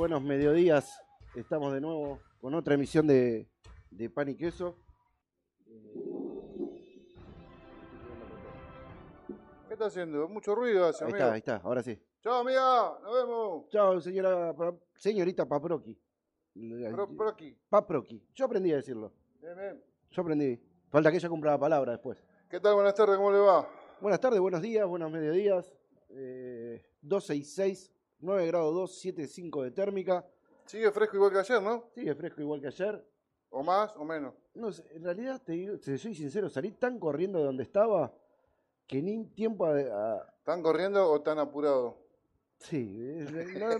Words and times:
Buenos 0.00 0.22
mediodías. 0.22 0.98
Estamos 1.34 1.74
de 1.74 1.80
nuevo 1.82 2.20
con 2.40 2.54
otra 2.54 2.72
emisión 2.72 3.06
de, 3.06 3.46
de 3.90 4.08
Pan 4.08 4.30
y 4.30 4.34
Queso. 4.34 4.78
¿Qué 9.68 9.74
está 9.74 9.84
haciendo? 9.84 10.26
Mucho 10.26 10.54
ruido 10.54 10.86
hace, 10.86 11.04
Ahí 11.04 11.10
amigo. 11.10 11.18
está, 11.18 11.32
ahí 11.34 11.38
está, 11.40 11.56
ahora 11.56 11.82
sí. 11.82 12.02
Chao, 12.22 12.36
amiga. 12.40 12.98
Nos 13.02 13.14
vemos. 13.14 13.68
Chao, 13.68 14.00
señora, 14.00 14.54
señorita 14.94 15.46
por 15.46 15.68
aquí. 17.28 17.54
Paproki. 17.68 18.26
Yo 18.34 18.46
aprendí 18.46 18.72
a 18.72 18.76
decirlo. 18.76 19.12
Bien, 19.38 19.54
bien. 19.54 19.84
Yo 20.12 20.22
aprendí. 20.22 20.58
Falta 20.88 21.10
que 21.10 21.18
ella 21.18 21.28
cumpla 21.28 21.50
la 21.50 21.58
palabra 21.58 21.92
después. 21.92 22.16
¿Qué 22.48 22.58
tal? 22.58 22.74
Buenas 22.74 22.94
tardes. 22.94 23.18
¿Cómo 23.18 23.32
le 23.32 23.38
va? 23.40 23.68
Buenas 24.00 24.18
tardes, 24.18 24.40
buenos 24.40 24.62
días, 24.62 24.86
buenos 24.86 25.12
mediodías. 25.12 25.70
Eh, 26.08 26.86
266, 27.02 27.92
9 28.20 28.46
grados 28.46 28.74
2, 28.74 28.94
75 29.00 29.62
de 29.62 29.70
térmica. 29.70 30.24
Sigue 30.66 30.90
fresco 30.92 31.16
igual 31.16 31.32
que 31.32 31.38
ayer, 31.38 31.62
¿no? 31.62 31.84
Sigue 31.94 32.14
fresco 32.14 32.40
igual 32.40 32.60
que 32.60 32.68
ayer. 32.68 33.04
¿O 33.50 33.62
más 33.62 33.96
o 33.96 34.04
menos? 34.04 34.34
No 34.54 34.70
sé, 34.70 34.84
en 34.94 35.02
realidad, 35.02 35.42
te 35.44 35.52
digo, 35.52 35.78
te 35.78 35.98
soy 35.98 36.14
sincero, 36.14 36.48
salí 36.48 36.70
tan 36.72 36.98
corriendo 37.00 37.38
de 37.40 37.44
donde 37.46 37.62
estaba 37.64 38.12
que 38.86 39.02
ni 39.02 39.24
tiempo 39.26 39.66
a... 39.66 39.72
a- 39.72 40.34
¿Están 40.38 40.62
corriendo 40.62 41.10
o 41.10 41.16
están 41.16 41.38
apurados? 41.38 41.94
sí, 42.58 42.96
eh, 43.00 43.46
no- 43.58 43.70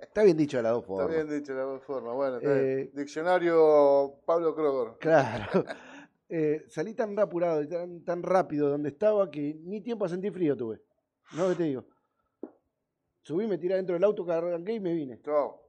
está 0.00 0.24
bien 0.24 0.36
dicho 0.36 0.56
de 0.56 0.64
las 0.64 0.72
dos 0.72 0.82
Está 0.82 0.94
formas. 0.94 1.14
bien 1.14 1.28
dicho 1.40 1.52
de 1.52 1.58
las 1.58 1.68
dos 1.68 1.82
formas. 1.84 2.14
Bueno, 2.14 2.36
está 2.38 2.50
Eh, 2.60 2.74
bien. 2.76 2.90
Diccionario 2.94 4.14
Pablo 4.26 4.54
Kroger. 4.54 4.98
Claro. 4.98 5.64
Eh, 6.26 6.64
salí 6.68 6.94
tan 6.94 7.16
apurado 7.18 7.62
y 7.62 7.68
tan, 7.68 8.02
tan 8.02 8.22
rápido 8.22 8.64
de 8.66 8.72
donde 8.72 8.88
estaba 8.88 9.30
que 9.30 9.54
ni 9.62 9.82
tiempo 9.82 10.06
a 10.06 10.08
sentir 10.08 10.32
frío 10.32 10.56
tuve. 10.56 10.80
No 11.36 11.48
que 11.50 11.54
te 11.54 11.62
digo. 11.64 11.84
Subí, 13.24 13.46
me 13.46 13.56
tiré 13.58 13.74
dentro 13.76 13.94
del 13.94 14.04
auto, 14.04 14.30
arranqué 14.30 14.74
y 14.74 14.80
me 14.80 14.92
vine. 14.92 15.18
Chao. 15.22 15.60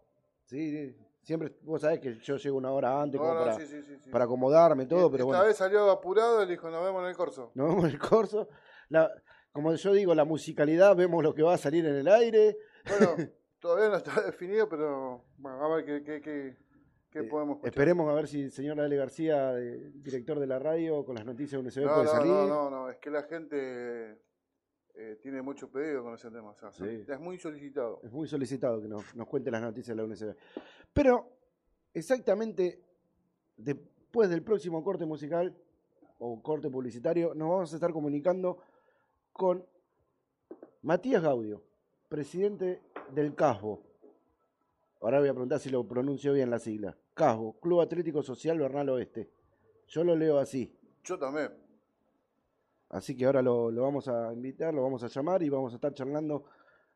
Sí, 0.43 0.69
sí. 0.71 0.95
Siempre, 1.23 1.53
vos 1.63 1.81
sabés 1.81 1.99
que 2.01 2.19
yo 2.19 2.35
llego 2.37 2.57
una 2.57 2.71
hora 2.71 3.01
antes 3.01 3.19
No, 3.19 3.25
como 3.25 3.39
no, 3.39 3.45
para, 3.45 3.55
sí, 3.55 3.65
sí, 3.65 3.81
sí, 3.81 3.95
sí. 3.99 4.09
para 4.11 4.25
acomodarme 4.25 4.85
todo, 4.85 5.09
pero 5.09 5.23
Esta 5.23 5.25
bueno. 5.25 5.43
vez 5.45 5.57
salió 5.57 5.89
apurado 5.89 6.43
y 6.43 6.45
le 6.45 6.51
dijo, 6.51 6.69
nos 6.69 6.83
vemos 6.83 7.01
en 7.01 7.09
el 7.09 7.15
corso. 7.15 7.51
Nos 7.55 7.69
vemos 7.69 7.85
en 7.85 7.91
el 7.91 7.97
corso. 7.99 8.47
La, 8.89 9.09
como 9.51 9.73
yo 9.73 9.93
digo, 9.93 10.13
la 10.13 10.25
musicalidad, 10.25 10.95
vemos 10.95 11.23
lo 11.23 11.33
que 11.33 11.41
va 11.41 11.53
a 11.55 11.57
salir 11.57 11.85
en 11.85 11.95
el 11.95 12.07
aire. 12.09 12.57
Bueno, 12.87 13.15
todavía 13.59 13.89
no 13.89 13.95
está 13.95 14.21
definido, 14.21 14.67
pero 14.69 15.23
bueno, 15.37 15.63
a 15.63 15.75
ver 15.77 15.85
qué, 15.85 16.03
qué, 16.03 16.21
qué, 16.21 16.57
qué 17.09 17.19
Eh, 17.19 17.23
podemos 17.23 17.55
escuchar. 17.55 17.69
Esperemos 17.73 18.11
a 18.11 18.13
ver 18.13 18.27
si 18.27 18.41
el 18.43 18.51
señor 18.51 18.79
Ale 18.81 18.97
García, 18.97 19.57
eh, 19.57 19.91
director 19.95 20.39
de 20.39 20.45
la 20.47 20.59
radio, 20.59 21.03
con 21.05 21.15
las 21.15 21.25
noticias 21.25 21.53
de 21.63 21.67
UNCB 21.69 21.85
No, 21.87 21.93
puede 21.93 22.05
no, 22.05 22.11
salir. 22.11 22.31
no, 22.33 22.47
no, 22.47 22.69
no, 22.69 22.89
es 22.91 22.97
que 22.97 23.09
la 23.09 23.23
gente 23.23 24.19
eh, 24.97 25.19
tiene 25.21 25.41
mucho 25.41 25.69
pedido 25.69 26.03
con 26.03 26.13
ese 26.13 26.29
tema. 26.31 26.51
o 26.51 26.55
sea, 26.55 26.71
Sí. 26.71 27.05
Es 27.07 27.19
muy 27.19 27.37
solicitado. 27.37 27.99
Es 28.03 28.11
muy 28.11 28.27
solicitado 28.27 28.81
que 28.81 28.87
nos, 28.87 29.15
nos 29.15 29.27
cuente 29.27 29.51
las 29.51 29.61
noticias 29.61 29.95
de 29.95 30.01
la 30.01 30.07
UNCB. 30.07 30.35
Pero 30.93 31.29
exactamente 31.93 32.81
después 33.57 34.29
del 34.29 34.43
próximo 34.43 34.83
corte 34.83 35.05
musical 35.05 35.55
o 36.19 36.41
corte 36.41 36.69
publicitario, 36.69 37.33
nos 37.35 37.49
vamos 37.49 37.73
a 37.73 37.75
estar 37.75 37.91
comunicando 37.91 38.59
con 39.33 39.65
Matías 40.81 41.21
Gaudio, 41.21 41.61
presidente 42.07 42.81
del 43.11 43.35
CASBO. 43.35 43.81
Ahora 45.01 45.19
voy 45.19 45.27
a 45.27 45.33
preguntar 45.33 45.59
si 45.59 45.69
lo 45.69 45.85
pronuncio 45.85 46.31
bien 46.33 46.49
la 46.49 46.59
sigla. 46.59 46.97
CASBO, 47.13 47.59
Club 47.59 47.81
Atlético 47.81 48.23
Social 48.23 48.57
Bernal 48.59 48.89
Oeste. 48.89 49.29
Yo 49.87 50.03
lo 50.03 50.15
leo 50.15 50.39
así. 50.39 50.73
Yo 51.03 51.19
también. 51.19 51.51
Así 52.95 53.15
que 53.17 53.25
ahora 53.25 53.41
lo, 53.41 53.71
lo 53.71 53.81
vamos 53.81 54.07
a 54.07 54.31
invitar, 54.33 54.73
lo 54.73 54.81
vamos 54.81 55.03
a 55.03 55.07
llamar 55.07 55.43
y 55.43 55.49
vamos 55.49 55.73
a 55.73 55.75
estar 55.75 55.93
charlando 55.93 56.45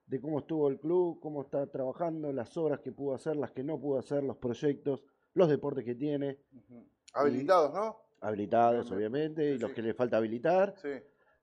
de 0.08 0.22
cómo 0.22 0.40
estuvo 0.40 0.70
el 0.70 0.80
club, 0.80 1.20
cómo 1.20 1.42
está 1.42 1.68
trabajando, 1.68 2.32
las 2.32 2.56
obras 2.56 2.80
que 2.80 2.94
pudo 2.94 3.16
hacer, 3.16 3.36
las 3.36 3.52
que 3.52 3.64
no 3.66 3.78
pudo 3.80 4.00
hacer, 4.00 4.24
los 4.24 4.38
proyectos, 4.38 5.04
los 5.34 5.50
deportes 5.50 5.84
que 5.84 5.96
tiene. 5.96 6.38
Habilitados, 7.14 7.74
¿no? 7.74 7.98
habilitados 8.22 8.90
obviamente, 8.92 9.56
y 9.56 9.58
los 9.58 9.72
sí. 9.72 9.76
que 9.76 9.82
le 9.82 9.94
falta 9.94 10.16
habilitar, 10.18 10.74
Sí. 10.78 10.90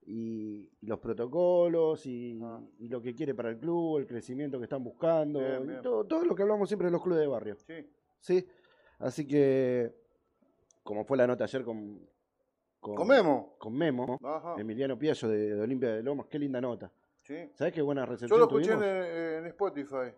y, 0.07 0.71
y 0.81 0.87
los 0.87 0.99
protocolos, 1.01 2.07
y, 2.07 2.39
Ah. 2.43 2.61
y 2.79 2.89
lo 2.89 3.03
que 3.03 3.15
quiere 3.15 3.35
para 3.35 3.51
el 3.51 3.59
club, 3.59 3.99
el 3.99 4.07
crecimiento 4.07 4.57
que 4.59 4.65
están 4.65 4.83
buscando, 4.83 5.39
Bien, 5.39 5.63
y 5.65 5.67
bien. 5.69 5.83
todo, 5.83 6.05
todo 6.07 6.25
lo 6.25 6.35
que 6.35 6.43
hablamos 6.43 6.69
siempre 6.69 6.87
de 6.87 6.93
los 6.93 7.03
clubes 7.03 7.21
de 7.21 7.27
barrio. 7.27 7.57
Sí. 7.57 7.87
¿sí? 8.21 8.47
Así 9.01 9.27
que, 9.27 9.95
como 10.83 11.05
fue 11.05 11.19
la 11.19 11.27
nota 11.27 11.45
ayer 11.45 11.63
con, 11.63 12.01
con, 12.87 12.95
Comemos. 12.97 13.47
con 13.59 13.75
Memo, 13.77 14.19
Ajá. 14.23 14.55
Emiliano 14.59 14.99
Piallo 14.99 15.29
de, 15.29 15.55
de 15.55 15.61
Olimpia 15.61 15.95
de 15.95 16.03
Lomas, 16.03 16.27
qué 16.29 16.39
linda 16.39 16.61
nota. 16.61 16.91
Sí. 17.23 17.51
¿Sabes 17.55 17.73
qué 17.75 17.83
buena 17.83 18.05
Yo 18.05 18.11
recepción 18.13 18.39
lo 18.39 18.47
escuché 18.47 18.73
en, 18.73 18.79
tuvimos? 18.79 19.07
en 19.09 19.47
Spotify. 19.47 20.17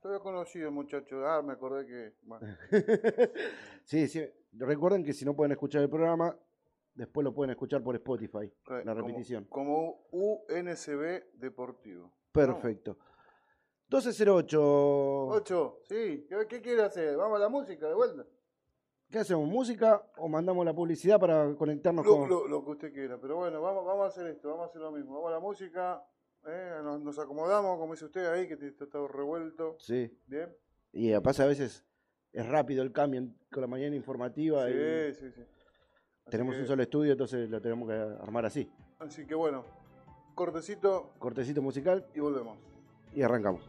Todavía 0.00 0.22
conocido, 0.22 0.70
muchacho. 0.70 1.26
Ah, 1.26 1.42
me 1.42 1.52
acordé 1.52 1.86
que. 1.86 2.12
bueno. 2.22 2.46
sí, 3.84 4.08
sí. 4.08 4.24
Recuerden 4.52 5.04
que 5.04 5.12
si 5.12 5.24
no 5.26 5.36
pueden 5.36 5.52
escuchar 5.52 5.82
el 5.82 5.90
programa, 5.90 6.34
después 6.94 7.22
lo 7.24 7.34
pueden 7.34 7.50
escuchar 7.50 7.82
por 7.82 7.94
Spotify, 7.96 8.50
la 8.66 8.82
como- 8.82 8.94
repetición. 8.94 9.44
Como, 9.50 10.06
UNCB 10.10 11.34
Deportivo. 11.34 12.10
Perfecto. 12.32 12.96
1208. 13.90 15.26
Ocho, 15.28 15.80
sí. 15.88 16.26
¿Qué, 16.28 16.46
qué 16.48 16.62
quiere 16.62 16.82
hacer? 16.82 17.16
¿Vamos 17.16 17.36
a 17.36 17.40
la 17.42 17.48
música 17.48 17.86
de 17.88 17.94
vuelta? 17.94 18.24
¿Qué 19.10 19.18
hacemos? 19.18 19.48
¿Música 19.48 20.02
o 20.18 20.28
mandamos 20.28 20.64
la 20.64 20.72
publicidad 20.72 21.18
para 21.18 21.52
conectarnos 21.56 22.06
Lo, 22.06 22.16
con.? 22.18 22.28
lo- 22.28 22.46
lo 22.46 22.64
que 22.64 22.70
usted 22.70 22.92
quiera. 22.92 23.18
Pero 23.20 23.36
bueno, 23.36 23.60
vamos, 23.60 23.84
vamos 23.84 24.04
a 24.04 24.08
hacer 24.08 24.26
esto. 24.28 24.48
Vamos 24.50 24.66
a 24.66 24.68
hacer 24.70 24.80
lo 24.82 24.92
mismo. 24.92 25.14
Vamos 25.14 25.28
a 25.30 25.34
la 25.34 25.40
música. 25.40 26.04
eh, 26.46 26.78
nos, 26.82 27.00
nos 27.02 27.18
acomodamos, 27.18 27.76
como 27.78 27.92
dice 27.92 28.04
usted 28.06 28.24
ahí, 28.32 28.46
que 28.48 28.54
está 28.66 28.86
todo 28.88 29.08
revuelto. 29.08 29.76
Sí. 29.78 30.16
Bien. 30.26 30.54
Y 30.92 31.12
pasa 31.20 31.44
a 31.44 31.46
veces 31.46 31.84
es 32.32 32.48
rápido 32.48 32.82
el 32.82 32.92
cambio 32.92 33.28
con 33.52 33.60
la 33.60 33.66
mañana 33.66 33.94
informativa 33.96 34.70
y 34.70 34.72
Sí, 34.72 35.20
sí, 35.20 35.32
sí. 35.32 35.40
Así 35.42 36.30
tenemos 36.30 36.54
que- 36.54 36.60
un 36.62 36.66
solo 36.68 36.82
estudio, 36.82 37.12
entonces 37.12 37.50
lo 37.50 37.60
tenemos 37.60 37.88
que 37.88 37.94
armar 37.94 38.46
así. 38.46 38.70
Así 39.00 39.26
que 39.26 39.34
bueno, 39.34 39.64
cortecito 40.34 41.10
Cortecito 41.18 41.60
musical 41.60 42.06
y 42.14 42.20
volvemos. 42.20 42.56
y 43.12 43.22
arrancamos. 43.22 43.68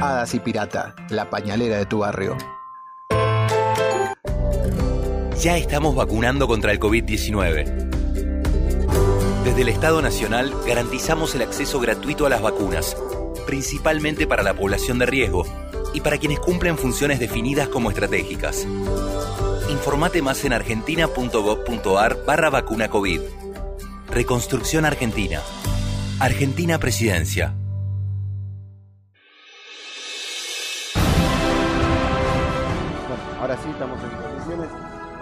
Hadas 0.00 0.34
y 0.34 0.40
Pirata, 0.40 0.94
la 1.10 1.28
pañalera 1.28 1.76
de 1.76 1.84
tu 1.84 1.98
barrio. 1.98 2.36
Ya 5.38 5.56
estamos 5.56 5.94
vacunando 5.94 6.48
contra 6.48 6.72
el 6.72 6.80
COVID-19. 6.80 7.64
Desde 9.44 9.62
el 9.62 9.68
Estado 9.68 10.00
Nacional 10.00 10.54
garantizamos 10.66 11.34
el 11.34 11.42
acceso 11.42 11.80
gratuito 11.80 12.24
a 12.26 12.30
las 12.30 12.40
vacunas, 12.40 12.96
principalmente 13.46 14.26
para 14.26 14.42
la 14.42 14.54
población 14.54 14.98
de 14.98 15.06
riesgo 15.06 15.44
y 15.92 16.00
para 16.00 16.18
quienes 16.18 16.40
cumplen 16.40 16.78
funciones 16.78 17.20
definidas 17.20 17.68
como 17.68 17.90
estratégicas. 17.90 18.66
Informate 19.70 20.22
más 20.22 20.44
en 20.44 20.54
argentina.gov.ar 20.54 22.24
barra 22.26 22.48
vacuna 22.48 22.88
COVID. 22.88 23.20
Reconstrucción 24.10 24.84
Argentina. 24.84 25.40
Argentina 26.18 26.78
Presidencia. 26.78 27.59
Ahora 33.40 33.56
sí 33.56 33.70
estamos 33.70 33.98
en 34.04 34.10
condiciones. 34.10 34.68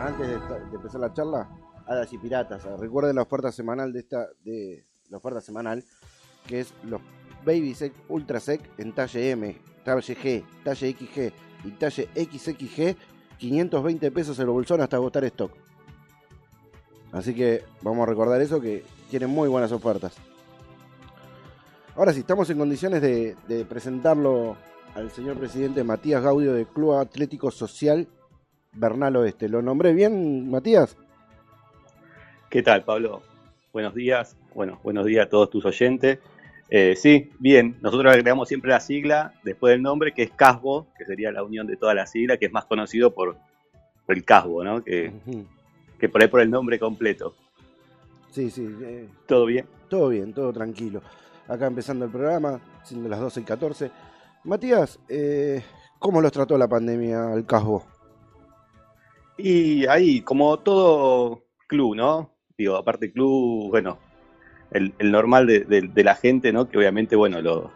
Antes 0.00 0.28
de, 0.28 0.76
empezar 0.76 1.00
la 1.00 1.12
charla, 1.12 1.48
Hadas 1.86 2.12
y 2.12 2.18
Piratas. 2.18 2.64
Recuerden 2.78 3.16
la 3.16 3.22
oferta 3.22 3.52
semanal 3.52 3.92
de 3.92 4.00
esta, 4.00 4.28
de 4.44 4.84
la 5.08 5.18
oferta 5.18 5.40
semanal, 5.40 5.84
que 6.46 6.60
es 6.60 6.74
los 6.84 7.00
Baby 7.44 7.74
Sec 7.74 7.92
Ultra 8.08 8.40
Sec 8.40 8.60
en 8.78 8.92
talle 8.92 9.30
M, 9.30 9.56
talle 9.84 10.16
G, 10.16 10.44
talle 10.64 10.92
XG 10.92 11.32
y 11.64 11.70
talle 11.72 12.08
XXG, 12.14 12.96
520 13.38 14.10
pesos 14.10 14.38
el 14.40 14.46
bolsón 14.46 14.80
hasta 14.80 14.96
agotar 14.96 15.24
stock. 15.24 15.52
Así 17.12 17.34
que 17.34 17.64
vamos 17.82 18.02
a 18.02 18.10
recordar 18.10 18.40
eso 18.40 18.60
que 18.60 18.84
tienen 19.10 19.30
muy 19.30 19.48
buenas 19.48 19.72
ofertas. 19.72 20.14
Ahora 21.96 22.12
sí, 22.12 22.20
estamos 22.20 22.50
en 22.50 22.58
condiciones 22.58 23.00
de 23.00 23.66
presentarlo 23.68 24.56
al 24.98 25.12
señor 25.12 25.38
presidente 25.38 25.84
Matías 25.84 26.22
Gaudio 26.22 26.52
del 26.52 26.66
Club 26.66 26.94
Atlético 26.94 27.52
Social 27.52 28.08
Bernal 28.72 29.14
Oeste. 29.16 29.48
¿Lo 29.48 29.62
nombré 29.62 29.92
bien, 29.92 30.50
Matías? 30.50 30.96
¿Qué 32.50 32.64
tal, 32.64 32.82
Pablo? 32.82 33.22
Buenos 33.72 33.94
días. 33.94 34.36
Bueno, 34.54 34.80
buenos 34.82 35.06
días 35.06 35.26
a 35.26 35.28
todos 35.28 35.50
tus 35.50 35.64
oyentes. 35.64 36.18
Eh, 36.68 36.96
sí, 36.96 37.30
bien. 37.38 37.76
Nosotros 37.80 38.10
agregamos 38.10 38.48
siempre 38.48 38.72
la 38.72 38.80
sigla 38.80 39.34
después 39.44 39.70
del 39.70 39.82
nombre, 39.82 40.12
que 40.12 40.24
es 40.24 40.30
CASBO, 40.32 40.88
que 40.98 41.04
sería 41.04 41.30
la 41.30 41.44
unión 41.44 41.68
de 41.68 41.76
todas 41.76 41.94
las 41.94 42.10
siglas, 42.10 42.38
que 42.38 42.46
es 42.46 42.52
más 42.52 42.64
conocido 42.64 43.14
por, 43.14 43.36
por 44.04 44.16
el 44.16 44.24
CASBO, 44.24 44.64
¿no? 44.64 44.82
Que 44.82 46.08
por 46.10 46.20
ahí 46.20 46.28
por 46.28 46.40
el 46.40 46.50
nombre 46.50 46.78
completo. 46.80 47.34
Sí, 48.32 48.50
sí. 48.50 48.68
eh, 48.82 49.06
¿Todo 49.26 49.46
bien? 49.46 49.64
todo 49.88 50.08
bien, 50.08 50.32
todo 50.32 50.52
tranquilo. 50.52 51.02
Acá 51.46 51.68
empezando 51.68 52.04
el 52.04 52.10
programa, 52.10 52.60
siendo 52.82 53.08
las 53.08 53.20
12 53.20 53.40
y 53.40 53.44
14. 53.44 53.90
Matías, 54.48 54.98
eh, 55.08 55.62
¿cómo 55.98 56.20
los 56.20 56.32
trató 56.32 56.56
la 56.56 56.68
pandemia 56.68 57.32
al 57.32 57.44
Casbo? 57.44 57.84
Y 59.36 59.86
ahí, 59.86 60.22
como 60.22 60.58
todo 60.58 61.44
club, 61.66 61.94
¿no? 61.94 62.30
Digo, 62.56 62.76
aparte 62.76 63.12
club, 63.12 63.68
bueno, 63.70 63.98
el, 64.70 64.94
el 64.98 65.12
normal 65.12 65.46
de, 65.46 65.60
de- 65.60 65.88
de 65.88 66.04
la 66.04 66.14
gente, 66.14 66.52
¿no? 66.52 66.68
Que 66.68 66.78
obviamente, 66.78 67.14
bueno, 67.14 67.40
lo, 67.42 67.70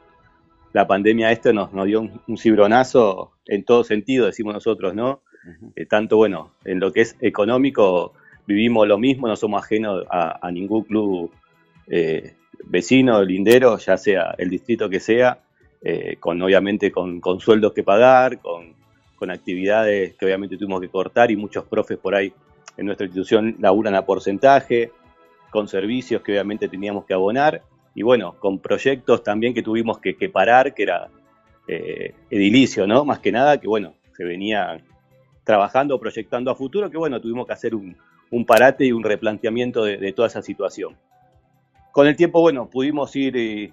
la 0.73 0.87
pandemia 0.87 1.31
esta 1.31 1.53
nos, 1.53 1.73
nos 1.73 1.87
dio 1.87 2.01
un, 2.01 2.21
un 2.27 2.39
cibronazo 2.39 3.33
en 3.47 3.65
todo 3.65 3.85
sentido, 3.85 4.27
decimos 4.27 4.55
nosotros, 4.55 4.95
¿no? 4.95 5.21
Eh, 5.77 5.87
tanto, 5.87 6.17
bueno, 6.17 6.53
en 6.65 6.81
lo 6.81 6.93
que 6.93 7.03
es 7.03 7.17
económico, 7.21 8.15
vivimos 8.47 8.89
lo 8.89 8.99
mismo, 8.99 9.29
no 9.29 9.37
somos 9.37 9.63
ajenos 9.63 10.05
a, 10.11 10.39
a 10.47 10.51
ningún 10.51 10.85
club 10.85 11.31
eh, 11.89 12.35
vecino, 12.65 13.23
lindero, 13.23 13.77
ya 13.79 13.97
sea 13.99 14.35
el 14.39 14.49
distrito 14.51 14.89
que 14.89 15.01
sea, 15.01 15.41
eh, 15.85 16.17
con 16.21 16.41
obviamente 16.43 16.91
con, 16.91 17.21
con 17.21 17.41
sueldos 17.41 17.73
que 17.73 17.83
pagar, 17.83 18.39
con, 18.39 18.75
con 19.17 19.31
actividades 19.31 20.15
que 20.15 20.27
obviamente 20.27 20.57
tuvimos 20.57 20.81
que 20.81 20.89
cortar 20.89 21.31
y 21.31 21.37
muchos 21.37 21.65
profes 21.65 21.99
por 21.99 22.15
ahí 22.15 22.33
en 22.77 22.87
nuestra 22.87 23.07
institución 23.07 23.57
laburan 23.61 23.95
a 23.95 24.05
porcentaje, 24.05 24.91
con 25.51 25.69
servicios 25.69 26.23
que 26.23 26.33
obviamente 26.33 26.69
teníamos 26.69 27.05
que 27.05 27.15
abonar 27.15 27.63
y 27.95 28.03
bueno, 28.03 28.37
con 28.39 28.59
proyectos 28.59 29.23
también 29.23 29.53
que 29.53 29.63
tuvimos 29.63 29.99
que, 29.99 30.17
que 30.17 30.29
parar, 30.29 30.75
que 30.75 30.85
era 30.85 31.09
eh, 31.69 32.15
edilicio, 32.31 32.87
¿no? 32.87 33.05
Más 33.05 33.19
que 33.19 33.31
nada 33.31 33.61
que 33.61 33.69
bueno, 33.69 33.95
se 34.17 34.25
venía 34.25 34.83
trabajando, 35.45 35.99
proyectando 35.99 36.51
a 36.51 36.55
futuro, 36.55 36.91
que 36.91 36.97
bueno, 36.97 37.21
tuvimos 37.21 37.47
que 37.47 37.53
hacer 37.53 37.75
un, 37.75 37.97
un 38.31 38.47
parate 38.47 38.87
y 38.87 38.93
un 38.93 39.03
replanteamiento 39.03 39.85
de, 39.85 40.13
toda 40.13 40.29
esa 40.29 40.43
situación. 40.43 40.97
Con 41.93 42.07
el 42.07 42.17
tiempo, 42.17 42.41
bueno, 42.41 42.71
pudimos 42.71 43.15
ir 43.15 43.37
eh, 43.37 43.73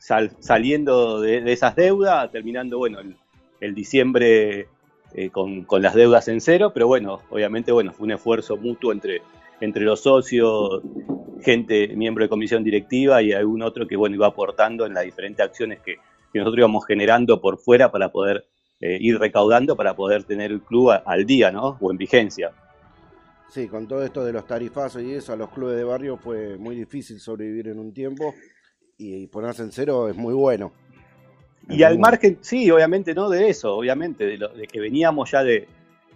sal- 0.00 0.32
saliendo 0.40 1.20
de, 1.20 1.42
de 1.42 1.52
esas 1.52 1.76
deudas, 1.76 2.32
terminando, 2.32 2.78
bueno, 2.78 2.98
el, 3.60 3.74
diciembre 3.74 4.66
eh, 5.14 5.30
con, 5.30 5.66
las 5.80 5.94
deudas 5.94 6.26
en 6.28 6.40
cero, 6.40 6.72
pero 6.74 6.88
bueno, 6.88 7.20
obviamente, 7.30 7.70
bueno, 7.70 7.92
fue 7.92 8.06
un 8.06 8.12
esfuerzo 8.12 8.56
mutuo 8.56 8.92
entre, 8.92 9.22
entre 9.60 9.84
los 9.84 10.00
socios, 10.00 10.82
gente, 11.42 11.88
miembro 11.94 12.24
de 12.24 12.28
comisión 12.28 12.64
directiva 12.64 13.22
y 13.22 13.32
algún 13.32 13.62
otro 13.62 13.86
que, 13.86 13.96
bueno, 13.96 14.16
iba 14.16 14.26
aportando 14.26 14.86
en 14.86 14.94
las 14.94 15.04
diferentes 15.04 15.44
acciones 15.44 15.80
que, 15.80 15.96
nosotros 16.32 16.58
íbamos 16.58 16.86
generando 16.86 17.40
por 17.40 17.58
fuera 17.58 17.90
para 17.90 18.12
poder 18.12 18.46
eh, 18.80 18.98
ir 19.00 19.18
recaudando 19.18 19.74
para 19.76 19.96
poder 19.96 20.22
tener 20.22 20.52
el 20.52 20.60
club 20.60 20.92
al 21.04 21.26
día, 21.26 21.50
¿no? 21.50 21.76
O 21.80 21.90
en 21.90 21.96
vigencia. 21.96 22.52
Sí, 23.48 23.66
con 23.66 23.88
todo 23.88 24.04
esto 24.04 24.24
de 24.24 24.32
los 24.32 24.46
tarifazos 24.46 25.02
y 25.02 25.12
eso, 25.12 25.32
a 25.32 25.36
los 25.36 25.50
clubes 25.50 25.76
de 25.76 25.82
barrio 25.82 26.16
fue 26.16 26.56
muy 26.56 26.76
difícil 26.76 27.18
sobrevivir 27.18 27.66
en 27.66 27.80
un 27.80 27.92
tiempo 27.92 28.32
y, 29.00 29.26
ponerse 29.26 29.62
en 29.62 29.72
cero 29.72 30.08
es 30.08 30.16
muy 30.16 30.34
bueno. 30.34 30.72
Es 31.68 31.76
Y 31.76 31.82
muy 31.82 31.82
al 31.84 31.98
bueno. 31.98 32.00
margen, 32.02 32.38
sí, 32.40 32.70
obviamente, 32.70 33.14
¿no? 33.14 33.28
De 33.30 33.48
eso, 33.48 33.74
obviamente, 33.76 34.26
de, 34.26 34.38
lo- 34.38 34.48
de 34.48 34.66
que 34.66 34.80
veníamos 34.80 35.30
ya 35.30 35.42
de, 35.42 35.68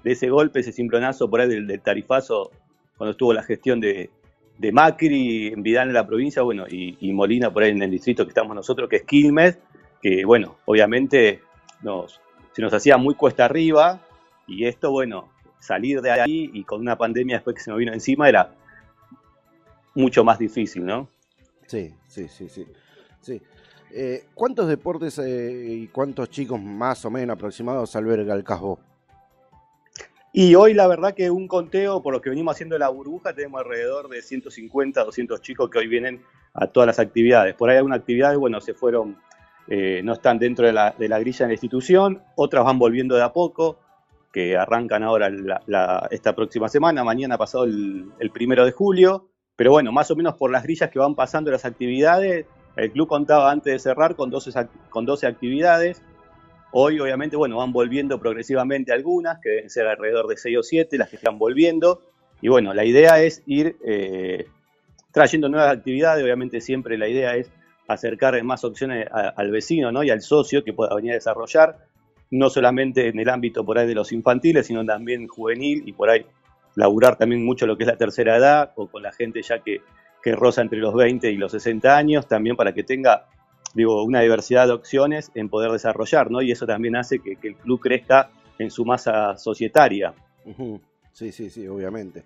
de 0.02 0.12
ese 0.12 0.28
golpe, 0.30 0.60
ese 0.60 0.72
cimbronazo 0.72 1.28
por 1.30 1.40
ahí 1.40 1.48
del, 1.48 1.66
del 1.66 1.80
tarifazo, 1.80 2.50
cuando 2.96 3.12
estuvo 3.12 3.32
la 3.32 3.42
gestión 3.42 3.80
de, 3.80 4.10
de 4.58 4.72
Macri 4.72 5.48
en 5.48 5.62
Vidal 5.62 5.88
en 5.88 5.94
la 5.94 6.06
provincia, 6.06 6.42
bueno, 6.42 6.64
y, 6.68 6.96
y 7.00 7.12
Molina 7.12 7.52
por 7.52 7.62
ahí 7.62 7.70
en 7.70 7.82
el 7.82 7.90
distrito 7.90 8.24
que 8.24 8.30
estamos 8.30 8.54
nosotros, 8.54 8.88
que 8.88 8.96
es 8.96 9.02
Quilmes, 9.04 9.58
que, 10.02 10.24
bueno, 10.24 10.56
obviamente 10.66 11.40
nos, 11.82 12.20
se 12.52 12.62
nos 12.62 12.72
hacía 12.74 12.96
muy 12.98 13.14
cuesta 13.14 13.44
arriba, 13.46 14.00
y 14.46 14.66
esto, 14.66 14.90
bueno, 14.90 15.28
salir 15.58 16.02
de 16.02 16.10
ahí 16.10 16.50
y 16.52 16.64
con 16.64 16.80
una 16.80 16.96
pandemia 16.98 17.36
después 17.36 17.56
que 17.56 17.62
se 17.62 17.70
nos 17.70 17.78
vino 17.78 17.92
encima 17.94 18.28
era 18.28 18.52
mucho 19.94 20.24
más 20.24 20.38
difícil, 20.38 20.84
¿no? 20.84 21.08
Sí, 21.66 21.94
sí, 22.08 22.28
sí, 22.28 22.48
sí. 22.48 23.40
Eh, 23.96 24.24
¿Cuántos 24.34 24.68
deportes 24.68 25.18
eh, 25.18 25.66
y 25.68 25.86
cuántos 25.88 26.28
chicos 26.30 26.60
más 26.60 27.04
o 27.04 27.10
menos 27.10 27.34
aproximados 27.34 27.94
alberga 27.96 28.34
el 28.34 28.42
Casbo? 28.44 28.80
Y 30.32 30.56
hoy 30.56 30.74
la 30.74 30.88
verdad 30.88 31.14
que 31.14 31.30
un 31.30 31.46
conteo, 31.46 32.02
por 32.02 32.12
lo 32.12 32.20
que 32.20 32.28
venimos 32.30 32.56
haciendo 32.56 32.76
la 32.76 32.88
burbuja, 32.88 33.32
tenemos 33.34 33.60
alrededor 33.60 34.08
de 34.08 34.20
150, 34.20 35.04
200 35.04 35.40
chicos 35.40 35.70
que 35.70 35.78
hoy 35.78 35.86
vienen 35.86 36.22
a 36.54 36.66
todas 36.66 36.88
las 36.88 36.98
actividades. 36.98 37.54
Por 37.54 37.70
ahí 37.70 37.76
algunas 37.76 38.00
actividades, 38.00 38.36
bueno, 38.36 38.60
se 38.60 38.74
fueron, 38.74 39.16
eh, 39.68 40.00
no 40.02 40.12
están 40.14 40.40
dentro 40.40 40.66
de 40.66 40.72
la, 40.72 40.90
de 40.98 41.08
la 41.08 41.20
grilla 41.20 41.44
de 41.44 41.50
la 41.50 41.54
institución, 41.54 42.20
otras 42.34 42.64
van 42.64 42.80
volviendo 42.80 43.14
de 43.14 43.22
a 43.22 43.32
poco, 43.32 43.78
que 44.32 44.56
arrancan 44.56 45.04
ahora 45.04 45.30
la- 45.30 45.62
la- 45.66 46.08
esta 46.10 46.34
próxima 46.34 46.68
semana, 46.68 47.04
mañana 47.04 47.38
pasado 47.38 47.62
el, 47.62 48.06
el 48.18 48.30
primero 48.32 48.64
de 48.64 48.72
julio, 48.72 49.28
pero 49.56 49.70
bueno, 49.70 49.92
más 49.92 50.10
o 50.10 50.16
menos 50.16 50.34
por 50.34 50.50
las 50.50 50.62
grillas 50.64 50.90
que 50.90 50.98
van 50.98 51.14
pasando 51.14 51.50
las 51.50 51.64
actividades, 51.64 52.46
el 52.76 52.90
club 52.92 53.08
contaba 53.08 53.50
antes 53.50 53.72
de 53.72 53.78
cerrar 53.78 54.16
con 54.16 54.30
12, 54.30 54.50
act- 54.50 54.88
con 54.90 55.04
12 55.06 55.26
actividades, 55.26 56.02
Hoy, 56.72 56.98
obviamente, 56.98 57.36
bueno, 57.36 57.58
van 57.58 57.72
volviendo 57.72 58.18
progresivamente 58.18 58.92
algunas, 58.92 59.38
que 59.40 59.48
deben 59.48 59.70
ser 59.70 59.86
alrededor 59.86 60.26
de 60.26 60.36
6 60.36 60.58
o 60.58 60.62
7, 60.62 60.98
las 60.98 61.08
que 61.08 61.16
están 61.16 61.38
volviendo. 61.38 62.02
Y 62.40 62.48
bueno, 62.48 62.74
la 62.74 62.84
idea 62.84 63.22
es 63.22 63.42
ir 63.46 63.76
eh, 63.86 64.46
trayendo 65.12 65.48
nuevas 65.48 65.72
actividades. 65.76 66.24
Obviamente, 66.24 66.60
siempre 66.60 66.98
la 66.98 67.08
idea 67.08 67.36
es 67.36 67.50
acercar 67.86 68.42
más 68.42 68.64
opciones 68.64 69.06
al 69.12 69.50
vecino 69.50 69.92
¿no? 69.92 70.02
y 70.02 70.10
al 70.10 70.22
socio 70.22 70.64
que 70.64 70.72
pueda 70.72 70.94
venir 70.94 71.12
a 71.12 71.14
desarrollar, 71.14 71.86
no 72.30 72.50
solamente 72.50 73.08
en 73.08 73.18
el 73.20 73.28
ámbito 73.28 73.64
por 73.64 73.78
ahí 73.78 73.86
de 73.86 73.94
los 73.94 74.10
infantiles, 74.10 74.66
sino 74.66 74.84
también 74.84 75.28
juvenil 75.28 75.82
y 75.86 75.92
por 75.92 76.10
ahí 76.10 76.26
laburar 76.74 77.16
también 77.16 77.44
mucho 77.44 77.66
lo 77.66 77.76
que 77.76 77.84
es 77.84 77.88
la 77.88 77.96
tercera 77.96 78.36
edad 78.36 78.72
o 78.76 78.88
con 78.88 79.02
la 79.02 79.12
gente 79.12 79.42
ya 79.42 79.60
que, 79.60 79.82
que 80.22 80.32
roza 80.34 80.62
entre 80.62 80.78
los 80.78 80.94
20 80.94 81.30
y 81.30 81.36
los 81.36 81.52
60 81.52 81.96
años, 81.96 82.26
también 82.26 82.56
para 82.56 82.72
que 82.72 82.82
tenga 82.82 83.26
digo, 83.74 84.02
una 84.04 84.20
diversidad 84.20 84.66
de 84.66 84.72
opciones 84.72 85.30
en 85.34 85.48
poder 85.48 85.70
desarrollar, 85.72 86.30
¿no? 86.30 86.40
Y 86.40 86.52
eso 86.52 86.66
también 86.66 86.96
hace 86.96 87.18
que, 87.18 87.36
el 87.42 87.56
club 87.56 87.80
crezca 87.80 88.30
en 88.58 88.70
su 88.70 88.84
masa 88.84 89.36
societaria. 89.36 90.14
Sí, 91.12 91.32
sí, 91.32 91.50
sí, 91.50 91.66
obviamente. 91.66 92.24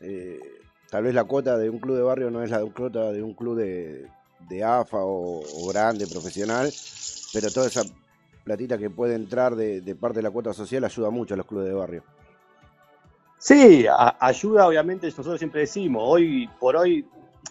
Eh, 0.00 0.38
tal 0.90 1.04
vez 1.04 1.14
la 1.14 1.24
cuota 1.24 1.56
de 1.56 1.70
un 1.70 1.78
club 1.78 1.96
de 1.96 2.02
barrio 2.02 2.30
no 2.30 2.42
es 2.42 2.50
la 2.50 2.60
cuota 2.60 3.10
de 3.10 3.22
un 3.22 3.34
club 3.34 3.56
de, 3.56 4.06
de 4.48 4.64
AFA 4.64 4.98
o, 5.00 5.42
grande, 5.68 6.06
profesional, 6.06 6.70
pero 7.32 7.50
toda 7.50 7.66
esa 7.66 7.82
platita 8.44 8.78
que 8.78 8.90
puede 8.90 9.14
entrar 9.14 9.56
de 9.56 9.96
parte 9.98 10.18
de 10.18 10.22
la 10.22 10.30
cuota 10.30 10.52
social 10.52 10.84
ayuda 10.84 11.10
mucho 11.10 11.34
a 11.34 11.36
los 11.38 11.46
clubes 11.46 11.66
de 11.66 11.74
barrio. 11.74 12.04
Sí, 13.38 13.86
a- 13.86 14.16
ayuda, 14.20 14.66
obviamente, 14.66 15.06
nosotros 15.06 15.38
siempre 15.38 15.60
decimos, 15.62 16.02
hoy 16.04 16.48
por 16.58 16.76
hoy 16.76 17.06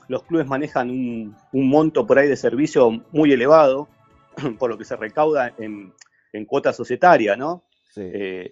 los 0.08 0.24
clubes 0.24 0.48
manejan 0.48 0.90
un, 0.90 1.36
un 1.52 1.70
monto 1.70 2.06
por 2.06 2.20
ahí 2.20 2.28
de 2.28 2.36
servicio 2.36 2.90
muy 3.12 3.32
elevado, 3.32 3.88
por 4.60 4.70
lo 4.70 4.78
que 4.78 4.86
se 4.86 4.96
recauda 4.96 5.54
en, 5.58 5.94
en 6.34 6.46
cuota 6.46 6.74
societaria, 6.74 7.36
¿no? 7.36 7.64
Sí. 7.94 8.02
Eh, 8.04 8.52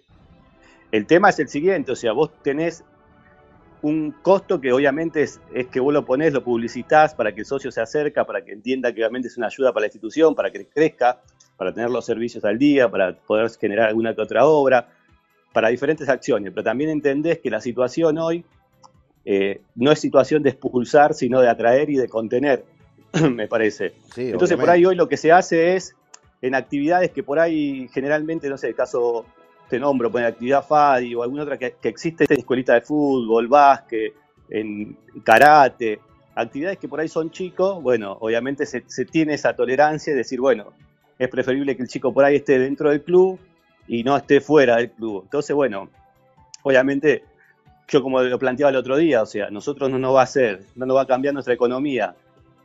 el 0.92 1.06
tema 1.06 1.30
es 1.30 1.38
el 1.40 1.48
siguiente, 1.48 1.92
o 1.92 1.96
sea, 1.96 2.12
vos 2.12 2.30
tenés 2.42 2.84
un 3.82 4.12
costo 4.22 4.60
que 4.60 4.72
obviamente 4.72 5.22
es, 5.22 5.40
es 5.52 5.66
que 5.66 5.80
vos 5.80 5.92
lo 5.92 6.04
ponés, 6.04 6.32
lo 6.32 6.42
publicitás 6.42 7.14
para 7.14 7.34
que 7.34 7.40
el 7.40 7.46
socio 7.46 7.70
se 7.70 7.82
acerca, 7.82 8.24
para 8.24 8.42
que 8.44 8.52
entienda 8.52 8.92
que 8.94 9.00
obviamente 9.02 9.28
es 9.28 9.36
una 9.36 9.48
ayuda 9.48 9.72
para 9.72 9.82
la 9.82 9.86
institución, 9.88 10.34
para 10.34 10.50
que 10.50 10.66
crezca, 10.66 11.20
para 11.56 11.72
tener 11.74 11.90
los 11.90 12.06
servicios 12.06 12.44
al 12.44 12.58
día, 12.58 12.90
para 12.90 13.14
poder 13.14 13.50
generar 13.50 13.88
alguna 13.88 14.14
que 14.14 14.22
otra 14.22 14.46
obra, 14.46 14.88
para 15.54 15.68
diferentes 15.68 16.08
acciones. 16.08 16.52
Pero 16.52 16.64
también 16.64 16.90
entendés 16.90 17.38
que 17.38 17.48
la 17.48 17.62
situación 17.62 18.18
hoy 18.18 18.44
eh, 19.24 19.62
no 19.76 19.92
es 19.92 20.00
situación 20.00 20.42
de 20.42 20.50
expulsar, 20.50 21.14
sino 21.14 21.40
de 21.40 21.48
atraer 21.48 21.88
y 21.88 21.96
de 21.96 22.08
contener, 22.08 22.64
me 23.30 23.46
parece. 23.48 23.94
Sí, 24.12 24.30
Entonces, 24.30 24.58
por 24.58 24.68
ahí 24.68 24.84
hoy 24.84 24.96
lo 24.96 25.08
que 25.08 25.16
se 25.16 25.32
hace 25.32 25.76
es 25.76 25.94
en 26.42 26.54
actividades 26.54 27.12
que 27.12 27.22
por 27.22 27.38
ahí 27.38 27.88
generalmente, 27.94 28.50
no 28.50 28.58
sé, 28.58 28.68
el 28.68 28.74
caso 28.74 29.24
te 29.70 29.78
nombro, 29.78 30.10
poner 30.10 30.26
actividad 30.26 30.66
FADI 30.66 31.14
o 31.14 31.22
alguna 31.22 31.44
otra 31.44 31.56
que, 31.56 31.76
que 31.80 31.88
existe 31.88 32.26
en 32.28 32.38
escuelita 32.40 32.74
de 32.74 32.82
fútbol, 32.82 33.46
básquet, 33.46 34.12
en 34.50 34.98
karate, 35.22 36.00
actividades 36.34 36.78
que 36.78 36.88
por 36.88 37.00
ahí 37.00 37.08
son 37.08 37.30
chicos, 37.30 37.80
bueno, 37.80 38.18
obviamente 38.20 38.66
se, 38.66 38.82
se 38.88 39.04
tiene 39.04 39.34
esa 39.34 39.54
tolerancia 39.54 40.12
de 40.12 40.18
decir, 40.18 40.40
bueno, 40.40 40.72
es 41.18 41.28
preferible 41.28 41.76
que 41.76 41.82
el 41.82 41.88
chico 41.88 42.12
por 42.12 42.24
ahí 42.24 42.36
esté 42.36 42.58
dentro 42.58 42.90
del 42.90 43.02
club 43.02 43.38
y 43.88 44.02
no 44.04 44.16
esté 44.16 44.40
fuera 44.40 44.76
del 44.76 44.90
club. 44.90 45.22
Entonces, 45.24 45.54
bueno, 45.54 45.88
obviamente, 46.62 47.24
yo 47.88 48.02
como 48.02 48.22
lo 48.22 48.38
planteaba 48.38 48.70
el 48.70 48.76
otro 48.76 48.96
día, 48.96 49.22
o 49.22 49.26
sea, 49.26 49.50
nosotros 49.50 49.90
no 49.90 49.98
nos 49.98 50.14
va 50.14 50.20
a 50.20 50.24
hacer, 50.24 50.62
no 50.74 50.86
nos 50.86 50.96
va 50.96 51.02
a 51.02 51.06
cambiar 51.06 51.34
nuestra 51.34 51.54
economía 51.54 52.14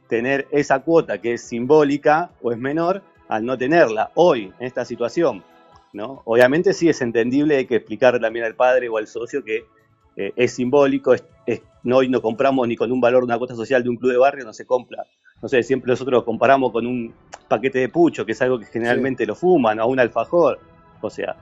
tener 0.07 0.47
esa 0.51 0.79
cuota 0.79 1.19
que 1.19 1.33
es 1.33 1.41
simbólica 1.43 2.31
o 2.41 2.51
es 2.51 2.57
menor 2.57 3.03
al 3.27 3.45
no 3.45 3.55
tenerla 3.57 4.09
hoy 4.15 4.51
en 4.59 4.65
esta 4.65 4.83
situación. 4.83 5.43
¿no? 5.93 6.21
Obviamente 6.25 6.73
sí 6.73 6.89
es 6.89 7.01
entendible, 7.01 7.57
hay 7.57 7.65
que 7.65 7.75
explicar 7.75 8.19
también 8.19 8.45
al 8.45 8.55
padre 8.55 8.89
o 8.89 8.97
al 8.97 9.07
socio 9.07 9.43
que 9.43 9.65
eh, 10.15 10.33
es 10.35 10.53
simbólico, 10.53 11.13
es, 11.13 11.23
es- 11.45 11.61
no, 11.83 11.97
hoy 11.97 12.09
no 12.09 12.21
compramos 12.21 12.67
ni 12.67 12.75
con 12.75 12.91
un 12.91 12.99
valor 12.99 13.23
una 13.23 13.37
cuota 13.37 13.55
social 13.55 13.83
de 13.83 13.89
un 13.89 13.95
club 13.97 14.11
de 14.11 14.17
barrio, 14.17 14.45
no 14.45 14.53
se 14.53 14.65
compra. 14.65 15.05
No 15.41 15.47
sé, 15.47 15.63
siempre 15.63 15.89
nosotros 15.91 16.11
lo 16.19 16.25
comparamos 16.25 16.71
con 16.71 16.85
un 16.85 17.13
paquete 17.47 17.79
de 17.79 17.89
pucho, 17.89 18.25
que 18.25 18.33
es 18.33 18.41
algo 18.41 18.59
que 18.59 18.65
generalmente 18.65 19.25
lo 19.25 19.35
fuman, 19.35 19.79
o 19.79 19.83
a 19.83 19.85
un 19.85 19.99
alfajor. 19.99 20.59
O 21.01 21.09
sea, 21.09 21.35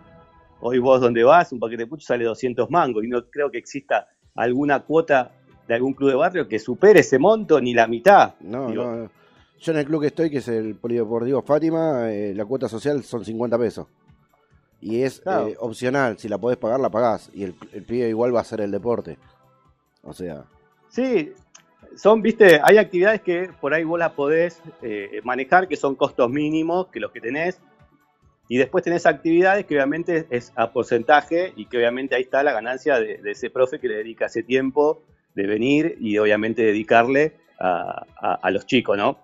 hoy 0.62 0.80
vos 0.80 1.02
donde 1.02 1.24
vas, 1.24 1.52
un 1.52 1.60
paquete 1.60 1.84
de 1.84 1.88
pucho 1.88 2.06
sale 2.06 2.24
200 2.26 2.70
mangos 2.70 3.04
y 3.04 3.08
no 3.08 3.24
creo 3.30 3.50
que 3.52 3.58
exista 3.58 4.08
alguna 4.36 4.82
cuota 4.82 5.32
de 5.68 5.74
algún 5.74 5.94
club 5.94 6.10
de 6.10 6.16
barrio 6.16 6.48
que 6.48 6.60
supere 6.60 7.02
ese 7.02 7.20
monto 7.20 7.60
ni 7.60 7.74
la 7.74 7.88
mitad. 7.88 8.36
No, 8.42 8.68
Digo, 8.70 8.84
no. 8.84 9.10
Yo 9.60 9.72
en 9.72 9.80
el 9.80 9.86
club 9.86 10.02
que 10.02 10.08
estoy, 10.08 10.30
que 10.30 10.38
es 10.38 10.48
el 10.48 10.76
Polideportivo 10.76 11.42
Fátima, 11.42 12.12
eh, 12.12 12.34
la 12.36 12.46
cuota 12.46 12.70
social 12.70 13.04
son 13.04 13.26
50 13.26 13.58
pesos. 13.58 13.88
Y 14.80 15.02
es 15.02 15.20
Claro. 15.22 15.48
eh, 15.48 15.56
opcional, 15.60 16.20
si 16.20 16.30
la 16.30 16.38
podés 16.38 16.58
pagar, 16.60 16.80
la 16.80 16.92
pagás. 16.92 17.32
Y 17.34 17.44
el, 17.44 17.56
el 17.74 17.84
pibe 17.84 18.08
igual 18.08 18.34
va 18.36 18.40
a 18.40 18.42
hacer 18.44 18.62
el 18.62 18.70
deporte. 18.70 19.18
O 20.04 20.14
sea, 20.14 20.44
Sí, 20.90 21.34
son, 21.96 22.22
viste, 22.22 22.60
hay 22.64 22.78
actividades 22.78 23.22
que 23.22 23.50
por 23.60 23.74
ahí 23.74 23.84
vos 23.84 23.98
las 24.00 24.12
podés 24.12 24.62
eh, 24.84 25.20
manejar, 25.24 25.68
que 25.68 25.76
son 25.76 25.96
costos 25.96 26.30
mínimos, 26.30 26.88
que 26.88 27.00
los 27.00 27.12
que 27.12 27.20
tenés, 27.20 27.60
y 28.50 28.58
después 28.58 28.84
tenés 28.84 29.06
actividades 29.06 29.66
que 29.66 29.76
obviamente 29.76 30.26
es 30.30 30.54
a 30.56 30.72
porcentaje 30.72 31.54
y 31.56 31.66
que 31.66 31.78
obviamente 31.78 32.16
ahí 32.16 32.22
está 32.24 32.44
la 32.44 32.54
ganancia 32.54 33.00
de, 33.00 33.18
de 33.18 33.32
ese 33.32 33.50
profe 33.50 33.80
que 33.80 33.88
le 33.88 33.96
dedica 33.98 34.26
ese 34.28 34.44
tiempo 34.44 35.04
de 35.36 35.48
venir 35.48 35.98
y 36.00 36.18
obviamente 36.18 36.64
dedicarle 36.64 37.34
a, 37.60 38.06
a- 38.20 38.40
a 38.42 38.52
los 38.52 38.66
chicos, 38.66 38.98
¿no? 38.98 39.18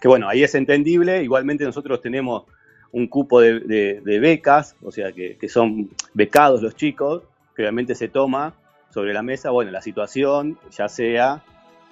que 0.00 0.08
bueno, 0.08 0.28
ahí 0.28 0.42
es 0.42 0.54
entendible, 0.54 1.22
igualmente 1.22 1.64
nosotros 1.64 2.00
tenemos 2.00 2.44
un 2.92 3.06
cupo 3.06 3.40
de, 3.40 3.60
de- 3.60 4.00
de 4.00 4.18
becas, 4.20 4.76
o 4.82 4.90
sea, 4.90 5.12
que, 5.12 5.36
que 5.36 5.48
son 5.48 5.90
becados 6.14 6.62
los 6.62 6.74
chicos, 6.74 7.22
que 7.54 7.62
obviamente 7.62 7.94
se 7.94 8.08
toma 8.08 8.54
sobre 8.90 9.12
la 9.12 9.22
mesa, 9.22 9.50
bueno, 9.50 9.70
la 9.70 9.82
situación, 9.82 10.58
ya 10.70 10.88
sea, 10.88 11.42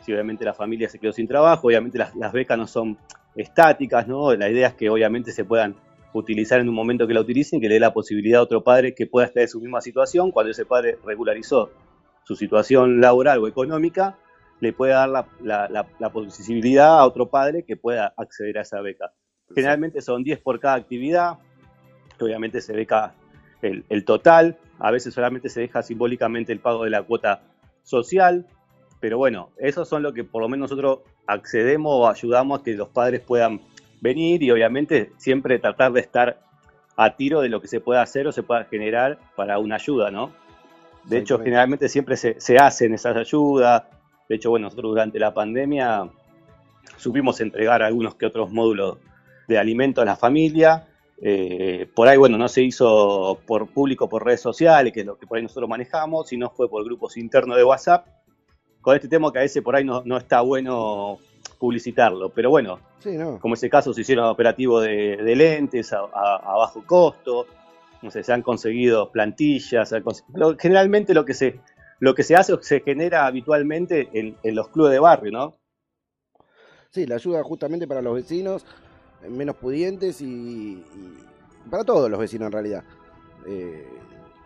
si 0.01 0.13
obviamente 0.13 0.45
la 0.45 0.55
familia 0.55 0.89
se 0.89 0.99
quedó 0.99 1.13
sin 1.13 1.29
trabajo, 1.29 1.67
obviamente 1.69 1.99
las, 1.99 2.15
las 2.17 2.33
becas 2.33 2.57
no 2.57 2.67
son 2.67 2.97
estáticas, 3.35 4.07
¿no? 4.09 4.33
La 4.35 4.49
idea 4.49 4.69
es 4.69 4.75
que 4.75 4.89
obviamente 4.89 5.33
se 5.33 5.45
puedan 5.45 5.75
utilizar 6.19 6.61
en 6.61 6.69
un 6.69 6.75
momento 6.75 7.07
que 7.07 7.15
la 7.15 7.21
utilicen, 7.21 7.61
que 7.61 7.69
le 7.69 7.75
dé 7.75 7.81
la 7.81 7.93
posibilidad 7.93 8.41
a 8.41 8.45
otro 8.45 8.63
padre 8.65 8.95
que 8.95 9.07
pueda 9.07 9.27
estar 9.27 9.43
en 9.43 9.49
su 9.49 9.61
misma 9.61 9.81
situación, 9.81 10.31
cuando 10.33 10.51
ese 10.51 10.65
padre 10.67 10.99
regularizó 11.05 11.71
su 12.25 12.35
situación 12.37 13.01
laboral 13.01 13.39
o 13.39 13.47
económica, 13.49 14.19
le 14.61 14.73
puede 14.73 14.93
dar 14.93 15.09
la, 15.09 15.29
la- 15.43 15.69
la- 15.69 15.87
la 15.99 16.11
posibilidad 16.13 16.99
a 16.99 17.05
otro 17.07 17.27
padre 17.29 17.65
que 17.65 17.77
pueda 17.77 18.15
acceder 18.17 18.59
a 18.59 18.63
esa 18.63 18.81
beca. 18.81 19.13
Generalmente 19.55 20.01
son 20.03 20.25
10 20.25 20.41
por 20.41 20.59
cada 20.59 20.75
actividad, 20.75 21.35
obviamente 22.21 22.61
se 22.61 22.73
beca 22.73 23.15
el, 23.63 23.85
el 23.89 24.05
total, 24.05 24.59
a 24.79 24.91
veces 24.91 25.15
solamente 25.15 25.49
se 25.49 25.61
deja 25.61 25.83
simbólicamente 25.83 26.53
el 26.53 26.61
pago 26.61 26.85
de 26.85 26.91
la 26.91 27.03
cuota 27.03 27.43
social, 27.83 28.47
pero 29.01 29.19
bueno, 29.19 29.51
esos 29.59 29.89
son 29.89 30.03
lo 30.03 30.13
que 30.13 30.25
por 30.25 30.43
lo 30.43 30.49
menos 30.49 30.71
nosotros 30.71 31.01
accedemos 31.27 31.93
o 31.95 32.09
ayudamos 32.09 32.61
a 32.61 32.63
que 32.65 32.73
los 32.75 32.89
padres 32.89 33.21
puedan 33.21 33.61
venir 34.01 34.43
y 34.43 34.51
obviamente 34.51 35.13
siempre 35.17 35.59
tratar 35.59 35.93
de 35.93 36.01
estar 36.01 36.41
a 36.97 37.17
tiro 37.17 37.41
de 37.41 37.49
lo 37.49 37.61
que 37.61 37.69
se 37.69 37.81
pueda 37.81 38.03
hacer 38.03 38.27
o 38.27 38.33
se 38.33 38.43
pueda 38.43 38.65
generar 38.65 39.19
para 39.37 39.59
una 39.59 39.77
ayuda, 39.77 40.11
¿no? 40.11 40.33
De 41.05 41.19
hecho, 41.19 41.39
generalmente 41.39 41.89
siempre 41.89 42.17
se, 42.17 42.41
se 42.41 42.59
hacen 42.59 42.95
esas 42.95 43.17
ayudas. 43.17 43.85
De 44.29 44.37
hecho, 44.37 44.51
bueno, 44.51 44.65
nosotros 44.65 44.91
durante 44.91 45.19
la 45.21 45.33
pandemia 45.33 46.11
supimos 46.97 47.41
entregar 47.41 47.83
algunos 47.83 48.17
que 48.17 48.27
otros 48.27 48.51
módulos 48.51 48.99
de 49.47 49.59
alimento 49.59 50.01
a 50.01 50.05
la 50.05 50.17
familia. 50.17 50.89
Eh, 51.21 51.89
por 51.95 52.09
ahí, 52.09 52.17
bueno, 52.17 52.37
no 52.37 52.49
se 52.49 52.63
hizo 52.63 53.39
por 53.47 53.69
público, 53.69 54.09
por 54.09 54.25
redes 54.25 54.41
sociales, 54.41 54.93
que 54.93 55.01
es 55.01 55.07
lo 55.07 55.17
que 55.17 55.27
por 55.27 55.37
ahí 55.37 55.43
nosotros 55.43 55.69
manejamos, 55.69 56.29
sino 56.29 56.51
fue 56.51 56.69
por 56.69 56.85
grupos 56.85 57.17
internos 57.17 57.57
de 57.57 57.65
WhatsApp. 57.65 58.07
Con 58.81 58.95
este 58.95 59.09
tema 59.09 59.33
que 59.33 59.39
a 59.39 59.43
veces 59.43 59.63
por 59.63 59.77
ahí 59.77 59.85
no, 59.85 60.03
no 60.05 60.17
está 60.17 60.41
bueno 60.41 61.19
publicitarlo. 61.49 62.31
Pero 62.31 62.51
bueno, 62.51 62.79
Sí, 63.01 63.17
no. 63.17 63.39
como 63.41 63.55
ese 63.55 63.69
caso 63.71 63.93
se 63.95 64.01
hicieron 64.03 64.27
operativos 64.27 64.83
de, 64.85 65.17
de 65.17 65.37
lentes 65.37 65.93
a, 65.93 66.01
a- 66.01 66.37
a 66.37 66.57
bajo 66.59 66.85
costo, 66.87 67.47
no 68.03 68.11
sé, 68.11 68.23
se 68.23 68.33
han 68.33 68.43
conseguido 68.43 69.11
plantillas, 69.11 69.89
se 69.89 69.97
han 69.97 70.05
cons- 70.05 70.25
lo- 70.35 70.57
generalmente 70.59 71.15
lo 71.15 71.25
que 71.25 71.35
se 71.35 71.61
lo 71.99 72.15
que 72.15 72.23
se 72.23 72.37
hace 72.37 72.53
o 72.53 72.61
se 72.61 72.81
genera 72.81 73.25
habitualmente 73.27 74.11
en, 74.13 74.37
en 74.43 74.55
los 74.55 74.69
clubes 74.69 74.93
de 74.93 74.99
barrio, 74.99 75.33
¿no? 75.33 75.57
Sí, 76.91 77.07
la 77.07 77.15
ayuda 77.17 77.43
justamente 77.43 77.87
para 77.87 78.03
los 78.03 78.15
vecinos 78.15 78.65
eh, 79.23 79.31
menos 79.31 79.57
pudientes 79.57 80.21
y, 80.21 80.27
y 80.27 81.19
para 81.71 81.85
todos 81.85 82.11
los 82.11 82.21
vecinos 82.21 82.47
en 82.47 82.53
realidad. 82.53 82.85
Eh, 83.47 83.89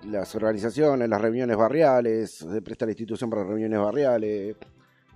las 0.04 0.35
organizaciones, 0.35 1.09
las 1.09 1.21
reuniones 1.21 1.57
barriales, 1.57 2.30
se 2.38 2.62
presta 2.62 2.87
la 2.87 2.92
institución 2.92 3.28
para 3.28 3.45
reuniones 3.45 3.78
barriales. 3.80 4.57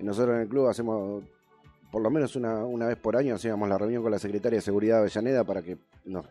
Nosotros 0.01 0.35
en 0.35 0.43
el 0.43 0.49
club 0.49 0.67
hacemos, 0.67 1.23
por 1.95 2.03
lo 2.03 2.11
menos 2.11 2.35
una, 2.35 2.65
una 2.65 2.89
vez 2.89 2.97
por 2.97 3.17
año, 3.17 3.37
hacíamos 3.37 3.69
la 3.69 3.79
reunión 3.79 4.03
con 4.03 4.11
la 4.11 4.19
secretaria 4.19 4.57
de 4.59 4.63
Seguridad 4.63 4.97
de 4.97 5.03
Avellaneda 5.03 5.45
para 5.45 5.63
que 5.63 5.79
nos 6.07 6.27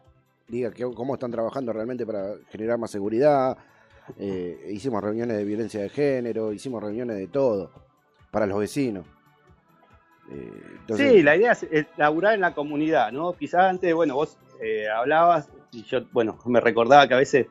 diga 0.46 0.70
que- 0.72 0.84
cómo 0.94 1.14
están 1.14 1.32
trabajando 1.32 1.72
realmente 1.72 2.06
para 2.06 2.34
generar 2.50 2.78
más 2.78 2.92
seguridad. 2.92 3.58
Eh, 4.20 4.72
hicimos 4.72 5.02
reuniones 5.02 5.38
de 5.38 5.46
violencia 5.46 5.82
de 5.82 5.88
género, 5.88 6.52
hicimos 6.52 6.84
reuniones 6.84 7.16
de 7.16 7.28
todo 7.28 7.72
para 8.30 8.46
los 8.46 8.60
vecinos. 8.60 9.06
Eh, 10.30 10.52
sí, 10.98 11.24
la 11.24 11.38
idea 11.38 11.54
es, 11.54 11.64
es 11.72 11.86
laburar 11.96 12.34
en 12.34 12.42
la 12.42 12.54
comunidad, 12.54 13.14
¿no? 13.14 13.32
Quizás 13.32 13.62
antes, 13.64 13.94
bueno, 13.94 14.16
vos 14.16 14.38
eh, 14.62 14.90
hablabas 14.90 15.48
y 15.72 15.84
yo, 15.84 16.02
bueno, 16.12 16.38
me 16.46 16.60
recordaba 16.60 17.08
que 17.08 17.14
a 17.14 17.18
veces 17.20 17.48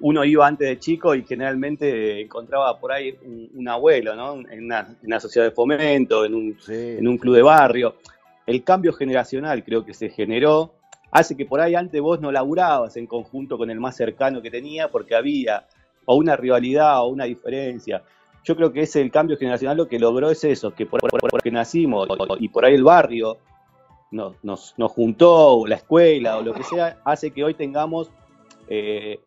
uno 0.00 0.24
iba 0.24 0.46
antes 0.46 0.68
de 0.68 0.78
chico 0.78 1.14
y 1.14 1.24
generalmente 1.24 2.20
encontraba 2.20 2.78
por 2.78 2.92
ahí 2.92 3.16
un, 3.24 3.50
un 3.54 3.68
abuelo, 3.68 4.14
¿no? 4.14 4.34
En 4.50 4.64
una, 4.64 4.80
en 4.80 5.06
una 5.06 5.20
sociedad 5.20 5.46
de 5.46 5.52
fomento, 5.52 6.24
en 6.24 6.34
un, 6.34 6.56
Sí. 6.60 6.72
en 6.98 7.08
un 7.08 7.18
club 7.18 7.34
de 7.34 7.42
barrio. 7.42 7.96
El 8.46 8.62
cambio 8.64 8.92
generacional 8.92 9.64
creo 9.64 9.84
que 9.84 9.94
se 9.94 10.08
generó, 10.10 10.72
hace 11.10 11.36
que 11.36 11.44
por 11.46 11.60
ahí 11.60 11.74
antes 11.74 12.00
vos 12.00 12.20
no 12.20 12.30
laburabas 12.30 12.96
en 12.96 13.06
conjunto 13.06 13.58
con 13.58 13.70
el 13.70 13.80
más 13.80 13.96
cercano 13.96 14.40
que 14.40 14.50
tenía 14.50 14.88
porque 14.88 15.14
había 15.14 15.66
o 16.04 16.14
una 16.16 16.36
rivalidad 16.36 17.02
o 17.02 17.08
una 17.08 17.24
diferencia. 17.24 18.02
Yo 18.44 18.56
creo 18.56 18.72
que 18.72 18.82
ese 18.82 19.00
el 19.02 19.10
cambio 19.10 19.36
generacional 19.36 19.76
lo 19.76 19.88
que 19.88 19.98
logró 19.98 20.30
es 20.30 20.42
eso, 20.44 20.70
que 20.74 20.86
por, 20.86 21.00
por- 21.00 21.20
porque 21.28 21.50
nacimos 21.50 22.08
y 22.38 22.48
por 22.48 22.64
ahí 22.64 22.74
el 22.74 22.84
barrio 22.84 23.36
nos, 24.10 24.36
nos, 24.42 24.74
nos 24.78 24.92
juntó, 24.92 25.48
o 25.58 25.66
la 25.66 25.74
escuela 25.74 26.38
o 26.38 26.42
lo 26.42 26.54
que 26.54 26.62
sea, 26.62 26.98
hace 27.04 27.30
que 27.32 27.44
hoy 27.44 27.52
tengamos 27.54 28.10
eh, 28.68 29.20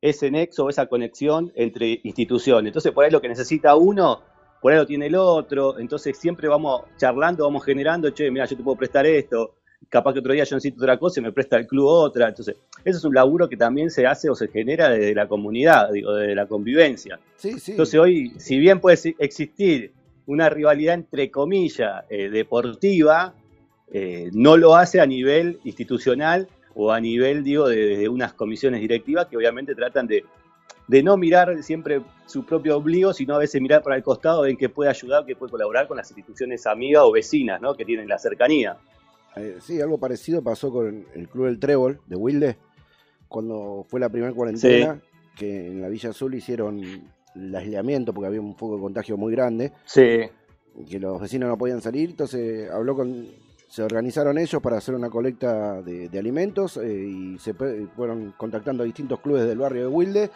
ese 0.00 0.30
nexo, 0.30 0.68
esa 0.68 0.86
conexión 0.86 1.52
entre 1.54 2.00
instituciones. 2.02 2.68
Entonces, 2.68 2.92
por 2.92 3.04
ahí 3.04 3.10
lo 3.10 3.20
que 3.20 3.28
necesita 3.28 3.74
uno, 3.76 4.22
por 4.60 4.72
ahí 4.72 4.78
lo 4.78 4.86
tiene 4.86 5.06
el 5.06 5.14
otro. 5.16 5.78
Entonces, 5.78 6.16
siempre 6.18 6.48
vamos 6.48 6.82
charlando, 6.96 7.44
vamos 7.44 7.64
generando, 7.64 8.10
che, 8.10 8.30
mira, 8.30 8.44
yo 8.46 8.56
te 8.56 8.62
puedo 8.62 8.76
prestar 8.76 9.06
esto. 9.06 9.54
Capaz 9.88 10.12
que 10.12 10.18
otro 10.18 10.32
día 10.32 10.44
yo 10.44 10.56
necesito 10.56 10.82
otra 10.82 10.98
cosa 10.98 11.20
y 11.20 11.22
me 11.22 11.32
presta 11.32 11.56
el 11.56 11.66
club 11.66 11.86
otra. 11.86 12.28
Entonces, 12.28 12.56
eso 12.84 12.98
es 12.98 13.04
un 13.04 13.14
laburo 13.14 13.48
que 13.48 13.56
también 13.56 13.90
se 13.90 14.06
hace 14.06 14.28
o 14.28 14.34
se 14.34 14.48
genera 14.48 14.88
desde 14.88 15.14
la 15.14 15.28
comunidad, 15.28 15.92
digo, 15.92 16.14
desde 16.14 16.34
la 16.34 16.46
convivencia. 16.46 17.18
Sí, 17.36 17.58
sí. 17.58 17.72
Entonces, 17.72 17.98
hoy, 17.98 18.32
si 18.38 18.58
bien 18.58 18.80
puede 18.80 19.14
existir 19.18 19.92
una 20.26 20.50
rivalidad 20.50 20.94
entre 20.94 21.30
comillas 21.30 22.04
eh, 22.10 22.28
deportiva, 22.28 23.34
eh, 23.90 24.30
no 24.32 24.56
lo 24.56 24.76
hace 24.76 25.00
a 25.00 25.06
nivel 25.06 25.60
institucional 25.64 26.48
o 26.80 26.92
a 26.92 27.00
nivel, 27.00 27.42
digo, 27.42 27.68
de, 27.68 27.96
de 27.96 28.08
unas 28.08 28.34
comisiones 28.34 28.80
directivas 28.80 29.26
que 29.26 29.36
obviamente 29.36 29.74
tratan 29.74 30.06
de, 30.06 30.24
de 30.86 31.02
no 31.02 31.16
mirar 31.16 31.60
siempre 31.64 32.02
su 32.24 32.46
propio 32.46 32.76
obligo, 32.76 33.12
sino 33.12 33.34
a 33.34 33.38
veces 33.38 33.60
mirar 33.60 33.82
para 33.82 33.96
el 33.96 34.04
costado, 34.04 34.42
ver 34.42 34.56
qué 34.56 34.68
puede 34.68 34.88
ayudar, 34.88 35.26
qué 35.26 35.34
puede 35.34 35.50
colaborar 35.50 35.88
con 35.88 35.96
las 35.96 36.08
instituciones 36.08 36.68
amigas 36.68 37.02
o 37.04 37.10
vecinas, 37.10 37.60
¿no? 37.60 37.74
Que 37.74 37.84
tienen 37.84 38.08
la 38.08 38.16
cercanía. 38.16 38.76
Eh, 39.34 39.56
sí, 39.60 39.80
algo 39.80 39.98
parecido 39.98 40.40
pasó 40.40 40.70
con 40.70 41.04
el 41.14 41.28
Club 41.28 41.46
del 41.46 41.58
Trébol 41.58 41.98
de 42.06 42.14
Wilde, 42.14 42.56
cuando 43.26 43.84
fue 43.88 43.98
la 43.98 44.08
primera 44.08 44.32
cuarentena, 44.32 45.00
que 45.36 45.66
en 45.66 45.82
la 45.82 45.88
Villa 45.88 46.10
Azul 46.10 46.32
hicieron 46.36 46.80
el 47.34 47.54
aislamiento 47.56 48.14
porque 48.14 48.28
había 48.28 48.40
un 48.40 48.54
foco 48.54 48.76
de 48.76 48.82
contagio 48.82 49.16
muy 49.16 49.32
grande, 49.32 49.72
Sí, 49.84 50.20
que 50.88 51.00
los 51.00 51.20
vecinos 51.20 51.48
no 51.48 51.58
podían 51.58 51.82
salir, 51.82 52.10
entonces 52.10 52.70
habló 52.70 52.94
con, 52.94 53.26
se 53.68 53.82
organizaron 53.82 54.38
ellos 54.38 54.60
para 54.62 54.78
hacer 54.78 54.94
una 54.94 55.10
colecta 55.10 55.82
de, 55.82 56.08
de 56.08 56.18
alimentos 56.18 56.76
eh, 56.78 57.04
y 57.06 57.38
se 57.38 57.54
fueron 57.54 58.32
contactando 58.36 58.82
a 58.82 58.86
distintos 58.86 59.20
clubes 59.20 59.46
del 59.46 59.58
barrio 59.58 59.82
de 59.82 59.86
Wilde 59.88 60.30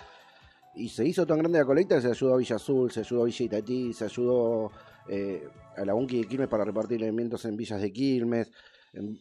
y 0.74 0.88
se 0.88 1.04
hizo 1.06 1.26
tan 1.26 1.38
grande 1.38 1.58
la 1.58 1.64
colecta 1.64 1.96
que 1.96 2.02
se 2.02 2.08
ayudó 2.08 2.34
a 2.34 2.36
Villa 2.38 2.56
Azul, 2.56 2.90
se 2.90 3.00
ayudó 3.00 3.22
a 3.22 3.24
Villa 3.26 3.44
Itatí, 3.44 3.92
se 3.92 4.04
ayudó 4.04 4.70
eh, 5.08 5.48
a 5.76 5.84
la 5.84 5.94
Unki 5.94 6.22
de 6.22 6.28
Quilmes 6.28 6.48
para 6.48 6.64
repartir 6.64 7.02
alimentos 7.02 7.44
en 7.46 7.56
villas 7.56 7.80
de 7.80 7.92
Quilmes. 7.92 8.50
en- 8.92 9.18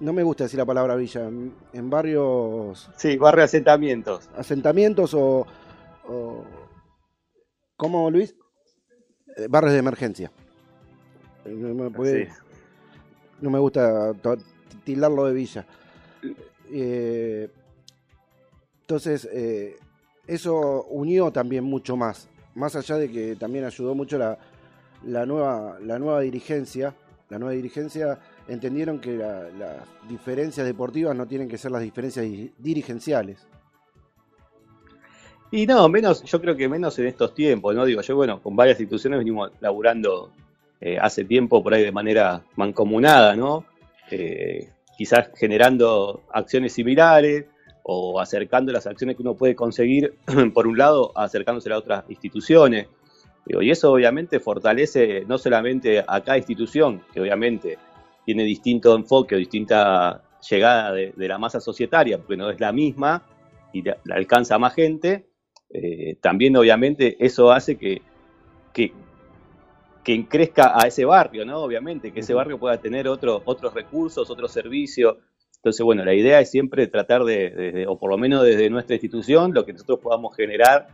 no 0.00 0.12
me 0.12 0.22
gusta 0.22 0.44
decir 0.44 0.58
la 0.58 0.64
palabra 0.66 0.94
villa, 0.94 1.26
en, 1.26 1.52
en 1.72 1.90
barrios, 1.90 2.88
sí, 2.96 3.16
barrio 3.16 3.42
asentamientos. 3.44 4.28
asentamientos 4.36 5.12
o, 5.14 5.44
o- 6.08 6.44
¿cómo 7.76 8.08
Luis? 8.08 8.36
Eh, 9.36 9.46
barrios 9.50 9.72
de 9.72 9.78
emergencia. 9.80 10.30
Eh, 11.44 11.50
no 11.52 11.74
me 11.84 11.90
puede- 11.90 12.26
Sí. 12.26 12.32
No 13.40 13.50
me 13.50 13.58
gusta 13.58 14.12
tildarlo 14.84 15.26
de 15.26 15.32
villa. 15.32 15.66
Eh, 16.70 17.48
entonces, 18.82 19.28
eh, 19.32 19.76
eso 20.26 20.84
unió 20.90 21.30
también 21.30 21.64
mucho 21.64 21.96
más. 21.96 22.28
Más 22.54 22.74
allá 22.76 22.96
de 22.96 23.10
que 23.10 23.36
también 23.36 23.64
ayudó 23.64 23.94
mucho 23.94 24.18
la, 24.18 24.38
la 25.04 25.26
nueva, 25.26 25.78
la 25.80 25.98
nueva 25.98 26.20
dirigencia. 26.20 26.94
La 27.28 27.38
nueva 27.38 27.52
dirigencia 27.52 28.18
entendieron 28.48 28.98
que 29.00 29.16
la- 29.16 29.50
las 29.50 29.76
diferencias 30.08 30.66
deportivas 30.66 31.14
no 31.14 31.26
tienen 31.26 31.48
que 31.48 31.58
ser 31.58 31.70
las 31.70 31.82
diferencias 31.82 32.24
di- 32.24 32.52
dirigenciales. 32.58 33.46
Y 35.50 35.66
no, 35.66 35.88
menos, 35.88 36.22
yo 36.24 36.40
creo 36.40 36.56
que 36.56 36.68
menos 36.68 36.98
en 36.98 37.06
estos 37.06 37.34
tiempos, 37.34 37.74
¿no? 37.74 37.84
Digo, 37.86 38.02
yo, 38.02 38.16
bueno, 38.16 38.42
con 38.42 38.54
varias 38.54 38.78
instituciones 38.80 39.18
venimos 39.18 39.50
laburando 39.60 40.30
eh, 40.80 40.98
hace 41.00 41.24
tiempo 41.24 41.62
por 41.62 41.74
ahí 41.74 41.82
de 41.82 41.92
manera 41.92 42.44
mancomunada, 42.56 43.34
¿no? 43.36 43.64
Eh, 44.10 44.70
quizás 44.96 45.30
generando 45.36 46.22
acciones 46.32 46.72
similares 46.72 47.46
o 47.82 48.20
acercando 48.20 48.72
las 48.72 48.86
acciones 48.86 49.16
que 49.16 49.22
uno 49.22 49.34
puede 49.34 49.54
conseguir, 49.54 50.14
por 50.54 50.66
un 50.66 50.76
lado, 50.78 51.12
acercándose 51.16 51.72
a 51.72 51.78
otras 51.78 52.04
instituciones. 52.08 52.88
Y 53.46 53.70
eso 53.70 53.92
obviamente 53.92 54.40
fortalece 54.40 55.24
no 55.26 55.38
solamente 55.38 56.04
a 56.06 56.20
cada 56.20 56.36
institución, 56.36 57.02
que 57.14 57.20
obviamente 57.20 57.78
tiene 58.26 58.44
distinto 58.44 58.94
enfoque 58.94 59.36
o 59.36 59.38
distinta 59.38 60.22
llegada 60.50 60.92
de, 60.92 61.14
la 61.16 61.38
masa 61.38 61.60
societaria, 61.60 62.18
porque 62.18 62.36
no 62.36 62.50
es 62.50 62.60
la 62.60 62.72
misma 62.72 63.22
y 63.72 63.82
la, 63.82 63.96
alcanza 64.10 64.56
a 64.56 64.58
más 64.58 64.74
gente, 64.74 65.28
eh, 65.70 66.16
también 66.20 66.56
obviamente 66.56 67.16
eso 67.24 67.50
hace 67.50 67.78
que, 67.78 68.02
que 70.08 70.26
crezca 70.26 70.72
a 70.74 70.86
ese 70.86 71.04
barrio, 71.04 71.44
¿no? 71.44 71.58
Obviamente, 71.58 72.12
que 72.12 72.20
ese 72.20 72.32
barrio 72.32 72.58
pueda 72.58 72.78
tener 72.80 73.06
otro, 73.08 73.42
otros 73.44 73.74
recursos, 73.74 74.30
otros 74.30 74.50
servicios. 74.50 75.18
Entonces, 75.56 75.84
bueno, 75.84 76.02
la 76.02 76.14
idea 76.14 76.40
es 76.40 76.50
siempre 76.50 76.86
tratar 76.86 77.24
de, 77.24 77.50
de- 77.50 77.72
de- 77.72 77.86
o 77.86 77.98
por 77.98 78.08
lo 78.10 78.16
menos 78.16 78.42
desde 78.42 78.70
nuestra 78.70 78.94
institución, 78.94 79.52
lo 79.52 79.66
que 79.66 79.74
nosotros 79.74 79.98
podamos 79.98 80.34
generar 80.34 80.88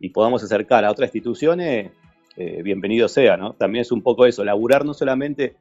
y 0.00 0.08
podamos 0.08 0.42
acercar 0.42 0.84
a 0.84 0.90
otras 0.90 1.06
instituciones, 1.14 1.92
eh, 2.36 2.62
bienvenido 2.64 3.06
sea, 3.06 3.36
¿no? 3.36 3.52
También 3.52 3.82
es 3.82 3.92
un 3.92 4.02
poco 4.02 4.26
eso, 4.26 4.42
laburar 4.42 4.84
no 4.84 4.94
solamente 4.94 5.54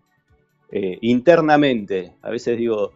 eh, 0.71 0.97
internamente, 1.01 2.13
a 2.23 2.31
veces 2.31 2.57
digo, 2.57 2.91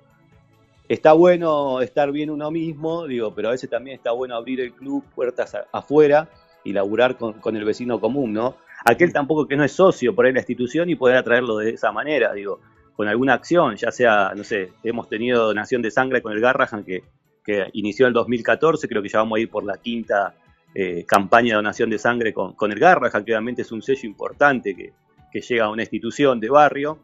está 0.88 1.14
bueno 1.14 1.82
estar 1.82 2.12
bien 2.12 2.32
uno 2.32 2.50
mismo, 2.50 3.06
digo, 3.06 3.36
pero 3.36 3.50
a 3.50 3.52
veces 3.52 3.70
también 3.70 3.96
está 3.96 4.12
bueno 4.12 4.34
abrir 4.36 4.60
el 4.62 4.74
club 4.74 5.04
puertas 5.14 5.54
a- 5.54 5.68
afuera 5.72 6.30
y 6.64 6.74
laburar 6.74 7.16
con, 7.16 7.34
con 7.34 7.56
el 7.56 7.64
vecino 7.64 8.00
común, 8.00 8.34
¿no? 8.34 8.56
Aquel 8.86 9.14
tampoco 9.14 9.48
que 9.48 9.56
no 9.56 9.64
es 9.64 9.72
socio 9.72 10.16
por 10.16 10.26
ahí 10.26 10.34
la 10.34 10.40
institución 10.40 10.90
y 10.90 10.96
poder 10.96 11.18
atraerlo 11.18 11.58
de 11.58 11.72
esa 11.72 11.92
manera, 11.92 12.34
digo, 12.34 12.60
con 12.96 13.08
alguna 13.08 13.34
acción, 13.34 13.76
ya 13.76 13.92
sea, 13.92 14.34
no 14.36 14.44
sé, 14.44 14.72
hemos 14.84 15.08
tenido 15.08 15.46
donación 15.46 15.82
de 15.82 15.92
sangre 15.92 16.22
con 16.22 16.34
el 16.34 16.42
Garrahan 16.42 16.84
que, 16.84 17.04
que 17.44 17.70
inició 17.74 18.06
en 18.06 18.10
el 18.10 18.14
2014, 18.14 18.88
creo 18.88 19.02
que 19.02 19.10
ya 19.10 19.20
vamos 19.20 19.38
a 19.38 19.40
ir 19.40 19.50
por 19.50 19.64
la 19.64 19.78
quinta 19.78 20.36
eh, 20.74 21.06
campaña 21.08 21.50
de 21.50 21.56
donación 21.56 21.90
de 21.90 21.98
sangre 21.98 22.34
con, 22.34 22.54
con 22.54 22.72
el 22.72 22.80
Garrahan, 22.80 23.24
que 23.24 23.32
obviamente 23.32 23.62
es 23.62 23.72
un 23.72 23.82
sello 23.82 24.08
importante 24.08 24.76
que, 24.76 24.94
que 25.32 25.42
llega 25.42 25.66
a 25.66 25.70
una 25.70 25.84
institución 25.84 26.40
de 26.40 26.50
barrio. 26.50 27.00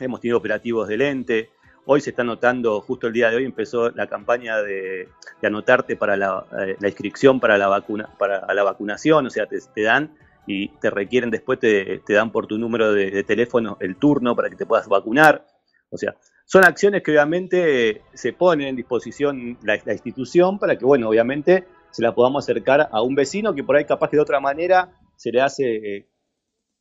Hemos 0.00 0.20
tenido 0.20 0.38
operativos 0.38 0.88
del 0.88 1.00
ente, 1.02 1.50
Hoy 1.88 2.00
se 2.00 2.10
está 2.10 2.22
anotando, 2.22 2.80
justo 2.80 3.06
el 3.06 3.12
día 3.12 3.30
de 3.30 3.36
hoy 3.36 3.44
empezó 3.44 3.90
la 3.90 4.08
campaña 4.08 4.60
de, 4.60 5.08
de 5.40 5.46
anotarte 5.46 5.94
para 5.94 6.16
la, 6.16 6.44
eh, 6.58 6.76
la 6.80 6.88
inscripción 6.88 7.38
para 7.38 7.56
la, 7.56 7.68
vacuna, 7.68 8.10
para 8.18 8.52
la 8.52 8.64
vacunación, 8.64 9.24
o 9.24 9.30
sea, 9.30 9.46
te, 9.46 9.58
te 9.72 9.82
dan 9.82 10.10
y 10.46 10.68
te 10.68 10.90
requieren 10.90 11.30
después, 11.30 11.58
te, 11.58 11.98
te 11.98 12.14
dan 12.14 12.30
por 12.30 12.46
tu 12.46 12.58
número 12.58 12.92
de, 12.92 13.10
de 13.10 13.24
teléfono 13.24 13.76
el 13.80 13.96
turno 13.96 14.36
para 14.36 14.48
que 14.48 14.56
te 14.56 14.66
puedas 14.66 14.88
vacunar. 14.88 15.46
O 15.90 15.96
sea, 15.96 16.16
son 16.44 16.64
acciones 16.64 17.02
que 17.02 17.10
obviamente 17.10 18.02
se 18.14 18.32
ponen 18.32 18.68
en 18.68 18.76
disposición 18.76 19.58
la, 19.62 19.78
la 19.84 19.92
institución 19.92 20.58
para 20.58 20.76
que, 20.76 20.84
bueno, 20.84 21.08
obviamente 21.08 21.64
se 21.90 22.02
la 22.02 22.14
podamos 22.14 22.44
acercar 22.44 22.88
a 22.92 23.02
un 23.02 23.14
vecino 23.14 23.54
que 23.54 23.64
por 23.64 23.76
ahí 23.76 23.84
capaz 23.84 24.10
que 24.10 24.16
de 24.16 24.22
otra 24.22 24.40
manera 24.40 24.92
se 25.16 25.32
le 25.32 25.40
hace 25.40 25.96
eh, 25.96 26.06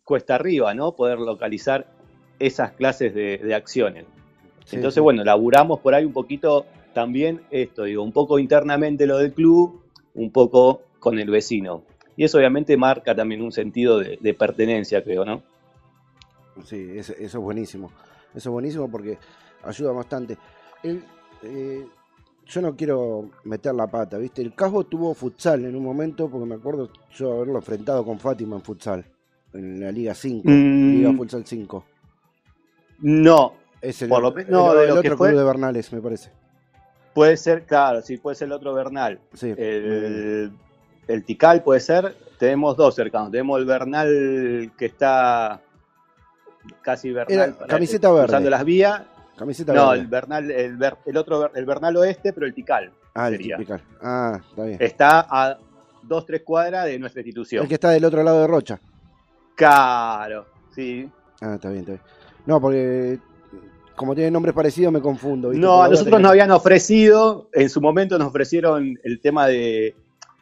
cuesta 0.03 0.35
arriba, 0.35 0.73
¿no? 0.73 0.95
Poder 0.95 1.19
localizar 1.19 1.87
esas 2.37 2.71
clases 2.73 3.13
de, 3.13 3.37
de 3.37 3.55
acciones. 3.55 4.05
Sí, 4.65 4.75
Entonces, 4.75 4.95
sí. 4.95 5.01
bueno, 5.01 5.23
laburamos 5.23 5.79
por 5.79 5.95
ahí 5.95 6.05
un 6.05 6.13
poquito 6.13 6.65
también 6.93 7.41
esto, 7.51 7.83
digo, 7.83 8.03
un 8.03 8.11
poco 8.11 8.39
internamente 8.39 9.05
lo 9.05 9.17
del 9.17 9.33
club, 9.33 9.83
un 10.13 10.31
poco 10.31 10.81
con 10.99 11.19
el 11.19 11.29
vecino. 11.29 11.83
Y 12.17 12.23
eso 12.23 12.37
obviamente 12.37 12.77
marca 12.77 13.13
también 13.15 13.41
un 13.41 13.51
sentido 13.51 13.99
de, 13.99 14.17
de 14.21 14.33
pertenencia, 14.33 15.03
creo, 15.03 15.25
¿no? 15.25 15.43
Sí, 16.63 16.91
eso, 16.95 17.13
eso 17.13 17.37
es 17.37 17.43
buenísimo. 17.43 17.91
Eso 18.33 18.49
es 18.49 18.53
buenísimo 18.53 18.89
porque 18.89 19.17
ayuda 19.63 19.91
bastante. 19.91 20.37
El, 20.83 21.03
eh, 21.43 21.85
yo 22.45 22.61
no 22.61 22.75
quiero 22.75 23.29
meter 23.43 23.73
la 23.75 23.87
pata, 23.87 24.17
¿viste? 24.17 24.41
El 24.41 24.53
Casbo 24.53 24.85
tuvo 24.85 25.13
futsal 25.13 25.65
en 25.65 25.75
un 25.75 25.83
momento, 25.83 26.29
porque 26.29 26.45
me 26.47 26.55
acuerdo 26.55 26.89
yo 27.11 27.33
haberlo 27.33 27.55
enfrentado 27.57 28.05
con 28.05 28.19
Fátima 28.19 28.55
en 28.55 28.61
futsal, 28.61 29.05
en 29.53 29.79
la 29.81 29.91
Liga 29.91 30.13
5, 30.13 30.43
Mm. 30.49 30.91
Liga 30.97 31.13
Futsal 31.13 31.45
5. 31.45 31.85
No, 32.99 33.53
Es 33.81 34.01
el, 34.01 34.09
Por 34.09 34.21
lo 34.23 34.31
me- 34.31 34.45
no, 34.45 34.71
el- 34.71 34.77
de 34.77 34.83
el 34.83 34.89
lo 34.89 35.01
que 35.01 35.07
otro 35.09 35.17
fue- 35.17 35.29
club 35.29 35.39
de 35.39 35.45
Bernales, 35.45 35.91
me 35.93 36.01
parece. 36.01 36.31
puede 37.13 37.37
ser, 37.37 37.65
claro, 37.65 38.01
sí, 38.01 38.17
puede 38.17 38.35
ser 38.35 38.47
el 38.47 38.53
otro 38.53 38.73
Bernal. 38.73 39.19
Sí. 39.33 39.53
El, 39.57 40.51
el 41.07 41.23
Tikal 41.23 41.63
puede 41.63 41.79
ser, 41.79 42.15
tenemos 42.39 42.75
dos 42.77 42.95
cercanos. 42.95 43.31
Tenemos 43.31 43.59
el 43.59 43.65
Bernal 43.65 44.71
que 44.77 44.85
está 44.85 45.61
casi 46.81 47.11
Bernal, 47.11 47.55
Era 47.57 47.67
camiseta 47.67 48.11
verde. 48.11 48.25
cruzando 48.25 48.49
las 48.49 48.65
vías. 48.65 49.01
Camiseta 49.37 49.73
No, 49.73 49.89
verde. 49.89 50.01
el 50.01 50.07
Bernal, 50.07 50.51
el, 50.51 50.77
Ber- 50.77 50.97
el 51.05 51.17
otro, 51.17 51.53
el 51.53 51.65
Bernal 51.65 51.95
oeste, 51.97 52.31
pero 52.33 52.45
el 52.45 52.53
Tikal. 52.53 52.91
ah, 53.13 53.27
el 53.27 53.33
sería. 53.33 53.57
Tipical. 53.57 53.81
Ah, 54.01 54.39
está 54.49 54.63
bien. 54.63 54.77
Está 54.79 55.27
a 55.29 55.57
dos, 56.01 56.25
tres 56.25 56.41
cuadras 56.43 56.85
de 56.85 56.97
nuestra 56.99 57.21
institución. 57.21 57.63
El 57.63 57.67
que 57.67 57.73
está 57.75 57.89
del 57.89 58.05
otro 58.05 58.23
lado 58.23 58.41
de 58.41 58.47
Rocha. 58.47 58.79
Claro, 59.55 60.45
sí. 60.73 61.09
Ah, 61.41 61.55
está 61.55 61.69
bien, 61.69 61.79
está 61.81 61.91
bien. 61.93 62.01
No, 62.45 62.59
porque 62.61 63.19
como 63.95 64.13
tienen 64.13 64.33
nombres 64.33 64.53
parecidos 64.53 64.91
me 64.91 65.01
confundo. 65.01 65.49
¿viste? 65.49 65.65
No, 65.65 65.81
a 65.81 65.85
nosotros 65.87 66.05
tenía- 66.05 66.19
nos 66.19 66.31
habían 66.31 66.51
ofrecido, 66.51 67.49
en 67.53 67.69
su 67.69 67.79
momento 67.81 68.17
nos 68.17 68.27
ofrecieron 68.27 68.97
el 69.03 69.19
tema 69.21 69.47
de, 69.47 69.95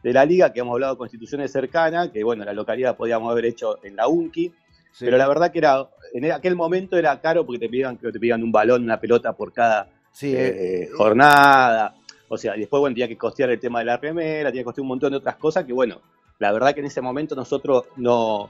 de 0.03 0.13
la 0.13 0.25
liga, 0.25 0.51
que 0.51 0.59
hemos 0.59 0.73
hablado 0.73 0.97
con 0.97 1.05
instituciones 1.05 1.51
cercanas, 1.51 2.09
que 2.09 2.23
bueno, 2.23 2.43
la 2.43 2.53
localidad 2.53 2.97
podíamos 2.97 3.31
haber 3.31 3.45
hecho 3.45 3.79
en 3.83 3.95
la 3.95 4.07
UNCI, 4.07 4.53
Sí. 4.91 5.05
pero 5.05 5.17
la 5.17 5.27
verdad 5.27 5.51
que 5.51 5.57
era 5.57 5.89
en 6.13 6.31
aquel 6.31 6.55
momento 6.55 6.95
era 6.97 7.19
caro 7.19 7.43
porque 7.45 7.57
te 7.57 7.67
pedían, 7.67 7.97
que 7.97 8.11
te 8.11 8.19
pedían 8.19 8.43
un 8.43 8.51
balón, 8.51 8.83
una 8.83 8.99
pelota 8.99 9.33
por 9.33 9.51
cada 9.51 9.87
Sí, 10.11 10.35
eh, 10.35 10.47
eh, 10.47 10.83
eh, 10.83 10.89
jornada. 10.95 11.95
O 12.27 12.37
sea, 12.37 12.53
después, 12.53 12.79
bueno, 12.79 12.93
tenía 12.93 13.07
que 13.07 13.17
costear 13.17 13.49
el 13.49 13.59
tema 13.59 13.79
de 13.79 13.85
la 13.85 13.97
remera, 13.97 14.49
tenía 14.49 14.61
que 14.61 14.65
costear 14.65 14.83
un 14.83 14.89
montón 14.89 15.11
de 15.11 15.17
otras 15.17 15.37
cosas 15.37 15.65
que, 15.65 15.73
bueno, 15.73 15.99
la 16.37 16.51
verdad 16.51 16.73
que 16.75 16.81
en 16.81 16.85
ese 16.85 17.01
momento 17.01 17.35
nosotros 17.35 17.85
no, 17.95 18.49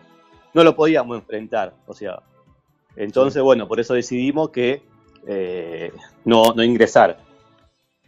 no 0.53 0.63
lo 0.63 0.75
podíamos 0.75 1.17
enfrentar. 1.17 1.73
O 1.87 1.93
sea, 1.93 2.21
entonces, 2.97 3.41
bueno, 3.41 3.67
por 3.67 3.79
eso 3.79 3.93
decidimos 3.93 4.49
que 4.49 4.81
eh, 5.25 5.91
no, 6.25 6.53
no 6.53 6.63
ingresar. 6.63 7.17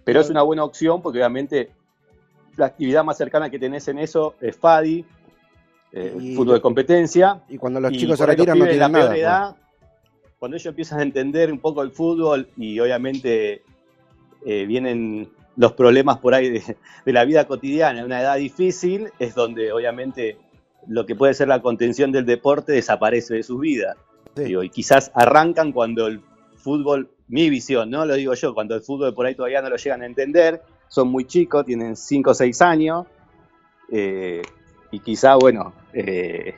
Pero 0.03 0.19
es 0.19 0.29
una 0.29 0.41
buena 0.41 0.63
opción 0.63 1.01
porque 1.01 1.19
obviamente 1.19 1.71
la 2.57 2.67
actividad 2.67 3.03
más 3.03 3.17
cercana 3.17 3.49
que 3.49 3.59
tenés 3.59 3.87
en 3.87 3.99
eso 3.99 4.35
es 4.41 4.55
FADI, 4.57 5.05
eh, 5.91 6.15
Y- 6.19 6.35
fútbol 6.35 6.55
de 6.55 6.61
competencia. 6.61 7.41
Y 7.49 7.57
cuando 7.57 7.79
los 7.79 7.91
chicos 7.91 8.17
se 8.17 8.25
retiran 8.25 8.57
no 8.59 8.65
de 8.65 8.71
la 8.77 8.87
tienen 8.87 8.91
nada. 8.91 9.05
peor 9.05 9.09
pues. 9.09 9.21
edad, 9.21 9.55
cuando 10.39 10.57
ellos 10.57 10.65
empiezan 10.67 10.99
a 10.99 11.03
entender 11.03 11.51
un 11.51 11.59
poco 11.59 11.81
el 11.81 11.91
fútbol 11.91 12.47
y 12.57 12.79
obviamente 12.79 13.63
eh, 14.45 14.65
vienen 14.65 15.29
los 15.55 15.71
problemas 15.73 16.17
por 16.17 16.33
ahí 16.33 16.49
de, 16.49 16.77
de 17.05 17.13
la 17.13 17.23
vida 17.25 17.45
cotidiana, 17.47 17.99
en 17.99 18.05
una 18.05 18.21
edad 18.21 18.35
difícil, 18.37 19.09
es 19.19 19.33
donde 19.35 19.71
obviamente 19.71 20.37
lo 20.87 21.05
que 21.05 21.15
puede 21.15 21.33
ser 21.33 21.47
la 21.47 21.61
contención 21.61 22.11
del 22.11 22.25
deporte 22.25 22.73
desaparece 22.73 23.33
de 23.35 23.43
sus 23.43 23.59
vidas. 23.59 23.95
Sí. 24.35 24.43
Digo, 24.43 24.63
y 24.63 24.69
quizás 24.69 25.11
arrancan 25.15 25.71
cuando 25.71 26.07
el 26.07 26.21
fútbol, 26.57 27.09
mi 27.27 27.49
visión, 27.49 27.89
¿no? 27.89 28.05
Lo 28.05 28.15
digo 28.15 28.33
yo, 28.33 28.53
cuando 28.53 28.75
el 28.75 28.81
fútbol 28.81 29.13
por 29.13 29.25
ahí 29.25 29.33
todavía 29.33 29.61
no 29.61 29.69
lo 29.69 29.77
llegan 29.77 30.01
a 30.01 30.05
entender, 30.05 30.61
son 30.87 31.07
muy 31.09 31.25
chicos, 31.25 31.65
tienen 31.65 31.95
5 31.95 32.31
o 32.31 32.33
6 32.33 32.61
años, 32.61 33.05
eh, 33.91 34.41
y 34.91 34.99
quizá, 34.99 35.35
bueno, 35.35 35.73
eh, 35.93 36.55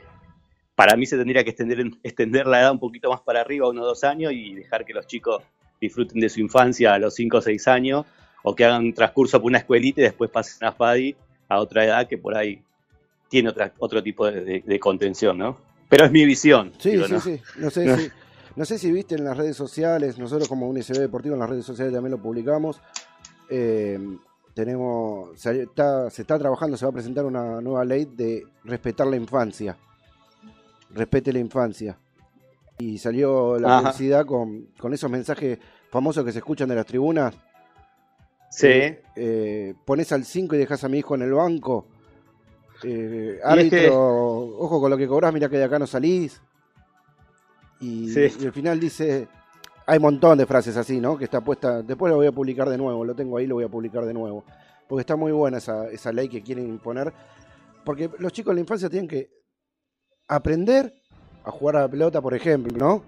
para 0.74 0.96
mí 0.96 1.06
se 1.06 1.16
tendría 1.16 1.42
que 1.44 1.50
extender, 1.50 1.84
extender 2.02 2.46
la 2.46 2.60
edad 2.60 2.72
un 2.72 2.78
poquito 2.78 3.10
más 3.10 3.20
para 3.20 3.40
arriba, 3.40 3.68
unos 3.68 3.84
dos 3.84 4.04
años, 4.04 4.32
y 4.32 4.54
dejar 4.54 4.84
que 4.84 4.94
los 4.94 5.06
chicos 5.06 5.42
disfruten 5.80 6.20
de 6.20 6.28
su 6.28 6.40
infancia 6.40 6.94
a 6.94 6.98
los 6.98 7.14
5 7.14 7.38
o 7.38 7.40
6 7.40 7.68
años, 7.68 8.06
o 8.44 8.54
que 8.54 8.64
hagan 8.64 8.84
un 8.84 8.94
transcurso 8.94 9.38
por 9.40 9.46
una 9.50 9.58
escuelita 9.58 10.00
y 10.00 10.04
después 10.04 10.30
pasen 10.30 10.66
a 10.68 10.72
FADI 10.72 11.16
a 11.48 11.58
otra 11.60 11.84
edad 11.84 12.06
que 12.06 12.18
por 12.18 12.36
ahí 12.36 12.62
tiene 13.28 13.48
otra, 13.50 13.72
otro 13.78 14.02
tipo 14.02 14.26
de, 14.30 14.42
de- 14.44 14.62
de 14.64 14.80
contención, 14.80 15.36
¿no? 15.38 15.58
Pero 15.88 16.04
es 16.04 16.12
mi 16.12 16.24
visión. 16.24 16.72
Sí, 16.78 16.90
digo, 16.90 17.06
sí, 17.06 17.12
¿no? 17.14 17.20
sí. 17.20 17.40
No 17.56 17.70
sé, 17.70 17.96
si, 17.98 18.10
no 18.56 18.64
sé 18.64 18.78
si 18.78 18.92
viste 18.92 19.16
en 19.16 19.24
las 19.24 19.36
redes 19.36 19.56
sociales, 19.56 20.18
nosotros 20.18 20.48
como 20.48 20.68
UNICB 20.68 20.98
Deportivo 20.98 21.34
en 21.34 21.40
las 21.40 21.50
redes 21.50 21.64
sociales 21.66 21.92
también 21.92 22.12
lo 22.12 22.18
publicamos. 22.22 22.80
Eh, 23.50 23.98
tenemos, 24.54 25.38
se 25.40 25.62
está, 25.62 26.10
se 26.10 26.22
está 26.22 26.38
trabajando, 26.38 26.76
se 26.76 26.84
va 26.84 26.90
a 26.90 26.94
presentar 26.94 27.24
una 27.24 27.60
nueva 27.60 27.84
ley 27.84 28.06
de 28.06 28.44
respetar 28.64 29.06
la 29.06 29.16
infancia. 29.16 29.76
Respete 30.90 31.32
la 31.32 31.38
infancia. 31.38 31.98
Y 32.78 32.98
salió 32.98 33.58
la 33.58 33.78
Ajá. 33.78 33.90
publicidad 33.92 34.24
con, 34.26 34.68
con 34.78 34.92
esos 34.94 35.10
mensajes 35.10 35.58
famosos 35.90 36.24
que 36.24 36.32
se 36.32 36.38
escuchan 36.38 36.68
de 36.68 36.74
las 36.76 36.86
tribunas. 36.86 37.34
Sí. 38.50 38.66
Eh, 38.66 39.02
eh, 39.16 39.74
pones 39.84 40.10
al 40.12 40.24
5 40.24 40.54
y 40.54 40.58
dejas 40.58 40.82
a 40.84 40.88
mi 40.88 40.98
hijo 40.98 41.14
en 41.14 41.22
el 41.22 41.32
banco. 41.34 41.86
Eh, 42.84 43.34
Y 43.34 43.38
es 43.38 43.44
árbitro, 43.44 43.96
ojo 44.58 44.80
con 44.80 44.90
lo 44.90 44.96
que 44.96 45.08
cobrás, 45.08 45.32
mira 45.34 45.48
que 45.48 45.58
de 45.58 45.64
acá 45.64 45.78
no 45.78 45.86
salís. 45.86 46.40
Y, 47.80 48.08
Sí. 48.10 48.28
y 48.40 48.46
al 48.46 48.52
final 48.52 48.80
dice, 48.80 49.28
hay 49.88 49.96
un 49.96 50.02
montón 50.02 50.36
de 50.36 50.44
frases 50.44 50.76
así, 50.76 51.00
¿no? 51.00 51.16
Que 51.16 51.24
está 51.24 51.40
puesta, 51.40 51.80
después 51.80 52.10
lo 52.10 52.16
voy 52.16 52.26
a 52.26 52.32
publicar 52.32 52.68
de 52.68 52.76
nuevo, 52.76 53.06
lo 53.06 53.14
tengo 53.14 53.38
ahí, 53.38 53.46
lo 53.46 53.54
voy 53.54 53.64
a 53.64 53.70
publicar 53.70 54.04
de 54.04 54.12
nuevo. 54.12 54.44
Porque 54.86 55.00
está 55.00 55.16
muy 55.16 55.32
buena 55.32 55.56
esa, 55.56 55.88
esa 55.88 56.12
ley 56.12 56.28
que 56.28 56.42
quieren 56.42 56.68
imponer. 56.68 57.10
Porque 57.86 58.10
los 58.18 58.30
chicos 58.34 58.50
en 58.50 58.56
la 58.56 58.60
infancia 58.60 58.90
tienen 58.90 59.08
que 59.08 59.30
aprender 60.28 60.92
a 61.42 61.50
jugar 61.50 61.76
a 61.76 61.80
la 61.80 61.88
pelota, 61.88 62.20
por 62.20 62.34
ejemplo, 62.34 62.76
¿no? 62.76 63.02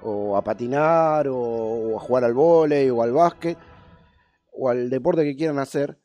O 0.00 0.34
a 0.34 0.42
patinar, 0.42 1.28
o, 1.28 1.94
a 1.94 2.00
jugar 2.00 2.24
al 2.24 2.32
vóley, 2.32 2.88
o 2.88 3.02
al 3.02 3.12
básquet, 3.12 3.58
o 4.54 4.70
al 4.70 4.88
deporte 4.88 5.24
que 5.24 5.36
quieran 5.36 5.58
hacer, 5.58 6.00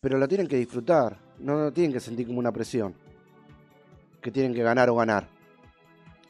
pero 0.00 0.18
lo 0.18 0.26
tienen 0.26 0.48
que 0.48 0.56
disfrutar, 0.56 1.20
no 1.38 1.54
lo 1.54 1.72
tienen 1.72 1.92
que 1.92 2.00
sentir 2.00 2.26
como 2.26 2.40
una 2.40 2.50
presión, 2.50 2.96
que 4.20 4.32
tienen 4.32 4.54
que 4.54 4.64
ganar 4.64 4.90
o 4.90 4.96
ganar. 4.96 5.28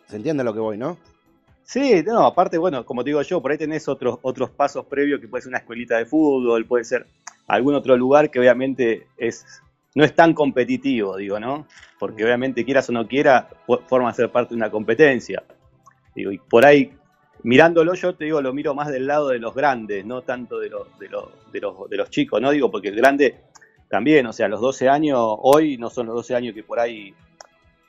¿Se 0.06 0.16
entiende 0.16 0.44
lo 0.44 0.52
que 0.52 0.60
voy, 0.60 0.76
no? 0.76 0.98
Sí, 1.68 2.02
no, 2.02 2.24
aparte, 2.26 2.56
bueno, 2.56 2.86
como 2.86 3.04
te 3.04 3.10
digo 3.10 3.20
yo, 3.20 3.42
por 3.42 3.50
ahí 3.50 3.58
tenés 3.58 3.88
otros, 3.88 4.18
otros 4.22 4.48
pasos 4.50 4.86
previos 4.86 5.20
que 5.20 5.28
puede 5.28 5.42
ser 5.42 5.50
una 5.50 5.58
escuelita 5.58 5.98
de 5.98 6.06
fútbol, 6.06 6.64
puede 6.66 6.84
ser 6.84 7.06
algún 7.46 7.74
otro 7.74 7.94
lugar 7.96 8.30
que 8.30 8.38
obviamente 8.40 9.06
es 9.18 9.44
no 9.94 10.04
es 10.04 10.14
tan 10.14 10.32
competitivo, 10.32 11.16
digo, 11.16 11.38
¿no? 11.40 11.66
Porque 11.98 12.24
obviamente 12.24 12.64
quieras 12.64 12.88
o 12.88 12.92
no 12.92 13.06
quieras, 13.06 13.46
fo- 13.66 13.82
forma 13.86 14.14
ser 14.14 14.30
parte 14.30 14.50
de 14.50 14.56
una 14.56 14.70
competencia. 14.70 15.42
Digo, 16.14 16.32
y 16.32 16.38
por 16.38 16.64
ahí, 16.66 16.92
mirándolo 17.44 17.94
yo 17.94 18.14
te 18.14 18.26
digo, 18.26 18.40
lo 18.42 18.52
miro 18.54 18.74
más 18.74 18.88
del 18.88 19.06
lado 19.06 19.28
de 19.28 19.38
los 19.40 19.54
grandes, 19.54 20.04
no 20.06 20.22
tanto 20.22 20.58
de 20.60 20.70
los, 20.70 20.98
de 20.98 21.08
los, 21.08 21.26
de 21.52 21.60
los, 21.60 21.90
de 21.90 21.96
los 21.98 22.10
chicos, 22.10 22.40
¿no? 22.40 22.50
Digo, 22.52 22.70
porque 22.70 22.88
el 22.88 22.96
grande 22.96 23.40
también, 23.88 24.26
o 24.26 24.32
sea, 24.32 24.48
los 24.48 24.60
12 24.60 24.88
años, 24.88 25.18
hoy 25.20 25.78
no 25.78 25.90
son 25.90 26.06
los 26.06 26.16
12 26.16 26.34
años 26.34 26.54
que 26.54 26.62
por 26.64 26.80
ahí 26.80 27.14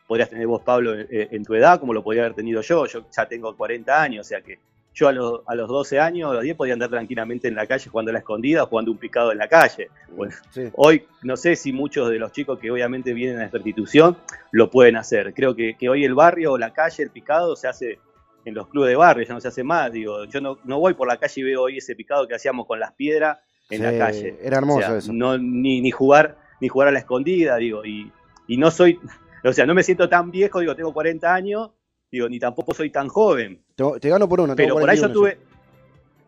podrías 0.09 0.29
tener 0.29 0.45
vos, 0.47 0.61
Pablo, 0.63 0.93
en, 0.99 1.07
en 1.09 1.45
tu 1.45 1.53
edad, 1.53 1.79
como 1.79 1.93
lo 1.93 2.03
podría 2.03 2.23
haber 2.23 2.35
tenido 2.35 2.61
yo. 2.61 2.85
Yo 2.87 3.05
ya 3.15 3.25
tengo 3.27 3.55
40 3.55 4.01
años, 4.01 4.25
o 4.25 4.27
sea 4.27 4.41
que 4.41 4.57
yo 4.91 5.07
a 5.07 5.11
los, 5.13 5.41
a 5.45 5.53
los 5.55 5.69
12 5.69 5.99
años, 5.99 6.31
a 6.31 6.33
los 6.33 6.43
10 6.43 6.57
podía 6.57 6.73
andar 6.73 6.89
tranquilamente 6.89 7.47
en 7.47 7.53
la 7.55 7.67
calle 7.67 7.87
jugando 7.89 8.09
a 8.09 8.13
la 8.13 8.19
escondida 8.19 8.63
o 8.63 8.65
jugando 8.65 8.91
un 8.91 8.97
picado 8.97 9.31
en 9.31 9.37
la 9.37 9.47
calle. 9.47 9.89
Bueno, 10.09 10.33
Sí. 10.49 10.63
hoy 10.73 11.05
no 11.21 11.37
sé 11.37 11.55
si 11.55 11.71
muchos 11.71 12.09
de 12.09 12.17
los 12.17 12.31
chicos 12.31 12.57
que 12.59 12.71
obviamente 12.71 13.13
vienen 13.13 13.39
a 13.39 13.45
esta 13.45 13.57
institución 13.57 14.17
lo 14.51 14.69
pueden 14.71 14.97
hacer. 14.97 15.33
Creo 15.35 15.55
que, 15.55 15.75
que 15.77 15.87
hoy 15.89 16.03
el 16.03 16.15
barrio, 16.15 16.57
la 16.57 16.73
calle, 16.73 17.03
el 17.03 17.11
picado 17.11 17.55
se 17.55 17.67
hace 17.67 17.99
en 18.45 18.55
los 18.55 18.67
clubes 18.67 18.89
de 18.89 18.95
barrio, 18.95 19.25
ya 19.27 19.33
no 19.35 19.39
se 19.39 19.47
hace 19.49 19.63
más. 19.63 19.91
Digo, 19.91 20.25
yo 20.25 20.41
no, 20.41 20.57
no 20.63 20.79
voy 20.79 20.95
por 20.95 21.07
la 21.07 21.17
calle 21.17 21.39
y 21.39 21.43
veo 21.43 21.61
hoy 21.61 21.77
ese 21.77 21.95
picado 21.95 22.27
que 22.27 22.33
hacíamos 22.35 22.65
con 22.65 22.79
las 22.79 22.91
piedras 22.93 23.37
en 23.69 23.83
la 23.83 23.95
calle. 23.95 24.37
era 24.41 24.57
hermoso 24.57 24.79
O 24.79 24.81
sea, 24.89 24.97
eso. 24.97 25.13
No, 25.13 25.37
ni, 25.37 25.81
ni 25.81 25.91
jugar, 25.91 26.35
ni 26.59 26.67
jugar 26.67 26.87
a 26.87 26.91
la 26.91 26.99
escondida, 26.99 27.55
digo, 27.57 27.85
y, 27.85 28.11
y 28.47 28.57
no 28.57 28.71
soy, 28.71 28.99
o 29.43 29.53
sea, 29.53 29.65
no 29.65 29.73
me 29.73 29.83
siento 29.83 30.09
tan 30.09 30.31
viejo, 30.31 30.59
digo, 30.59 30.75
tengo 30.75 30.93
40 30.93 31.33
años, 31.33 31.71
digo, 32.11 32.27
ni 32.29 32.39
tampoco 32.39 32.73
soy 32.73 32.89
tan 32.89 33.07
joven. 33.07 33.63
Te, 33.75 33.83
te 33.99 34.09
gano 34.09 34.27
por 34.27 34.41
uno, 34.41 34.55
tengo 34.55 34.75
Pero 34.75 34.79
por 34.79 34.89
ahí 34.89 34.97
yo 34.97 35.03
41 35.03 35.13
tuve, 35.13 35.49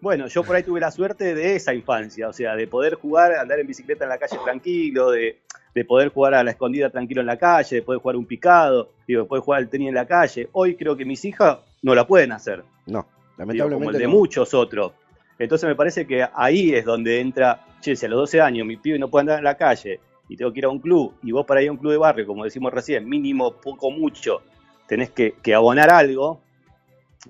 bueno, 0.01 0.27
yo 0.27 0.43
por 0.43 0.55
ahí 0.55 0.63
tuve 0.63 0.79
la 0.79 0.89
suerte 0.89 1.35
de 1.35 1.55
esa 1.55 1.73
infancia, 1.73 2.27
o 2.27 2.33
sea, 2.33 2.55
de 2.55 2.67
poder 2.67 2.95
jugar, 2.95 3.33
andar 3.35 3.59
en 3.59 3.67
bicicleta 3.67 4.05
en 4.05 4.09
la 4.09 4.17
calle 4.17 4.37
tranquilo, 4.43 5.11
de, 5.11 5.41
de 5.75 5.85
poder 5.85 6.09
jugar 6.09 6.33
a 6.33 6.43
la 6.43 6.51
escondida 6.51 6.89
tranquilo 6.89 7.21
en 7.21 7.27
la 7.27 7.37
calle, 7.37 7.77
de 7.77 7.81
poder 7.83 8.01
jugar 8.01 8.15
un 8.15 8.25
picado, 8.25 8.93
digo, 9.07 9.21
de 9.21 9.27
poder 9.27 9.43
jugar 9.43 9.59
al 9.59 9.69
tenis 9.69 9.89
en 9.89 9.95
la 9.95 10.07
calle. 10.07 10.49
Hoy 10.53 10.75
creo 10.75 10.97
que 10.97 11.05
mis 11.05 11.23
hijas 11.25 11.59
no 11.83 11.93
la 11.93 12.07
pueden 12.07 12.31
hacer, 12.31 12.63
No, 12.87 13.05
digo, 13.05 13.07
lamentablemente 13.37 13.85
como 13.85 13.89
el 13.91 13.97
de 13.97 14.05
no. 14.05 14.09
muchos 14.09 14.53
otros. 14.55 14.93
Entonces 15.37 15.67
me 15.67 15.75
parece 15.75 16.05
que 16.05 16.27
ahí 16.33 16.73
es 16.73 16.85
donde 16.85 17.19
entra, 17.19 17.65
che, 17.79 17.95
si 17.95 18.05
a 18.05 18.09
los 18.09 18.19
12 18.21 18.41
años 18.41 18.65
mi 18.65 18.77
pibe 18.77 18.97
no 18.97 19.09
puede 19.09 19.21
andar 19.21 19.37
en 19.39 19.43
la 19.43 19.57
calle 19.57 19.99
y 20.31 20.37
tengo 20.37 20.53
que 20.53 20.59
ir 20.59 20.65
a 20.65 20.69
un 20.69 20.79
club, 20.79 21.13
y 21.23 21.33
vos 21.33 21.45
para 21.45 21.61
ir 21.61 21.67
a 21.67 21.73
un 21.73 21.77
club 21.77 21.91
de 21.91 21.97
barrio, 21.97 22.25
como 22.25 22.45
decimos 22.45 22.71
recién, 22.71 23.07
mínimo, 23.07 23.51
poco, 23.51 23.91
mucho, 23.91 24.41
tenés 24.87 25.09
que, 25.09 25.33
que 25.43 25.53
abonar 25.53 25.89
algo, 25.89 26.39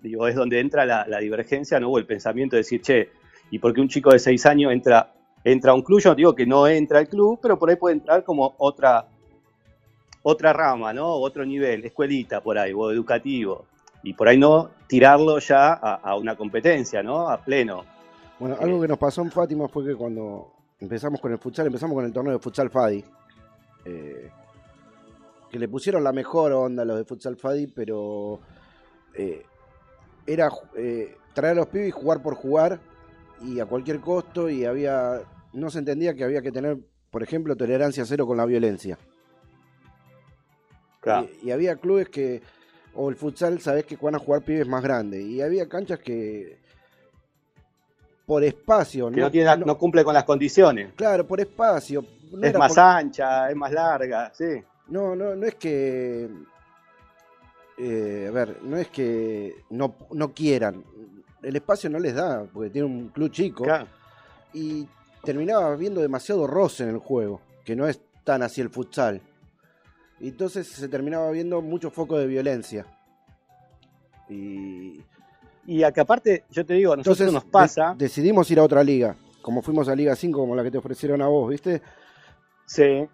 digo, 0.03 0.27
es 0.27 0.35
donde 0.35 0.59
entra 0.59 0.85
la, 0.85 1.07
la 1.07 1.17
divergencia, 1.17 1.79
¿no? 1.79 1.89
O 1.89 1.97
el 1.97 2.05
pensamiento 2.05 2.55
de 2.55 2.59
decir, 2.59 2.79
che, 2.83 3.09
¿y 3.49 3.57
por 3.57 3.73
qué 3.73 3.81
un 3.81 3.89
chico 3.89 4.11
de 4.11 4.19
6 4.19 4.45
años 4.45 4.71
entra, 4.71 5.13
entra 5.43 5.71
a 5.71 5.73
un 5.73 5.81
club? 5.81 5.99
Yo 5.99 6.11
no 6.11 6.15
digo 6.15 6.35
que 6.35 6.45
no 6.45 6.67
entra 6.67 6.99
al 6.99 7.07
club, 7.07 7.39
pero 7.41 7.57
por 7.57 7.71
ahí 7.71 7.75
puede 7.75 7.95
entrar 7.95 8.23
como 8.23 8.53
otra, 8.59 9.07
otra 10.21 10.53
rama, 10.53 10.93
¿no? 10.93 11.07
Otro 11.07 11.43
nivel, 11.43 11.83
escuelita 11.83 12.39
por 12.41 12.59
ahí, 12.59 12.71
o 12.71 12.91
educativo. 12.91 13.65
Y 14.03 14.13
por 14.13 14.27
ahí 14.27 14.37
no 14.37 14.69
tirarlo 14.85 15.39
ya 15.39 15.73
a, 15.73 15.95
a 15.95 16.15
una 16.17 16.35
competencia, 16.35 17.01
¿no? 17.01 17.29
A 17.29 17.43
pleno. 17.43 17.83
Bueno, 18.37 18.57
algo 18.59 18.79
que 18.79 18.87
nos 18.87 18.99
pasó 18.99 19.23
en 19.23 19.31
Fátima 19.31 19.67
fue 19.67 19.87
que 19.87 19.95
cuando 19.95 20.60
empezamos 20.81 21.21
con 21.21 21.31
el 21.31 21.37
futsal, 21.37 21.67
empezamos 21.67 21.95
con 21.95 22.05
el 22.05 22.11
torneo 22.11 22.33
de 22.33 22.39
futsal 22.39 22.69
Fadi. 22.69 23.03
eh, 23.85 24.29
que 25.49 25.59
le 25.59 25.67
pusieron 25.67 26.03
la 26.03 26.13
mejor 26.13 26.53
onda 26.53 26.83
a 26.83 26.85
los 26.85 26.97
de 26.97 27.03
futsal 27.03 27.35
Fadi, 27.35 27.67
pero 27.67 28.39
eh, 29.13 29.45
era 30.25 30.49
eh, 30.75 31.17
traer 31.33 31.53
a 31.53 31.55
los 31.61 31.67
pibes 31.67 31.89
y 31.89 31.91
jugar 31.91 32.21
por 32.21 32.35
jugar 32.35 32.79
y 33.41 33.59
a 33.59 33.65
cualquier 33.65 33.99
costo 33.99 34.49
y 34.49 34.65
había 34.65 35.21
no 35.53 35.69
se 35.69 35.79
entendía 35.79 36.13
que 36.13 36.23
había 36.23 36.41
que 36.41 36.51
tener, 36.51 36.77
por 37.09 37.21
ejemplo, 37.21 37.55
tolerancia 37.57 38.05
cero 38.05 38.25
con 38.25 38.37
la 38.37 38.45
violencia. 38.45 38.97
Claro. 41.01 41.27
Y, 41.41 41.47
y 41.47 41.51
había 41.51 41.75
clubes 41.75 42.07
que, 42.07 42.41
o 42.95 43.09
el 43.09 43.17
futsal, 43.17 43.59
sabés 43.59 43.85
que 43.85 43.97
van 43.97 44.15
a 44.15 44.19
jugar 44.19 44.43
pibes 44.43 44.67
más 44.67 44.81
grandes. 44.81 45.21
Y 45.25 45.41
había 45.41 45.67
canchas 45.67 45.99
que, 45.99 46.60
por 48.31 48.45
espacio, 48.45 49.11
Que 49.11 49.19
no, 49.19 49.29
tiene, 49.29 49.57
no 49.57 49.77
cumple 49.77 50.05
con 50.05 50.13
las 50.13 50.23
condiciones. 50.23 50.93
Claro, 50.95 51.27
por 51.27 51.41
espacio. 51.41 52.05
no 52.31 52.47
es 52.47 52.57
más 52.57 52.69
por- 52.73 52.79
ancha, 52.79 53.49
es 53.49 53.55
más 53.57 53.73
larga, 53.73 54.31
sí. 54.33 54.63
No, 54.87 55.17
no, 55.17 55.35
no 55.35 55.45
es 55.45 55.55
que. 55.55 56.29
eh, 57.77 58.27
a 58.29 58.31
ver, 58.31 58.59
no 58.63 58.77
es 58.77 58.87
que 58.87 59.53
no, 59.71 59.95
no 60.11 60.31
quieran. 60.33 60.81
El 61.43 61.57
espacio 61.57 61.89
no 61.89 61.99
les 61.99 62.15
da, 62.15 62.45
porque 62.53 62.69
tiene 62.69 62.87
un 62.87 63.09
club 63.09 63.31
chico. 63.31 63.65
Claro. 63.65 63.87
Y 64.53 64.87
terminaba 65.25 65.75
viendo 65.75 65.99
demasiado 65.99 66.47
roce 66.47 66.83
en 66.83 66.89
el 66.91 66.99
juego, 66.99 67.41
que 67.65 67.75
no 67.75 67.85
es 67.85 67.99
tan 68.23 68.43
así 68.43 68.61
el 68.61 68.69
futsal. 68.69 69.19
Y 70.21 70.29
entonces 70.29 70.69
se 70.69 70.87
terminaba 70.87 71.29
viendo 71.31 71.61
mucho 71.61 71.91
foco 71.91 72.17
de 72.17 72.27
violencia. 72.27 72.85
Y 74.29 75.01
Y 75.67 75.83
acá 75.83 76.01
aparte, 76.01 76.43
yo 76.49 76.65
te 76.65 76.73
digo, 76.73 76.93
a 76.93 76.97
nosotros 76.97 77.19
entonces 77.19 77.33
nos 77.33 77.45
pasa. 77.45 77.91
de- 77.97 78.05
decidimos 78.05 78.49
ir 78.51 78.59
a 78.59 78.63
otra 78.63 78.83
liga. 78.83 79.15
como 79.41 79.61
fuimos 79.63 79.87
a 79.89 79.95
Liga 79.95 80.15
5, 80.15 80.39
como 80.39 80.55
la 80.55 80.61
que 80.63 80.69
te 80.69 80.77
ofrecieron 80.77 81.19
a 81.21 81.27
vos, 81.27 81.49
¿viste? 81.49 81.81
Sí, 82.65 83.07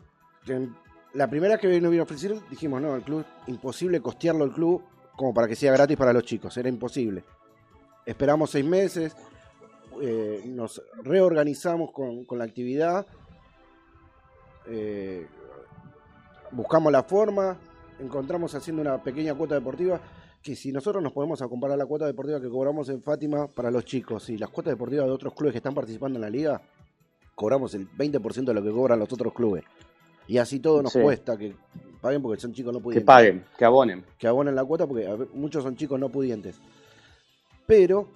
La 1.13 1.29
primera 1.29 1.57
que 1.57 1.67
nos 1.79 1.89
vino 1.89 2.01
a 2.01 2.03
ofrecer, 2.03 2.35
dijimos, 2.49 2.81
no, 2.81 2.95
el 2.95 3.01
club, 3.01 3.23
imposible 3.47 4.01
costearlo 4.01 4.43
el 4.43 4.51
club 4.51 4.83
como 5.15 5.33
para 5.33 5.47
que 5.47 5.55
sea 5.55 5.71
gratis 5.71 5.95
para 5.97 6.11
los 6.13 6.23
chicos, 6.23 6.55
era 6.57 6.67
imposible. 6.69 7.23
Esperamos 8.05 8.49
seis 8.51 8.65
meses, 8.65 9.15
eh, 10.01 10.43
nos 10.47 10.81
reorganizamos 11.01 11.91
con, 11.91 12.25
con 12.25 12.37
la 12.39 12.43
actividad, 12.43 13.05
eh, 14.67 15.25
buscamos 16.51 16.91
la 16.91 17.03
forma, 17.03 17.57
encontramos 17.99 18.53
haciendo 18.53 18.81
una 18.81 19.01
pequeña 19.01 19.33
cuota 19.33 19.55
deportiva, 19.55 19.99
que 20.41 20.55
si 20.55 20.71
nosotros 20.71 21.03
nos 21.03 21.11
podemos 21.13 21.41
a 21.41 21.47
comparar 21.47 21.77
la 21.77 21.85
cuota 21.85 22.05
deportiva 22.05 22.39
que 22.39 22.49
cobramos 22.49 22.87
en 22.89 23.01
Fátima 23.01 23.47
para 23.47 23.69
los 23.71 23.83
chicos 23.85 24.29
y 24.29 24.37
las 24.37 24.49
cuotas 24.49 24.71
deportivas 24.73 25.05
de 25.05 25.11
otros 25.11 25.33
clubes 25.33 25.51
que 25.53 25.57
están 25.57 25.73
participando 25.73 26.17
en 26.17 26.21
la 26.21 26.29
liga, 26.29 26.61
cobramos 27.35 27.73
el 27.73 27.87
20% 27.89 28.45
de 28.45 28.53
lo 28.53 28.63
que 28.63 28.71
cobran 28.71 28.99
los 28.99 29.11
otros 29.11 29.33
clubes. 29.33 29.63
Y 30.27 30.37
así 30.37 30.59
todo 30.59 30.81
nos 30.81 30.93
Sí. 30.93 31.01
cuesta 31.01 31.37
que 31.37 31.53
paguen 32.01 32.21
porque 32.21 32.39
son 32.41 32.53
chicos 32.53 32.71
no 32.73 32.79
que 32.79 32.83
pudientes. 32.83 33.05
paguen, 33.05 33.45
que 33.57 33.65
abonen. 33.65 34.05
Que 34.17 34.27
abonen 34.27 34.55
la 34.55 34.63
cuota 34.65 34.85
porque 34.87 35.07
muchos 35.33 35.63
son 35.63 35.75
chicos 35.75 35.99
no 35.99 36.09
pudientes. 36.09 36.59
Pero 37.65 38.07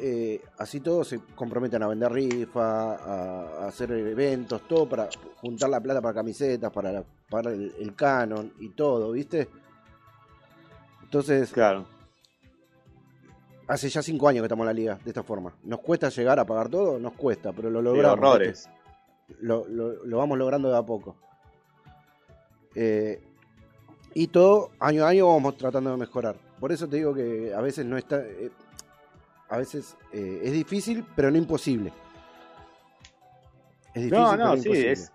eh, 0.00 0.40
así 0.58 0.80
todos 0.80 1.08
se 1.08 1.18
comprometen 1.34 1.82
a 1.82 1.88
vender 1.88 2.12
rifa, 2.12 2.94
a, 2.94 3.64
a 3.64 3.68
hacer 3.68 3.90
eventos, 3.92 4.62
todo 4.68 4.88
para 4.88 5.08
juntar 5.40 5.68
la 5.70 5.80
plata 5.80 6.00
para 6.00 6.14
camisetas, 6.14 6.70
para, 6.72 6.92
la- 6.92 7.04
para 7.28 7.50
el, 7.50 7.74
el 7.78 7.94
canon 7.94 8.52
y 8.60 8.70
todo, 8.70 9.10
¿viste? 9.12 9.48
Entonces, 11.08 11.50
Claro. 11.52 11.86
hace 13.66 13.88
ya 13.88 14.02
cinco 14.02 14.28
años 14.28 14.42
que 14.42 14.46
estamos 14.46 14.64
en 14.64 14.66
la 14.66 14.72
liga 14.74 14.98
de 15.02 15.10
esta 15.10 15.22
forma. 15.22 15.54
¿Nos 15.62 15.80
cuesta 15.80 16.10
llegar 16.10 16.38
a 16.38 16.44
pagar 16.44 16.68
todo? 16.68 16.98
Nos 16.98 17.14
cuesta, 17.14 17.50
pero 17.52 17.70
lo 17.70 17.80
logramos. 17.80 18.18
horrores. 18.18 18.68
Lo, 19.40 19.66
lo- 19.68 20.04
lo 20.04 20.18
vamos 20.18 20.36
logrando 20.38 20.70
de 20.70 20.76
a 20.76 20.82
poco. 20.82 21.16
Eh, 22.74 23.22
y 24.14 24.26
todo, 24.28 24.70
año 24.80 25.04
a 25.04 25.08
año, 25.08 25.28
vamos 25.28 25.56
tratando 25.56 25.90
de 25.90 25.96
mejorar. 25.96 26.36
Por 26.60 26.72
eso 26.72 26.86
te 26.88 26.96
digo 26.96 27.14
que 27.14 27.52
a 27.54 27.60
veces 27.62 27.86
no 27.86 27.96
está. 27.96 28.20
eh, 28.20 28.50
a 29.48 29.56
veces 29.56 29.96
eh, 30.12 30.40
es 30.44 30.52
difícil, 30.52 31.06
pero 31.16 31.30
no 31.30 31.38
imposible. 31.38 31.90
Es 33.94 34.02
difícil, 34.04 34.18
No, 34.18 34.30
pero 34.32 34.44
no, 34.44 34.52
sí, 34.52 34.58
imposible. 34.68 34.92
es, 34.92 35.12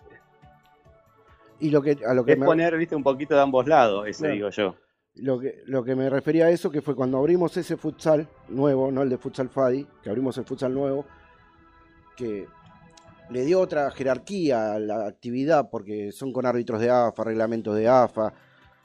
Y 1.60 1.70
lo 1.70 1.82
que, 1.84 1.98
a 2.06 2.14
lo 2.16 2.26
que 2.26 2.34
es 2.34 2.40
me- 2.40 2.46
poner, 2.48 2.76
viste, 2.78 2.96
un 2.96 3.04
poquito 3.04 3.36
de 3.36 3.42
ambos 3.42 3.68
lados, 3.68 4.08
ese 4.08 4.20
Claro. 4.22 4.34
digo 4.34 4.50
yo. 4.50 4.76
Lo 5.16 5.40
que, 5.40 5.62
lo 5.68 5.84
que 5.84 5.96
me 5.96 6.10
refería 6.10 6.46
a 6.46 6.50
eso, 6.50 6.72
que 6.72 6.82
fue 6.82 6.96
cuando 6.96 7.18
abrimos 7.20 7.56
ese 7.58 7.78
futsal 7.78 8.28
nuevo, 8.50 8.92
no 8.92 9.04
el 9.04 9.10
de 9.10 9.18
futsal 9.20 9.50
Fadi, 9.50 9.86
que 10.02 10.10
abrimos 10.10 10.38
el 10.40 10.46
futsal 10.46 10.74
nuevo, 10.74 11.06
que 12.18 12.48
le 13.30 13.46
dio 13.46 13.60
otra 13.60 13.90
jerarquía 13.92 14.74
a 14.74 14.80
la 14.80 15.06
actividad, 15.08 15.70
porque 15.70 16.12
son 16.12 16.34
con 16.34 16.46
árbitros 16.46 16.82
de 16.82 16.90
AFA, 16.90 17.24
reglamentos 17.24 17.76
de 17.76 17.88
AFA. 17.88 18.34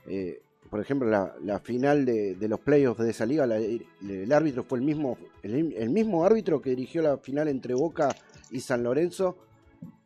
eh, 0.07 0.43
por 0.71 0.81
ejemplo, 0.81 1.09
la, 1.09 1.35
la 1.43 1.61
final 1.61 2.05
de, 2.05 2.35
de 2.35 2.47
los 2.47 2.61
playoffs 2.61 3.03
de 3.03 3.11
esa 3.11 3.25
liga, 3.25 3.47
la- 3.47 3.57
el 3.57 4.31
árbitro 4.31 4.65
fue 4.65 4.79
el 4.79 4.85
mismo, 4.85 5.17
el, 5.43 5.73
el 5.75 5.89
mismo 5.89 6.27
árbitro 6.27 6.61
que 6.61 6.69
dirigió 6.71 7.01
la 7.01 7.17
final 7.17 7.49
entre 7.49 7.73
Boca 7.73 8.15
y 8.51 8.61
San 8.61 8.83
Lorenzo, 8.83 9.39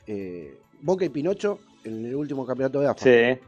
eh, 0.07 0.57
Boca 0.81 1.05
y 1.05 1.09
Pinocho, 1.09 1.59
en 1.83 2.05
el 2.07 2.15
último 2.15 2.47
campeonato 2.47 2.79
de 2.79 2.87
AFA. 2.87 3.03
Sí, 3.05 3.41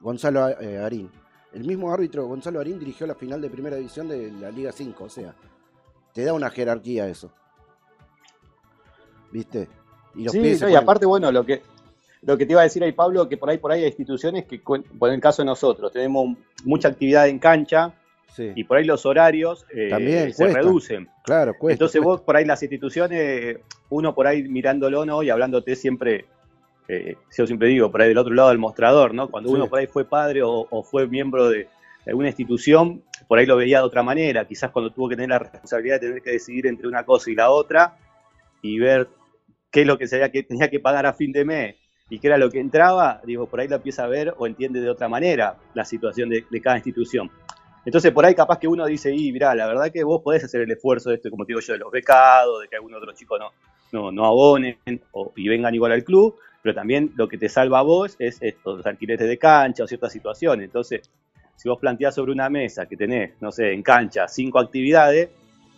Gonzalo 0.00 0.50
eh, 0.60 0.78
Arín. 0.78 1.10
El 1.54 1.64
mismo 1.64 1.92
árbitro 1.92 2.26
Gonzalo 2.26 2.60
Arín 2.60 2.78
dirigió 2.78 3.06
la 3.06 3.14
final 3.14 3.40
de 3.40 3.50
primera 3.50 3.76
división 3.76 4.08
de 4.08 4.30
la 4.32 4.50
Liga 4.50 4.72
5, 4.72 5.04
o 5.04 5.08
sea, 5.08 5.34
te 6.14 6.24
da 6.24 6.32
una 6.32 6.50
jerarquía 6.50 7.08
eso. 7.08 7.30
¿Viste? 9.30 9.68
Y 10.14 10.24
los 10.24 10.32
sí, 10.32 10.40
pies 10.40 10.58
se 10.58 10.64
no, 10.66 10.70
y 10.70 10.74
ponen- 10.74 10.82
aparte, 10.82 11.06
bueno, 11.06 11.32
lo 11.32 11.44
que 11.44 11.62
lo 12.24 12.38
que 12.38 12.46
te 12.46 12.52
iba 12.52 12.60
a 12.60 12.64
decir 12.64 12.84
ahí, 12.84 12.92
Pablo, 12.92 13.28
que 13.28 13.36
por 13.36 13.50
ahí 13.50 13.58
por 13.58 13.72
ahí 13.72 13.80
hay 13.82 13.88
instituciones 13.88 14.44
que, 14.44 14.60
por 14.60 15.10
el 15.10 15.20
caso 15.20 15.42
de 15.42 15.46
nosotros, 15.46 15.90
tenemos 15.90 16.36
mucha 16.64 16.88
actividad 16.88 17.28
en 17.28 17.38
cancha 17.38 17.94
Sí, 18.28 18.50
y 18.54 18.64
por 18.64 18.78
ahí 18.78 18.84
los 18.84 19.04
horarios 19.04 19.66
eh, 19.74 19.88
También 19.90 20.32
se 20.32 20.44
cuesta. 20.44 20.60
reducen. 20.60 21.08
claro, 21.24 21.52
cuesta. 21.58 21.74
Entonces 21.74 22.00
cuesta. 22.00 22.08
vos 22.12 22.20
por 22.22 22.36
ahí 22.36 22.44
las 22.46 22.62
instituciones, 22.62 23.58
uno 23.90 24.14
por 24.14 24.26
ahí 24.26 24.44
mirándolo, 24.48 25.04
¿no? 25.04 25.22
Y 25.22 25.28
hablándote 25.30 25.74
siempre, 25.76 26.24
eh, 26.88 27.16
yo 27.36 27.46
siempre 27.46 27.68
digo, 27.68 27.90
por 27.90 28.02
ahí 28.02 28.08
del 28.08 28.18
otro 28.18 28.34
lado 28.34 28.48
del 28.50 28.58
mostrador, 28.58 29.14
¿no? 29.14 29.28
Cuando 29.28 29.48
Sí. 29.50 29.54
uno 29.56 29.68
por 29.68 29.78
ahí 29.78 29.86
fue 29.86 30.04
padre 30.04 30.42
o, 30.42 30.66
o 30.70 30.82
fue 30.82 31.06
miembro 31.06 31.48
de 31.48 31.68
alguna 32.06 32.28
institución, 32.28 33.02
por 33.28 33.38
ahí 33.38 33.46
lo 33.46 33.56
veía 33.56 33.78
de 33.78 33.84
otra 33.84 34.02
manera, 34.02 34.46
quizás 34.46 34.70
cuando 34.70 34.90
tuvo 34.90 35.08
que 35.08 35.14
tener 35.16 35.30
la 35.30 35.38
responsabilidad 35.38 36.00
de 36.00 36.06
tener 36.08 36.22
que 36.22 36.32
decidir 36.32 36.66
entre 36.66 36.88
una 36.88 37.04
cosa 37.04 37.30
y 37.30 37.34
la 37.34 37.50
otra 37.50 37.96
y 38.60 38.78
ver 38.78 39.08
qué 39.70 39.82
es 39.82 39.86
lo 39.86 39.96
que, 39.98 40.06
se 40.06 40.30
que 40.30 40.42
tenía 40.42 40.68
que 40.68 40.80
pagar 40.80 41.06
a 41.06 41.12
fin 41.12 41.32
de 41.32 41.44
mes 41.44 41.76
y 42.10 42.18
qué 42.18 42.26
era 42.26 42.36
lo 42.36 42.50
que 42.50 42.60
entraba, 42.60 43.20
digo, 43.24 43.46
por 43.46 43.60
ahí 43.60 43.68
lo 43.68 43.76
empieza 43.76 44.04
a 44.04 44.08
ver 44.08 44.34
o 44.36 44.46
entiende 44.46 44.80
de 44.80 44.90
otra 44.90 45.08
manera 45.08 45.56
la 45.74 45.84
situación 45.84 46.28
de, 46.28 46.44
de 46.50 46.60
cada 46.60 46.76
institución. 46.76 47.30
Entonces, 47.84 48.12
por 48.12 48.24
ahí 48.24 48.34
capaz 48.34 48.58
que 48.58 48.68
uno 48.68 48.84
dice, 48.86 49.12
y 49.14 49.32
mirá, 49.32 49.54
la 49.54 49.66
verdad 49.66 49.90
que 49.90 50.04
vos 50.04 50.20
podés 50.22 50.44
hacer 50.44 50.60
el 50.60 50.70
esfuerzo 50.70 51.10
de 51.10 51.16
esto, 51.16 51.30
como 51.30 51.44
te 51.44 51.52
digo 51.52 51.60
yo, 51.60 51.72
de 51.72 51.78
los 51.80 51.90
becados, 51.90 52.60
de 52.60 52.68
que 52.68 52.76
algún 52.76 52.94
otro 52.94 53.12
chico 53.12 53.38
no, 53.38 53.50
no, 53.92 54.12
no 54.12 54.26
abonen 54.26 54.76
o, 55.12 55.32
y 55.36 55.48
vengan 55.48 55.74
igual 55.74 55.92
al 55.92 56.04
club, 56.04 56.36
pero 56.62 56.74
también 56.74 57.12
lo 57.16 57.28
que 57.28 57.38
te 57.38 57.48
salva 57.48 57.80
a 57.80 57.82
vos 57.82 58.16
es 58.18 58.38
esto, 58.40 58.76
los 58.76 58.86
alquileres 58.86 59.26
de 59.28 59.38
cancha 59.38 59.84
o 59.84 59.86
ciertas 59.86 60.12
situaciones. 60.12 60.64
Entonces, 60.66 61.10
si 61.56 61.68
vos 61.68 61.78
planteás 61.78 62.14
sobre 62.14 62.32
una 62.32 62.48
mesa 62.48 62.86
que 62.86 62.96
tenés, 62.96 63.32
no 63.40 63.50
sé, 63.52 63.72
en 63.72 63.82
cancha 63.82 64.28
cinco 64.28 64.58
actividades 64.58 65.30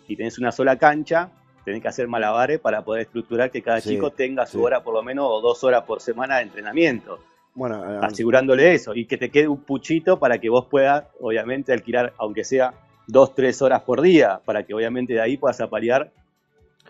y 0.07 0.15
tenés 0.15 0.37
una 0.37 0.51
sola 0.51 0.77
cancha, 0.77 1.29
tenés 1.63 1.81
que 1.81 1.87
hacer 1.87 2.07
malabares 2.07 2.59
para 2.59 2.83
poder 2.83 3.03
estructurar 3.03 3.49
que 3.51 3.61
cada 3.63 3.81
Sí, 3.81 3.89
chico 3.89 4.11
tenga 4.11 4.45
su 4.45 4.59
sí. 4.59 4.63
hora 4.63 4.83
por 4.83 4.93
lo 4.93 5.01
menos 5.03 5.25
o 5.27 5.41
dos 5.41 5.63
horas 5.63 5.83
por 5.83 5.99
semana 6.01 6.37
de 6.37 6.43
entrenamiento 6.43 7.19
Bueno, 7.55 7.83
a- 7.83 8.05
asegurándole 8.05 8.73
eso 8.73 8.93
y 8.93 9.05
que 9.05 9.17
te 9.17 9.31
quede 9.31 9.47
un 9.47 9.63
puchito 9.63 10.19
para 10.19 10.37
que 10.37 10.49
vos 10.49 10.67
puedas, 10.67 11.05
obviamente, 11.19 11.73
alquilar, 11.73 12.13
aunque 12.19 12.43
sea 12.43 12.73
dos, 13.07 13.33
tres 13.33 13.61
horas 13.63 13.81
por 13.81 14.01
día, 14.01 14.39
para 14.45 14.63
que 14.63 14.73
obviamente 14.75 15.13
de 15.13 15.21
ahí 15.21 15.37
puedas 15.37 15.59
aparear 15.61 16.11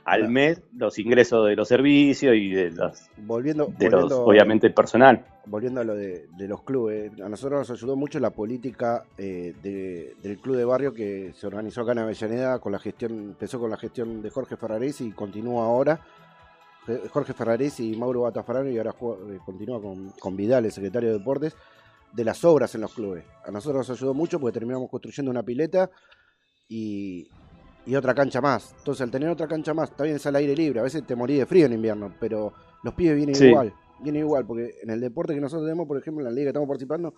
al 0.05 0.29
mes 0.29 0.61
los 0.77 0.99
ingresos 0.99 1.47
de 1.47 1.55
los 1.55 1.67
servicios 1.67 2.35
y 2.35 2.51
de 2.51 2.71
los, 2.71 3.07
volviendo, 3.17 3.65
de 3.65 3.89
los 3.89 4.01
volviendo, 4.01 4.23
obviamente, 4.25 4.67
el 4.67 4.73
personal. 4.73 5.25
volviendo 5.47 5.81
a 5.81 5.83
lo 5.83 5.95
de, 5.95 6.27
de 6.37 6.47
los 6.47 6.61
clubes, 6.63 7.11
a 7.19 7.27
nosotros 7.27 7.59
nos 7.67 7.71
ayudó 7.71 7.95
mucho 7.95 8.19
la 8.19 8.29
política 8.29 9.03
eh, 9.17 9.53
de- 9.63 10.15
del 10.21 10.37
club 10.37 10.55
de 10.57 10.65
barrio 10.65 10.93
que 10.93 11.33
se 11.35 11.47
organizó 11.47 11.81
acá 11.81 11.93
en 11.93 11.99
Avellaneda 11.99 12.59
con 12.59 12.71
la 12.71 12.79
gestión, 12.79 13.11
empezó 13.13 13.59
con 13.59 13.69
la 13.71 13.77
gestión 13.77 14.21
de 14.21 14.29
Jorge 14.29 14.55
Ferraresi 14.57 15.07
y 15.07 15.11
continúa 15.11 15.65
ahora. 15.65 15.99
Jorge 17.09 17.33
Ferraresi 17.33 17.93
y 17.93 17.97
Mauro 17.97 18.21
Batafarano 18.21 18.69
y 18.69 18.77
ahora 18.77 18.91
jue- 18.93 19.17
eh, 19.35 19.39
continúa 19.43 19.81
con, 19.81 20.11
con 20.19 20.37
Vidal, 20.37 20.65
el 20.65 20.71
secretario 20.71 21.11
de 21.11 21.17
Deportes, 21.17 21.55
de 22.13 22.23
las 22.23 22.45
obras 22.45 22.75
en 22.75 22.81
los 22.81 22.93
clubes. 22.93 23.23
A 23.43 23.49
nosotros 23.49 23.87
nos 23.89 23.97
ayudó 23.97 24.13
mucho 24.13 24.39
porque 24.39 24.53
terminamos 24.59 24.87
construyendo 24.91 25.31
una 25.31 25.41
pileta 25.41 25.89
y, 26.69 27.27
y 27.85 27.95
otra 27.95 28.13
cancha 28.13 28.41
más. 28.41 28.73
Entonces, 28.79 29.01
al 29.01 29.11
tener 29.11 29.29
otra 29.29 29.47
cancha 29.47 29.73
más, 29.73 29.91
bien 29.99 30.15
es 30.15 30.25
al 30.25 30.35
aire 30.37 30.55
libre, 30.55 30.79
a 30.79 30.83
veces 30.83 31.05
te 31.05 31.15
morí 31.15 31.37
de 31.37 31.45
frío 31.45 31.65
en 31.67 31.73
invierno, 31.73 32.11
pero 32.19 32.53
los 32.83 32.93
pibes 32.93 33.15
vienen 33.15 33.35
Sí. 33.35 33.47
igual, 33.47 33.73
vienen 34.01 34.23
igual, 34.23 34.45
porque 34.45 34.75
en 34.83 34.89
el 34.89 34.99
deporte 34.99 35.33
que 35.33 35.41
nosotros 35.41 35.65
tenemos, 35.67 35.87
por 35.87 35.97
ejemplo, 35.97 36.21
en 36.21 36.25
la 36.25 36.31
liga 36.31 36.45
que 36.45 36.49
estamos 36.49 36.67
participando, 36.67 37.13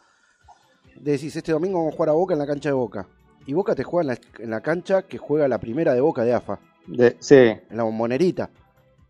decís, 1.00 1.36
este 1.36 1.52
domingo 1.52 1.78
vamos 1.80 1.94
a 1.94 1.96
jugar 1.98 2.10
a 2.10 2.14
Boca 2.14 2.34
en 2.34 2.40
la 2.40 2.48
cancha 2.48 2.70
de 2.70 2.74
Boca. 2.74 3.08
Y 3.46 3.54
Boca 3.54 3.74
te 3.76 3.84
juega 3.84 4.14
en 4.14 4.20
la, 4.20 4.44
en 4.44 4.50
la 4.50 4.62
cancha 4.62 5.04
que 5.04 5.18
juega 5.18 5.48
la 5.48 5.58
primera 5.60 5.94
de 5.94 6.02
Boca 6.02 6.24
de 6.24 6.34
AFA, 6.34 6.60
De- 6.86 7.16
sí, 7.20 7.36
en 7.36 7.62
la 7.78 7.84
bombonerita. 7.84 8.50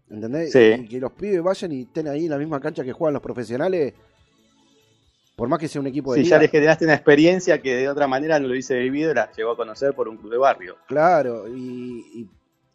¿Entendés? 0.09 0.51
Sí. 0.53 0.59
Y 0.59 0.87
que 0.87 0.99
los 0.99 1.11
pibes 1.11 1.41
vayan 1.43 1.71
y 1.73 1.81
estén 1.81 2.07
ahí 2.07 2.25
en 2.25 2.31
la 2.31 2.37
misma 2.37 2.59
cancha 2.61 2.83
que 2.83 2.93
juegan 2.93 3.13
los 3.13 3.21
profesionales, 3.21 3.93
por 5.37 5.47
más 5.47 5.59
que 5.59 5.67
sea 5.67 5.79
un 5.79 5.85
equipo 5.85 6.13
de 6.13 6.17
sí, 6.17 6.23
liga. 6.23 6.37
ya 6.37 6.41
le 6.41 6.47
generaste 6.47 6.83
una 6.83 6.95
experiencia 6.95 7.61
que 7.61 7.75
de 7.75 7.87
otra 7.87 8.07
manera 8.07 8.39
no 8.39 8.47
lo 8.47 8.53
hubiese 8.53 8.75
vivido 8.79 9.11
y 9.11 9.13
la 9.13 9.31
llegó 9.31 9.51
a 9.51 9.55
conocer 9.55 9.93
por 9.93 10.07
un 10.07 10.17
club 10.17 10.31
de 10.31 10.37
barrio. 10.39 10.77
Claro, 10.87 11.47
y, 11.47 12.03
y, 12.15 12.29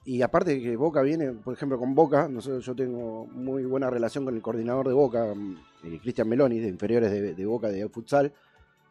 y 0.05 0.23
aparte 0.23 0.63
que 0.63 0.77
Boca 0.77 1.03
viene, 1.03 1.33
por 1.33 1.55
ejemplo, 1.55 1.77
con 1.77 1.93
Boca, 1.97 2.29
nosotros, 2.29 2.65
yo 2.65 2.77
tengo 2.77 3.27
muy 3.27 3.65
buena 3.65 3.91
relación 3.91 4.25
con 4.25 4.37
el 4.37 4.41
coordinador 4.41 4.87
de 4.87 4.95
Boca, 4.95 5.35
mm, 5.35 5.57
Cristian 6.03 6.29
Meloni, 6.29 6.61
de 6.61 6.69
inferiores 6.69 7.11
de, 7.11 7.35
de 7.35 7.47
Boca 7.47 7.67
de 7.67 7.89
futsal, 7.89 8.33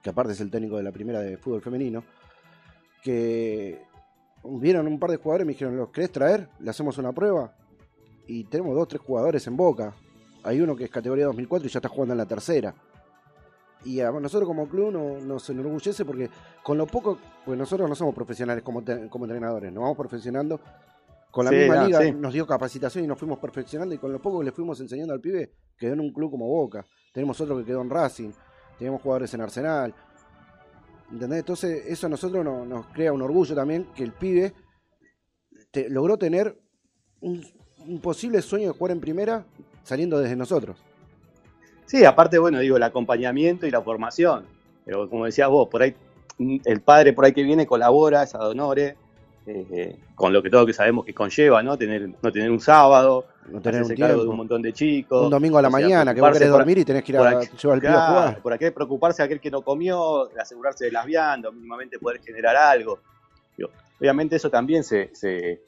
que 0.04 0.10
aparte 0.10 0.34
es 0.34 0.42
el 0.42 0.52
técnico 0.52 0.76
de 0.76 0.84
la 0.84 0.92
primera 0.92 1.22
de 1.22 1.38
fútbol 1.38 1.62
femenino, 1.62 2.04
que 3.02 3.84
vieron 4.44 4.86
un 4.86 5.00
par 5.00 5.12
de 5.12 5.16
jugadores 5.16 5.46
y 5.46 5.48
me 5.48 5.54
dijeron, 5.54 5.78
¿los 5.78 5.92
querés 5.92 6.12
traer? 6.12 6.50
¿Le 6.60 6.70
hacemos 6.72 6.98
una 6.98 7.14
prueba? 7.14 7.56
Y 8.28 8.44
tenemos 8.44 8.76
dos, 8.76 8.90
tres 8.90 9.02
jugadores 9.02 9.48
en 9.48 9.56
Boca. 9.56 9.94
Hay 10.44 10.60
uno 10.60 10.76
que 10.76 10.84
es 10.84 10.90
categoría 10.90 11.28
2004 11.28 11.70
y 11.70 11.72
ya 11.72 11.80
está 11.80 11.88
jugando 11.88 12.14
en 12.14 12.18
la 12.18 12.26
tercera. 12.26 12.76
Y 13.84 14.00
a 14.00 14.12
nosotros 14.12 14.48
como 14.48 14.68
club 14.70 14.92
no- 14.92 15.20
nos 15.20 15.50
enorgullece 15.50 16.06
porque 16.06 16.30
con 16.64 16.78
lo 16.78 16.86
poco, 16.86 17.18
pues 17.46 17.58
nosotros 17.58 17.90
no 17.90 17.96
somos 17.96 18.14
profesionales 18.14 18.64
como, 18.64 18.84
como 19.10 19.26
entrenadores, 19.26 19.72
nos 19.74 19.82
vamos 19.82 19.98
perfeccionando. 19.98 20.60
Con 21.32 21.46
la 21.46 21.52
Sí, 21.52 21.58
misma 21.58 21.76
no, 21.78 21.86
liga 21.88 22.02
sí. 22.02 22.12
nos 22.12 22.34
dio 22.34 22.46
capacitación 22.46 23.06
y 23.06 23.08
nos 23.08 23.18
fuimos 23.18 23.40
perfeccionando 23.40 23.96
y 23.96 23.98
con 23.98 24.12
lo 24.12 24.22
poco 24.22 24.40
que 24.40 24.46
le 24.46 24.52
fuimos 24.52 24.80
enseñando 24.82 25.14
al 25.14 25.22
pibe 25.22 25.54
quedó 25.78 25.94
en 25.94 26.02
un 26.02 26.12
club 26.14 26.30
como 26.32 26.46
Boca. 26.46 26.86
Tenemos 27.14 27.40
otro 27.40 27.58
que 27.58 27.64
quedó 27.66 27.82
en 27.82 27.90
Racing, 27.90 28.32
tenemos 28.78 29.02
jugadores 29.02 29.34
en 29.34 29.42
Arsenal. 29.42 29.96
¿Entendés? 31.12 31.40
Entonces 31.40 31.84
eso 31.88 32.08
a 32.08 32.10
nosotros 32.10 32.44
no- 32.44 32.66
nos 32.66 32.86
crea 32.88 33.12
un 33.14 33.22
orgullo 33.22 33.56
también 33.56 33.88
que 33.96 34.04
el 34.04 34.12
pibe 34.12 34.54
te- 35.72 35.90
logró 35.90 36.18
tener 36.18 36.58
un, 37.22 37.42
un 37.88 38.00
posible 38.02 38.42
sueño 38.42 38.72
de 38.74 38.78
jugar 38.78 38.92
en 38.92 39.00
primera 39.02 39.46
saliendo 39.84 40.20
desde 40.20 40.36
nosotros. 40.36 40.78
Sí, 41.92 42.06
aparte, 42.06 42.38
bueno, 42.40 42.60
digo, 42.60 42.78
el 42.78 42.84
acompañamiento 42.84 43.68
y 43.68 43.72
la 43.72 43.82
formación. 43.82 44.46
Pero 44.86 45.10
como 45.10 45.26
decías 45.26 45.50
vos, 45.50 45.68
por 45.68 45.82
ahí 45.82 45.94
mm, 46.38 46.60
el 46.64 46.80
padre 46.80 47.12
por 47.12 47.26
ahí 47.26 47.34
que 47.34 47.44
viene 47.44 47.68
colabora, 47.68 48.24
es 48.24 48.34
ad 48.34 48.48
honore, 48.48 48.96
eh, 49.46 49.98
con 50.16 50.32
lo 50.32 50.42
que 50.42 50.50
todo 50.50 50.66
que 50.66 50.72
sabemos 50.72 51.04
que 51.04 51.14
conlleva, 51.14 51.62
¿no? 51.62 51.78
Tener, 51.78 52.08
no 52.22 52.32
tener 52.32 52.50
un 52.50 52.62
sábado, 52.62 53.26
No 53.50 53.60
tener 53.60 53.84
un 53.84 53.94
cargo 53.94 54.24
de 54.24 54.30
un 54.30 54.38
montón 54.38 54.62
de 54.62 54.72
chicos. 54.72 55.26
Un 55.26 55.32
domingo 55.32 55.58
a 55.58 55.62
la 55.64 55.68
o 55.68 55.72
sea, 55.72 55.82
mañana 55.82 56.16
que 56.16 56.22
vos 56.22 56.32
querés 56.32 56.48
por- 56.50 56.60
dormir 56.60 56.78
y 56.78 56.86
tenés 56.86 57.04
que 57.04 57.12
ir 57.12 57.18
a 57.18 57.22
llevar 57.24 57.36
al 57.42 57.50
pibe 57.50 57.74
a 57.74 57.80
Claro, 57.80 58.08
jugar. 58.14 58.42
por 58.42 58.54
aquel 58.54 58.72
preocuparse 58.72 59.22
de 59.22 59.26
aquel 59.26 59.42
que 59.42 59.52
no 59.52 59.62
comió, 59.62 60.30
asegurarse 60.40 60.86
de 60.86 60.92
las 60.94 61.06
viandas, 61.06 61.52
mínimamente 61.54 62.00
poder 62.00 62.22
generar 62.22 62.56
algo. 62.56 63.00
Digo, 63.58 63.70
obviamente 64.00 64.38
eso 64.38 64.50
también 64.50 64.86
se, 64.86 65.10
se, 65.14 65.62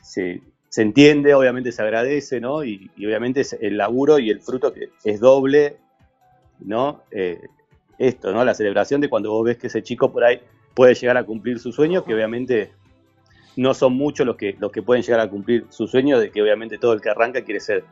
se, 0.00 0.40
se 0.70 0.82
entiende, 0.82 1.34
obviamente 1.34 1.72
se 1.72 1.82
agradece, 1.82 2.40
¿no? 2.40 2.64
Y, 2.64 2.90
y 2.96 3.04
obviamente 3.04 3.40
es 3.40 3.52
el 3.60 3.76
laburo 3.76 4.20
y 4.20 4.30
el 4.30 4.40
fruto 4.40 4.72
que 4.72 4.90
es 5.04 5.18
doble, 5.18 5.78
¿no? 6.60 7.02
Eh, 7.10 7.40
esto, 7.98 8.32
¿no? 8.32 8.44
La 8.44 8.54
celebración 8.54 9.00
de 9.00 9.10
cuando 9.10 9.32
vos 9.32 9.44
ves 9.44 9.58
que 9.58 9.66
ese 9.66 9.82
chico 9.82 10.12
por 10.12 10.24
ahí 10.24 10.40
puede 10.74 10.94
llegar 10.94 11.16
a 11.16 11.24
cumplir 11.24 11.58
sus 11.58 11.74
sueños, 11.74 12.04
que 12.04 12.14
obviamente 12.14 12.72
no 13.56 13.74
son 13.74 13.94
muchos 13.94 14.24
los 14.24 14.36
que, 14.36 14.56
los 14.60 14.70
que 14.70 14.80
pueden 14.80 15.02
llegar 15.02 15.20
a 15.20 15.28
cumplir 15.28 15.66
su 15.70 15.88
sueño, 15.88 16.20
de 16.20 16.30
que 16.30 16.40
obviamente 16.40 16.78
todo 16.78 16.92
el 16.92 17.00
que 17.00 17.10
arranca 17.10 17.42
quiere 17.42 17.58
ser 17.58 17.84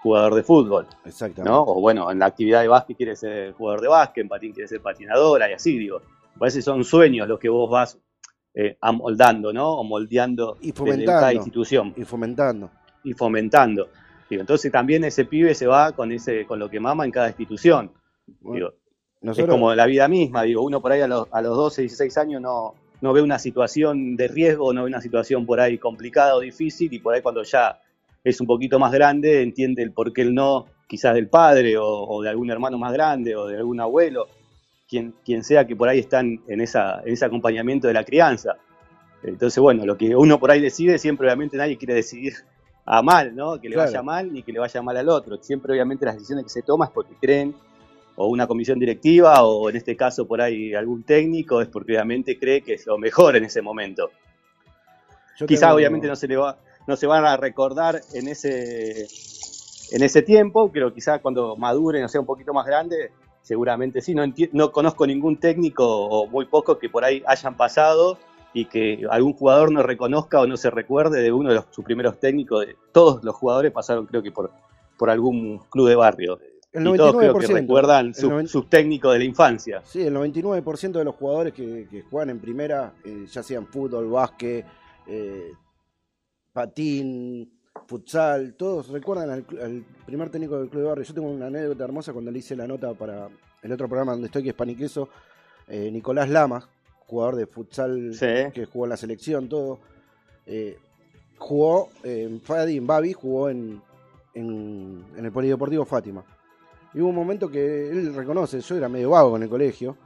jugador 0.00 0.36
de 0.36 0.44
fútbol. 0.44 0.86
Exactamente. 1.04 1.50
¿no? 1.50 1.62
O 1.62 1.80
bueno, 1.80 2.12
en 2.12 2.20
la 2.20 2.26
actividad 2.26 2.62
de 2.62 2.68
básquet 2.68 2.96
quiere 2.96 3.16
ser 3.16 3.54
jugador 3.54 3.80
de 3.80 3.88
básquet, 3.88 4.22
en 4.22 4.28
patín 4.28 4.52
quiere 4.52 4.68
ser 4.68 4.80
patinadora 4.80 5.50
y 5.50 5.54
así, 5.54 5.76
digo. 5.76 6.00
Parece 6.38 6.58
que 6.58 6.62
son 6.62 6.84
sueños 6.84 7.26
los 7.26 7.40
que 7.40 7.48
vos 7.48 7.68
vas 7.68 7.98
eh, 8.54 8.76
amoldando, 8.80 9.52
¿no? 9.52 9.72
O 9.78 9.84
moldeando 9.84 10.58
Y 10.60 10.72
cada 10.72 11.32
institución 11.32 11.94
Y 11.96 12.04
fomentando. 12.04 12.70
y 13.04 13.12
fomentando. 13.12 13.88
Digo, 14.28 14.40
entonces 14.40 14.70
también 14.70 15.04
ese 15.04 15.24
pibe 15.24 15.54
se 15.54 15.66
va 15.66 15.92
con 15.92 16.12
ese 16.12 16.46
con 16.46 16.58
lo 16.58 16.68
que 16.68 16.80
mama 16.80 17.04
en 17.04 17.10
cada 17.10 17.28
institución. 17.28 17.92
Bueno, 18.40 18.54
Digo, 18.54 18.74
nosotros, 19.22 19.48
es 19.48 19.52
como 19.52 19.74
la 19.74 19.86
vida 19.86 20.08
misma, 20.08 20.42
digo, 20.42 20.62
uno 20.62 20.80
por 20.80 20.92
ahí 20.92 21.00
a 21.00 21.08
los, 21.08 21.26
a 21.30 21.42
los 21.42 21.56
12, 21.56 21.82
16 21.82 22.16
años 22.18 22.40
no, 22.40 22.74
no 23.00 23.12
ve 23.12 23.22
una 23.22 23.38
situación 23.38 24.16
de 24.16 24.28
riesgo, 24.28 24.72
no 24.72 24.82
ve 24.82 24.88
una 24.88 25.00
situación 25.00 25.46
por 25.46 25.60
ahí 25.60 25.78
complicada 25.78 26.36
o 26.36 26.40
difícil, 26.40 26.92
y 26.92 26.98
por 27.00 27.14
ahí 27.14 27.22
cuando 27.22 27.42
ya 27.42 27.80
es 28.22 28.40
un 28.40 28.46
poquito 28.46 28.78
más 28.78 28.92
grande, 28.92 29.42
entiende 29.42 29.82
el 29.82 29.92
por 29.92 30.12
qué 30.12 30.22
el 30.22 30.34
no, 30.34 30.66
quizás 30.86 31.14
del 31.14 31.28
padre, 31.28 31.76
o, 31.76 31.86
o 31.86 32.22
de 32.22 32.30
algún 32.30 32.50
hermano 32.50 32.78
más 32.78 32.92
grande, 32.92 33.34
o 33.36 33.46
de 33.46 33.56
algún 33.56 33.80
abuelo, 33.80 34.26
quien, 34.90 35.14
quien 35.24 35.44
sea 35.44 35.66
que 35.66 35.76
por 35.76 35.88
ahí 35.88 36.00
están 36.00 36.42
en, 36.48 36.60
esa, 36.60 37.00
en 37.04 37.12
ese 37.12 37.24
acompañamiento 37.24 37.86
de 37.86 37.94
la 37.94 38.04
crianza. 38.04 38.56
Entonces, 39.22 39.60
bueno, 39.62 39.86
lo 39.86 39.96
que 39.96 40.16
uno 40.16 40.40
por 40.40 40.50
ahí 40.50 40.60
decide, 40.60 40.98
siempre 40.98 41.26
obviamente 41.28 41.56
nadie 41.56 41.78
quiere 41.78 41.94
decidir 41.94 42.34
a 42.84 43.00
mal, 43.02 43.36
¿no? 43.36 43.60
Que 43.60 43.68
le 43.68 43.74
Claro. 43.76 43.88
vaya 43.90 44.02
mal 44.02 44.32
ni 44.32 44.42
que 44.42 44.52
le 44.52 44.58
vaya 44.58 44.82
mal 44.82 44.96
al 44.96 45.08
otro. 45.08 45.38
Siempre 45.40 45.72
obviamente 45.72 46.04
las 46.04 46.14
decisiones 46.16 46.44
que 46.44 46.50
se 46.50 46.62
toman 46.62 46.88
es 46.88 46.94
porque 46.94 47.14
creen 47.20 47.54
o 48.16 48.26
una 48.28 48.46
comisión 48.48 48.78
directiva 48.78 49.44
o 49.44 49.70
en 49.70 49.76
este 49.76 49.96
caso 49.96 50.26
por 50.26 50.40
ahí 50.42 50.74
algún 50.74 51.04
técnico 51.04 51.60
es 51.60 51.68
porque 51.68 51.92
obviamente 51.92 52.38
cree 52.38 52.60
que 52.62 52.74
es 52.74 52.86
lo 52.86 52.98
mejor 52.98 53.36
en 53.36 53.44
ese 53.44 53.62
momento. 53.62 54.10
yo 55.38 55.46
Quizá 55.46 55.72
obviamente 55.74 56.08
no 56.08 56.16
se 56.16 56.26
le 56.26 56.36
va 56.36 56.58
no 56.86 56.96
se 56.96 57.06
van 57.06 57.24
a 57.24 57.36
recordar 57.36 58.00
en 58.14 58.26
ese 58.26 59.06
en 59.92 60.02
ese 60.02 60.22
tiempo, 60.22 60.70
pero 60.72 60.92
quizá 60.92 61.18
cuando 61.20 61.56
maduren 61.56 62.04
o 62.04 62.08
sea 62.08 62.20
un 62.20 62.26
poquito 62.26 62.52
más 62.52 62.66
grande, 62.66 63.12
seguramente 63.42 64.00
sí, 64.00 64.14
no 64.14 64.24
no 64.52 64.72
conozco 64.72 65.06
ningún 65.06 65.38
técnico 65.38 65.86
o 65.86 66.26
muy 66.26 66.46
pocos 66.46 66.78
que 66.78 66.88
por 66.88 67.04
ahí 67.04 67.22
hayan 67.26 67.56
pasado 67.56 68.18
y 68.52 68.64
que 68.66 69.06
algún 69.10 69.32
jugador 69.32 69.72
no 69.72 69.82
reconozca 69.82 70.40
o 70.40 70.46
no 70.46 70.56
se 70.56 70.70
recuerde 70.70 71.22
de 71.22 71.32
uno 71.32 71.50
de 71.50 71.56
los, 71.56 71.66
sus 71.70 71.84
primeros 71.84 72.18
técnicos. 72.18 72.66
Todos 72.92 73.22
los 73.22 73.34
jugadores 73.34 73.72
pasaron 73.72 74.06
creo 74.06 74.22
que 74.22 74.32
por, 74.32 74.50
por 74.98 75.10
algún 75.10 75.58
club 75.70 75.88
de 75.88 75.94
barrio. 75.94 76.38
El 76.72 76.86
y 76.86 76.96
todos 76.96 77.16
creo 77.16 77.34
que 77.34 77.46
99%, 77.46 77.52
recuerdan 77.52 78.14
sus, 78.14 78.30
90 78.30 78.50
sus 78.50 78.70
técnicos 78.70 79.12
de 79.12 79.18
la 79.18 79.24
infancia. 79.24 79.82
Sí, 79.84 80.02
el 80.02 80.14
99% 80.14 80.92
de 80.92 81.04
los 81.04 81.14
jugadores 81.16 81.52
que, 81.52 81.88
que 81.90 82.02
juegan 82.02 82.30
en 82.30 82.40
primera, 82.40 82.92
eh, 83.04 83.26
ya 83.28 83.42
sean 83.42 83.66
fútbol, 83.66 84.08
básquet, 84.08 84.64
eh, 85.06 85.52
patín, 86.52 87.59
futsal, 87.90 88.54
todos 88.54 88.86
recuerdan 88.88 89.30
al, 89.30 89.84
primer 90.06 90.30
técnico 90.30 90.56
del 90.60 90.68
Club 90.68 90.82
de 90.82 90.88
Barrio. 90.88 91.04
Yo 91.04 91.12
tengo 91.12 91.28
una 91.28 91.46
anécdota 91.46 91.82
hermosa 91.82 92.12
cuando 92.12 92.30
le 92.30 92.38
hice 92.38 92.54
la 92.54 92.68
nota 92.68 92.94
para 92.94 93.28
el 93.62 93.72
otro 93.72 93.88
programa 93.88 94.12
donde 94.12 94.26
estoy, 94.26 94.44
que 94.44 94.50
es 94.50 94.54
Paniqueso, 94.54 95.08
eh, 95.66 95.90
Nicolás 95.90 96.28
Lamas, 96.30 96.68
jugador 97.00 97.34
de 97.34 97.46
futsal 97.48 98.14
Sí. 98.14 98.52
que 98.54 98.66
jugó 98.66 98.84
en 98.84 98.90
la 98.90 98.96
selección, 98.96 99.48
todo. 99.48 99.80
eh, 100.46 100.78
jugó 101.36 101.88
en 102.04 102.40
Fadi, 102.40 102.76
en 102.76 102.86
Babi, 102.86 103.12
jugó 103.12 103.48
en, 103.50 103.82
en, 104.34 105.04
en 105.16 105.24
el 105.24 105.32
Polideportivo 105.32 105.84
Fátima. 105.84 106.24
Y 106.94 107.00
hubo 107.00 107.08
un 107.08 107.14
momento 107.16 107.50
que 107.50 107.88
él 107.90 108.14
reconoce, 108.14 108.60
yo 108.60 108.76
era 108.76 108.88
medio 108.88 109.10
vago 109.10 109.36
en 109.36 109.42
el 109.42 109.48
colegio, 109.48 109.96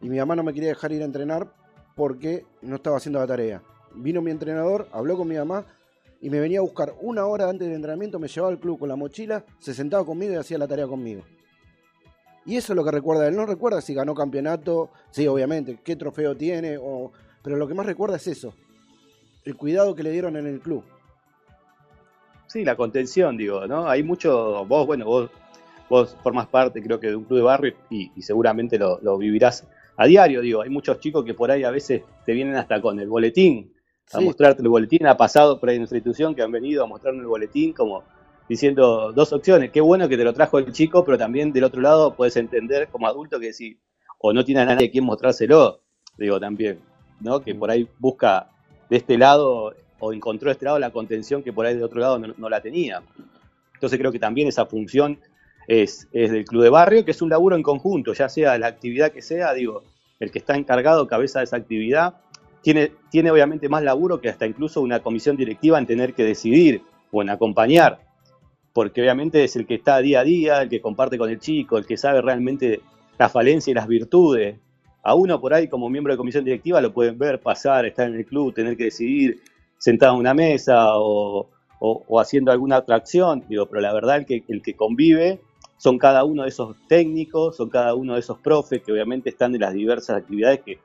y 0.00 0.08
mi 0.08 0.18
mamá 0.18 0.34
no 0.34 0.42
me 0.42 0.52
quería 0.52 0.70
dejar 0.70 0.90
ir 0.92 1.02
a 1.02 1.04
entrenar 1.04 1.46
porque 1.94 2.44
no 2.62 2.76
estaba 2.76 2.96
haciendo 2.96 3.20
la 3.20 3.26
tarea. 3.28 3.62
Vino 3.94 4.22
mi 4.22 4.30
entrenador, 4.32 4.88
habló 4.92 5.16
con 5.16 5.28
mi 5.28 5.36
mamá 5.36 5.64
y 6.20 6.30
me 6.30 6.40
venía 6.40 6.58
a 6.58 6.62
buscar 6.62 6.94
una 7.00 7.26
hora 7.26 7.48
antes 7.48 7.66
del 7.66 7.76
entrenamiento, 7.76 8.18
me 8.18 8.28
llevaba 8.28 8.52
al 8.52 8.58
club 8.58 8.78
con 8.78 8.88
la 8.88 8.96
mochila, 8.96 9.44
se 9.58 9.74
sentaba 9.74 10.04
conmigo 10.04 10.32
y 10.32 10.36
hacía 10.36 10.58
la 10.58 10.66
tarea 10.66 10.86
conmigo. 10.86 11.22
Y 12.44 12.56
eso 12.56 12.72
es 12.72 12.76
lo 12.76 12.84
que 12.84 12.90
recuerda 12.90 13.28
él. 13.28 13.36
No 13.36 13.44
recuerda 13.44 13.80
si 13.80 13.94
ganó 13.94 14.14
campeonato, 14.14 14.90
sí, 15.10 15.26
obviamente, 15.26 15.78
qué 15.84 15.96
trofeo 15.96 16.36
tiene, 16.36 16.78
o... 16.80 17.12
pero 17.42 17.56
lo 17.56 17.68
que 17.68 17.74
más 17.74 17.86
recuerda 17.86 18.16
es 18.16 18.26
eso. 18.26 18.54
El 19.44 19.54
cuidado 19.56 19.94
que 19.94 20.02
le 20.02 20.10
dieron 20.10 20.36
en 20.36 20.46
el 20.46 20.60
club. 20.60 20.82
Sí, 22.46 22.64
la 22.64 22.76
contención, 22.76 23.36
digo, 23.36 23.66
¿no? 23.66 23.86
Hay 23.88 24.02
mucho, 24.02 24.64
vos, 24.64 24.86
bueno, 24.86 25.04
vos, 25.04 25.30
vos 25.90 26.16
formas 26.22 26.46
parte, 26.46 26.82
creo 26.82 26.98
que, 26.98 27.08
de 27.08 27.16
un 27.16 27.24
club 27.24 27.38
de 27.38 27.44
barrio 27.44 27.74
y, 27.90 28.10
y 28.16 28.22
seguramente 28.22 28.78
lo, 28.78 28.98
lo 29.02 29.18
vivirás 29.18 29.66
a 29.98 30.06
diario, 30.06 30.40
digo. 30.40 30.62
Hay 30.62 30.70
muchos 30.70 30.98
chicos 31.00 31.24
que 31.24 31.34
por 31.34 31.50
ahí 31.50 31.64
a 31.64 31.70
veces 31.70 32.02
te 32.24 32.32
vienen 32.32 32.56
hasta 32.56 32.80
con 32.80 32.98
el 32.98 33.08
boletín, 33.08 33.72
a 34.12 34.18
Sí. 34.18 34.24
mostrarte 34.24 34.62
el 34.62 34.68
boletín. 34.68 35.06
Ha 35.06 35.16
pasado 35.16 35.58
por 35.60 35.68
ahí 35.68 35.76
en 35.76 35.82
nuestra 35.82 35.98
institución 35.98 36.34
que 36.34 36.42
han 36.42 36.52
venido 36.52 36.82
a 36.84 36.86
mostrarme 36.86 37.20
el 37.20 37.26
boletín 37.26 37.72
como 37.72 38.04
diciendo 38.48 39.12
dos 39.12 39.32
opciones. 39.32 39.70
Qué 39.70 39.80
bueno 39.80 40.08
que 40.08 40.16
te 40.16 40.24
lo 40.24 40.32
trajo 40.32 40.58
el 40.58 40.72
chico, 40.72 41.04
pero 41.04 41.18
también 41.18 41.52
del 41.52 41.64
otro 41.64 41.80
lado 41.80 42.14
puedes 42.14 42.36
entender 42.36 42.88
como 42.88 43.06
adulto 43.06 43.38
que 43.38 43.52
si 43.52 43.78
o 44.18 44.32
no 44.32 44.44
tiene 44.44 44.62
a 44.62 44.64
nadie 44.64 44.88
a 44.88 44.90
quien 44.90 45.04
mostrárselo, 45.04 45.80
digo 46.16 46.40
también, 46.40 46.80
¿no? 47.20 47.40
Que 47.40 47.54
por 47.54 47.70
ahí 47.70 47.86
busca 47.98 48.48
de 48.88 48.96
este 48.96 49.18
lado 49.18 49.74
o 50.00 50.12
encontró 50.12 50.48
de 50.48 50.52
este 50.52 50.64
lado 50.64 50.78
la 50.78 50.90
contención 50.90 51.42
que 51.42 51.52
por 51.52 51.66
ahí 51.66 51.76
de 51.76 51.84
otro 51.84 52.00
lado 52.00 52.18
no, 52.18 52.34
no 52.36 52.48
la 52.48 52.60
tenía. 52.60 53.02
Entonces 53.74 53.98
creo 53.98 54.10
que 54.10 54.18
también 54.18 54.48
esa 54.48 54.66
función 54.66 55.20
es, 55.68 56.08
es 56.12 56.32
del 56.32 56.44
club 56.46 56.62
de 56.62 56.70
barrio, 56.70 57.04
que 57.04 57.10
es 57.10 57.20
un 57.22 57.28
laburo 57.28 57.54
en 57.54 57.62
conjunto, 57.62 58.12
ya 58.14 58.28
sea 58.28 58.56
la 58.58 58.66
actividad 58.68 59.12
que 59.12 59.20
sea, 59.22 59.52
digo, 59.52 59.82
el 60.18 60.30
que 60.32 60.38
está 60.38 60.56
encargado, 60.56 61.06
cabeza 61.06 61.40
de 61.40 61.44
esa 61.44 61.56
actividad, 61.56 62.14
tiene, 62.62 62.92
tiene 63.10 63.30
obviamente 63.30 63.68
más 63.68 63.82
laburo 63.82 64.20
que 64.20 64.28
hasta 64.28 64.46
incluso 64.46 64.80
una 64.80 65.00
comisión 65.00 65.36
directiva 65.36 65.78
en 65.78 65.86
tener 65.86 66.14
que 66.14 66.24
decidir 66.24 66.82
o 67.10 67.22
en 67.22 67.30
acompañar, 67.30 68.00
porque 68.72 69.00
obviamente 69.00 69.44
es 69.44 69.56
el 69.56 69.66
que 69.66 69.76
está 69.76 69.98
día 69.98 70.20
a 70.20 70.24
día, 70.24 70.62
el 70.62 70.68
que 70.68 70.80
comparte 70.80 71.18
con 71.18 71.30
el 71.30 71.38
chico, 71.40 71.78
el 71.78 71.86
que 71.86 71.96
sabe 71.96 72.20
realmente 72.22 72.80
la 73.18 73.28
falencia 73.28 73.70
y 73.70 73.74
las 73.74 73.88
virtudes. 73.88 74.56
A 75.02 75.14
uno 75.14 75.40
por 75.40 75.54
ahí 75.54 75.68
como 75.68 75.88
miembro 75.88 76.12
de 76.12 76.18
comisión 76.18 76.44
directiva 76.44 76.80
lo 76.80 76.92
pueden 76.92 77.18
ver 77.18 77.40
pasar, 77.40 77.86
estar 77.86 78.08
en 78.08 78.16
el 78.16 78.26
club, 78.26 78.54
tener 78.54 78.76
que 78.76 78.84
decidir 78.84 79.40
sentado 79.78 80.14
en 80.14 80.20
una 80.20 80.34
mesa 80.34 80.98
o, 80.98 81.48
o- 81.80 82.20
haciendo 82.20 82.52
alguna 82.52 82.76
atracción, 82.76 83.44
digo, 83.48 83.66
pero 83.66 83.80
la 83.80 83.92
verdad 83.94 84.18
el 84.18 84.26
que, 84.26 84.44
el 84.48 84.60
que 84.62 84.74
convive 84.74 85.40
son 85.76 85.96
cada 85.98 86.24
uno 86.24 86.42
de 86.42 86.48
esos 86.48 86.76
técnicos, 86.88 87.56
son 87.56 87.70
cada 87.70 87.94
uno 87.94 88.14
de 88.14 88.20
esos 88.20 88.38
profes 88.38 88.82
que 88.82 88.92
obviamente 88.92 89.30
están 89.30 89.52
de 89.52 89.60
las 89.60 89.72
diversas 89.72 90.16
actividades 90.16 90.60
que, 90.60 90.78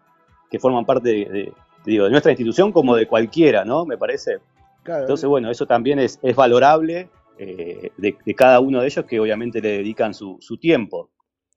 que 0.49 0.59
forman 0.59 0.85
parte 0.85 1.09
de- 1.09 1.53
digo, 1.85 2.05
de 2.05 2.11
nuestra 2.11 2.31
institución 2.31 2.71
como 2.71 2.95
de 2.95 3.07
cualquiera, 3.07 3.65
¿no? 3.65 3.85
Me 3.85 3.97
parece. 3.97 4.39
Claro, 4.83 5.01
Entonces, 5.01 5.27
bueno, 5.29 5.49
eso 5.49 5.65
también 5.65 5.99
es, 5.99 6.19
es 6.21 6.35
valorable 6.35 7.09
eh, 7.37 7.91
de, 7.97 8.17
de 8.25 8.35
cada 8.35 8.59
uno 8.59 8.81
de 8.81 8.87
ellos 8.87 9.05
que 9.05 9.19
obviamente 9.19 9.61
le 9.61 9.77
dedican 9.77 10.13
su, 10.13 10.37
su 10.41 10.57
tiempo. 10.57 11.09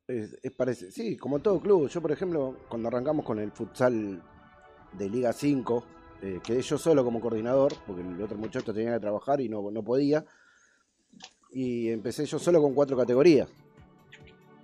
Es, 0.07 0.39
es 0.43 0.53
parece, 0.53 0.91
sí, 0.93 1.17
como 1.17 1.41
todo 1.41 1.61
club. 1.61 1.89
Yo, 1.89 2.01
por 2.01 2.13
ejemplo, 2.13 2.55
cuando 2.69 2.89
arrancamos 2.89 3.25
con 3.25 3.41
el 3.41 3.51
futsal 3.51 4.23
de 4.93 5.11
Liga 5.11 5.33
5, 5.33 5.85
eh, 6.23 6.41
quedé 6.45 6.63
yo 6.63 6.79
solo 6.79 7.05
como 7.05 7.21
coordinador, 7.21 7.73
porque 7.87 8.03
el 8.03 8.23
otro 8.23 8.39
muchacho 8.39 8.73
tenía 8.73 8.95
que 8.95 9.01
trabajar 9.01 9.41
y 9.41 9.49
no, 9.49 9.71
no 9.71 9.83
podía. 9.83 10.25
Y 11.51 11.89
empecé 11.91 12.25
yo 12.27 12.39
solo 12.39 12.63
con 12.63 12.75
cuatro 12.75 12.97
categorías. 12.97 13.49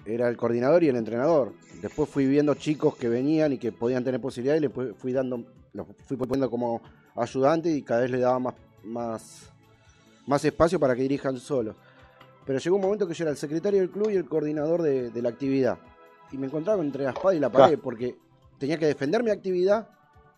Era 0.05 0.29
el 0.29 0.37
coordinador 0.37 0.83
y 0.83 0.89
el 0.89 0.97
entrenador. 0.97 1.53
Después 1.81 2.09
fui 2.09 2.27
viendo 2.27 2.55
chicos 2.55 2.97
que 2.97 3.09
venían 3.09 3.53
y 3.53 3.59
que 3.59 3.71
podían 3.73 4.03
tener 4.05 4.21
posibilidades 4.21 4.63
y 4.63 4.67
les 4.67 4.97
fui 4.97 5.13
dando, 5.13 5.45
los 5.73 5.87
fui 6.07 6.17
poniendo 6.17 6.51
como 6.51 6.81
ayudante 7.17 7.71
y 7.71 7.83
cada 7.83 8.01
vez 8.03 8.11
le 8.11 8.19
daba 8.19 8.39
más, 8.39 8.55
más, 8.85 9.51
más 10.27 10.45
espacio 10.45 10.81
para 10.81 10.95
que 10.97 11.03
dirijan 11.03 11.39
solos. 11.39 11.77
Pero 12.45 12.59
llegó 12.59 12.77
un 12.77 12.83
momento 12.83 13.07
que 13.07 13.15
yo 13.15 13.23
era 13.25 13.31
el 13.31 13.37
secretario 13.37 13.79
del 13.81 13.91
club 13.91 14.11
y 14.11 14.17
el 14.17 14.25
coordinador 14.25 14.83
de, 14.83 15.11
de 15.11 15.23
la 15.23 15.29
actividad. 15.29 15.79
Y 16.33 16.39
me 16.39 16.47
encontraba 16.47 16.83
entre 16.83 17.05
la 17.05 17.11
espada 17.11 17.35
y 17.35 17.39
la 17.39 17.51
pared 17.51 17.79
porque 17.79 18.17
tenía 18.59 18.79
que 18.79 18.87
defender 18.87 19.23
mi 19.23 19.31
actividad 19.31 19.89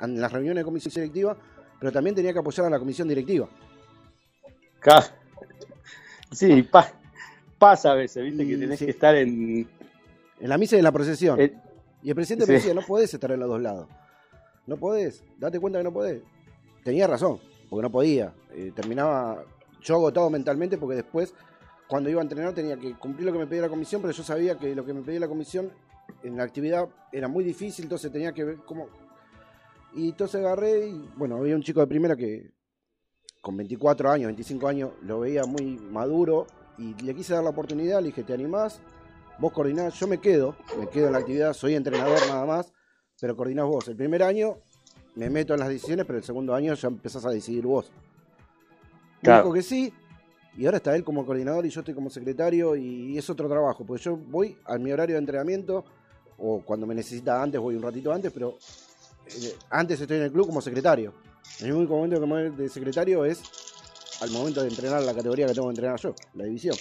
en 0.01 0.21
las 0.21 0.31
reuniones 0.31 0.61
de 0.61 0.65
comisión 0.65 0.93
directiva, 0.93 1.37
pero 1.81 1.91
también 1.93 2.15
tenía 2.15 2.33
que 2.35 2.41
apoyar 2.41 2.67
a 2.67 2.71
la 2.71 2.79
comisión 2.79 3.09
directiva. 3.09 3.49
Sí, 6.33 6.63
pa- 6.65 6.93
pasa 7.65 7.93
a 7.93 7.95
veces, 7.95 8.23
viste, 8.23 8.47
que 8.47 8.57
tenés 8.59 8.79
sí. 8.79 8.85
que 8.85 8.91
estar 8.91 9.15
en... 9.15 9.67
En 10.41 10.49
la 10.49 10.59
misa 10.59 10.77
y 10.77 10.81
en 10.81 10.85
la 10.85 10.93
procesión. 10.93 11.41
eh, 11.41 11.55
Y 12.03 12.11
el 12.11 12.15
presidente 12.15 12.45
Sí. 12.45 12.51
me 12.53 12.59
decía, 12.59 12.75
no 12.75 12.83
podés 12.83 13.15
estar 13.15 13.31
en 13.31 13.41
los 13.41 13.49
dos 13.49 13.63
lados. 13.63 13.89
No 14.67 14.77
podés, 14.77 15.23
date 15.39 15.59
cuenta 15.61 15.79
que 15.79 15.85
no 15.85 15.93
podés. 15.93 16.23
Tenía 16.83 17.07
razón, 17.07 17.39
porque 17.71 17.83
no 17.83 17.91
podía. 17.91 18.35
Eh, 18.53 18.73
terminaba 18.75 19.43
yo 19.81 19.95
agotado 19.95 20.29
mentalmente 20.29 20.77
porque 20.77 20.97
después, 20.97 21.33
cuando 21.89 22.11
iba 22.11 22.21
a 22.21 22.23
entrenar, 22.23 22.53
tenía 22.53 22.77
que 22.77 22.93
cumplir 22.95 23.25
lo 23.27 23.33
que 23.33 23.39
me 23.39 23.47
pedía 23.47 23.63
la 23.63 23.69
comisión, 23.71 24.03
pero 24.03 24.13
yo 24.13 24.23
sabía 24.23 24.59
que 24.59 24.75
lo 24.75 24.85
que 24.85 24.93
me 24.93 25.01
pedía 25.03 25.21
la 25.21 25.29
comisión 25.29 25.71
en 26.23 26.37
la 26.37 26.43
actividad 26.43 26.89
era 27.13 27.29
muy 27.29 27.45
difícil, 27.45 27.85
entonces 27.87 28.13
tenía 28.13 28.33
que 28.33 28.45
ver 28.45 28.57
cómo... 28.67 28.89
Y 29.95 30.11
entonces 30.11 30.41
agarré 30.41 30.89
y, 30.89 31.11
bueno, 31.17 31.37
había 31.37 31.55
un 31.55 31.63
chico 31.63 31.81
de 31.81 31.87
primera 31.87 32.17
que 32.17 32.51
con 33.41 33.57
24 33.57 34.11
años, 34.11 34.27
25 34.27 34.69
años, 34.69 34.91
lo 35.03 35.21
veía 35.21 35.45
muy 35.45 35.79
maduro 35.79 36.47
y 36.79 36.95
le 37.03 37.15
quise 37.15 37.35
dar 37.35 37.45
la 37.45 37.51
oportunidad, 37.51 38.01
le 38.01 38.07
dije, 38.07 38.23
¿te 38.23 38.35
animás? 38.35 38.81
Vos 39.39 39.53
coordinás, 39.53 39.95
yo 39.99 40.07
me 40.07 40.19
quedo, 40.19 40.57
me 40.79 40.89
quedo 40.89 41.07
en 41.07 41.13
la 41.13 41.19
actividad, 41.19 41.53
soy 41.53 41.75
entrenador 41.75 42.19
nada 42.29 42.45
más, 42.47 42.73
pero 43.21 43.37
coordinás 43.37 43.67
vos. 43.67 43.89
El 43.89 43.97
primer 43.97 44.23
año 44.23 44.59
me 45.17 45.31
meto 45.31 45.55
en 45.55 45.61
las 45.61 45.69
decisiones, 45.69 46.07
pero 46.07 46.19
el 46.19 46.25
segundo 46.25 46.55
año 46.55 46.75
ya 46.75 46.89
empezás 46.89 47.25
a 47.25 47.31
decidir 47.31 47.67
vos. 47.67 47.91
Me 47.91 49.21
Claro. 49.23 49.45
Dijo 49.45 49.55
que 49.55 49.63
sí, 49.63 49.93
y 50.57 50.67
ahora 50.67 50.77
está 50.77 50.95
él 50.95 51.03
como 51.03 51.25
coordinador 51.27 51.67
y 51.67 51.71
yo 51.71 51.81
estoy 51.81 51.95
como 51.95 52.11
secretario 52.11 52.77
y 52.77 53.19
es 53.19 53.29
otro 53.29 53.49
trabajo, 53.49 53.85
porque 53.85 54.03
yo 54.03 54.17
voy 54.17 54.57
a 54.65 54.79
mi 54.79 54.93
horario 54.93 55.17
de 55.17 55.21
entrenamiento, 55.21 55.85
o 56.39 56.61
cuando 56.61 56.87
me 56.87 56.95
necesita 56.95 57.43
antes, 57.43 57.61
voy 57.61 57.75
un 57.77 57.83
ratito 57.83 58.13
antes, 58.13 58.33
pero 58.33 58.57
eh, 59.27 59.55
antes 59.71 60.01
estoy 60.01 60.19
en 60.19 60.25
el 60.25 60.33
club 60.33 60.47
como 60.47 60.61
secretario. 60.61 61.13
El 61.61 61.73
único 61.73 61.95
momento 61.97 62.21
que 62.21 62.27
me 62.27 62.49
voy 62.49 62.57
de 62.57 62.69
secretario 62.69 63.25
es 63.25 63.43
al 64.21 64.31
momento 64.31 64.63
de 64.63 64.69
entrenar 64.69 65.03
la 65.03 65.15
categoría 65.15 65.47
que 65.47 65.55
tengo 65.55 65.69
que 65.69 65.73
entrenar 65.73 65.99
yo, 66.01 66.15
la 66.35 66.45
división. 66.45 66.77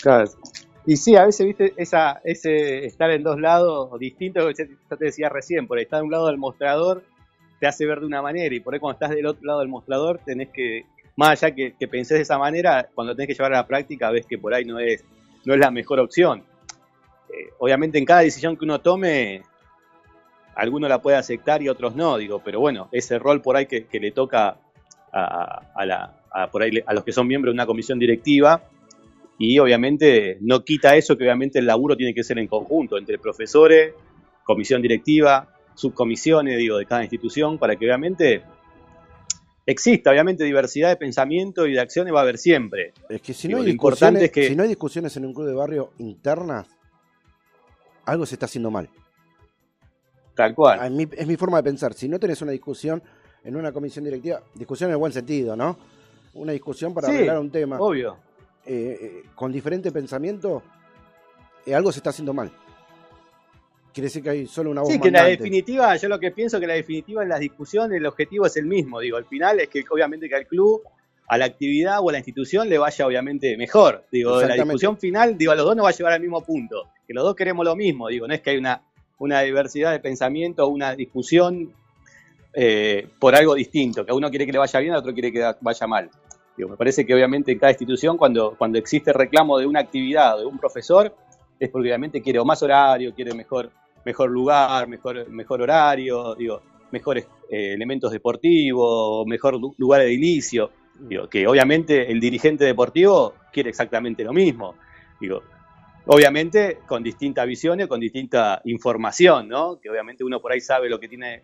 Claro. 0.00 0.30
Y 0.84 0.96
sí, 0.96 1.14
a 1.14 1.26
veces, 1.26 1.46
viste, 1.46 1.74
esa, 1.76 2.20
ese 2.24 2.84
estar 2.86 3.10
en 3.10 3.22
dos 3.22 3.38
lados 3.40 3.98
distintos, 4.00 4.52
te- 4.54 4.68
yo 4.90 4.96
te 4.96 5.04
decía 5.04 5.28
recién, 5.28 5.66
por 5.68 5.78
estar 5.78 6.00
de 6.00 6.04
un 6.06 6.10
lado 6.10 6.26
del 6.26 6.38
mostrador 6.38 7.04
te 7.60 7.68
hace 7.68 7.86
ver 7.86 8.00
de 8.00 8.06
una 8.06 8.20
manera 8.20 8.52
y 8.52 8.58
por 8.58 8.74
ahí 8.74 8.80
cuando 8.80 8.94
estás 8.94 9.10
del 9.10 9.26
otro 9.26 9.44
lado 9.46 9.60
del 9.60 9.68
mostrador 9.68 10.18
tenés 10.24 10.48
que, 10.48 10.84
más 11.16 11.30
allá 11.42 11.54
que, 11.54 11.74
que 11.78 11.86
pensés 11.86 12.18
de 12.18 12.22
esa 12.22 12.36
manera, 12.36 12.88
cuando 12.92 13.14
tenés 13.14 13.28
que 13.28 13.34
llevar 13.34 13.54
a 13.54 13.58
la 13.58 13.66
práctica 13.68 14.10
ves 14.10 14.26
que 14.26 14.38
por 14.38 14.52
ahí 14.52 14.64
no 14.64 14.80
es, 14.80 15.04
no 15.44 15.54
es 15.54 15.60
la 15.60 15.70
mejor 15.70 16.00
opción. 16.00 16.42
Eh, 17.28 17.50
obviamente 17.60 17.98
en 17.98 18.04
cada 18.04 18.20
decisión 18.22 18.56
que 18.56 18.64
uno 18.64 18.80
tome, 18.80 19.42
alguno 20.54 20.88
la 20.88 21.00
puede 21.00 21.16
aceptar 21.16 21.62
y 21.62 21.68
otros 21.68 21.94
no, 21.96 22.16
digo, 22.18 22.40
pero 22.44 22.60
bueno, 22.60 22.88
ese 22.92 23.18
rol 23.18 23.40
por 23.40 23.56
ahí 23.56 23.66
que, 23.66 23.86
que 23.86 24.00
le 24.00 24.12
toca 24.12 24.56
a, 25.12 25.72
a 25.74 25.86
la, 25.86 26.20
a, 26.30 26.50
por 26.50 26.62
ahí, 26.62 26.72
a 26.84 26.92
los 26.94 27.04
que 27.04 27.12
son 27.12 27.26
miembros 27.26 27.52
de 27.52 27.56
una 27.56 27.66
comisión 27.66 27.98
directiva, 27.98 28.62
y 29.38 29.58
obviamente 29.58 30.38
no 30.40 30.62
quita 30.62 30.94
eso 30.96 31.16
que 31.16 31.24
obviamente 31.24 31.58
el 31.58 31.66
laburo 31.66 31.96
tiene 31.96 32.14
que 32.14 32.22
ser 32.22 32.38
en 32.38 32.46
conjunto 32.46 32.96
entre 32.98 33.18
profesores, 33.18 33.94
comisión 34.44 34.82
directiva, 34.82 35.48
subcomisiones, 35.74 36.58
digo, 36.58 36.76
de 36.76 36.86
cada 36.86 37.02
institución, 37.02 37.58
para 37.58 37.76
que 37.76 37.86
obviamente 37.86 38.42
exista, 39.64 40.10
obviamente, 40.10 40.44
diversidad 40.44 40.90
de 40.90 40.96
pensamiento 40.96 41.66
y 41.66 41.72
de 41.72 41.80
acciones 41.80 42.12
va 42.12 42.18
a 42.18 42.22
haber 42.22 42.38
siempre. 42.38 42.92
Es 43.08 43.22
que 43.22 43.32
si 43.32 43.48
Digo, 43.48 43.58
no, 43.58 43.62
hay 43.62 43.68
lo 43.68 43.72
importante 43.72 44.24
es 44.26 44.30
que- 44.32 44.48
si 44.48 44.56
no 44.56 44.62
hay 44.64 44.68
discusiones 44.68 45.16
en 45.16 45.24
un 45.26 45.32
club 45.34 45.46
de 45.46 45.54
barrio 45.54 45.92
internas, 45.98 46.66
algo 48.04 48.26
se 48.26 48.34
está 48.34 48.46
haciendo 48.46 48.70
mal. 48.70 48.88
Tal 50.34 50.54
cual. 50.54 50.80
A 50.80 50.88
mí- 50.90 51.08
es 51.16 51.26
mi 51.26 51.36
forma 51.36 51.58
de 51.58 51.62
pensar. 51.64 51.94
Si 51.94 52.08
no 52.08 52.18
tenés 52.18 52.40
una 52.42 52.52
discusión 52.52 53.02
en 53.44 53.56
una 53.56 53.72
comisión 53.72 54.04
directiva, 54.04 54.40
discusión 54.54 54.88
en 54.90 54.92
el 54.92 54.98
buen 54.98 55.12
sentido, 55.12 55.56
¿no? 55.56 55.76
Una 56.34 56.52
discusión 56.52 56.94
para 56.94 57.08
Sí, 57.08 57.14
arreglar 57.16 57.38
un 57.38 57.50
tema 57.50 57.78
Obvio. 57.80 58.16
eh, 58.64 58.98
eh, 59.00 59.22
con 59.34 59.52
diferente 59.52 59.92
pensamiento, 59.92 60.62
eh, 61.66 61.74
algo 61.74 61.92
se 61.92 61.98
está 61.98 62.10
haciendo 62.10 62.32
mal. 62.32 62.50
Quiere 63.92 64.06
decir 64.06 64.22
que 64.22 64.30
hay 64.30 64.46
solo 64.46 64.70
una 64.70 64.80
voz 64.80 64.90
Sí, 64.90 64.98
que 64.98 65.08
en 65.08 65.14
la 65.14 65.24
definitiva, 65.24 65.94
yo 65.96 66.08
lo 66.08 66.18
que 66.18 66.30
pienso 66.30 66.58
que 66.58 66.64
en 66.64 66.68
la 66.70 66.74
definitiva 66.76 67.22
en 67.22 67.28
las 67.28 67.40
discusiones 67.40 67.98
el 67.98 68.06
objetivo 68.06 68.46
es 68.46 68.56
el 68.56 68.64
mismo. 68.64 69.00
Digo, 69.00 69.18
al 69.18 69.26
final 69.26 69.60
es 69.60 69.68
que 69.68 69.84
obviamente 69.90 70.30
que 70.30 70.34
al 70.34 70.46
club, 70.46 70.80
a 71.28 71.36
la 71.36 71.44
actividad 71.44 71.98
o 72.00 72.08
a 72.08 72.12
la 72.12 72.18
institución 72.18 72.70
le 72.70 72.78
vaya 72.78 73.06
obviamente 73.06 73.54
mejor. 73.58 74.06
Digo, 74.10 74.40
la 74.40 74.54
discusión 74.54 74.96
final, 74.96 75.36
digo, 75.36 75.52
a 75.52 75.56
los 75.56 75.66
dos 75.66 75.76
nos 75.76 75.84
va 75.84 75.90
a 75.90 75.92
llevar 75.92 76.14
al 76.14 76.20
mismo 76.20 76.42
punto. 76.42 76.88
Que 77.06 77.12
los 77.12 77.22
dos 77.22 77.34
queremos 77.36 77.66
lo 77.66 77.76
mismo. 77.76 78.08
Digo, 78.08 78.26
no 78.26 78.32
es 78.32 78.40
que 78.40 78.50
hay 78.50 78.56
una, 78.56 78.80
una 79.22 79.40
diversidad 79.42 79.92
de 79.92 80.00
pensamiento 80.00 80.66
una 80.66 80.96
discusión 80.96 81.72
eh, 82.52 83.08
por 83.20 83.34
algo 83.34 83.54
distinto. 83.54 84.04
Que 84.04 84.10
a 84.10 84.14
uno 84.14 84.28
quiere 84.30 84.46
que 84.46 84.52
le 84.52 84.58
vaya 84.58 84.80
bien, 84.80 84.92
al 84.92 84.98
otro 84.98 85.12
quiere 85.12 85.32
que 85.32 85.40
vaya 85.60 85.86
mal. 85.86 86.10
Me 86.56 86.76
parece 86.76 87.06
que 87.06 87.14
obviamente 87.14 87.52
en 87.52 87.58
cada 87.58 87.70
institución, 87.72 88.16
cuando, 88.16 88.54
cuando 88.58 88.78
existe 88.78 89.12
reclamo 89.12 89.58
de 89.58 89.66
una 89.66 89.80
actividad 89.80 90.38
de 90.38 90.44
un 90.44 90.58
profesor, 90.58 91.14
es 91.58 91.70
porque 91.70 91.88
obviamente 91.88 92.20
quiere 92.20 92.42
más 92.44 92.62
horario, 92.62 93.14
quiere 93.14 93.32
mejor, 93.34 93.70
mejor 94.04 94.30
lugar, 94.30 94.86
mejor, 94.88 95.28
mejor 95.28 95.62
horario, 95.62 96.36
mejores 96.90 97.26
eh, 97.48 97.72
elementos 97.74 98.12
deportivos, 98.12 99.26
mejor 99.26 99.54
lu- 99.58 99.74
lugar 99.78 100.02
de. 100.02 100.70
Digo, 100.98 101.28
que 101.28 101.46
obviamente 101.46 102.10
el 102.10 102.20
dirigente 102.20 102.64
deportivo 102.64 103.34
quiere 103.52 103.70
exactamente 103.70 104.22
lo 104.24 104.32
mismo. 104.32 104.74
Obviamente 106.06 106.78
con 106.86 107.02
distintas 107.02 107.46
visiones, 107.46 107.86
con 107.86 108.00
distinta 108.00 108.60
información, 108.64 109.48
¿no? 109.48 109.78
Que 109.80 109.90
obviamente 109.90 110.24
uno 110.24 110.40
por 110.40 110.52
ahí 110.52 110.60
sabe 110.60 110.88
lo 110.88 110.98
que 110.98 111.08
tiene 111.08 111.42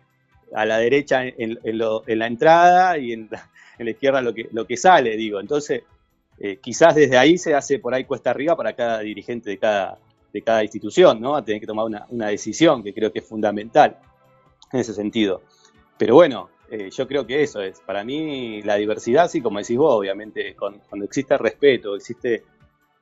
a 0.53 0.65
la 0.65 0.77
derecha 0.79 1.23
en, 1.25 1.59
la 1.63 2.27
entrada 2.27 2.97
y 2.97 3.13
en 3.13 3.29
la, 3.77 3.89
izquierda 3.89 4.21
lo 4.21 4.33
que, 4.33 4.49
lo 4.51 4.65
que 4.65 4.77
sale, 4.77 5.15
digo. 5.15 5.39
Entonces, 5.39 5.83
eh, 6.39 6.57
quizás 6.57 6.95
desde 6.95 7.17
ahí 7.17 7.37
se 7.37 7.53
hace 7.53 7.79
por 7.79 7.93
ahí 7.93 8.05
cuesta 8.05 8.31
arriba 8.31 8.55
para 8.55 8.73
cada 8.73 8.99
dirigente 8.99 9.49
de 9.49 9.57
cada, 9.57 9.97
de 10.33 10.41
cada 10.41 10.63
institución, 10.63 11.21
¿no? 11.21 11.35
A 11.35 11.43
tener 11.43 11.61
que 11.61 11.67
tomar 11.67 11.85
una, 11.85 12.05
una 12.09 12.27
decisión 12.27 12.83
que 12.83 12.93
creo 12.93 13.11
que 13.11 13.19
es 13.19 13.25
fundamental 13.25 13.97
en 14.71 14.79
ese 14.79 14.93
sentido. 14.93 15.41
Pero 15.97 16.15
bueno, 16.15 16.49
eh, 16.71 16.89
yo 16.91 17.07
creo 17.07 17.25
que 17.25 17.41
eso 17.41 17.61
es. 17.61 17.79
Para 17.79 18.03
mí, 18.03 18.61
la 18.61 18.75
diversidad, 18.75 19.29
sí, 19.29 19.41
como 19.41 19.59
decís 19.59 19.77
vos, 19.77 19.95
obviamente, 19.95 20.55
cuando 20.55 21.05
existe 21.05 21.37
respeto, 21.37 21.95
existe 21.95 22.43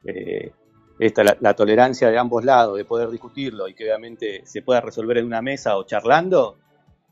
eh, 0.05 0.51
esta, 0.99 1.23
la, 1.23 1.37
la 1.39 1.53
tolerancia 1.53 2.09
de 2.09 2.17
ambos 2.17 2.43
lados, 2.43 2.77
de 2.77 2.85
poder 2.85 3.09
discutirlo 3.09 3.67
y 3.67 3.73
que 3.73 3.83
obviamente 3.85 4.41
se 4.45 4.61
pueda 4.61 4.81
resolver 4.81 5.17
en 5.17 5.25
una 5.25 5.41
mesa 5.41 5.77
o 5.77 5.83
charlando, 5.83 6.57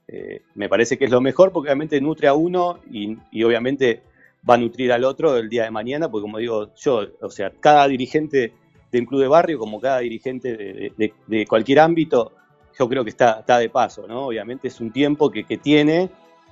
eh, 0.08 0.42
me 0.56 0.70
parece 0.70 0.98
que 0.98 1.06
es 1.06 1.12
lo 1.12 1.22
mejor 1.22 1.52
porque 1.52 1.70
obviamente 1.70 2.00
nutre 2.00 2.28
a 2.28 2.34
uno 2.34 2.80
y, 2.92 3.18
obviamente 3.44 4.04
va 4.48 4.54
a 4.56 4.58
nutrir 4.58 4.92
al 4.92 5.04
otro 5.04 5.38
el 5.38 5.50
día 5.50 5.64
de 5.64 5.72
mañana, 5.72 6.10
porque 6.10 6.22
como 6.22 6.38
digo 6.38 6.70
yo, 6.76 7.02
o 7.22 7.30
sea, 7.32 7.52
cada 7.60 7.88
dirigente 7.88 8.54
de 8.92 9.00
un 9.00 9.06
club 9.08 9.22
de 9.22 9.28
barrio, 9.28 9.58
como 9.58 9.82
cada 9.82 10.00
dirigente 10.00 10.56
de, 10.56 11.14
de- 11.28 11.48
cualquier 11.48 11.80
ámbito, 11.80 12.32
yo 12.78 12.88
creo 12.88 13.04
que 13.04 13.10
está, 13.10 13.40
está 13.40 13.58
de 13.58 13.70
paso, 13.70 14.06
¿no? 14.08 14.28
Obviamente 14.28 14.68
es 14.68 14.80
un 14.80 14.92
tiempo 14.92 15.32
que, 15.32 15.46
que 15.46 15.58
tiene 15.58 16.10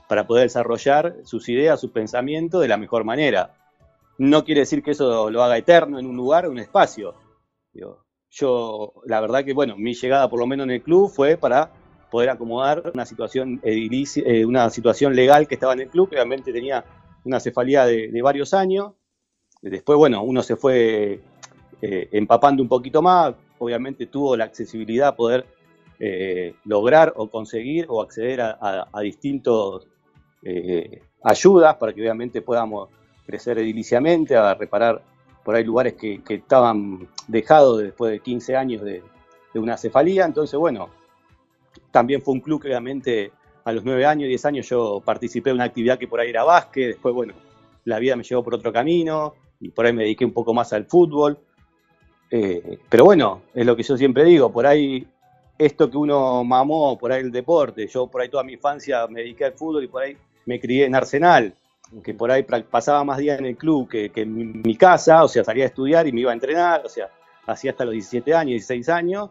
para 0.08 0.26
poder 0.26 0.46
desarrollar 0.46 1.18
sus 1.24 1.48
ideas, 1.50 1.80
sus 1.80 1.92
pensamientos 1.92 2.62
de 2.62 2.68
la 2.68 2.78
mejor 2.78 3.04
manera. 3.04 3.52
No 4.18 4.44
quiere 4.44 4.62
decir 4.62 4.82
que 4.82 4.92
eso 4.92 5.30
lo 5.30 5.44
haga 5.44 5.58
eterno 5.58 6.00
en 6.00 6.06
un 6.08 6.16
lugar 6.16 6.46
o 6.46 6.52
un 6.52 6.60
espacio. 6.60 7.14
Yo, 7.74 8.94
la 9.06 9.22
verdad 9.22 9.44
que, 9.44 9.54
bueno, 9.54 9.78
mi 9.78 9.94
llegada 9.94 10.30
por 10.30 10.40
lo 10.40 10.48
menos 10.48 10.66
en 10.66 10.72
el 10.72 10.82
club 10.82 11.10
fue 11.10 11.38
para 11.38 11.72
poder 12.12 12.30
acomodar 12.30 12.92
una 12.94 13.06
situación 13.06 13.60
eh, 13.64 14.46
una 14.46 14.70
situación 14.70 15.16
legal 15.16 15.48
que 15.48 15.56
estaba 15.56 15.74
en 15.74 15.82
el 15.82 15.90
club, 15.90 16.10
que 16.10 16.16
obviamente 16.16 16.52
tenía 16.54 16.84
una 17.24 17.40
cefalía 17.40 17.86
de, 17.86 18.10
varios 18.22 18.54
años. 18.54 18.94
Después, 19.62 19.98
bueno, 19.98 20.24
uno 20.24 20.44
se 20.44 20.56
fue 20.56 21.22
eh, 21.82 22.10
empapando 22.12 22.62
un 22.64 22.70
poquito 22.70 23.02
más, 23.02 23.34
obviamente 23.60 24.08
tuvo 24.08 24.36
la 24.36 24.46
accesibilidad 24.46 25.10
a 25.10 25.16
poder 25.16 25.46
eh, 26.00 26.56
lograr 26.66 27.14
o 27.16 27.30
conseguir 27.30 27.86
o 27.90 28.02
acceder 28.02 28.42
a, 28.42 28.58
a- 28.62 28.90
a 28.92 29.04
ayudas 31.24 31.76
para 31.78 31.94
que 31.94 32.02
obviamente 32.02 32.42
podamos 32.42 32.90
crecer 33.26 33.58
ediliciamente, 33.60 34.36
a 34.36 34.54
reparar 34.56 35.02
por 35.44 35.56
ahí 35.56 35.64
lugares 35.64 35.94
que, 35.94 36.22
estaban 36.28 37.08
dejados 37.28 37.82
después 37.82 38.12
de 38.12 38.20
15 38.20 38.56
años 38.56 38.82
de, 38.84 39.04
de 39.54 39.60
una 39.60 39.78
cefalía. 39.78 40.26
Entonces, 40.26 40.58
bueno, 40.60 40.90
también 41.92 42.22
fue 42.22 42.34
un 42.34 42.42
club 42.42 42.62
que 42.62 42.68
obviamente 42.70 43.32
a 43.64 43.72
los 43.72 43.84
9 43.84 44.06
años, 44.06 44.28
10 44.28 44.46
años 44.46 44.70
yo 44.70 45.02
participé 45.04 45.50
de 45.50 45.56
una 45.56 45.64
actividad 45.66 45.98
que 45.98 46.08
por 46.08 46.20
ahí 46.20 46.30
era 46.30 46.44
básquet, 46.44 46.88
después, 46.88 47.14
bueno, 47.14 47.34
la 47.86 48.00
vida 48.00 48.16
me 48.16 48.24
llevó 48.24 48.44
por 48.44 48.56
otro 48.56 48.74
camino 48.74 49.36
y 49.60 49.70
por 49.70 49.86
ahí 49.86 49.94
me 49.94 50.04
dediqué 50.04 50.26
un 50.26 50.34
poco 50.34 50.54
más 50.54 50.74
al 50.74 50.86
fútbol. 50.86 51.38
Eh, 52.30 52.80
pero 52.90 53.06
bueno, 53.06 53.44
es 53.54 53.66
lo 53.66 53.76
que 53.76 53.84
yo 53.84 53.96
siempre 53.96 54.24
digo, 54.26 54.52
por 54.52 54.66
ahí 54.66 55.06
esto 55.58 55.90
que 55.90 55.98
uno 55.98 56.44
mamó, 56.44 56.98
por 56.98 57.12
ahí 57.12 57.22
el 57.22 57.32
deporte, 57.32 57.88
yo 57.88 58.08
por 58.08 58.22
ahí 58.22 58.30
toda 58.30 58.44
mi 58.44 58.54
infancia 58.54 59.06
me 59.08 59.22
dediqué 59.22 59.46
al 59.46 59.54
fútbol 59.54 59.84
y 59.84 59.88
por 59.88 60.02
ahí 60.02 60.18
me 60.46 60.60
crié 60.60 60.86
en 60.86 60.96
Arsenal, 60.96 61.54
que 62.02 62.14
por 62.14 62.32
ahí 62.32 62.44
pasaba 62.44 63.04
más 63.04 63.18
días 63.18 63.40
en 63.40 63.46
el 63.46 63.58
club 63.58 63.90
que, 63.90 64.12
que 64.12 64.22
en 64.22 64.62
mi, 64.62 64.76
casa, 64.76 65.24
o 65.24 65.28
sea, 65.28 65.44
salía 65.44 65.66
a 65.66 65.68
estudiar 65.68 66.08
y 66.08 66.12
me 66.12 66.22
iba 66.22 66.32
a 66.32 66.34
entrenar, 66.34 66.86
o 66.86 66.90
sea, 66.90 67.10
hacía 67.46 67.72
hasta 67.72 67.86
los 67.86 67.94
17 67.94 68.34
años, 68.34 68.52
16 68.52 68.90
años, 68.90 69.30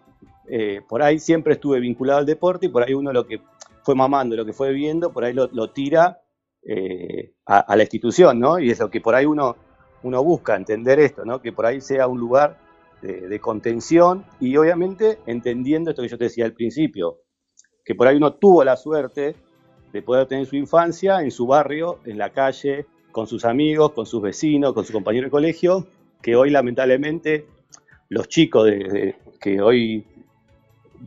eh, 0.48 0.80
por 0.88 1.02
ahí 1.02 1.18
siempre 1.18 1.54
estuve 1.54 1.80
vinculado 1.80 2.20
al 2.20 2.26
deporte 2.26 2.66
y 2.66 2.68
por 2.68 2.82
ahí 2.82 2.94
uno 2.94 3.12
lo 3.12 3.26
que 3.26 3.40
fue 3.82 3.94
mamando, 3.94 4.36
lo 4.36 4.44
que 4.44 4.52
fue 4.52 4.72
viendo, 4.72 5.12
por 5.12 5.24
ahí 5.24 5.32
lo, 5.32 5.70
tira 5.70 6.20
eh, 6.62 7.34
a, 7.46 7.74
la 7.74 7.82
institución, 7.82 8.38
¿no? 8.38 8.58
Y 8.58 8.70
es 8.70 8.78
lo 8.78 8.90
que 8.90 9.00
por 9.00 9.14
ahí 9.14 9.26
uno, 9.26 9.56
uno 10.02 10.22
busca, 10.22 10.54
entender 10.54 11.00
esto, 11.00 11.24
¿no? 11.24 11.40
Que 11.40 11.52
por 11.52 11.66
ahí 11.66 11.80
sea 11.80 12.06
un 12.06 12.20
lugar 12.20 12.58
de 13.02 13.40
contención 13.40 14.24
y 14.38 14.56
obviamente 14.56 15.18
entendiendo 15.26 15.90
esto 15.90 16.02
que 16.02 16.08
yo 16.08 16.16
te 16.16 16.24
decía 16.26 16.44
al 16.44 16.52
principio, 16.52 17.18
que 17.84 17.96
por 17.96 18.06
ahí 18.06 18.16
uno 18.16 18.34
tuvo 18.34 18.62
la 18.62 18.76
suerte 18.76 19.34
de 19.92 20.02
poder 20.02 20.26
tener 20.26 20.46
su 20.46 20.56
infancia 20.56 21.20
en 21.22 21.30
su 21.30 21.46
barrio, 21.46 21.98
en 22.04 22.18
la 22.18 22.30
calle, 22.30 22.86
con 23.10 23.26
sus 23.26 23.44
amigos, 23.44 23.92
con 23.92 24.06
sus 24.06 24.22
vecinos, 24.22 24.72
con 24.72 24.84
su 24.84 24.92
compañero 24.92 25.26
de 25.26 25.30
colegio, 25.30 25.86
que 26.22 26.34
hoy 26.34 26.50
lamentablemente 26.50 27.46
los 28.08 28.28
chicos 28.28 28.64
de- 28.66 28.78
de- 28.88 29.16
que 29.40 29.60
hoy 29.60 30.04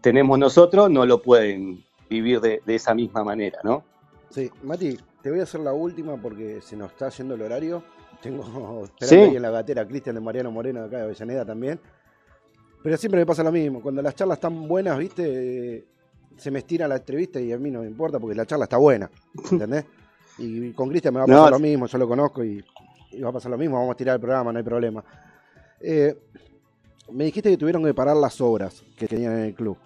tenemos 0.01 0.37
nosotros 0.37 0.89
no 0.91 1.05
lo 1.05 1.21
pueden 1.21 1.83
vivir 2.09 2.41
de, 2.41 2.61
de 2.65 2.75
esa 2.75 2.93
misma 2.93 3.23
manera, 3.23 3.59
¿no? 3.63 3.83
Sí, 4.29 4.49
Mati, 4.63 4.97
te 5.21 5.29
voy 5.31 5.39
a 5.39 5.43
hacer 5.43 5.61
la 5.61 5.73
última 5.73 6.17
porque 6.21 6.61
se 6.61 6.75
nos 6.75 6.91
está 6.91 7.09
yendo 7.09 7.35
el 7.35 7.41
horario. 7.41 7.83
Tengo 8.21 8.43
esperando 8.83 8.97
Sí. 8.99 9.15
ahí 9.31 9.35
en 9.35 9.41
la 9.41 9.49
gatera 9.51 9.87
Cristian 9.87 10.15
de 10.15 10.21
Mariano 10.21 10.51
Moreno 10.51 10.81
de 10.81 10.87
acá 10.87 10.97
de 10.97 11.03
Avellaneda 11.03 11.45
también. 11.45 11.79
Pero 12.83 12.97
siempre 12.97 13.19
me 13.21 13.25
pasa 13.25 13.43
lo 13.43 13.51
mismo. 13.51 13.81
Cuando 13.81 14.01
las 14.01 14.13
charlas 14.13 14.37
están 14.37 14.67
buenas, 14.67 14.97
viste, 14.99 15.85
se 16.37 16.51
me 16.51 16.59
estira 16.59 16.87
la 16.87 16.97
entrevista 16.97 17.39
y 17.39 17.51
a 17.51 17.57
mí 17.57 17.71
no 17.71 17.81
me 17.81 17.87
importa 17.87 18.19
porque 18.19 18.35
la 18.35 18.45
charla 18.45 18.65
está 18.65 18.77
buena. 18.77 19.09
¿Entendés? 19.51 19.85
Y 20.37 20.71
con 20.73 20.89
Cristian 20.89 21.13
me 21.13 21.19
va 21.19 21.23
a 21.23 21.27
No, 21.27 21.33
pasar 21.37 21.51
lo 21.51 21.59
mismo, 21.59 21.85
yo 21.87 21.97
lo 21.97 22.07
conozco 22.07 22.43
y, 22.43 22.63
y 23.11 23.21
va 23.21 23.29
a 23.29 23.33
pasar 23.33 23.51
lo 23.51 23.57
mismo. 23.57 23.77
Vamos 23.77 23.93
a 23.93 23.97
tirar 23.97 24.15
el 24.15 24.21
programa, 24.21 24.51
no 24.51 24.57
hay 24.59 24.63
problema. 24.65 25.03
Eh, 25.79 26.15
me 27.11 27.25
dijiste 27.25 27.49
que 27.49 27.57
tuvieron 27.57 27.83
que 27.83 27.93
parar 27.93 28.17
las 28.17 28.39
obras 28.41 28.83
que 28.97 29.07
tenían 29.07 29.33
en 29.33 29.45
el 29.45 29.53
club. 29.55 29.77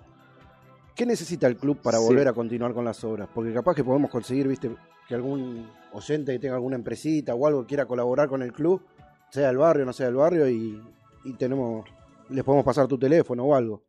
¿Qué 0.96 1.06
necesita 1.06 1.48
el 1.48 1.56
club 1.58 1.78
para 1.82 1.98
Sí. 2.00 2.04
volver 2.06 2.28
a 2.28 2.34
continuar 2.34 2.74
con 2.74 2.84
las 2.86 3.04
obras? 3.04 3.30
Porque 3.34 3.54
capaz 3.54 3.76
que 3.76 3.84
podemos 3.84 4.10
conseguir, 4.10 4.48
viste, 4.48 4.72
que 5.08 5.16
algún 5.16 5.70
oyente 5.94 6.34
que 6.34 6.40
tenga 6.40 6.56
alguna 6.56 6.76
empresita 6.76 7.34
o 7.36 7.48
algo 7.48 7.66
quiera 7.66 7.86
colaborar 7.86 8.28
con 8.28 8.42
el 8.42 8.52
club, 8.52 8.82
sea 9.30 9.48
del 9.48 9.58
barrio, 9.58 9.86
no 9.86 9.94
sea 9.94 10.08
del 10.08 10.16
barrio, 10.16 10.50
y, 10.50 10.82
y 11.24 11.34
tenemos, 11.34 11.86
les 12.30 12.44
podemos 12.44 12.66
pasar 12.66 12.88
tu 12.88 12.98
teléfono 12.98 13.44
o 13.46 13.56
algo. 13.56 13.84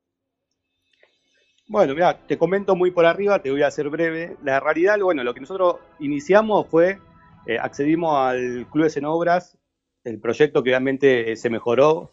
Bueno, 1.71 1.95
mira, 1.95 2.19
te 2.27 2.37
comento 2.37 2.75
muy 2.75 2.91
por 2.91 3.07
arriba, 3.07 3.39
te 3.41 3.49
voy 3.53 3.63
a 3.63 3.69
hacer 3.69 3.89
breve. 3.91 4.37
La 4.43 4.59
realidad, 4.59 4.99
bueno, 4.99 5.23
lo 5.23 5.33
que 5.33 5.39
nosotros 5.41 5.77
iniciamos 6.01 6.67
fue, 6.67 6.99
eh, 7.47 7.59
accedimos 7.61 8.17
al 8.19 8.67
Club 8.73 8.85
de 8.87 8.91
Cenobras, 8.91 9.57
el 10.03 10.19
proyecto 10.19 10.65
que 10.65 10.71
realmente 10.71 11.37
se 11.37 11.49
mejoró, 11.49 12.11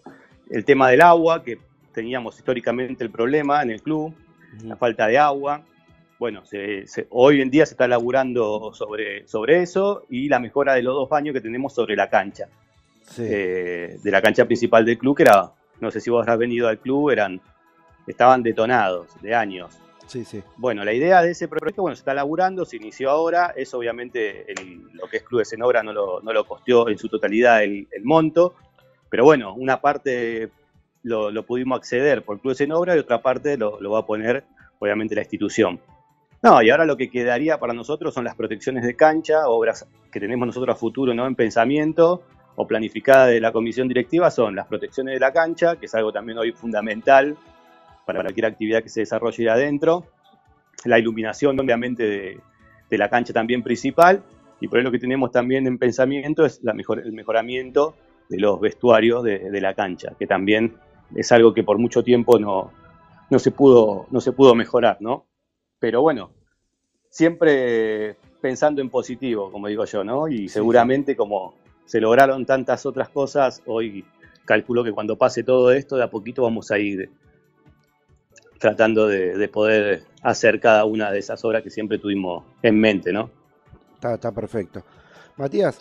el 0.51 0.63
tema 0.63 0.89
del 0.91 1.01
agua, 1.01 1.43
que 1.43 1.57
teníamos 1.91 2.37
históricamente 2.37 3.03
el 3.03 3.09
problema 3.09 3.63
en 3.63 3.71
el 3.71 3.81
club, 3.81 4.13
la 4.63 4.75
falta 4.75 5.07
de 5.07 5.17
agua. 5.17 5.63
Bueno, 6.19 6.45
se- 6.45 6.85
se- 6.85 7.07
hoy 7.09 7.41
en 7.41 7.49
día 7.49 7.65
se 7.65 7.73
está 7.73 7.87
laburando 7.87 8.71
sobre, 8.75 9.27
sobre 9.27 9.63
eso 9.63 10.05
y 10.07 10.29
la 10.29 10.37
mejora 10.39 10.75
de 10.75 10.83
los 10.83 10.93
dos 10.93 11.09
baños 11.09 11.33
que 11.33 11.41
tenemos 11.41 11.73
sobre 11.73 11.95
la 11.95 12.11
cancha, 12.11 12.47
Sí, 13.01 13.23
eh, 13.25 13.97
de 14.03 14.11
la 14.11 14.21
cancha 14.21 14.45
principal 14.45 14.85
del 14.85 14.99
club, 14.99 15.17
que 15.17 15.23
era, 15.23 15.51
no 15.79 15.89
sé 15.89 15.99
si 15.99 16.11
vos 16.11 16.21
habrás 16.21 16.37
venido 16.37 16.67
al 16.67 16.77
club, 16.77 17.09
eran, 17.09 17.41
estaban 18.07 18.41
detonados 18.43 19.07
de 19.21 19.35
años. 19.35 19.77
sí, 20.07 20.23
sí. 20.23 20.41
Bueno, 20.55 20.83
la 20.85 20.93
idea 20.93 21.21
de 21.21 21.31
ese 21.31 21.47
proyecto, 21.47 21.81
bueno, 21.81 21.95
se 21.95 21.99
está 22.01 22.13
laburando, 22.13 22.63
se 22.65 22.77
inició 22.77 23.09
ahora, 23.09 23.53
es 23.55 23.73
obviamente 23.73 24.49
el- 24.51 24.87
lo 24.93 25.07
que 25.07 25.17
es 25.17 25.23
Club 25.23 25.39
de 25.39 25.45
Cenobra 25.45 25.83
no 25.83 25.91
lo, 25.93 26.21
no 26.21 26.31
lo 26.31 26.45
costeó 26.45 26.87
en 26.89 26.97
su 26.97 27.09
totalidad 27.09 27.63
el, 27.63 27.87
el 27.91 28.03
monto, 28.05 28.55
pero 29.09 29.23
bueno, 29.25 29.53
una 29.53 29.81
parte 29.81 30.49
lo, 31.03 31.29
lo 31.31 31.43
pudimos 31.43 31.77
acceder 31.77 32.23
por 32.23 32.39
Club 32.39 32.53
de 32.53 32.57
Cenobra 32.57 32.95
y 32.95 32.99
otra 32.99 33.21
parte 33.21 33.57
lo, 33.57 33.79
lo 33.81 33.91
va 33.91 33.99
a 33.99 34.05
poner 34.05 34.43
obviamente 34.79 35.13
la 35.15 35.21
institución. 35.21 35.79
No, 36.41 36.61
y 36.61 36.69
ahora 36.69 36.85
lo 36.85 36.95
que 36.95 37.09
quedaría 37.09 37.59
para 37.59 37.73
nosotros 37.73 38.13
son 38.13 38.23
las 38.23 38.35
protecciones 38.35 38.83
de 38.85 38.95
cancha, 38.95 39.47
obras 39.49 39.87
que 40.11 40.19
tenemos 40.19 40.45
nosotros 40.45 40.75
a 40.75 40.79
futuro 40.79 41.13
¿no? 41.13 41.25
en 41.25 41.35
pensamiento 41.35 42.21
o 42.55 42.65
planificada 42.67 43.25
de 43.27 43.39
la 43.41 43.51
comisión 43.51 43.87
directiva 43.87 44.29
son 44.31 44.55
las 44.55 44.67
protecciones 44.67 45.15
de 45.15 45.19
la 45.19 45.33
cancha, 45.33 45.75
que 45.77 45.87
es 45.87 45.95
algo 45.95 46.11
también 46.13 46.37
hoy 46.37 46.51
fundamental 46.53 47.35
para 48.07 48.21
cualquier 48.21 48.45
actividad 48.45 48.81
que 48.81 48.89
se 48.89 49.01
desarrolle 49.01 49.49
adentro, 49.49 50.05
la 50.85 50.97
iluminación 50.97 51.59
obviamente 51.59 52.03
de, 52.03 52.39
de 52.89 52.97
la 52.97 53.09
cancha 53.09 53.33
también 53.33 53.61
principal, 53.61 54.23
y 54.61 54.69
por 54.69 54.79
ahí 54.79 54.85
lo 54.85 54.91
que 54.91 54.97
tenemos 54.97 55.29
también 55.31 55.67
en 55.67 55.77
pensamiento 55.77 56.45
es 56.45 56.63
la 56.63 56.73
mejor, 56.73 56.99
el 56.99 57.11
mejoramiento 57.11 57.95
de 58.29 58.39
los 58.39 58.61
vestuarios 58.61 59.23
de, 59.23 59.51
de 59.51 59.61
la 59.61 59.73
cancha, 59.73 60.15
que 60.17 60.25
también 60.25 60.77
es 61.15 61.31
algo 61.33 61.53
que 61.53 61.65
por 61.65 61.79
mucho 61.79 62.01
tiempo 62.01 62.39
no, 62.39 62.71
no, 63.29 63.39
se, 63.39 63.51
pudo, 63.51 64.07
no 64.09 64.21
se 64.21 64.31
pudo 64.31 64.55
mejorar, 64.55 64.97
¿no? 65.01 65.25
Pero 65.77 66.01
bueno, 66.01 66.31
siempre 67.09 68.15
pensando 68.41 68.81
en 68.81 68.89
positivo, 68.89 69.51
como 69.51 69.67
digo 69.67 69.83
yo, 69.83 70.05
¿no? 70.05 70.29
Y 70.29 70.47
seguramente 70.47 71.17
como 71.17 71.55
se 71.85 71.99
lograron 71.99 72.45
tantas 72.45 72.85
otras 72.85 73.09
cosas, 73.09 73.61
hoy 73.65 74.05
calculo 74.45 74.81
que 74.83 74.93
cuando 74.93 75.17
pase 75.17 75.43
todo 75.43 75.71
esto, 75.71 75.97
de 75.97 76.03
a 76.03 76.09
poquito 76.09 76.43
vamos 76.43 76.71
a 76.71 76.79
ir 76.79 77.09
tratando 78.59 79.07
de, 79.07 79.37
de 79.37 79.47
poder 79.47 80.03
hacer 80.21 80.59
cada 80.59 80.85
una 80.85 81.11
de 81.11 81.19
esas 81.19 81.43
obras 81.45 81.63
que 81.63 81.69
siempre 81.69 81.99
tuvimos 81.99 82.43
en 82.61 82.79
mente, 82.79 83.13
¿no? 83.13 83.29
Está, 84.01 84.31
perfecto. 84.31 84.83
Matías, 85.37 85.79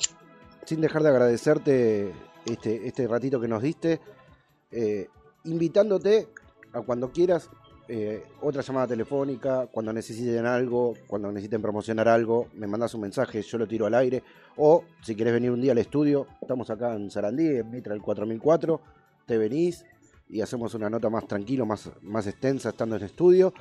sin 0.65 0.81
dejar 0.81 1.03
de 1.03 1.09
agradecerte 1.11 2.13
este, 2.47 2.87
este 2.87 3.07
ratito 3.07 3.41
que 3.41 3.49
nos 3.49 3.63
diste, 3.63 4.01
eh, 4.71 5.09
invitándote 5.45 6.29
a 6.73 6.81
cuando 6.81 7.11
quieras 7.11 7.51
eh, 7.89 8.25
otra 8.41 8.63
llamada 8.63 8.89
telefónica, 8.89 9.69
cuando 9.71 9.93
necesiten 9.93 10.47
algo, 10.47 10.95
cuando 11.07 11.31
necesiten 11.31 11.63
promocionar 11.63 12.09
algo, 12.09 12.49
me 12.55 12.67
mandas 12.67 12.95
un 12.95 13.03
mensaje, 13.03 13.43
yo 13.43 13.59
lo 13.59 13.69
tiro 13.69 13.87
al 13.87 13.95
aire, 13.95 14.23
o 14.57 14.85
si 15.03 15.15
querés 15.15 15.35
venir 15.35 15.51
un 15.51 15.61
día 15.61 15.73
al 15.73 15.79
estudio, 15.79 16.27
estamos 16.41 16.71
acá 16.71 16.95
en 16.95 17.11
Sarandí, 17.11 17.59
en 17.59 17.71
Mitra 17.71 17.95
el 17.95 18.03
4004, 18.03 18.81
te 19.27 19.39
venís 19.39 19.85
y 20.29 20.41
hacemos 20.41 20.75
una 20.75 20.91
nota 20.91 21.09
más 21.09 21.27
tranquilo, 21.27 21.67
más, 21.67 21.91
más 22.03 22.27
extensa 22.27 22.71
estando 22.71 22.97
en 22.97 23.05
estudio. 23.05 23.53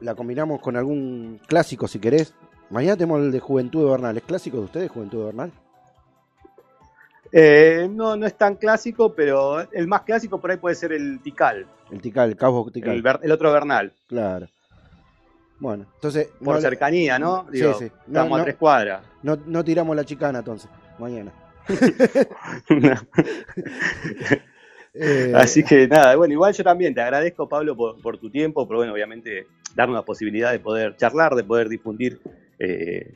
La 0.00 0.14
combinamos 0.14 0.60
con 0.60 0.76
algún 0.76 1.40
clásico 1.46 1.88
si 1.88 1.98
querés. 1.98 2.34
Mañana 2.70 2.96
tenemos 2.96 3.20
el 3.20 3.32
de 3.32 3.40
Juventud 3.40 3.84
de 3.84 3.90
Bernal. 3.90 4.16
¿Es 4.16 4.22
clásico 4.24 4.58
de 4.58 4.64
ustedes, 4.64 4.90
Juventud 4.90 5.18
de 5.18 5.24
Bernal? 5.26 5.52
Eh, 7.32 7.88
no, 7.90 8.16
no 8.16 8.26
es 8.26 8.36
tan 8.36 8.56
clásico, 8.56 9.14
pero 9.14 9.70
el 9.72 9.86
más 9.86 10.02
clásico 10.02 10.40
por 10.40 10.50
ahí 10.50 10.56
puede 10.56 10.74
ser 10.74 10.92
el 10.92 11.20
Tikal, 11.20 11.66
El 11.90 12.00
Tikal, 12.00 12.30
el 12.30 12.36
Cabo 12.36 12.70
Tikal. 12.70 13.02
el, 13.22 13.32
otro 13.32 13.52
Bernal, 13.52 13.92
Claro. 14.06 14.48
Bueno, 15.58 15.86
entonces. 15.94 16.28
por 16.44 16.56
no, 16.56 16.60
cercanía, 16.60 17.18
¿no? 17.18 17.46
Sí, 17.50 17.58
Digo, 17.58 17.74
sí. 17.74 17.90
No, 18.06 18.20
Estamos 18.20 18.30
no. 18.30 18.36
a 18.36 18.44
tres 18.44 18.56
cuadras. 18.56 19.02
no, 19.22 19.36
no 19.46 19.64
tiramos 19.64 19.96
la 19.96 20.04
chicana 20.04 20.40
entonces, 20.40 20.70
mañana. 20.98 21.32
Eh, 24.98 25.32
Así 25.34 25.62
que 25.62 25.86
nada, 25.86 26.16
bueno, 26.16 26.32
igual 26.32 26.54
yo 26.54 26.64
también 26.64 26.94
te 26.94 27.02
agradezco, 27.02 27.48
Pablo, 27.48 27.76
por, 27.76 28.00
por 28.00 28.18
tu 28.18 28.30
tiempo, 28.30 28.66
por 28.66 28.76
bueno, 28.76 28.92
obviamente 28.92 29.46
darnos 29.74 29.96
la 29.96 30.02
posibilidad 30.04 30.52
de 30.52 30.58
poder 30.58 30.96
charlar, 30.96 31.34
de 31.34 31.44
poder 31.44 31.68
difundir 31.68 32.18
eh, 32.58 33.12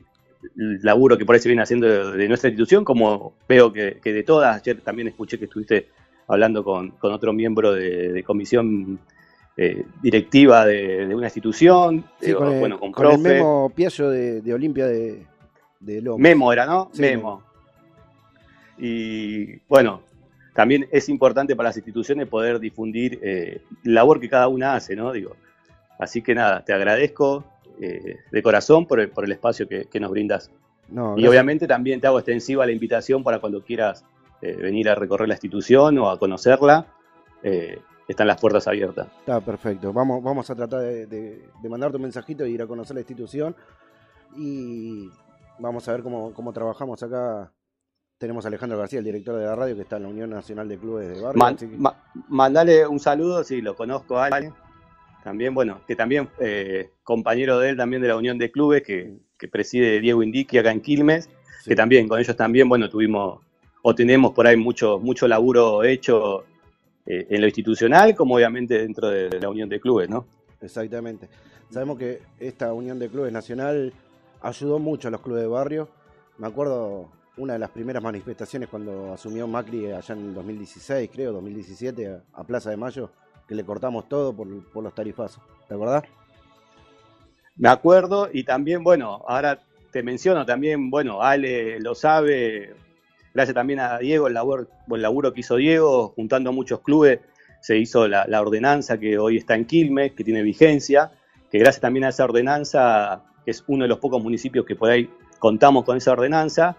el 0.56 0.80
laburo 0.82 1.16
que 1.16 1.24
por 1.24 1.34
ahí 1.34 1.40
se 1.40 1.48
viene 1.48 1.62
haciendo 1.62 1.86
de, 2.12 2.18
de 2.18 2.28
nuestra 2.28 2.48
institución, 2.50 2.84
como 2.84 3.34
veo 3.48 3.72
que, 3.72 3.98
que 4.02 4.12
de 4.12 4.22
todas, 4.22 4.60
ayer 4.60 4.80
también 4.80 5.08
escuché 5.08 5.38
que 5.38 5.46
estuviste 5.46 5.88
hablando 6.26 6.62
con, 6.62 6.90
con 6.92 7.12
otro 7.12 7.32
miembro 7.32 7.72
de, 7.72 8.12
de 8.12 8.22
comisión 8.22 8.98
eh, 9.56 9.84
directiva 10.02 10.64
de, 10.64 11.06
de 11.06 11.14
una 11.14 11.26
institución, 11.26 12.04
sí, 12.20 12.26
digo, 12.26 12.40
con 12.40 12.52
el, 12.52 12.60
bueno, 12.60 12.78
con 12.78 12.92
con 12.92 13.10
el. 13.10 13.18
Memo 13.18 13.72
Piaggio 13.74 14.10
de, 14.10 14.54
Olimpia 14.54 14.86
de, 14.86 15.26
de. 15.80 16.02
Memo 16.18 16.52
era, 16.52 16.66
¿no? 16.66 16.90
Sí, 16.92 17.02
Memo. 17.02 17.42
Y 18.78 19.56
bueno, 19.68 20.02
también 20.60 20.86
es 20.90 21.08
importante 21.08 21.56
para 21.56 21.70
las 21.70 21.76
instituciones 21.78 22.28
poder 22.28 22.58
difundir 22.60 23.18
eh, 23.22 23.62
la 23.84 23.92
labor 24.00 24.20
que 24.20 24.28
cada 24.28 24.46
una 24.48 24.74
hace, 24.74 24.94
¿no? 24.94 25.10
Digo, 25.10 25.32
así 25.98 26.20
que 26.20 26.34
nada, 26.34 26.62
te 26.66 26.74
agradezco 26.74 27.44
eh, 27.80 28.16
de 28.30 28.42
corazón 28.42 28.84
por 28.86 29.00
el, 29.00 29.08
por 29.08 29.24
el 29.24 29.32
espacio 29.32 29.66
que, 29.66 29.86
que 29.86 29.98
nos 29.98 30.10
brindas. 30.10 30.50
No, 30.88 31.16
Y 31.16 31.26
obviamente 31.26 31.66
también 31.66 31.98
te 32.00 32.06
hago 32.08 32.18
extensiva 32.18 32.66
la 32.66 32.72
invitación 32.72 33.22
para 33.24 33.38
cuando 33.38 33.62
quieras 33.64 34.04
eh, 34.42 34.54
venir 34.54 34.90
a 34.90 34.94
recorrer 34.94 35.28
la 35.28 35.34
institución 35.34 35.96
o 35.98 36.10
a 36.10 36.18
conocerla. 36.18 36.84
eh, 37.42 37.78
están 38.06 38.26
las 38.26 38.40
puertas 38.40 38.66
abiertas. 38.66 39.06
Está 39.20 39.40
perfecto. 39.40 39.92
Vamos, 39.92 40.22
vamos 40.22 40.50
a 40.50 40.54
tratar 40.56 40.80
de, 40.80 41.06
de, 41.06 41.44
de 41.62 41.68
mandarte 41.68 41.96
un 41.96 42.02
mensajito 42.02 42.44
y 42.44 42.52
ir 42.52 42.60
a 42.60 42.66
conocer 42.66 42.94
la 42.94 43.00
institución. 43.00 43.54
Y 44.36 45.08
vamos 45.58 45.88
a 45.88 45.92
ver 45.92 46.02
cómo, 46.02 46.34
cómo 46.34 46.52
trabajamos 46.52 47.02
acá. 47.02 47.50
Tenemos 48.20 48.44
a 48.44 48.48
Alejandro 48.48 48.76
García, 48.76 48.98
el 48.98 49.04
director 49.06 49.34
de 49.38 49.46
la 49.46 49.56
radio, 49.56 49.74
que 49.74 49.80
está 49.80 49.96
en 49.96 50.02
la 50.02 50.08
Unión 50.10 50.28
Nacional 50.28 50.68
de 50.68 50.76
Clubes 50.76 51.08
de 51.08 51.22
Barrio. 51.22 51.38
Man- 51.40 51.54
así 51.54 51.66
que- 51.66 51.76
ma- 51.78 51.96
mandale 52.28 52.86
un 52.86 53.00
saludo, 53.00 53.42
si 53.42 53.62
lo 53.62 53.74
conozco 53.74 54.18
a 54.18 54.26
alguien. 54.26 54.52
También, 55.24 55.54
bueno, 55.54 55.80
que 55.86 55.96
también 55.96 56.28
eh, 56.38 56.90
compañero 57.02 57.58
de 57.58 57.70
él 57.70 57.76
también 57.78 58.02
de 58.02 58.08
la 58.08 58.16
Unión 58.18 58.36
de 58.36 58.50
Clubes, 58.50 58.82
que, 58.82 59.16
que 59.38 59.48
preside 59.48 60.00
Diego 60.00 60.22
Indiqui 60.22 60.58
acá 60.58 60.70
en 60.70 60.82
Quilmes, 60.82 61.30
sí. 61.62 61.70
que 61.70 61.74
también 61.76 62.08
con 62.08 62.20
ellos 62.20 62.36
también, 62.36 62.68
bueno, 62.68 62.90
tuvimos 62.90 63.40
o 63.80 63.94
tenemos 63.94 64.32
por 64.32 64.46
ahí 64.46 64.58
mucho, 64.58 64.98
mucho 64.98 65.26
laburo 65.26 65.82
hecho 65.82 66.44
eh, 67.06 67.26
en 67.30 67.40
lo 67.40 67.46
institucional, 67.46 68.14
como 68.14 68.34
obviamente 68.34 68.76
dentro 68.82 69.08
de, 69.08 69.30
de 69.30 69.40
la 69.40 69.48
Unión 69.48 69.70
de 69.70 69.80
Clubes, 69.80 70.10
¿no? 70.10 70.26
Exactamente. 70.60 71.26
Sabemos 71.70 71.98
que 71.98 72.20
esta 72.38 72.74
unión 72.74 72.98
de 72.98 73.08
clubes 73.08 73.32
nacional 73.32 73.94
ayudó 74.42 74.78
mucho 74.78 75.08
a 75.08 75.10
los 75.10 75.22
clubes 75.22 75.40
de 75.40 75.48
barrio. 75.48 75.88
Me 76.36 76.46
acuerdo 76.48 77.08
una 77.36 77.54
de 77.54 77.58
las 77.58 77.70
primeras 77.70 78.02
manifestaciones 78.02 78.68
cuando 78.68 79.12
asumió 79.12 79.46
Macri 79.46 79.90
allá 79.92 80.14
en 80.14 80.26
el 80.26 80.34
2016, 80.34 81.10
creo, 81.12 81.32
2017, 81.32 82.20
a, 82.32 82.44
Plaza 82.44 82.70
de 82.70 82.76
Mayo, 82.76 83.10
que 83.46 83.54
le 83.54 83.64
cortamos 83.64 84.08
todo 84.08 84.34
por, 84.34 84.48
por 84.70 84.84
los 84.84 84.94
tarifazos. 84.94 85.42
¿Te 85.68 85.74
acordás? 85.74 86.04
Me 87.56 87.68
acuerdo 87.68 88.28
y 88.32 88.44
también, 88.44 88.82
bueno, 88.82 89.22
ahora 89.26 89.60
te 89.90 90.02
menciono 90.02 90.46
también, 90.46 90.90
bueno, 90.90 91.22
Ale 91.22 91.80
lo 91.80 91.94
sabe, 91.94 92.74
gracias 93.34 93.54
también 93.54 93.80
a 93.80 93.98
Diego, 93.98 94.28
el 94.28 94.34
labor, 94.34 94.68
el 94.90 95.02
laburo 95.02 95.32
que 95.32 95.40
hizo 95.40 95.56
Diego, 95.56 96.08
juntando 96.14 96.50
a 96.50 96.52
muchos 96.52 96.80
clubes, 96.80 97.20
se 97.60 97.76
hizo 97.76 98.08
la, 98.08 98.26
la 98.26 98.40
ordenanza 98.40 98.98
que 98.98 99.18
hoy 99.18 99.36
está 99.36 99.54
en 99.54 99.66
Quilmes, 99.66 100.12
que 100.12 100.24
tiene 100.24 100.42
vigencia, 100.42 101.12
que 101.50 101.58
gracias 101.58 101.80
también 101.80 102.04
a 102.04 102.10
esa 102.10 102.24
ordenanza, 102.24 103.24
que 103.44 103.50
es 103.50 103.64
uno 103.66 103.84
de 103.84 103.88
los 103.88 103.98
pocos 103.98 104.22
municipios 104.22 104.64
que 104.64 104.76
por 104.76 104.90
ahí 104.90 105.10
contamos 105.38 105.84
con 105.84 105.96
esa 105.96 106.12
ordenanza, 106.12 106.76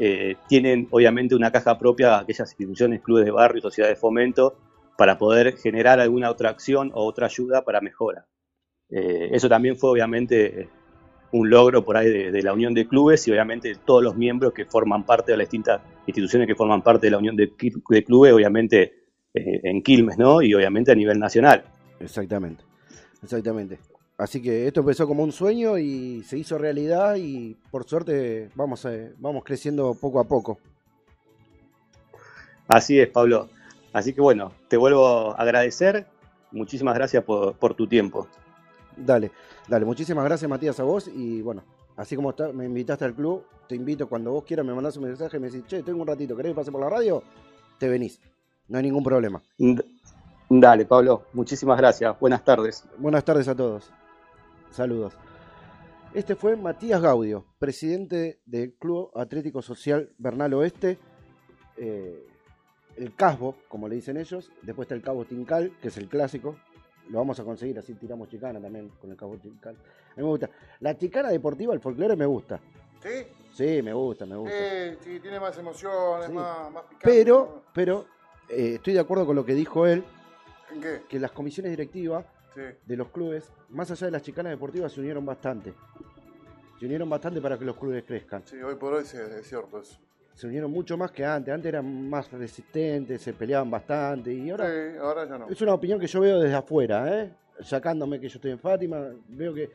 eh, 0.00 0.36
tienen 0.48 0.88
obviamente 0.90 1.34
una 1.34 1.50
caja 1.50 1.78
propia 1.78 2.18
aquellas 2.18 2.50
instituciones, 2.50 3.02
clubes 3.02 3.24
de 3.24 3.30
barrio, 3.30 3.62
sociedades 3.62 3.96
de 3.96 4.00
fomento, 4.00 4.56
para 4.96 5.18
poder 5.18 5.56
generar 5.56 6.00
alguna 6.00 6.30
otra 6.30 6.50
acción 6.50 6.90
o 6.94 7.04
otra 7.04 7.26
ayuda 7.26 7.64
para 7.64 7.80
mejora. 7.80 8.26
Eh, 8.90 9.30
eso 9.32 9.48
también 9.48 9.76
fue 9.76 9.90
obviamente 9.90 10.68
un 11.32 11.50
logro 11.50 11.84
por 11.84 11.96
ahí 11.96 12.30
de, 12.30 12.42
la 12.42 12.52
unión 12.52 12.72
de 12.72 12.88
clubes 12.88 13.26
y 13.28 13.30
obviamente 13.30 13.74
todos 13.84 14.02
los 14.02 14.16
miembros 14.16 14.52
que 14.52 14.64
forman 14.64 15.04
parte 15.04 15.32
de 15.32 15.38
las 15.38 15.46
distintas 15.46 15.82
instituciones 16.06 16.48
que 16.48 16.54
forman 16.54 16.82
parte 16.82 17.06
de 17.06 17.10
la 17.10 17.18
unión 17.18 17.36
de, 17.36 17.52
de 17.90 18.04
clubes, 18.04 18.32
obviamente 18.32 19.04
eh, 19.34 19.60
en 19.62 19.82
Quilmes, 19.82 20.16
¿no? 20.16 20.40
Y 20.40 20.54
obviamente 20.54 20.90
a 20.90 20.94
nivel 20.94 21.18
nacional. 21.18 21.64
Exactamente, 22.00 22.64
exactamente. 23.22 23.78
Así 24.18 24.42
que 24.42 24.66
esto 24.66 24.80
empezó 24.80 25.06
como 25.06 25.22
un 25.22 25.30
sueño 25.30 25.78
y 25.78 26.24
se 26.24 26.36
hizo 26.36 26.58
realidad 26.58 27.14
y 27.16 27.56
por 27.70 27.84
suerte 27.84 28.50
vamos, 28.56 28.84
a, 28.84 28.90
vamos 29.18 29.44
creciendo 29.44 29.94
poco 29.94 30.18
a 30.18 30.24
poco. 30.24 30.58
Así 32.66 32.98
es, 32.98 33.08
Pablo. 33.08 33.48
Así 33.92 34.12
que 34.12 34.20
bueno, 34.20 34.52
te 34.66 34.76
vuelvo 34.76 35.30
a 35.30 35.34
agradecer. 35.34 36.08
Muchísimas 36.50 36.96
gracias 36.96 37.22
por, 37.22 37.54
por 37.54 37.74
tu 37.74 37.86
tiempo. 37.86 38.26
Dale, 38.96 39.30
dale. 39.68 39.84
Muchísimas 39.84 40.24
gracias, 40.24 40.50
Matías, 40.50 40.80
a 40.80 40.82
vos. 40.82 41.08
Y 41.14 41.40
bueno, 41.40 41.62
así 41.96 42.16
como 42.16 42.30
está, 42.30 42.52
me 42.52 42.64
invitaste 42.64 43.04
al 43.04 43.14
club, 43.14 43.44
te 43.68 43.76
invito 43.76 44.08
cuando 44.08 44.32
vos 44.32 44.42
quieras, 44.42 44.66
me 44.66 44.74
mandás 44.74 44.96
un 44.96 45.04
mensaje 45.04 45.36
y 45.36 45.40
me 45.40 45.48
decís, 45.48 45.64
che, 45.68 45.84
tengo 45.84 46.00
un 46.00 46.08
ratito, 46.08 46.36
¿querés 46.36 46.50
que 46.50 46.56
pase 46.56 46.72
por 46.72 46.80
la 46.80 46.90
radio? 46.90 47.22
Te 47.78 47.88
venís. 47.88 48.20
No 48.66 48.78
hay 48.78 48.82
ningún 48.82 49.04
problema. 49.04 49.40
Dale, 50.50 50.86
Pablo. 50.86 51.22
Muchísimas 51.34 51.78
gracias. 51.78 52.18
Buenas 52.18 52.44
tardes. 52.44 52.84
Buenas 52.98 53.24
tardes 53.24 53.46
a 53.46 53.54
todos. 53.54 53.92
Saludos. 54.70 55.14
Este 56.14 56.34
fue 56.36 56.56
Matías 56.56 57.00
Gaudio, 57.02 57.44
presidente 57.58 58.40
del 58.46 58.72
Club 58.74 59.10
Atlético 59.14 59.60
Social 59.62 60.10
Bernal 60.18 60.54
Oeste. 60.54 60.98
Eh, 61.76 62.26
el 62.96 63.14
Casbo, 63.14 63.56
como 63.68 63.88
le 63.88 63.96
dicen 63.96 64.16
ellos. 64.16 64.50
Después 64.62 64.86
está 64.86 64.94
el 64.94 65.02
Cabo 65.02 65.24
Tincal, 65.24 65.72
que 65.80 65.88
es 65.88 65.96
el 65.98 66.08
clásico. 66.08 66.56
Lo 67.10 67.18
vamos 67.18 67.38
a 67.40 67.44
conseguir, 67.44 67.78
así 67.78 67.94
tiramos 67.94 68.28
chicana 68.28 68.60
también 68.60 68.90
con 69.00 69.10
el 69.10 69.16
Cabo 69.16 69.36
Tincal. 69.36 69.74
A 69.76 70.16
mí 70.16 70.22
me 70.22 70.28
gusta. 70.28 70.50
La 70.80 70.96
chicana 70.96 71.28
deportiva, 71.28 71.74
el 71.74 71.80
folclore 71.80 72.16
me 72.16 72.26
gusta. 72.26 72.58
¿Sí? 73.02 73.26
Sí, 73.52 73.82
me 73.82 73.92
gusta, 73.92 74.26
me 74.26 74.36
gusta. 74.36 74.54
Sí, 74.56 74.96
sí 75.04 75.20
tiene 75.20 75.38
más 75.38 75.56
emociones, 75.58 76.26
Sí. 76.26 76.32
más, 76.32 76.70
más 76.72 76.82
picante. 76.84 77.04
Pero, 77.04 77.62
pero 77.72 78.06
eh, 78.48 78.74
estoy 78.76 78.94
de 78.94 79.00
acuerdo 79.00 79.26
con 79.26 79.36
lo 79.36 79.44
que 79.44 79.54
dijo 79.54 79.86
él, 79.86 80.04
¿En 80.72 80.80
qué? 80.80 81.02
que 81.08 81.20
las 81.20 81.30
comisiones 81.32 81.70
directivas 81.70 82.24
Sí. 82.58 82.76
de 82.86 82.96
los 82.96 83.08
clubes, 83.08 83.52
más 83.68 83.88
allá 83.90 84.06
de 84.06 84.10
las 84.10 84.22
chicanas 84.22 84.50
deportivas, 84.50 84.90
se 84.92 84.98
unieron 85.00 85.24
bastante. 85.24 85.72
Se 86.80 86.86
unieron 86.86 87.08
bastante 87.08 87.40
para 87.40 87.56
que 87.58 87.64
los 87.64 87.76
clubes 87.76 88.02
crezcan. 88.04 88.42
Sí, 88.44 88.56
hoy 88.60 88.74
por 88.74 88.94
hoy 88.94 89.04
sí, 89.04 89.16
es 89.16 89.46
cierto 89.48 89.80
eso. 89.80 89.98
Se 90.34 90.46
unieron 90.46 90.70
mucho 90.70 90.96
más 90.96 91.10
que 91.10 91.24
antes. 91.24 91.52
Antes 91.52 91.68
eran 91.68 92.08
más 92.08 92.30
resistentes, 92.32 93.20
se 93.22 93.32
peleaban 93.32 93.70
bastante. 93.70 94.32
Y 94.32 94.50
ahora 94.50 94.66
Sí, 94.66 94.96
ahora 95.00 95.28
ya 95.28 95.38
no. 95.38 95.48
es 95.48 95.60
una 95.62 95.74
opinión 95.74 95.98
que 96.00 96.06
yo 96.06 96.20
veo 96.20 96.38
desde 96.40 96.54
afuera, 96.56 97.22
¿eh? 97.22 97.32
sacándome 97.60 98.20
que 98.20 98.28
yo 98.28 98.36
estoy 98.38 98.52
en 98.52 98.58
Fátima. 98.60 98.98
Veo 99.28 99.52
que 99.54 99.70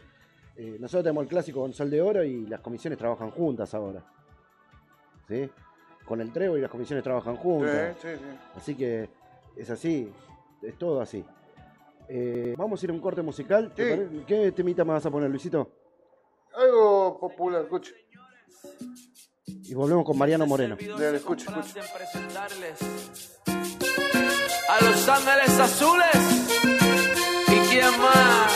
eh, 0.55 0.77
nosotros 0.79 1.03
tenemos 1.03 1.23
el 1.23 1.29
clásico 1.29 1.61
con 1.61 1.73
Sol 1.73 1.89
de 1.89 2.01
Oro 2.01 2.23
y 2.23 2.45
las 2.47 2.61
comisiones 2.61 2.97
trabajan 2.97 3.31
juntas 3.31 3.73
ahora. 3.73 4.01
¿Sí? 5.27 5.49
Con 6.05 6.21
el 6.21 6.31
Trevo 6.31 6.57
y 6.57 6.61
las 6.61 6.71
comisiones 6.71 7.03
trabajan 7.03 7.35
Sí, 7.35 7.41
juntas. 7.41 7.97
sí, 8.01 8.07
sí. 8.17 8.37
Así 8.55 8.75
que 8.75 9.09
es 9.57 9.69
así, 9.69 10.11
es 10.61 10.77
todo 10.77 11.01
así. 11.01 11.25
Eh, 12.07 12.55
vamos 12.57 12.81
a 12.81 12.85
ir 12.85 12.89
a 12.91 12.93
un 12.93 12.99
corte 12.99 13.21
musical. 13.21 13.73
¿Qué 13.75 14.53
temita 14.55 14.83
me 14.83 14.93
vas 14.93 15.05
a 15.05 15.11
poner, 15.11 15.29
Luisito? 15.29 15.71
Algo 16.55 17.19
popular, 17.19 17.63
escuche. 17.63 17.93
Y 19.45 19.73
volvemos 19.73 20.05
con 20.05 20.17
Mariano 20.17 20.45
Moreno. 20.45 20.77
Dale, 20.97 21.19
a 24.69 24.83
Los 24.83 25.09
Ángeles 25.09 25.59
Azules. 25.59 26.53
¿Y 27.47 27.69
quién 27.69 27.99
más? 27.99 28.52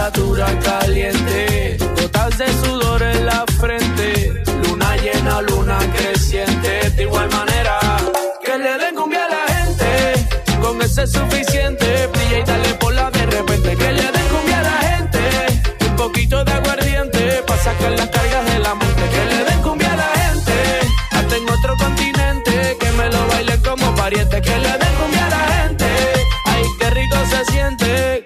Temperatura 0.00 0.46
caliente, 0.60 1.76
gotas 2.00 2.38
de 2.38 2.46
sudor 2.64 3.02
en 3.02 3.26
la 3.26 3.44
frente, 3.60 4.42
luna 4.64 4.96
llena, 4.96 5.42
luna 5.42 5.78
creciente, 5.94 6.90
de 6.96 7.02
igual 7.02 7.28
manera 7.30 7.78
que 8.42 8.56
le 8.56 8.78
den 8.78 8.94
cumbia 8.94 9.26
a 9.26 9.28
la 9.28 9.54
gente, 9.54 10.26
con 10.62 10.80
ese 10.80 11.02
es 11.02 11.12
suficiente, 11.12 12.06
brilla 12.14 12.38
y 12.38 12.44
dale 12.44 12.74
por 12.80 12.94
la 12.94 13.10
de 13.10 13.26
repente, 13.26 13.76
que 13.76 13.92
le 13.92 14.02
den 14.02 14.28
cumbia 14.32 14.60
a 14.60 14.62
la 14.62 14.78
gente, 14.88 15.20
un 15.90 15.96
poquito 15.96 16.44
de 16.44 16.52
aguardiente, 16.52 17.42
para 17.46 17.62
sacar 17.62 17.90
las 17.92 18.08
cargas 18.08 18.44
de 18.52 18.58
la 18.58 18.74
mente, 18.74 19.02
que 19.14 19.24
le 19.26 19.44
den 19.44 19.62
cumbia 19.62 19.92
a 19.92 19.96
la 19.96 20.10
gente, 20.22 20.52
hasta 21.10 21.36
en 21.36 21.50
otro 21.50 21.76
continente, 21.76 22.76
que 22.80 22.90
me 22.92 23.06
lo 23.10 23.26
baile 23.28 23.58
como 23.60 23.94
pariente, 23.96 24.40
que 24.40 24.58
le 24.58 24.79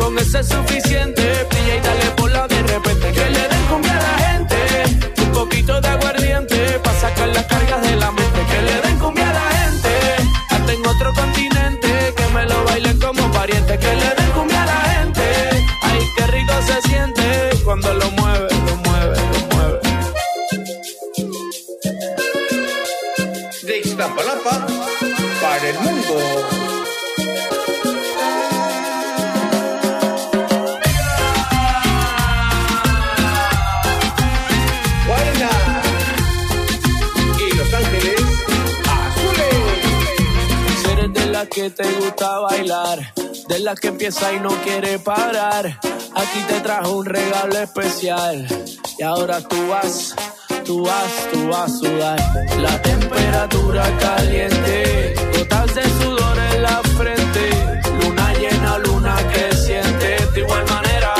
con 0.00 0.18
ese 0.18 0.40
es 0.40 0.48
suficiente. 0.48 1.22
Brilla 1.50 1.76
y 1.76 1.80
dale 1.80 2.10
por 2.16 2.30
la 2.30 2.48
de 2.48 2.62
repente. 2.62 3.12
Que 3.12 3.30
le 3.30 3.42
den 3.52 3.64
cumbia 3.68 3.96
a 3.96 4.02
la 4.08 4.14
gente, 4.26 4.56
un 5.22 5.32
poquito 5.32 5.80
de 5.80 5.88
aguardiente. 5.88 6.56
Pa' 6.84 6.94
sacar 6.94 7.28
las 7.28 7.44
cargas 7.46 7.82
de 7.82 7.96
la 7.96 8.10
mente. 8.10 8.40
Que 8.50 8.62
le 8.62 8.76
den 8.80 8.98
cumbia 8.98 9.28
a 9.30 9.34
la 9.34 9.48
gente, 9.60 9.90
hasta 10.48 10.72
en 10.72 10.86
otro 10.86 11.12
continente. 11.14 11.79
Que 41.60 41.68
te 41.68 41.92
gusta 41.92 42.38
bailar, 42.38 43.12
de 43.48 43.58
la 43.58 43.74
que 43.74 43.88
empieza 43.88 44.32
y 44.32 44.40
no 44.40 44.48
quiere 44.62 44.98
parar. 44.98 45.66
Aquí 45.66 46.40
te 46.48 46.58
trajo 46.60 46.92
un 46.92 47.04
regalo 47.04 47.58
especial. 47.58 48.46
Y 48.98 49.02
ahora 49.02 49.42
tú 49.42 49.68
vas, 49.68 50.14
tú 50.64 50.84
vas, 50.84 51.28
tú 51.30 51.48
vas 51.48 51.70
a 51.70 51.78
sudar. 51.78 52.18
La 52.60 52.80
temperatura 52.80 53.84
caliente, 53.98 55.14
gotas 55.36 55.74
de 55.74 55.82
sudor 55.82 56.38
en 56.38 56.62
la 56.62 56.80
frente. 56.96 57.50
Luna 58.00 58.32
llena, 58.40 58.78
luna 58.78 59.16
creciente. 59.30 60.16
De 60.32 60.40
igual 60.40 60.64
manera, 60.64 61.12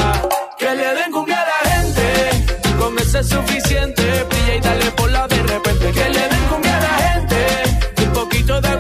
que 0.56 0.74
le 0.74 0.94
den 0.94 1.12
cumbia 1.12 1.38
a 1.38 1.48
la 1.52 1.70
gente. 1.70 2.76
Con 2.78 2.98
ese 2.98 3.18
es 3.18 3.28
suficiente. 3.28 4.24
Brilla 4.30 4.54
y 4.56 4.60
dale 4.60 4.90
por 4.92 5.10
la 5.10 5.28
de 5.28 5.42
repente. 5.42 5.92
Que 5.92 6.08
le 6.08 6.28
den 6.32 6.44
cumbia 6.48 6.78
a 6.78 6.80
la 6.80 6.94
gente. 7.10 8.04
Un 8.06 8.12
poquito 8.14 8.58
de 8.62 8.70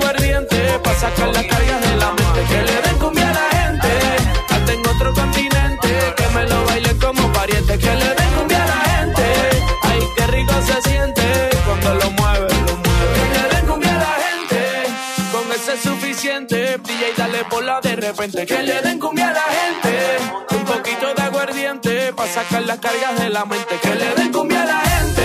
Que 18.12 18.62
le 18.64 18.82
den 18.82 18.98
cumbia 18.98 19.28
a 19.28 19.32
la 19.32 19.40
gente. 19.40 20.56
Un 20.56 20.64
poquito 20.64 21.14
de 21.14 21.22
aguardiente 21.22 22.12
para 22.12 22.28
sacar 22.28 22.62
las 22.62 22.80
cargas 22.80 23.16
de 23.20 23.30
la 23.30 23.44
mente. 23.44 23.78
Que 23.80 23.94
le 23.94 24.14
den 24.16 24.32
cumbia 24.32 24.62
a 24.62 24.66
la 24.66 24.80
gente. 24.80 25.22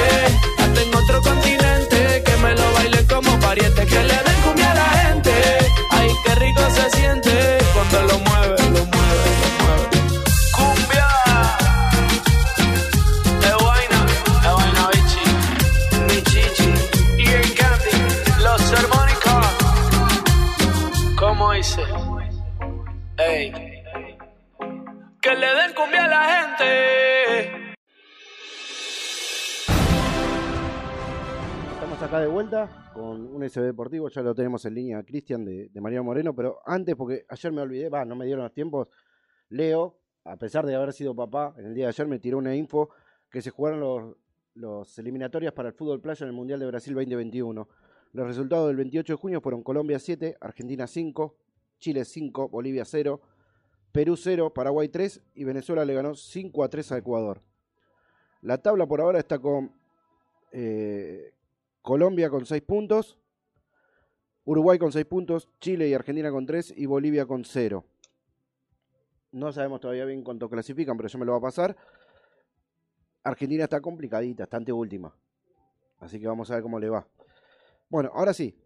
Hasta 0.59 0.81
en 0.83 0.93
otro 0.93 1.21
vuelta 32.55 32.91
con 32.93 33.35
un 33.35 33.49
SB 33.49 33.63
Deportivo, 33.63 34.09
ya 34.09 34.21
lo 34.21 34.33
tenemos 34.33 34.65
en 34.65 34.75
línea 34.75 35.03
Cristian 35.03 35.43
de, 35.43 35.69
de 35.69 36.01
Moreno, 36.01 36.33
pero 36.35 36.59
antes, 36.65 36.95
porque 36.95 37.25
ayer 37.27 37.51
me 37.51 37.61
olvidé, 37.61 37.89
va, 37.89 38.05
no 38.05 38.15
me 38.15 38.25
dieron 38.25 38.43
los 38.43 38.53
tiempos, 38.53 38.87
Leo, 39.49 39.99
a 40.23 40.37
pesar 40.37 40.65
de 40.65 40.75
haber 40.75 40.93
sido 40.93 41.15
papá, 41.15 41.53
en 41.57 41.65
el 41.65 41.75
día 41.75 41.85
de 41.85 41.89
ayer 41.89 42.07
me 42.07 42.19
tiró 42.19 42.37
una 42.37 42.55
info 42.55 42.89
que 43.29 43.41
se 43.41 43.49
jugaron 43.49 43.79
los, 43.79 44.15
los 44.53 44.97
eliminatorias 44.97 45.53
para 45.53 45.69
el 45.69 45.75
fútbol 45.75 46.01
playa 46.01 46.23
en 46.23 46.29
el 46.29 46.35
Mundial 46.35 46.59
de 46.59 46.67
Brasil 46.67 46.93
2021. 46.93 47.67
Los 48.13 48.27
resultados 48.27 48.67
del 48.67 48.77
28 48.77 49.13
de 49.13 49.17
junio 49.17 49.41
fueron 49.41 49.61
Colombia 49.61 49.99
7, 49.99 50.37
Argentina 50.39 50.87
5, 50.87 51.35
Chile 51.79 52.05
5, 52.05 52.49
Bolivia 52.49 52.85
0, 52.85 53.21
Perú 53.91 54.15
0, 54.15 54.53
Paraguay 54.53 54.87
3 54.87 55.21
y 55.35 55.43
Venezuela 55.43 55.83
le 55.83 55.93
ganó 55.93 56.15
5 56.15 56.63
a 56.63 56.69
3 56.69 56.91
a 56.93 56.97
Ecuador. 56.97 57.41
La 58.41 58.59
tabla 58.59 58.87
por 58.87 59.01
ahora 59.01 59.19
está 59.19 59.39
con 59.39 59.73
eh, 60.51 61.34
Colombia 61.85 62.31
con 62.31 62.47
6 62.47 62.63
puntos, 62.63 63.15
Uruguay 64.43 64.79
con 64.79 64.91
6 64.91 65.05
puntos, 65.05 65.47
Chile 65.59 65.87
y 65.87 65.93
Argentina 65.93 66.31
con 66.31 66.43
3 66.43 66.73
y 66.75 66.87
Bolivia 66.87 67.27
con 67.27 67.45
0. 67.45 67.85
No 69.33 69.51
sabemos 69.51 69.81
todavía 69.81 70.03
bien 70.05 70.23
cuánto 70.23 70.49
clasifican, 70.49 70.97
pero 70.97 71.09
yo 71.09 71.19
me 71.19 71.25
lo 71.25 71.33
va 71.33 71.37
a 71.37 71.41
pasar. 71.41 71.77
Argentina 73.23 73.65
está 73.65 73.81
complicadita, 73.81 74.45
está 74.45 74.57
ante 74.57 74.73
última. 74.73 75.15
Así 75.99 76.19
que 76.19 76.25
vamos 76.25 76.49
a 76.49 76.55
ver 76.55 76.63
cómo 76.63 76.79
le 76.79 76.89
va. 76.89 77.07
Bueno, 77.87 78.09
ahora 78.15 78.33
sí. 78.33 78.59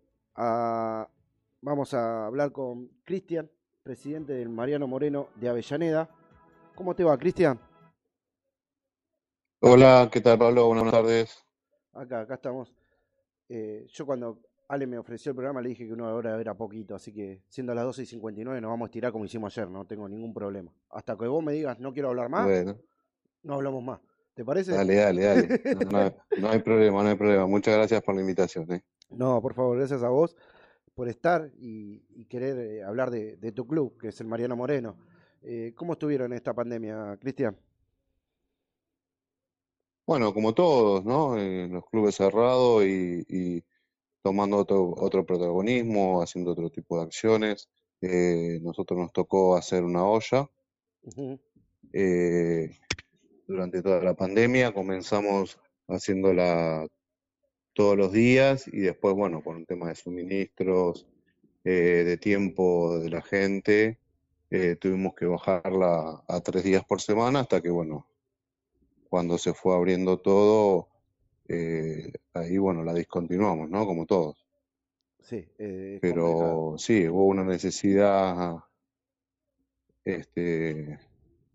vamos 1.61 1.93
a 1.93 2.25
hablar 2.25 2.53
con 2.53 2.87
Cristian, 3.03 3.51
presidente 3.83 4.31
del 4.31 4.47
Mariano 4.47 4.87
Moreno 4.87 5.27
de 5.35 5.49
Avellaneda. 5.49 6.09
¿Cómo 6.73 6.95
te 6.95 7.03
va, 7.03 7.17
Cristian? 7.17 7.59
Hola, 9.59 10.07
¿qué 10.09 10.21
tal 10.21 10.39
Pablo? 10.39 10.67
Buenas 10.67 10.89
tardes. 10.89 11.45
Acá, 11.91 12.21
acá 12.21 12.35
estamos. 12.35 12.78
Eh, 13.49 13.85
yo 13.89 14.05
cuando 14.05 14.39
Ale 14.67 14.85
me 14.85 14.97
ofreció 14.99 15.31
el 15.31 15.35
programa 15.35 15.61
le 15.61 15.69
dije 15.69 15.87
que 15.87 15.93
una 15.93 16.13
hora 16.13 16.39
era 16.39 16.53
poquito, 16.53 16.93
así 16.95 17.11
que 17.11 17.41
siendo 17.49 17.73
las 17.73 17.83
12 17.85 18.03
y 18.03 18.05
59 18.05 18.61
nos 18.61 18.69
vamos 18.69 18.89
a 18.89 18.91
tirar 18.91 19.11
como 19.11 19.25
hicimos 19.25 19.57
ayer, 19.57 19.69
no 19.69 19.85
tengo 19.85 20.07
ningún 20.07 20.33
problema. 20.33 20.71
Hasta 20.91 21.17
que 21.17 21.27
vos 21.27 21.43
me 21.43 21.53
digas 21.53 21.79
no 21.79 21.91
quiero 21.91 22.09
hablar 22.09 22.29
más, 22.29 22.45
Bueno, 22.45 22.77
no 23.43 23.55
hablamos 23.55 23.83
más. 23.83 23.99
¿Te 24.35 24.45
parece? 24.45 24.71
dale, 24.71 24.95
dale, 24.95 25.23
dale. 25.23 25.61
No, 25.75 25.91
no 25.91 25.97
hay, 25.97 26.11
no 26.39 26.49
hay 26.49 26.59
problema, 26.59 27.03
no 27.03 27.09
hay 27.09 27.15
problema. 27.15 27.47
Muchas 27.47 27.75
gracias 27.75 28.01
por 28.03 28.15
la 28.15 28.21
invitación. 28.21 28.71
¿eh? 28.71 28.83
No, 29.09 29.41
por 29.41 29.53
favor, 29.53 29.77
gracias 29.77 30.03
a 30.03 30.09
vos 30.09 30.35
por 30.93 31.09
estar 31.09 31.49
y, 31.57 32.03
y 32.09 32.25
querer 32.25 32.57
eh, 32.59 32.83
hablar 32.83 33.09
de, 33.09 33.37
de 33.37 33.51
tu 33.51 33.65
club, 33.65 33.97
que 33.97 34.09
es 34.09 34.21
el 34.21 34.27
Mariano 34.27 34.55
Moreno. 34.55 34.97
Eh, 35.41 35.73
¿Cómo 35.75 35.93
estuvieron 35.93 36.31
en 36.31 36.37
esta 36.37 36.53
pandemia, 36.53 37.17
Cristian? 37.19 37.57
Bueno, 40.09 40.33
como 40.33 40.55
todos, 40.55 41.05
¿no? 41.05 41.37
Eh, 41.37 41.67
los 41.67 41.85
clubes 41.85 42.15
cerrados 42.15 42.83
y, 42.83 43.23
y 43.29 43.63
tomando 44.23 44.57
otro, 44.57 44.95
otro 44.97 45.23
protagonismo, 45.23 46.23
haciendo 46.23 46.53
otro 46.53 46.71
tipo 46.71 46.97
de 46.97 47.03
acciones. 47.03 47.69
Eh, 48.01 48.57
nosotros 48.63 48.97
nos 48.97 49.13
tocó 49.13 49.55
hacer 49.55 49.83
una 49.83 50.03
olla. 50.03 50.49
Eh, 51.93 52.71
durante 53.47 53.83
toda 53.83 54.01
la 54.01 54.15
pandemia 54.15 54.73
comenzamos 54.73 55.59
haciéndola 55.87 56.87
todos 57.73 57.95
los 57.95 58.11
días 58.11 58.67
y 58.67 58.79
después, 58.79 59.13
bueno, 59.13 59.43
con 59.43 59.57
un 59.57 59.67
tema 59.67 59.89
de 59.89 59.95
suministros, 59.95 61.05
eh, 61.63 62.03
de 62.03 62.17
tiempo 62.17 62.97
de 62.97 63.11
la 63.11 63.21
gente, 63.21 63.99
eh, 64.49 64.75
tuvimos 64.75 65.13
que 65.13 65.27
bajarla 65.27 66.23
a 66.27 66.41
tres 66.41 66.63
días 66.63 66.83
por 66.83 66.99
semana 66.99 67.41
hasta 67.41 67.61
que, 67.61 67.69
bueno, 67.69 68.07
cuando 69.09 69.37
se 69.37 69.53
fue 69.53 69.75
abriendo 69.75 70.19
todo, 70.19 70.87
eh, 71.47 72.13
ahí, 72.33 72.57
bueno, 72.57 72.83
la 72.83 72.93
discontinuamos, 72.93 73.69
¿no? 73.69 73.85
Como 73.85 74.05
todos. 74.05 74.45
Sí, 75.21 75.47
eh, 75.57 75.99
complicado. 76.01 76.71
Pero 76.71 76.75
sí, 76.77 77.07
hubo 77.07 77.25
una 77.25 77.43
necesidad, 77.43 78.57
este, 80.05 80.99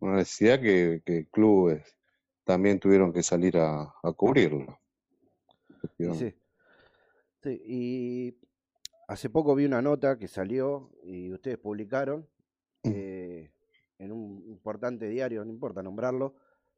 una 0.01 0.17
necesidad 0.17 0.61
que, 0.61 1.03
que 1.05 1.27
clubes 1.31 1.97
también 2.45 2.79
tuvieron 2.79 3.13
que 3.13 3.23
salir 3.23 3.57
a, 3.57 3.95
a 4.03 4.13
cubrirlo. 4.13 4.79
Sí, 5.99 6.35
sí, 7.43 7.63
y 7.67 8.39
hace 9.07 9.31
poco 9.31 9.55
vi 9.55 9.65
una 9.65 9.81
nota 9.81 10.19
que 10.19 10.29
salió 10.29 10.91
y 11.03 11.33
ustedes 11.33 11.59
publicaron 11.59 12.29
eh, 12.83 13.51
en 13.99 14.13
un 14.13 14.43
importante 14.47 15.09
diario, 15.09 15.45
no 15.45 15.51
importa 15.51 15.83
nombrarlo, 15.83 16.35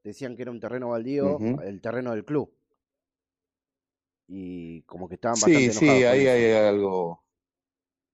decían 0.07 0.37
que 0.37 0.43
era 0.43 0.53
un 0.53 0.61
terreno 0.61 0.91
baldío, 0.91 1.39
el 1.63 1.81
terreno 1.81 2.13
del 2.13 2.25
club. 2.25 2.53
Y 4.29 4.83
como 4.83 5.09
que 5.09 5.17
estaban 5.17 5.37
Sí, 5.37 5.43
bastante 5.43 5.73
sí, 5.73 5.85
enojados 5.85 6.03
con 6.03 6.13
ahí 6.13 6.27
hay 6.27 6.53
algo, 6.53 7.25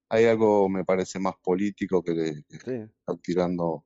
hay 0.09 0.25
algo, 0.25 0.69
me 0.69 0.85
parece, 0.85 1.19
más 1.19 1.35
político 1.43 2.03
que, 2.03 2.43
Sí, 2.49 2.73
están 2.99 3.19
tirando 3.23 3.85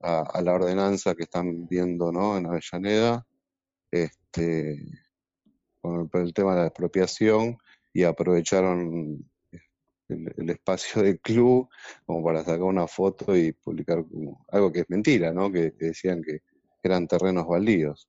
a, 0.00 0.20
a 0.22 0.42
la 0.42 0.54
ordenanza 0.54 1.14
que 1.14 1.22
están 1.24 1.66
viendo, 1.68 2.12
¿no? 2.12 2.36
En 2.36 2.46
Avellaneda, 2.46 3.26
este, 3.90 4.84
con 5.80 6.10
el, 6.12 6.34
tema 6.34 6.54
de 6.54 6.60
la 6.62 6.66
expropiación 6.66 7.58
y 7.92 8.02
aprovecharon 8.02 9.24
el, 10.08 10.34
el 10.36 10.50
espacio 10.50 11.02
del 11.02 11.20
club 11.20 11.68
como 12.04 12.24
para 12.24 12.40
sacar 12.40 12.62
una 12.62 12.86
foto 12.88 13.36
y 13.36 13.52
publicar 13.52 14.04
como 14.04 14.44
algo 14.48 14.72
que 14.72 14.80
es 14.80 14.90
mentira, 14.90 15.32
¿no? 15.32 15.50
Que, 15.50 15.74
que 15.74 15.86
decían 15.86 16.22
que 16.22 16.42
eran 16.86 17.06
terrenos 17.06 17.46
baldíos. 17.46 18.08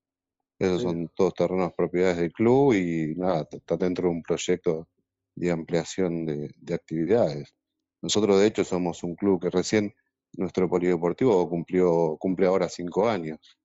Esos 0.59 0.81
sí, 0.81 0.87
son 0.87 1.09
todos 1.15 1.33
terrenos 1.35 1.73
propiedades 1.73 2.17
del 2.17 2.31
club 2.31 2.73
y 2.73 3.13
nada, 3.15 3.47
está 3.51 3.77
dentro 3.77 4.07
de 4.09 4.15
un 4.15 4.23
proyecto 4.23 4.87
de 5.35 5.51
ampliación 5.51 6.25
de, 6.25 6.49
de 6.57 6.73
actividades. 6.73 7.53
Nosotros, 8.01 8.39
de 8.39 8.47
hecho, 8.47 8.63
somos 8.63 9.03
un 9.03 9.15
club 9.15 9.41
que 9.41 9.49
recién, 9.49 9.93
nuestro 10.33 10.69
polideportivo 10.69 11.47
cumplió, 11.49 12.17
cumple 12.19 12.47
ahora 12.47 12.69
cinco 12.69 13.07
años. 13.07 13.57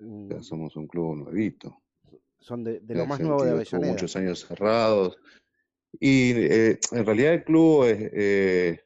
O 0.00 0.28
sea, 0.28 0.38
mm, 0.38 0.42
somos 0.42 0.76
un 0.76 0.86
club 0.86 1.16
nuevito. 1.16 1.76
son 2.40 2.64
de, 2.64 2.80
de 2.80 2.94
lo 2.94 3.06
más 3.06 3.20
nuevo 3.20 3.44
de 3.44 3.50
Avellaneda. 3.50 3.92
muchos 3.92 4.16
años 4.16 4.46
cerrados. 4.46 5.18
Y 6.00 6.32
eh, 6.32 6.78
en 6.92 7.06
realidad 7.06 7.34
el 7.34 7.44
club 7.44 7.84
es, 7.84 8.10
eh, 8.12 8.80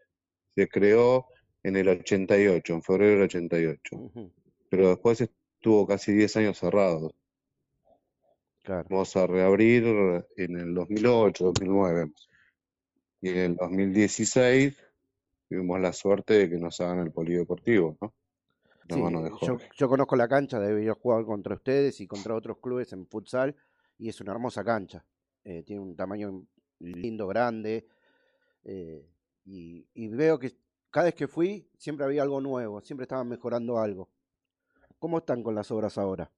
se 0.54 0.68
creó 0.68 1.26
en 1.62 1.76
el 1.76 1.88
88, 1.88 2.74
en 2.74 2.82
febrero 2.82 3.12
del 3.12 3.22
88. 3.22 3.96
Ujú, 3.96 4.32
Pero 4.68 4.88
después 4.90 5.28
estuvo 5.62 5.86
casi 5.86 6.12
10 6.12 6.38
años 6.38 6.58
cerrado. 6.58 7.14
Claro, 8.62 8.84
Vamos 8.90 9.14
a 9.14 9.28
reabrir 9.28 9.84
en 10.36 10.58
el 10.58 10.74
2008, 10.74 11.44
2009. 11.44 12.12
Y 13.20 13.28
en 13.28 13.36
el 13.38 13.54
2016 13.54 14.76
tuvimos 15.48 15.80
la 15.80 15.92
suerte 15.92 16.34
de 16.34 16.50
que 16.50 16.58
nos 16.58 16.80
hagan 16.80 16.98
el 16.98 17.12
polideportivo, 17.12 17.96
¿no? 18.00 18.12
Sí, 18.88 19.00
yo, 19.46 19.58
yo 19.76 19.88
conozco 19.88 20.16
la 20.16 20.26
cancha, 20.26 20.58
de 20.58 20.72
haber 20.72 20.90
jugado 20.94 21.24
contra 21.24 21.54
ustedes 21.54 22.00
y 22.00 22.08
contra 22.08 22.34
otros 22.34 22.58
clubes 22.58 22.92
en 22.92 23.06
futsal 23.06 23.54
y 23.96 24.08
es 24.08 24.20
una 24.20 24.32
hermosa 24.32 24.64
cancha. 24.64 25.04
Eh, 25.44 25.62
tiene 25.62 25.80
un 25.80 25.94
tamaño 25.94 26.44
lindo, 26.80 27.28
grande 27.28 27.86
eh, 28.64 29.08
y, 29.44 29.86
y 29.94 30.08
veo 30.08 30.40
que 30.40 30.56
cada 30.90 31.04
vez 31.04 31.14
que 31.14 31.28
fui 31.28 31.68
siempre 31.78 32.04
había 32.04 32.22
algo 32.22 32.40
nuevo, 32.40 32.80
siempre 32.80 33.04
estaban 33.04 33.28
mejorando 33.28 33.78
algo. 33.78 34.10
¿Cómo 35.02 35.18
están 35.18 35.42
con 35.42 35.56
las 35.56 35.68
obras 35.72 35.98
ahora? 35.98 36.30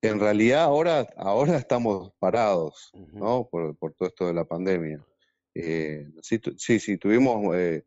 En 0.00 0.20
realidad 0.20 0.62
ahora, 0.62 1.08
ahora 1.16 1.56
estamos 1.56 2.12
parados, 2.20 2.92
¿no? 3.12 3.48
Por, 3.50 3.76
por 3.76 3.92
todo 3.92 4.08
esto 4.08 4.28
de 4.28 4.34
la 4.34 4.44
pandemia. 4.44 5.04
Eh, 5.54 6.06
sí, 6.22 6.78
sí, 6.78 6.98
tuvimos 6.98 7.52
eh, 7.56 7.84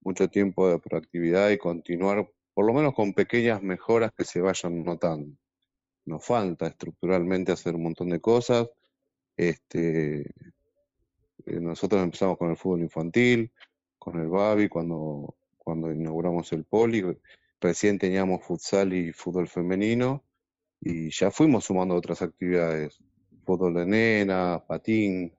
mucho 0.00 0.28
tiempo 0.28 0.70
de 0.70 0.78
proactividad 0.78 1.50
y 1.50 1.58
continuar, 1.58 2.32
por 2.54 2.64
lo 2.64 2.72
menos 2.72 2.94
con 2.94 3.12
pequeñas 3.12 3.62
mejoras 3.62 4.10
que 4.16 4.24
se 4.24 4.40
vayan 4.40 4.82
notando. 4.82 5.36
Nos 6.06 6.24
falta 6.24 6.68
estructuralmente 6.68 7.52
hacer 7.52 7.74
un 7.74 7.82
montón 7.82 8.08
de 8.08 8.20
cosas. 8.22 8.70
Este, 9.36 10.20
eh, 10.20 11.60
nosotros 11.60 12.02
empezamos 12.02 12.38
con 12.38 12.48
el 12.48 12.56
fútbol 12.56 12.80
infantil, 12.80 13.52
con 13.98 14.18
el 14.18 14.28
Babi 14.28 14.70
cuando, 14.70 15.36
cuando 15.68 15.92
inauguramos 15.92 16.50
el 16.54 16.64
poli. 16.64 17.04
Recién 17.60 17.98
teníamos 17.98 18.42
futsal 18.42 18.94
y 18.94 19.12
fútbol 19.12 19.48
femenino 19.48 20.24
y 20.80 21.10
ya 21.10 21.30
fuimos 21.30 21.64
sumando 21.66 21.94
otras 21.94 22.22
actividades, 22.22 22.98
fútbol 23.44 23.74
de 23.74 23.84
nena, 23.84 24.64
patín. 24.66 25.30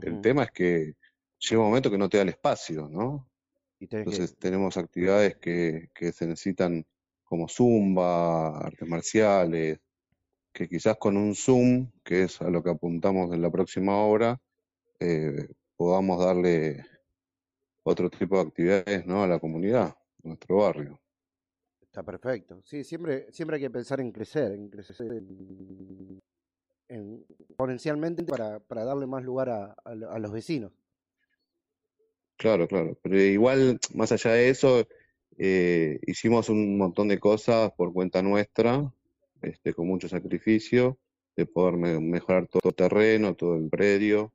El 0.00 0.22
tema 0.22 0.44
es 0.44 0.52
que 0.52 0.94
llega 1.38 1.60
un 1.60 1.68
momento 1.68 1.90
que 1.90 1.98
no 1.98 2.08
te 2.08 2.16
da 2.16 2.22
el 2.22 2.30
espacio, 2.30 2.88
¿no? 2.88 3.28
Y 3.78 3.88
tenés 3.88 4.04
que- 4.06 4.10
Entonces 4.14 4.38
tenemos 4.38 4.78
actividades 4.78 5.36
que, 5.36 5.90
que 5.94 6.12
se 6.12 6.26
necesitan 6.26 6.86
como 7.24 7.46
zumba, 7.46 8.56
artes 8.60 8.88
marciales, 8.88 9.80
que 10.50 10.66
quizás 10.66 10.96
con 10.96 11.18
un 11.18 11.34
Zoom, 11.34 11.90
que 12.02 12.22
es 12.22 12.40
a 12.40 12.48
lo 12.48 12.62
que 12.62 12.70
apuntamos 12.70 13.34
en 13.34 13.42
la 13.42 13.50
próxima 13.50 13.98
obra, 13.98 14.40
eh, 14.98 15.46
podamos 15.76 16.24
darle 16.24 16.86
otro 17.88 18.10
tipo 18.10 18.36
de 18.36 18.42
actividades, 18.42 19.06
¿no? 19.06 19.22
a 19.22 19.26
la 19.26 19.38
comunidad, 19.38 19.86
a 19.88 19.96
nuestro 20.22 20.56
barrio. 20.56 21.00
Está 21.80 22.02
perfecto. 22.02 22.60
Sí, 22.64 22.84
siempre, 22.84 23.32
siempre 23.32 23.56
hay 23.56 23.62
que 23.62 23.70
pensar 23.70 24.00
en 24.00 24.12
crecer, 24.12 24.52
en 24.52 24.68
crecer 24.68 25.10
en- 25.12 26.20
en- 26.88 27.24
exponencialmente 27.48 28.24
para, 28.24 28.60
para 28.60 28.84
darle 28.84 29.06
más 29.06 29.22
lugar 29.24 29.48
a, 29.48 29.64
a 29.84 29.90
a 29.90 30.18
los 30.18 30.32
vecinos. 30.32 30.72
Claro, 32.36 32.68
claro. 32.68 32.96
Pero 33.02 33.20
igual, 33.20 33.80
más 33.94 34.12
allá 34.12 34.32
de 34.32 34.48
eso, 34.50 34.86
eh, 35.38 35.98
hicimos 36.06 36.48
un 36.48 36.78
montón 36.78 37.08
de 37.08 37.18
cosas 37.18 37.72
por 37.72 37.92
cuenta 37.92 38.22
nuestra, 38.22 38.92
este, 39.42 39.74
con 39.74 39.88
mucho 39.88 40.08
sacrificio, 40.08 40.98
de 41.36 41.46
poder 41.46 41.76
me- 41.76 42.00
mejorar 42.00 42.46
todo 42.46 42.68
el 42.70 42.74
terreno, 42.76 43.34
todo 43.34 43.56
el 43.56 43.68
predio, 43.68 44.32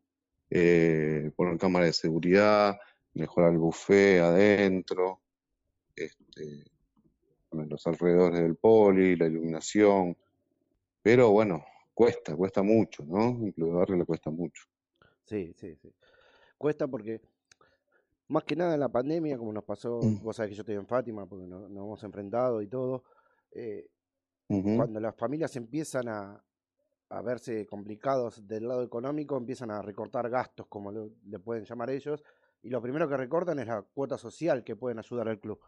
eh, 0.50 1.32
poner 1.36 1.58
cámaras 1.58 1.90
de 1.90 1.94
seguridad, 1.94 2.76
mejorar 3.14 3.52
el 3.54 3.60
buffet 3.60 4.20
adentro, 4.22 5.22
este, 5.96 6.64
los 7.52 7.86
alrededores 7.88 8.40
del 8.42 8.56
poli, 8.56 9.16
la 9.16 9.28
iluminación. 9.28 10.18
Pero 11.02 11.32
bueno, 11.32 11.64
cuesta, 11.94 12.36
cuesta 12.36 12.64
mucho, 12.64 13.04
¿no? 13.06 13.30
Incluso 13.46 13.74
barrio 13.76 13.98
le 13.98 14.06
cuesta 14.06 14.30
mucho. 14.32 14.64
Sí, 15.24 15.54
sí, 15.56 15.76
sí. 15.76 15.94
Cuesta 16.58 16.88
porque, 16.88 17.22
más 18.30 18.44
que 18.44 18.56
nada 18.56 18.74
en 18.74 18.80
la 18.80 18.90
pandemia, 18.90 19.38
como 19.38 19.54
nos 19.54 19.64
pasó, 19.64 20.00
Mm. 20.02 20.24
vos 20.24 20.36
sabés 20.36 20.50
que 20.52 20.56
yo 20.56 20.62
estoy 20.62 20.76
en 20.76 20.88
Fátima 20.88 21.26
porque 21.28 21.46
no- 21.46 21.68
nos 21.70 21.84
hemos 21.84 22.04
enfrentado 22.04 22.62
y 22.62 22.68
todo, 22.68 23.04
eh, 23.52 23.88
cuando 24.76 25.00
las 25.00 25.16
familias 25.16 25.56
empiezan 25.56 26.08
a, 26.08 26.44
a 27.10 27.22
verse 27.22 27.66
complicados 27.66 28.48
del 28.48 28.68
lado 28.68 28.84
económico, 28.84 29.36
empiezan 29.38 29.72
a 29.72 29.82
recortar 29.82 30.30
gastos, 30.30 30.68
como 30.68 30.92
lo- 30.92 31.12
le 31.26 31.40
pueden 31.40 31.64
llamar 31.66 31.90
ellos, 31.90 32.24
y 32.64 32.70
lo 32.70 32.82
primero 32.82 33.08
que 33.10 33.18
recortan 33.18 33.60
es 33.60 33.68
la 33.68 33.82
cuota 33.82 34.18
social 34.18 34.64
que 34.64 34.76
pueden 34.76 35.00
ayudar 35.00 35.28
al 35.28 35.40
club. 35.40 35.60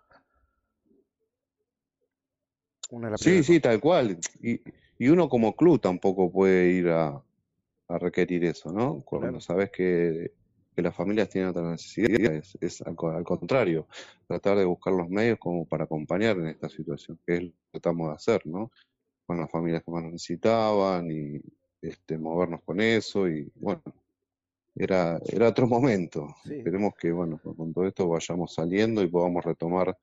Una 2.91 3.09
de 3.09 3.17
Sí, 3.17 3.23
primeras 3.23 3.45
sí, 3.45 3.59
tal 3.59 3.79
cual. 3.79 4.17
Y, 4.41 4.61
y 4.97 5.09
uno 5.09 5.27
como 5.27 5.55
club 5.55 5.79
tampoco 5.81 6.31
puede 6.31 6.69
ir 6.71 6.89
a, 6.89 7.21
a 7.87 7.97
requerir 7.99 8.45
eso, 8.45 8.71
¿no? 8.71 9.01
Cuando 9.01 9.27
Claro. 9.27 9.41
sabes 9.41 9.71
que, 9.71 10.31
que 10.75 10.81
las 10.81 10.95
familias 10.95 11.29
tienen 11.29 11.49
otras 11.49 11.65
necesidades, 11.65 12.57
es 12.61 12.81
al, 12.81 12.95
al 13.13 13.23
contrario, 13.23 13.87
tratar 14.27 14.57
de 14.57 14.65
buscar 14.65 14.93
los 14.93 15.09
medios 15.09 15.37
como 15.39 15.65
para 15.65 15.83
acompañar 15.85 16.37
en 16.37 16.47
esta 16.47 16.69
situación, 16.69 17.19
que 17.25 17.35
es 17.35 17.43
lo 17.43 17.49
que 17.49 17.57
tratamos 17.71 18.09
de 18.09 18.13
hacer, 18.15 18.45
¿no? 18.47 18.71
Con 19.25 19.37
las 19.39 19.49
familias 19.51 19.83
que 19.83 19.91
más 19.91 20.03
necesitaban 20.03 21.09
y 21.11 21.41
este, 21.81 22.17
movernos 22.17 22.61
con 22.63 22.79
eso 22.79 23.27
y 23.27 23.51
bueno, 23.55 23.81
era, 24.75 25.19
era 25.27 25.49
otro 25.49 25.67
momento. 25.67 26.35
Sí. 26.43 26.55
Esperemos 26.55 26.93
que, 26.95 27.11
bueno, 27.11 27.39
con, 27.41 27.73
todo 27.73 27.85
esto 27.87 28.07
vayamos 28.07 28.53
saliendo 28.53 29.01
y 29.01 29.07
podamos 29.07 29.43
retomar 29.43 29.97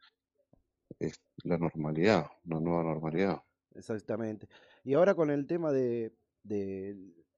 es- 0.98 1.20
la 1.44 1.58
normalidad, 1.58 2.26
una 2.46 2.60
nueva 2.60 2.82
normalidad. 2.84 3.42
Exactamente. 3.74 4.48
Y 4.84 4.94
ahora 4.94 5.14
con 5.14 5.30
el 5.30 5.46
tema 5.46 5.72
de, 5.72 6.12
de 6.42 6.96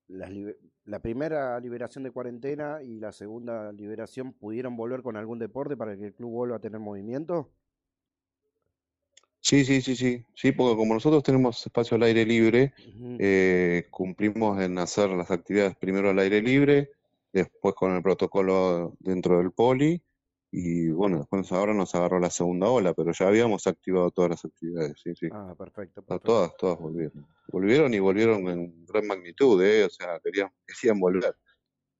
las 0.09 0.31
la 0.85 1.01
primera 1.01 1.59
liberación 1.61 2.05
de 2.05 2.11
cuarentena 2.11 2.83
y 2.83 2.99
la 3.01 3.11
segunda 3.13 3.73
liberación, 3.73 4.33
¿pudieron 4.35 4.77
volver 4.77 5.03
con 5.03 5.17
algún 5.17 5.39
deporte 5.39 5.77
para 5.77 5.97
que 5.97 6.07
el 6.07 6.15
club 6.15 6.31
vuelva 6.31 6.57
a 6.57 6.61
tener 6.61 6.79
movimiento? 6.79 7.51
Sí, 9.41 9.65
sí, 9.65 9.83
sí, 9.83 9.95
sí, 9.95 10.25
sí, 10.35 10.53
porque 10.53 10.77
como 10.77 10.95
nosotros 10.95 11.23
tenemos 11.23 11.65
espacio 11.67 11.97
al 11.97 12.03
aire 12.05 12.25
libre, 12.25 12.73
eh, 13.19 13.87
cumplimos 13.91 14.61
en 14.63 14.79
hacer 14.79 15.11
las 15.11 15.31
actividades 15.31 15.77
primero 15.77 16.09
al 16.11 16.19
aire 16.19 16.41
libre, 16.41 16.91
después 17.35 17.75
con 17.75 17.95
el 17.95 18.03
protocolo 18.03 18.95
dentro 19.01 19.39
del 19.39 19.53
poli, 19.53 20.03
y 20.51 20.89
bueno, 20.91 21.19
después 21.19 21.51
ahora 21.53 21.75
nos 21.75 21.95
agarró 21.97 22.21
la 22.21 22.31
segunda 22.31 22.69
ola, 22.71 22.95
pero 22.95 23.13
ya 23.13 23.27
habíamos 23.29 23.67
activado 23.67 24.11
todas 24.13 24.31
las 24.31 24.45
actividades, 24.45 25.01
sí, 25.03 25.13
sí. 25.17 25.29
Ah, 25.33 25.55
perfecto, 25.59 26.01
A 26.03 26.05
perfecto. 26.07 26.27
todas, 26.27 26.57
todas 26.57 26.79
volvieron. 26.79 27.27
Volvieron 27.49 27.93
y 27.93 27.99
volvieron 27.99 28.49
en 28.49 28.87
gran 28.87 29.07
magnitud, 29.07 29.63
¿eh? 29.63 29.85
O 29.85 29.91
sea, 29.91 30.21
querían, 30.21 30.51
querían 30.67 31.01
volver. 31.01 31.37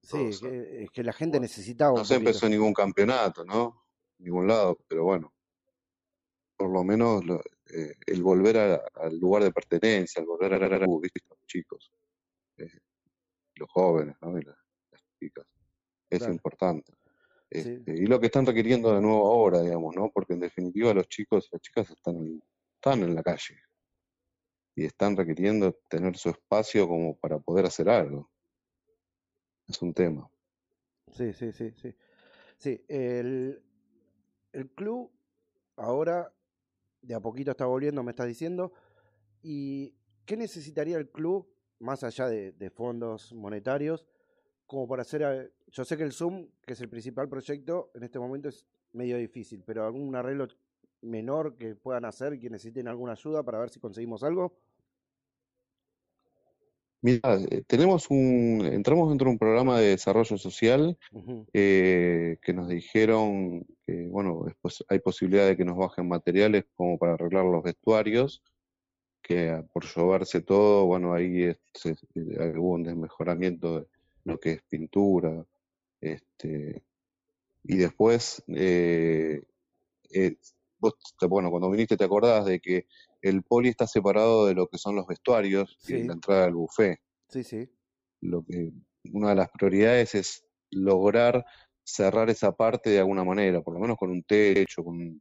Sí, 0.03 0.31
que, 0.41 0.85
es 0.85 0.91
que 0.91 1.03
la 1.03 1.13
gente 1.13 1.41
necesitaba 1.41 1.99
no 1.99 2.05
se 2.05 2.15
empezó 2.17 2.49
ningún 2.49 2.73
campeonato, 2.75 3.45
¿no? 3.45 3.83
Ningún 4.19 4.47
lado, 4.47 4.79
pero 4.89 5.05
bueno, 5.05 5.35
por 6.57 6.71
lo 6.73 6.85
menos 6.85 7.25
lo- 7.25 7.41
eh, 7.75 7.95
el 8.07 8.23
volver 8.23 8.57
a- 8.59 8.83
al 8.95 9.19
lugar 9.19 9.43
de 9.43 9.53
pertenencia, 9.53 10.21
el 10.21 10.27
volver 10.27 10.55
a 10.55 10.59
la 10.59 10.79
¿viste? 11.01 11.21
Los 11.29 11.39
chicos, 11.47 11.91
eh, 12.59 12.71
los 13.57 13.71
jóvenes, 13.71 14.17
¿no? 14.23 14.39
Y 14.39 14.47
es 16.11 16.19
Claro. 16.19 16.33
importante. 16.33 16.93
Sí, 17.51 17.59
Este, 17.61 17.93
y 17.97 18.07
lo 18.07 18.19
que 18.19 18.27
están 18.27 18.47
requiriendo 18.47 18.95
de 18.95 19.01
nuevo 19.01 19.31
ahora, 19.31 19.61
digamos, 19.63 19.95
¿no? 19.95 20.11
Porque 20.13 20.35
en 20.35 20.41
definitiva 20.41 20.93
los 20.95 21.09
chicos 21.09 21.47
y 21.47 21.55
las 21.55 21.63
chicas 21.63 21.91
están, 21.91 22.17
en- 22.17 22.43
están 22.75 23.03
en 23.03 23.15
la 23.15 23.23
calle 23.23 23.59
y 24.77 24.85
están 24.85 25.17
requiriendo 25.17 25.73
tener 25.89 26.17
su 26.17 26.31
espacio 26.31 26.89
como 26.89 27.17
para 27.17 27.39
poder 27.39 27.67
hacer 27.67 27.89
algo. 27.89 28.31
Es 29.69 29.81
un 29.83 29.95
tema. 29.95 30.29
sí, 31.13 31.33
sí, 31.33 31.53
sí, 31.53 31.73
sí. 31.81 31.95
Sí, 32.57 32.85
el, 32.89 33.63
el 34.53 34.71
club 34.71 35.13
ahora 35.77 36.33
de 37.03 37.15
a 37.15 37.21
poquito 37.21 37.51
está 37.53 37.67
volviendo, 37.67 38.03
me 38.03 38.11
estás 38.13 38.27
diciendo. 38.27 38.73
¿Y 39.43 39.95
qué 40.25 40.37
necesitaría 40.37 40.97
el 40.97 41.11
club, 41.11 41.53
más 41.79 42.03
allá 42.05 42.29
de, 42.29 42.53
de 42.53 42.71
fondos 42.71 43.33
monetarios, 43.35 44.07
como 44.75 44.89
para 44.89 45.03
hacer... 45.03 45.23
a- 45.25 45.47
Yo 45.69 45.85
sé 45.85 45.97
que 45.97 46.03
el 46.03 46.13
Zoom, 46.13 46.49
que 46.67 46.73
es 46.73 46.81
el 46.81 46.89
principal 46.89 47.29
proyecto, 47.29 47.91
en 47.95 48.03
este 48.03 48.19
momento 48.19 48.49
es 48.49 48.67
medio 48.93 49.17
difícil, 49.17 49.63
pero 49.65 49.85
algún 49.87 50.15
arreglo 50.17 50.49
menor 51.03 51.57
que 51.57 51.75
puedan 51.77 52.05
hacer 52.05 52.35
y 52.35 52.41
que 52.41 52.51
necesiten 52.51 52.89
alguna 52.89 53.13
ayuda 53.13 53.43
para 53.45 53.59
ver 53.61 53.71
si 53.71 53.79
conseguimos 53.79 54.23
algo. 54.25 54.57
Mira, 57.03 57.39
eh, 57.51 57.63
tenemos 57.67 58.11
un, 58.11 58.63
entramos 58.65 59.11
dentro 59.11 59.27
de 59.27 59.33
un 59.33 59.39
programa 59.39 59.79
de 59.79 59.89
desarrollo 59.91 60.39
social 60.39 60.97
eh, 61.53 62.39
que 62.43 62.53
nos 62.55 62.69
dijeron 62.69 63.67
que, 63.87 64.09
bueno, 64.09 64.47
es 64.49 64.55
pos- 64.57 64.85
hay 64.89 64.99
posibilidad 65.01 65.47
de 65.47 65.57
que 65.57 65.65
nos 65.67 65.77
bajen 65.77 66.09
materiales 66.09 66.65
como 66.75 66.97
para 66.99 67.15
arreglar 67.15 67.45
los 67.45 67.63
vestuarios, 67.63 68.43
que 69.23 69.51
ah, 69.51 69.65
por 69.73 69.85
lloverse 69.85 70.41
todo, 70.41 70.87
bueno, 70.87 71.13
ahí 71.13 71.43
es- 71.45 71.61
se- 71.75 71.91
eh, 72.15 72.55
hubo 72.57 72.73
un 72.73 72.85
desmejoramiento 72.85 73.81
de 73.81 73.87
lo 74.25 74.39
que 74.39 74.53
es 74.53 74.63
pintura, 74.65 75.47
este, 76.01 76.83
y 77.65 77.77
después, 77.77 78.43
eh, 78.49 79.43
eh, 80.11 80.37
vos, 80.79 80.95
te- 81.19 81.27
bueno, 81.27 81.51
cuando 81.51 81.71
viniste 81.71 81.97
te 81.97 82.05
acordás 82.05 82.45
de 82.47 82.61
que 82.61 82.87
el 83.23 83.43
poli 83.43 83.71
está 83.71 83.87
separado 83.87 84.47
de 84.47 84.55
lo 84.55 84.67
que 84.69 84.79
son 84.79 84.97
los 84.97 85.07
vestuarios 85.07 85.79
y 85.85 85.87
Sí, 85.87 86.05
la 86.05 86.15
entrada 86.15 86.45
del 86.47 86.55
buffet 86.55 86.99
sí, 87.29 87.43
sí. 87.45 87.69
lo 88.21 88.45
que 88.45 88.73
una 89.13 89.31
de 89.31 89.35
las 89.37 89.51
prioridades 89.51 90.15
es 90.15 90.45
lograr 90.71 91.45
cerrar 91.85 92.31
esa 92.31 92.53
parte 92.53 92.91
de 92.91 92.99
alguna 92.99 93.25
manera, 93.25 93.63
por 93.63 93.75
lo 93.75 93.81
menos 93.81 93.97
con 93.99 94.11
un 94.11 94.23
techo, 94.23 94.83
con 94.85 94.97
una 95.01 95.21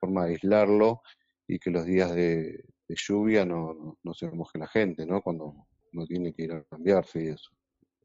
forma 0.00 0.24
de 0.24 0.32
aislarlo 0.32 1.02
y 1.46 1.58
que 1.58 1.70
los 1.70 1.84
días 1.84 2.14
de, 2.14 2.64
de 2.88 2.94
lluvia 2.96 3.44
no, 3.44 3.74
no, 3.74 3.98
no 4.02 4.14
se 4.14 4.30
moje 4.30 4.58
la 4.58 4.66
gente, 4.68 5.04
¿no? 5.06 5.20
Cuando 5.22 5.66
no 5.92 6.06
tiene 6.06 6.32
que 6.32 6.44
ir 6.44 6.52
a 6.52 6.64
cambiarse 6.64 7.22
y 7.24 7.28
eso. 7.28 7.50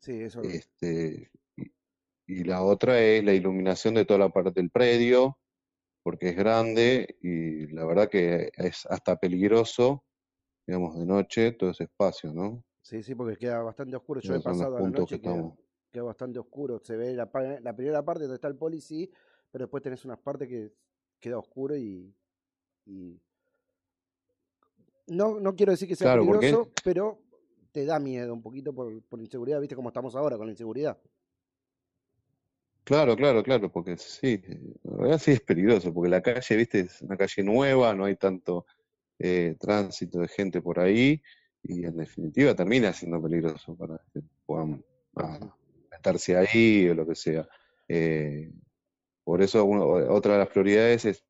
Sí, 0.04 0.22
eso. 0.22 0.41
Este, 0.41 1.32
y, 1.56 1.72
y 2.28 2.43
la 2.43 2.62
otra 2.62 2.99
es 2.99 3.24
la 3.24 3.34
iluminación 3.34 3.93
de 3.93 4.04
toda 4.04 4.20
la 4.20 4.30
parte 4.30 4.51
del 4.51 4.70
predio, 4.70 5.38
porque 6.04 6.30
es 6.30 6.36
grande 6.36 7.16
y 7.22 7.68
la 7.68 7.86
verdad 7.86 8.10
que 8.10 8.51
es 8.58 8.86
hasta 8.88 9.16
peligroso, 9.16 10.04
digamos, 10.68 10.99
de 10.99 11.06
noche 11.06 11.54
todo 11.54 11.70
ese 11.70 11.86
espacio, 11.86 12.34
¿no? 12.34 12.66
Sí, 12.82 13.01
sí, 13.01 13.16
porque 13.16 13.38
queda 13.38 13.62
bastante 13.62 13.95
oscuro. 13.95 14.20
Yo 14.20 14.34
he 14.34 14.39
Esos 14.39 14.43
pasado 14.43 14.76
a 14.76 14.82
la 14.82 14.91
que 14.91 15.06
queda, 15.06 15.16
estamos. 15.16 15.60
queda 15.89 16.04
bastante 16.04 16.39
oscuro. 16.39 16.80
Se 16.80 16.97
ve 16.97 17.14
la, 17.14 17.32
la 17.62 17.74
primera 17.74 18.04
parte 18.04 18.24
donde 18.24 18.36
está 18.36 18.49
el 18.49 18.58
poli, 18.58 18.82
sí, 18.82 19.10
pero 19.54 19.64
después 19.64 19.82
tenés 19.82 20.04
unas 20.04 20.20
partes 20.20 20.49
que 20.49 20.74
queda 21.22 21.38
oscuro 21.38 21.78
y, 21.78 22.14
y 22.86 23.18
no, 25.08 25.39
no 25.39 25.56
quiero 25.56 25.72
decir 25.72 25.88
que 25.88 25.95
sea 25.95 26.08
Claro, 26.08 26.26
porque 26.26 26.47
peligroso, 26.47 26.74
pero 26.84 27.22
te 27.74 27.86
da 27.86 27.99
miedo 27.99 28.34
un 28.34 28.41
poquito 28.41 28.74
por, 28.74 29.01
por 29.03 29.19
inseguridad, 29.19 29.59
viste 29.59 29.76
cómo 29.76 29.89
estamos 29.89 30.15
ahora 30.15 30.38
con 30.38 30.45
la 30.45 30.53
inseguridad. 30.53 30.97
Claro, 32.86 33.15
claro, 33.15 33.43
claro, 33.43 33.71
porque 33.71 33.97
sí, 33.97 34.41
la 34.84 34.97
verdad 34.97 35.17
sí 35.17 35.32
es 35.32 35.41
peligroso, 35.41 35.93
porque 35.93 36.09
la 36.09 36.21
calle, 36.21 36.55
viste, 36.55 36.82
es 36.82 37.01
una 37.01 37.15
calle 37.17 37.41
nueva, 37.43 37.93
no 37.95 38.05
hay 38.05 38.17
tanto 38.17 38.65
eh, 39.19 39.55
tránsito 39.59 40.19
de 40.19 40.28
gente 40.28 40.61
por 40.61 40.80
ahí, 40.80 41.21
y 41.63 41.86
en 41.86 41.95
definitiva 41.95 42.53
termina 42.53 42.91
siendo 42.91 43.21
peligroso 43.21 43.76
para 43.78 43.97
que 44.13 44.21
puedan 44.45 44.84
ah, 45.15 45.39
meterse 45.91 46.36
ahí 46.36 46.89
o 46.89 46.93
lo 46.93 47.07
que 47.07 47.15
sea. 47.15 47.47
Eh, 47.88 48.51
por 49.24 49.41
eso 49.41 49.63
uno- 49.63 49.86
otra 50.13 50.34
de 50.34 50.39
las 50.39 50.49
prioridades 50.49 51.05
es 51.05 51.24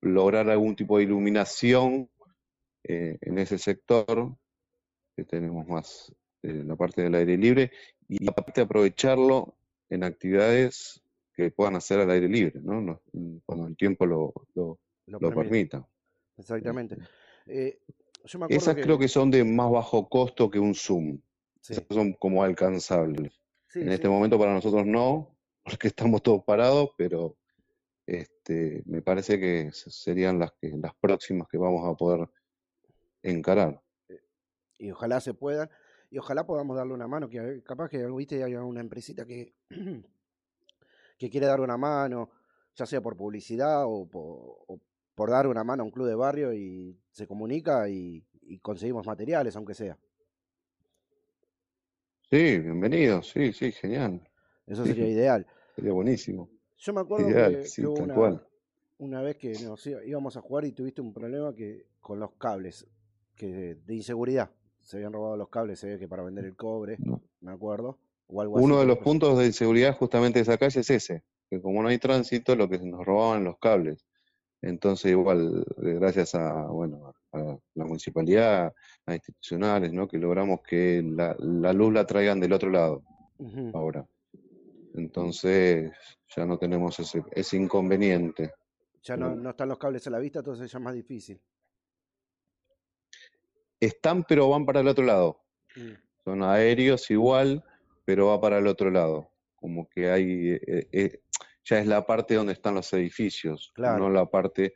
lograr 0.00 0.50
algún 0.50 0.74
tipo 0.74 0.98
de 0.98 1.04
iluminación 1.04 2.10
eh, 2.82 3.16
en 3.20 3.38
ese 3.38 3.58
sector, 3.58 4.36
que 5.16 5.24
tenemos 5.24 5.66
más 5.66 6.12
eh, 6.42 6.62
la 6.64 6.76
parte 6.76 7.02
del 7.02 7.14
aire 7.14 7.36
libre, 7.38 7.72
y 8.08 8.28
aparte 8.28 8.60
aprovecharlo 8.60 9.56
en 9.88 10.04
actividades 10.04 11.02
que 11.34 11.50
puedan 11.50 11.76
hacer 11.76 11.98
al 12.00 12.10
aire 12.10 12.28
libre, 12.28 12.60
¿no? 12.62 12.80
No- 12.80 13.00
cuando 13.46 13.66
el 13.66 13.76
tiempo 13.76 14.06
lo, 14.06 14.32
lo- 14.54 14.78
Lo 15.06 15.18
lo 15.18 15.28
permite. 15.30 15.48
permita. 15.50 15.88
Exactamente. 16.36 16.98
Eh, 17.46 17.78
yo 18.24 18.38
me 18.38 18.44
acuerdo 18.44 18.60
Esas 18.62 18.74
que... 18.74 18.82
creo 18.82 18.98
que 18.98 19.08
son 19.08 19.30
de 19.30 19.42
más 19.44 19.70
bajo 19.70 20.08
costo 20.08 20.50
que 20.50 20.58
un 20.58 20.74
Zoom. 20.74 21.18
Sí, 21.60 21.72
Esas 21.72 21.84
son 21.90 22.12
como 22.14 22.42
alcanzables. 22.42 23.40
sí, 23.68 23.80
En 23.80 23.88
sí, 23.88 23.94
este 23.94 24.08
momento 24.08 24.38
para 24.38 24.52
nosotros 24.52 24.84
no, 24.86 25.36
porque 25.64 25.88
estamos 25.88 26.22
todos 26.22 26.44
parados, 26.44 26.90
pero 26.96 27.36
este, 28.06 28.82
me 28.86 29.02
parece 29.02 29.40
que 29.40 29.70
serían 29.72 30.38
las 30.38 30.52
que 30.60 30.68
las 30.76 30.94
próximas 30.96 31.48
que 31.48 31.58
vamos 31.58 31.88
a 31.88 31.94
poder 31.96 32.28
encarar. 33.22 33.80
Y 34.78 34.90
ojalá 34.90 35.20
se 35.20 35.34
puedan, 35.34 35.70
y 36.10 36.18
ojalá 36.18 36.46
podamos 36.46 36.76
darle 36.76 36.94
una 36.94 37.08
mano, 37.08 37.28
que 37.28 37.40
a- 37.40 37.62
capaz 37.62 37.88
que 37.90 38.06
viste 38.08 38.42
hay 38.44 38.54
una 38.54 38.80
empresita 38.80 39.24
que, 39.26 39.54
que 41.18 41.30
quiere 41.30 41.46
dar 41.46 41.60
una 41.60 41.76
mano, 41.76 42.30
ya 42.74 42.86
sea 42.86 43.00
por 43.00 43.16
publicidad 43.16 43.84
o 43.86 44.08
por, 44.08 44.24
o 44.68 44.80
por 45.14 45.30
dar 45.30 45.46
una 45.46 45.64
mano 45.64 45.82
a 45.82 45.86
un 45.86 45.92
club 45.92 46.06
de 46.06 46.14
barrio 46.14 46.52
y 46.52 46.98
se 47.10 47.26
comunica 47.26 47.88
y, 47.88 48.24
y 48.42 48.58
conseguimos 48.58 49.06
materiales, 49.06 49.56
aunque 49.56 49.74
sea. 49.74 49.98
Sí, 52.30 52.58
bienvenido, 52.60 53.22
sí, 53.22 53.52
sí, 53.52 53.72
genial. 53.72 54.28
Eso 54.66 54.84
Sí, 54.84 54.90
sería 54.90 55.08
ideal. 55.08 55.46
sería 55.76 55.92
buenísimo. 55.92 56.50
Yo 56.78 56.92
me 56.92 57.00
acuerdo 57.00 57.32
Ideal, 57.32 57.40
que, 57.40 57.74
sí, 57.74 57.86
que 57.94 58.02
una, 58.02 58.12
cual. 58.12 58.46
una 58.98 59.22
vez 59.22 59.36
que 59.36 59.58
nos 59.60 59.86
íbamos 59.86 60.36
a 60.36 60.42
jugar 60.42 60.64
y 60.66 60.72
tuviste 60.72 61.00
un 61.00 61.14
problema 61.14 61.54
que 61.54 61.86
con 62.00 62.20
los 62.20 62.32
cables, 62.34 62.88
que 63.36 63.76
de 63.76 63.94
inseguridad. 63.94 64.50
Se 64.86 64.98
habían 64.98 65.12
robado 65.12 65.36
los 65.36 65.48
cables, 65.48 65.80
se 65.80 65.88
ve 65.88 65.98
que 65.98 66.06
para 66.06 66.22
vender 66.22 66.44
el 66.44 66.54
cobre, 66.54 66.96
No. 67.00 67.20
me 67.40 67.50
acuerdo, 67.50 67.98
o 68.28 68.40
algo 68.40 68.56
así. 68.56 68.64
Uno 68.64 68.78
de 68.78 68.86
los 68.86 68.98
puntos 68.98 69.36
de 69.36 69.46
inseguridad 69.46 69.96
justamente 69.96 70.38
de 70.38 70.44
esa 70.44 70.56
calle 70.58 70.78
es 70.78 70.88
ese, 70.90 71.24
que 71.50 71.60
como 71.60 71.82
no 71.82 71.88
hay 71.88 71.98
tránsito, 71.98 72.54
lo 72.54 72.68
que 72.68 72.78
nos 72.78 73.04
robaban 73.04 73.42
los 73.42 73.58
cables. 73.58 74.06
Entonces, 74.62 75.10
igual, 75.10 75.66
eh, 75.82 75.94
gracias 75.94 76.36
a, 76.36 76.66
bueno, 76.68 77.12
a 77.32 77.58
la 77.74 77.84
municipalidad, 77.84 78.72
a 79.06 79.14
institucionales, 79.14 79.92
¿no? 79.92 80.06
Que 80.06 80.18
logramos 80.18 80.60
que 80.62 81.02
la, 81.04 81.34
la 81.40 81.72
luz 81.72 81.92
la 81.92 82.06
traigan 82.06 82.38
del 82.38 82.52
otro 82.52 82.70
lado 82.70 83.02
ahora. 83.74 84.06
Entonces, 84.94 85.92
ya 86.34 86.46
no 86.46 86.58
tenemos 86.58 86.98
ese, 87.00 87.24
ese 87.32 87.56
inconveniente. 87.56 88.52
Ya 89.02 89.16
no, 89.16 89.30
Pero 89.30 89.40
no 89.40 89.50
están 89.50 89.68
los 89.68 89.78
cables 89.78 90.06
a 90.06 90.10
la 90.10 90.20
vista, 90.20 90.38
entonces 90.38 90.70
ya 90.70 90.78
es 90.78 90.84
más 90.84 90.94
difícil. 90.94 91.40
Están, 93.80 94.24
pero 94.24 94.48
van 94.48 94.64
para 94.66 94.80
el 94.80 94.88
otro 94.88 95.04
lado. 95.04 95.42
Mm, 95.76 95.92
Son 96.24 96.42
aéreos 96.42 97.10
igual, 97.10 97.62
pero 98.04 98.26
va 98.28 98.40
para 98.40 98.58
el 98.58 98.66
otro 98.66 98.90
lado. 98.90 99.30
Como 99.54 99.88
que 99.88 100.10
hay, 100.10 100.50
eh, 100.66 100.88
eh, 100.92 101.20
ya 101.64 101.78
es 101.78 101.86
la 101.86 102.04
parte 102.06 102.34
donde 102.34 102.52
están 102.52 102.74
los 102.74 102.92
edificios, 102.92 103.70
Claro. 103.74 103.98
no 104.04 104.10
la 104.10 104.26
parte 104.26 104.74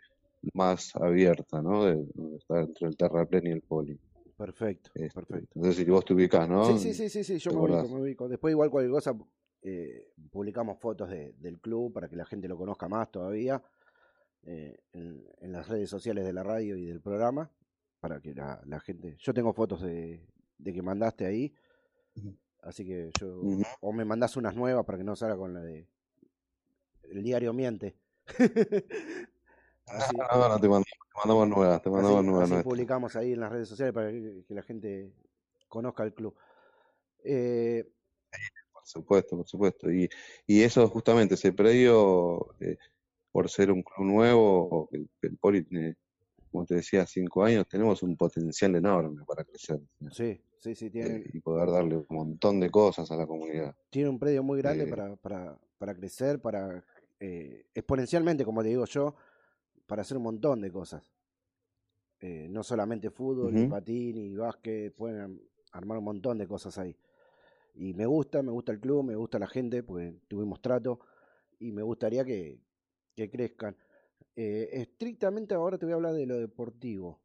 más 0.54 0.94
abierta, 0.96 1.60
¿no? 1.60 1.84
De, 1.84 1.96
donde 2.14 2.36
está 2.38 2.60
entre 2.60 2.88
el 2.88 2.96
terraplén 2.96 3.46
y 3.46 3.50
el 3.50 3.62
poli. 3.62 3.98
Perfecto, 4.36 4.90
Este, 4.94 5.10
perfecto. 5.12 5.62
sé 5.62 5.72
si 5.72 5.84
vos 5.84 6.04
te 6.04 6.14
ubicás, 6.14 6.48
¿no? 6.48 6.64
Sí, 6.64 6.78
sí, 6.78 6.94
sí, 6.94 7.08
sí, 7.10 7.24
sí, 7.24 7.38
yo 7.38 7.50
¿Te 7.50 7.56
me 7.56 7.62
ubico, 7.62 7.88
me 7.94 8.00
ubico. 8.02 8.28
Después 8.28 8.52
igual 8.52 8.70
cualquier 8.70 8.92
cosa, 8.92 9.14
eh, 9.62 10.12
publicamos 10.30 10.78
fotos 10.78 11.10
de- 11.10 11.32
del 11.34 11.60
club 11.60 11.92
para 11.92 12.08
que 12.08 12.16
la 12.16 12.24
gente 12.24 12.48
lo 12.48 12.56
conozca 12.56 12.88
más 12.88 13.10
todavía 13.10 13.62
eh, 14.44 14.78
en, 14.92 15.22
en 15.40 15.52
las 15.52 15.68
redes 15.68 15.90
sociales 15.90 16.24
de 16.24 16.32
la 16.32 16.42
radio 16.42 16.74
y 16.76 16.86
del 16.86 17.02
programa, 17.02 17.50
para 18.00 18.20
que 18.20 18.34
la, 18.34 18.60
la 18.66 18.80
gente... 18.80 19.16
Yo 19.18 19.32
tengo 19.34 19.52
fotos 19.52 19.82
de, 19.82 20.26
de 20.58 20.72
que 20.72 20.82
mandaste 20.82 21.26
ahí, 21.26 21.54
así 22.62 22.84
que 22.84 23.10
yo... 23.20 23.40
O 23.80 23.92
me 23.92 24.04
mandás 24.04 24.36
unas 24.36 24.54
nuevas 24.56 24.84
para 24.84 24.98
que 24.98 25.04
no 25.04 25.14
salga 25.16 25.36
con 25.36 25.54
la 25.54 25.60
de... 25.60 25.86
El 27.02 27.22
diario 27.22 27.52
miente. 27.52 27.96
así, 29.86 30.16
No, 30.16 30.26
no, 30.38 30.48
no, 30.48 30.60
te 30.60 30.68
mandamos, 30.68 30.86
te 31.12 31.18
mandamos 31.18 31.48
nuevas, 31.48 31.82
te 31.82 31.88
así, 31.88 31.94
mandamos 31.96 32.24
nuevas 32.24 32.52
así 32.52 32.62
publicamos 32.62 33.16
ahí 33.16 33.32
en 33.32 33.40
las 33.40 33.50
redes 33.52 33.68
sociales 33.68 33.92
para 33.92 34.10
que, 34.10 34.44
que 34.46 34.54
la 34.54 34.62
gente 34.62 35.12
conozca 35.68 36.04
el 36.04 36.14
club. 36.14 36.34
Eh, 37.24 37.90
Por 38.72 38.86
supuesto, 38.86 39.36
por 39.36 39.46
supuesto. 39.48 39.90
Y, 39.90 40.08
y 40.46 40.62
eso 40.62 40.88
justamente, 40.88 41.34
ese 41.34 41.52
predio, 41.52 42.54
eh, 42.60 42.78
por 43.32 43.50
ser 43.50 43.70
un 43.70 43.82
club 43.82 44.06
nuevo, 44.06 44.88
el, 44.92 45.08
el 45.22 45.36
Poli 45.36 45.62
tiene, 45.62 45.96
como 46.50 46.64
te 46.66 46.76
decía, 46.76 47.06
cinco 47.06 47.44
años, 47.44 47.66
tenemos 47.68 48.02
un 48.02 48.16
potencial 48.16 48.74
enorme 48.76 49.24
para 49.26 49.44
crecer 49.44 49.80
¿sí? 50.10 50.40
sí, 50.58 50.74
sí, 50.74 50.90
tiene, 50.90 51.22
eh, 51.22 51.30
y 51.32 51.40
poder 51.40 51.70
darle 51.70 51.96
un 51.96 52.06
montón 52.10 52.60
de 52.60 52.70
cosas 52.70 53.10
a 53.10 53.16
la 53.16 53.26
comunidad. 53.26 53.74
tiene 53.90 54.08
un 54.08 54.18
predio 54.18 54.42
muy 54.42 54.58
grande 54.58 54.86
Eh, 54.86 54.90
para, 54.90 55.16
para, 55.16 55.58
para 55.78 55.94
crecer, 55.94 56.40
para 56.40 56.84
eh, 57.18 57.66
exponencialmente, 57.74 58.44
como 58.44 58.62
te 58.62 58.68
digo 58.68 58.84
yo, 58.86 59.14
para 59.86 60.02
hacer 60.02 60.16
un 60.16 60.24
montón 60.24 60.60
de 60.60 60.70
cosas. 60.72 61.12
No 62.50 62.62
solamente 62.62 63.10
fútbol, 63.10 63.54
ni 63.54 63.62
ujú. 63.62 63.66
patín, 63.66 64.16
ni 64.16 64.34
básquet, 64.36 64.94
pueden 64.94 65.40
armar 65.72 65.98
un 65.98 66.04
montón 66.04 66.36
de 66.38 66.46
cosas 66.46 66.76
ahí. 66.78 66.94
Y 67.74 67.94
me 67.94 68.06
gusta, 68.06 68.42
me 68.42 68.52
gusta 68.52 68.72
el 68.72 68.80
club, 68.80 69.04
me 69.04 69.16
gusta 69.16 69.38
la 69.38 69.48
gente, 69.48 69.82
porque 69.82 70.14
tuvimos 70.28 70.62
trato 70.62 71.00
y 71.58 71.72
me 71.72 71.82
gustaría 71.82 72.24
que, 72.24 72.60
que 73.16 73.30
crezcan. 73.30 73.76
Eh, 74.36 74.68
estrictamente 74.72 75.54
ahora 75.54 75.78
te 75.78 75.86
voy 75.86 75.92
a 75.92 75.96
hablar 75.96 76.14
de 76.14 76.26
lo 76.26 76.38
deportivo. 76.38 77.20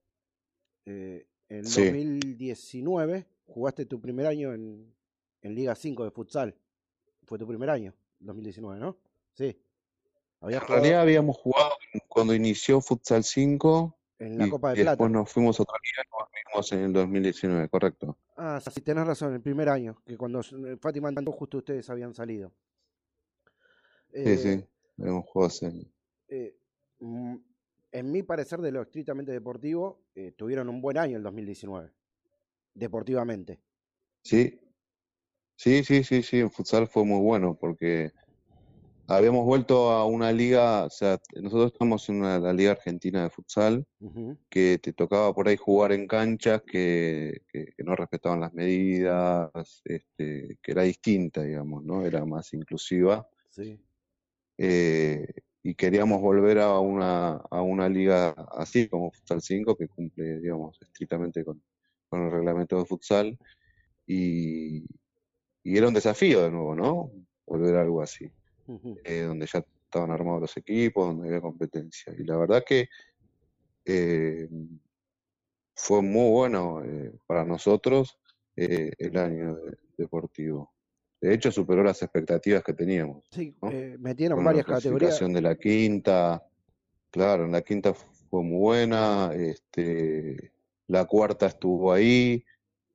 Eh, 0.86 1.28
en 1.50 1.64
Sí, 1.64 1.82
2019 1.84 3.28
jugaste 3.48 3.86
tu 3.86 4.02
primer 4.02 4.26
año 4.28 4.54
en, 4.54 4.94
en 5.42 5.56
Liga 5.56 5.76
5 5.76 6.04
de 6.04 6.12
futsal. 6.12 6.56
Fue 7.26 7.38
tu 7.40 7.48
primer 7.48 7.70
año, 7.70 7.94
2019, 8.20 8.80
¿no? 8.80 8.98
Sí. 9.34 9.58
Habías 10.42 10.64
en 10.64 10.68
jugado 10.68 10.84
realidad 10.84 11.02
habíamos 11.02 11.38
jugado 11.38 11.72
cuando 12.08 12.34
inició 12.36 12.82
Futsal 12.82 13.24
5 13.24 13.98
en 14.20 14.38
la 14.38 14.48
y 14.48 14.50
Copa 14.50 14.72
de 14.72 14.76
después 14.76 15.10
Plata. 15.10 15.12
nos 15.12 15.32
fuimos 15.32 15.60
a 15.60 15.64
otra 15.64 15.78
liga 15.84 16.04
y 16.06 16.12
nos 16.12 16.30
vimos 16.54 16.72
en 16.74 16.80
el 16.80 16.94
2019, 16.94 17.70
correcto. 17.70 18.18
Ah, 18.38 18.60
sí, 18.62 18.82
tenés 18.82 19.06
razón, 19.08 19.34
el 19.34 19.42
primer 19.42 19.68
año, 19.70 20.02
que 20.06 20.18
cuando 20.18 20.40
eh, 20.42 20.78
Fátima 20.80 21.10
entró 21.10 21.32
justo 21.34 21.58
ustedes 21.60 21.90
habían 21.90 22.14
salido. 22.14 22.54
Sí, 24.24 24.38
Eh, 24.38 24.38
sí, 24.38 24.66
habíamos 24.98 25.26
jugado 25.28 25.52
año. 25.68 25.86
eh, 26.28 26.56
en 27.00 28.12
mi 28.12 28.24
parecer, 28.24 28.60
de 28.62 28.72
lo 28.72 28.82
estrictamente 28.82 29.32
deportivo, 29.32 30.04
eh, 30.16 30.32
tuvieron 30.32 30.70
un 30.70 30.82
buen 30.82 30.98
año 30.98 31.18
el 31.18 31.24
2019, 31.24 31.92
deportivamente. 32.74 33.62
Sí, 34.24 34.60
sí, 35.56 35.84
sí, 35.84 36.04
sí, 36.04 36.24
sí, 36.24 36.40
en 36.40 36.52
futsal 36.52 36.88
fue 36.88 37.06
muy 37.06 37.22
bueno 37.22 37.58
porque 37.60 38.12
habíamos 39.08 39.46
vuelto 39.46 39.92
a 39.92 40.06
una 40.06 40.32
liga, 40.32 40.86
o 40.86 40.90
sea, 40.90 41.20
nosotros 41.36 41.74
estamos 41.74 42.10
en 42.10 42.18
una, 42.22 42.40
la 42.40 42.54
Liga 42.54 42.72
Argentina 42.72 43.24
de 43.24 43.30
Futsal, 43.30 43.86
que 44.50 44.80
te 44.82 44.94
tocaba 44.94 45.34
por 45.34 45.48
ahí 45.48 45.58
jugar 45.58 45.92
en 45.92 46.08
canchas 46.08 46.64
que, 46.66 47.42
que- 47.48 47.68
que 47.76 47.84
no 47.84 47.96
respetaban 47.96 48.40
las 48.40 48.54
medidas, 48.54 49.52
este, 49.86 50.58
que 50.62 50.72
era 50.72 50.84
distinta, 50.84 51.44
digamos, 51.44 51.84
¿no? 51.84 52.06
Era 52.06 52.26
más 52.26 52.54
inclusiva. 52.54 53.28
Sí. 53.50 53.80
eh, 54.58 55.28
y 55.66 55.76
queríamos 55.76 56.22
volver 56.22 56.60
a 56.60 56.80
una, 56.80 57.38
a 57.38 57.62
una 57.64 57.90
liga 57.90 58.32
así 58.58 58.88
como 58.90 59.12
Futsal 59.12 59.42
5, 59.42 59.76
que 59.78 59.88
cumple, 59.90 60.40
digamos, 60.42 60.78
estrictamente 60.82 61.44
con, 61.46 61.64
con 62.10 62.24
el 62.26 62.32
reglamento 62.32 62.78
de 62.80 62.86
futsal. 62.86 63.40
Y, 64.08 64.86
y 65.64 65.78
era 65.78 65.88
un 65.90 65.96
desafío 65.96 66.44
de 66.44 66.52
nuevo, 66.52 66.76
¿no? 66.76 67.12
Volver 67.48 67.78
a 67.78 67.82
algo 67.84 68.02
así, 68.04 68.32
eh, 69.06 69.24
donde 69.24 69.48
ya 69.48 69.60
estaban 69.86 70.12
armados 70.12 70.42
los 70.42 70.58
equipos, 70.58 71.08
donde 71.08 71.30
había 71.30 71.42
competencia. 71.42 72.14
Y 72.18 72.24
la 72.26 72.38
verdad 72.38 72.64
que 72.68 72.88
eh, 73.86 74.50
fue 75.76 76.02
muy 76.02 76.32
bueno 76.32 76.84
eh, 76.84 77.14
para 77.26 77.46
nosotros 77.46 78.18
el 78.56 79.18
año 79.18 79.56
de- 79.56 79.78
deportivo. 79.98 80.75
De 81.26 81.34
hecho, 81.34 81.52
superó 81.52 81.84
las 81.84 82.02
expectativas 82.02 82.64
que 82.64 82.74
teníamos, 82.74 83.24
Sí, 83.32 83.56
¿no? 83.62 83.72
eh, 83.72 83.96
metieron 84.00 84.38
Con 84.38 84.46
la 84.46 84.50
varias 84.52 84.66
categorías. 84.66 85.18
clasificación 85.18 85.34
de 85.34 85.42
la 85.42 85.56
quinta, 85.56 86.44
claro, 87.12 87.46
en 87.46 87.52
la 87.52 87.62
quinta 87.62 87.94
fue 87.94 88.44
muy 88.44 88.60
buena, 88.60 89.32
este, 89.34 90.52
la 90.88 91.06
cuarta 91.06 91.48
estuvo 91.48 91.92
ahí, 91.92 92.44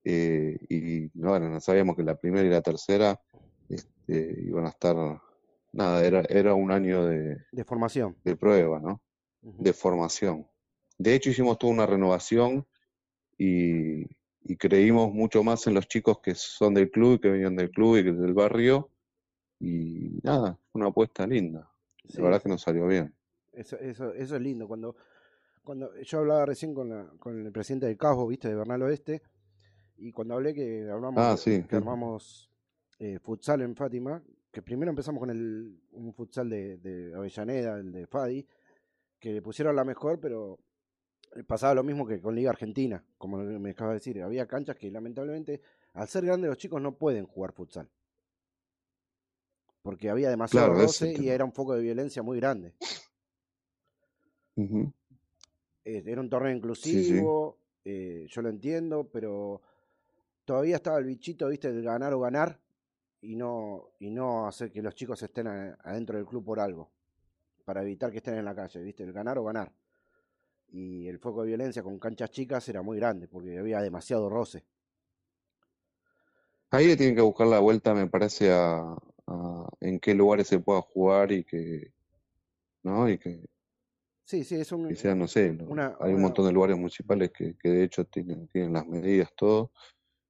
eh, 0.05 0.57
y 0.69 1.09
bueno, 1.19 1.49
no 1.49 1.61
sabíamos 1.61 1.97
que 1.97 2.03
la 2.03 2.15
primera 2.17 2.47
y 2.47 2.51
la 2.51 2.63
tercera 2.63 3.21
este, 3.69 4.37
iban 4.47 4.67
a 4.67 4.71
estar 4.71 4.97
nada, 5.73 6.05
era, 6.05 6.21
era 6.29 6.55
un 6.55 6.71
año 6.73 7.07
de, 7.07 7.37
De 7.53 7.65
formación. 7.65 8.17
de 8.25 8.37
prueba, 8.37 8.79
¿no? 8.81 9.01
De 9.43 9.73
formación. 9.73 10.47
De 10.99 11.15
hecho, 11.15 11.31
hicimos 11.31 11.59
toda 11.59 11.73
una 11.73 11.87
renovación 11.87 12.67
y, 13.39 14.05
y 14.43 14.57
creímos 14.57 15.13
mucho 15.13 15.43
más 15.45 15.67
en 15.67 15.75
los 15.75 15.87
chicos 15.89 16.21
que 16.21 16.35
son 16.35 16.75
del 16.75 16.91
club 16.91 17.15
y 17.15 17.21
que 17.21 17.31
venían 17.31 17.57
del 17.57 17.71
club 17.71 17.97
y 17.99 18.03
del 18.03 18.35
barrio. 18.35 18.91
Y 19.61 20.21
nada, 20.23 20.59
fue 20.73 20.81
una 20.81 20.89
apuesta 20.91 21.27
linda. 21.27 21.71
Sí, 22.09 22.19
La 22.19 22.25
verdad 22.25 22.39
sí. 22.39 22.43
que 22.43 22.49
nos 22.49 22.63
salió 22.63 22.87
bien. 22.87 23.15
Eso, 23.53 23.77
eso, 23.79 24.13
eso 24.15 24.37
es 24.37 24.43
lindo. 24.43 24.67
Cuando, 24.69 24.97
cuando 25.63 25.95
yo 26.01 26.19
hablaba 26.19 26.47
recién 26.47 26.75
con, 26.75 26.89
la, 26.89 27.07
con 27.19 27.45
el 27.45 27.53
presidente 27.53 27.87
del 27.87 27.97
CASBO, 27.99 28.27
viste, 28.29 28.49
de 28.49 28.55
Bernal 28.55 28.83
Oeste, 28.83 29.23
y 29.99 30.13
cuando 30.13 30.35
hablé 30.35 30.55
que 30.55 30.89
armamos, 30.91 31.25
Ah, 31.25 31.37
sí, 31.37 31.63
que 31.69 31.77
sí. 31.77 31.77
armamos 31.77 32.51
eh, 32.99 33.19
futsal 33.19 33.61
en 33.63 33.77
Fátima, 33.77 34.23
que 34.51 34.63
primero 34.63 34.91
empezamos 34.91 35.21
con 35.21 35.31
el, 35.31 35.79
un 35.93 36.15
futsal 36.15 36.49
de, 36.49 36.79
de 36.79 37.15
Avellaneda, 37.15 37.79
el 37.79 37.93
de 37.93 38.07
Fadi, 38.07 38.47
que 39.19 39.33
le 39.35 39.43
pusieron 39.43 39.77
la 39.77 39.85
mejor, 39.85 40.19
pero 40.21 40.59
pasaba 41.47 41.75
lo 41.75 41.83
mismo 41.83 42.07
que 42.07 42.21
con 42.21 42.35
Liga 42.35 42.51
Argentina, 42.51 43.05
como 43.19 43.39
me 43.39 43.71
acaba 43.71 43.91
de 43.91 43.99
decir. 43.99 44.23
Había 44.23 44.47
canchas 44.47 44.77
que 44.77 44.91
lamentablemente, 44.91 45.61
al 45.95 46.09
ser 46.09 46.25
grandes, 46.25 46.49
los 46.49 46.59
chicos 46.59 46.81
no 46.81 46.97
pueden 46.97 47.27
jugar 47.27 47.53
futsal. 47.53 47.89
Porque 49.83 50.11
había 50.11 50.29
demasiado 50.29 50.67
Claro, 50.67 50.81
el 50.81 50.87
roce 50.87 51.15
y 51.19 51.29
era 51.29 51.45
un 51.45 51.53
foco 51.53 51.75
de 51.75 51.83
violencia 51.83 52.23
muy 52.23 52.39
grande. 52.39 52.75
Eh, 55.85 56.03
era 56.05 56.21
un 56.21 56.29
torneo 56.29 56.51
Sí, 56.51 56.57
sí. 56.57 56.59
inclusivo, 56.59 57.59
eh, 57.85 58.27
yo 58.29 58.43
lo 58.43 58.51
entiendo, 58.51 59.09
pero 59.11 59.63
todavía 60.45 60.77
estaba 60.77 60.99
el 60.99 61.07
bichito, 61.07 61.49
viste, 61.49 61.73
del 61.73 61.83
ganar 61.83 62.13
o 62.13 62.21
ganar 62.21 62.61
y 63.23 63.37
no, 63.37 63.91
y 63.99 64.11
no 64.11 64.47
hacer 64.47 64.71
que 64.71 64.83
los 64.83 64.95
chicos 64.95 65.23
estén 65.23 65.47
adentro 65.47 66.17
del 66.19 66.27
club 66.27 66.45
por 66.45 66.61
algo, 66.61 66.91
para 67.65 67.83
evitar 67.83 68.11
que 68.11 68.19
estén 68.19 68.35
en 68.35 68.45
la 68.45 68.55
calle, 68.55 68.83
viste, 68.83 69.03
el 69.03 69.13
ganar 69.13 69.39
o 69.39 69.45
ganar. 69.45 69.73
Y 70.73 71.09
el 71.09 71.19
foco 71.19 71.43
de 71.43 71.49
violencia 71.49 71.83
con 71.83 71.99
canchas 71.99 72.31
chicas 72.31 72.69
era 72.69 72.83
muy 72.83 72.97
grande, 72.97 73.29
porque 73.29 73.59
había 73.59 73.81
demasiado 73.81 74.29
roce. 74.29 74.65
Ahí 76.71 76.87
le 76.87 76.97
tienen 76.97 77.17
que 77.17 77.23
buscar 77.23 77.49
la 77.49 77.59
vuelta, 77.59 77.95
me 77.95 78.07
parece, 78.07 78.53
a, 78.53 78.97
a 79.27 79.69
en 79.81 79.99
qué 79.99 80.15
lugares 80.15 80.47
se 80.47 80.61
pueda 80.61 80.81
jugar 80.83 81.33
y 81.33 81.45
que, 81.45 81.93
¿no? 82.85 83.09
Y 83.09 83.19
que, 83.19 83.45
Sí, 84.31 84.45
sí, 84.45 84.55
es 84.55 84.71
un, 84.71 84.87
que 84.87 84.95
sea, 84.95 85.17
no 85.17 85.27
sé, 85.27 85.59
una, 85.67 85.97
hay 85.99 86.15
un 86.15 86.21
montón 86.21 86.47
de 86.47 86.53
lugares 86.53 86.77
municipales 86.77 87.33
que, 87.33 87.57
que 87.59 87.69
de 87.69 87.83
hecho 87.83 88.05
tienen, 88.05 88.47
tienen 88.47 88.73
las 88.73 88.87
medidas, 88.87 89.33
todo, 89.37 89.73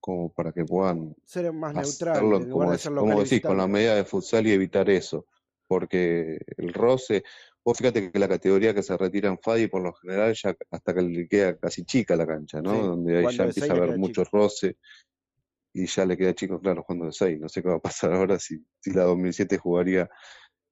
como 0.01 0.33
para 0.33 0.53
que 0.53 0.65
puedan 0.65 1.15
ser 1.23 1.53
más 1.53 1.75
neutral, 1.75 2.17
hacerlo, 2.17 2.39
en 2.39 2.49
lugar 2.49 2.79
como, 2.83 2.95
de 2.95 2.99
como 2.99 3.23
decís, 3.23 3.43
con 3.43 3.59
la 3.59 3.67
medida 3.67 3.97
de 3.97 4.07
futsal 4.07 4.47
y 4.47 4.53
evitar 4.53 4.89
eso, 4.89 5.27
porque 5.67 6.41
el 6.57 6.73
roce, 6.73 7.25
vos 7.65 7.77
fíjate 7.79 8.11
que 8.11 8.19
la 8.19 8.29
categoría 8.29 8.75
que 8.75 8.83
se 8.83 8.97
retira 8.97 9.29
en 9.29 9.39
Fadi 9.39 9.69
por 9.69 9.83
lo 9.83 9.93
general 9.95 10.35
ya 10.35 10.55
hasta 10.71 10.95
que 10.95 11.03
le 11.03 11.29
queda 11.29 11.57
casi 11.59 11.85
chica 11.85 12.17
la 12.17 12.27
cancha, 12.27 12.61
¿no? 12.63 12.73
Sí, 12.73 12.79
Donde 12.89 13.17
ahí 13.19 13.37
ya 13.37 13.45
empieza 13.45 13.73
a 13.73 13.77
haber 13.77 13.89
queda 13.91 13.99
mucho 13.99 14.25
chico. 14.25 14.37
roce 14.39 14.77
y 15.73 15.87
ya 15.87 16.05
le 16.05 16.17
queda 16.17 16.35
chico, 16.35 16.59
claro, 16.61 16.83
jugando 16.83 17.07
de 17.07 17.13
6. 17.13 17.39
No 17.41 17.49
sé 17.49 17.63
qué 17.63 17.69
va 17.69 17.77
a 17.77 17.81
pasar 17.81 18.13
ahora 18.13 18.39
si, 18.39 18.65
si 18.81 18.91
la 18.93 19.05
2007 19.05 19.57
jugaría 19.59 20.09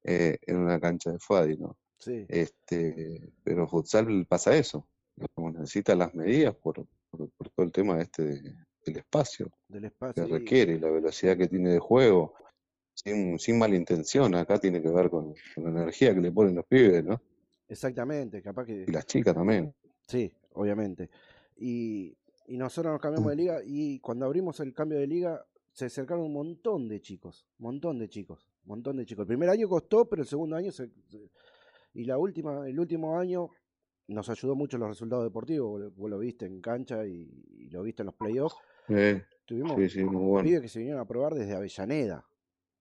eh, 0.04 0.38
en 0.46 0.56
una 0.56 0.80
cancha 0.80 1.10
de 1.12 1.18
Fadi, 1.20 1.56
¿no? 1.56 1.76
Sí, 2.00 2.24
Este, 2.28 3.32
pero 3.44 3.66
futsal 3.68 4.26
pasa 4.26 4.56
eso, 4.56 4.88
como 5.34 5.50
necesita 5.52 5.94
las 5.94 6.14
medidas 6.14 6.54
por, 6.56 6.86
por, 7.10 7.28
por 7.30 7.48
todo 7.50 7.66
el 7.66 7.72
tema 7.72 8.00
este 8.00 8.22
de- 8.22 8.54
del 8.86 8.96
espacio 8.96 9.50
del 9.68 9.82
que 9.82 9.86
espacio. 9.88 10.26
y- 10.26 10.30
requiere, 10.32 10.78
la 10.80 10.90
velocidad 10.90 11.36
que 11.36 11.48
tiene 11.48 11.70
de 11.70 11.78
juego, 11.80 12.34
sin, 13.04 13.38
sin 13.38 13.58
mala 13.58 13.76
intención, 13.76 14.34
acá 14.34 14.58
tiene 14.58 14.82
que 14.82 14.88
ver 14.88 15.08
con, 15.10 15.34
con 15.54 15.64
la 15.64 15.82
energía 15.82 16.14
que 16.14 16.20
le 16.20 16.32
ponen 16.32 16.54
los 16.54 16.66
pibes, 16.66 17.04
¿no? 17.04 17.20
Exactamente, 17.68 18.42
capaz 18.42 18.64
que... 18.66 18.84
Y 18.88 18.90
las 18.92 19.06
chicas 19.06 19.34
también. 19.34 19.72
Sí, 20.06 20.32
obviamente. 20.54 21.10
Y, 21.56 22.16
y 22.46 22.56
nosotros 22.56 22.92
nos 22.92 23.00
cambiamos 23.00 23.30
de 23.30 23.36
liga 23.36 23.60
y 23.64 24.00
cuando 24.00 24.26
abrimos 24.26 24.58
el 24.60 24.72
cambio 24.72 24.98
de 24.98 25.06
liga 25.06 25.44
se 25.72 25.84
acercaron 25.84 26.24
un 26.24 26.32
montón 26.32 26.88
de 26.88 27.00
chicos, 27.00 27.46
montón 27.58 27.98
de 27.98 28.08
chicos, 28.08 28.48
montón 28.64 28.96
de 28.96 29.06
chicos. 29.06 29.22
El 29.22 29.28
primer 29.28 29.50
año 29.50 29.68
costó, 29.68 30.08
pero 30.08 30.22
el 30.22 30.28
segundo 30.28 30.56
año 30.56 30.72
se, 30.72 30.88
se- 31.08 31.30
y 31.94 32.04
la 32.04 32.18
última, 32.18 32.68
el 32.68 32.78
último 32.80 33.18
año 33.18 33.50
nos 34.08 34.28
ayudó 34.30 34.54
mucho 34.56 34.78
los 34.78 34.88
resultados 34.88 35.24
deportivos. 35.24 35.68
Vos, 35.70 35.80
lo- 35.80 35.90
vos 35.92 36.10
lo 36.10 36.18
viste 36.18 36.46
en 36.46 36.60
cancha 36.60 37.06
y, 37.06 37.30
y 37.58 37.68
lo 37.70 37.82
viste 37.82 38.02
en 38.02 38.06
los 38.06 38.14
playoffs. 38.14 38.56
Eh, 38.88 39.22
Tuvimos 39.44 39.76
sí, 39.76 39.88
sí, 39.88 40.04
muy 40.04 40.16
bueno. 40.24 40.46
pibes 40.48 40.62
que 40.62 40.68
se 40.68 40.78
vinieron 40.80 41.00
a 41.00 41.06
probar 41.06 41.34
desde 41.34 41.54
Avellaneda, 41.54 42.24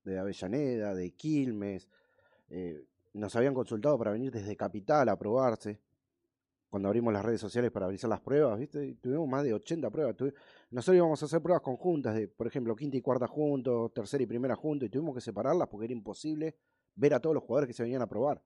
de 0.08 0.20
Avellaneda, 0.20 0.96
de 0.96 1.12
Quilmes. 1.12 1.88
eh, 2.50 2.84
nos 3.14 3.36
habían 3.36 3.54
consultado 3.54 3.98
para 3.98 4.12
venir 4.12 4.32
desde 4.32 4.56
Capital 4.56 5.10
a 5.10 5.18
probarse. 5.18 5.80
Cuando 6.70 6.90
abrimos 6.90 7.14
las 7.14 7.24
redes 7.24 7.42
sociales 7.42 7.72
para 7.72 7.88
realizar 7.88 8.10
las 8.10 8.20
pruebas, 8.20 8.60
¿viste? 8.60 8.96
Tuvimos 9.02 9.28
más 9.28 9.44
de 9.44 9.54
80 9.54 9.90
pruebas. 9.90 10.16
Nosotros 10.70 10.96
íbamos 10.98 11.22
a 11.22 11.26
hacer 11.26 11.42
pruebas 11.42 11.62
conjuntas, 11.62 12.14
de, 12.14 12.28
por 12.28 12.46
ejemplo, 12.46 12.76
quinta 12.76 12.98
y 12.98 13.02
cuarta 13.02 13.26
juntos, 13.26 13.94
tercera 13.94 14.22
y 14.24 14.28
primera 14.28 14.56
juntos, 14.56 14.88
y 14.88 14.90
tuvimos 14.90 15.16
que 15.16 15.22
separarlas 15.22 15.68
porque 15.70 15.86
era 15.86 15.94
imposible 15.94 16.56
ver 16.96 17.14
a 17.14 17.20
todos 17.20 17.34
los 17.34 17.44
jugadores 17.44 17.68
que 17.68 17.74
se 17.74 17.84
venían 17.84 18.02
a 18.02 18.08
probar. 18.08 18.42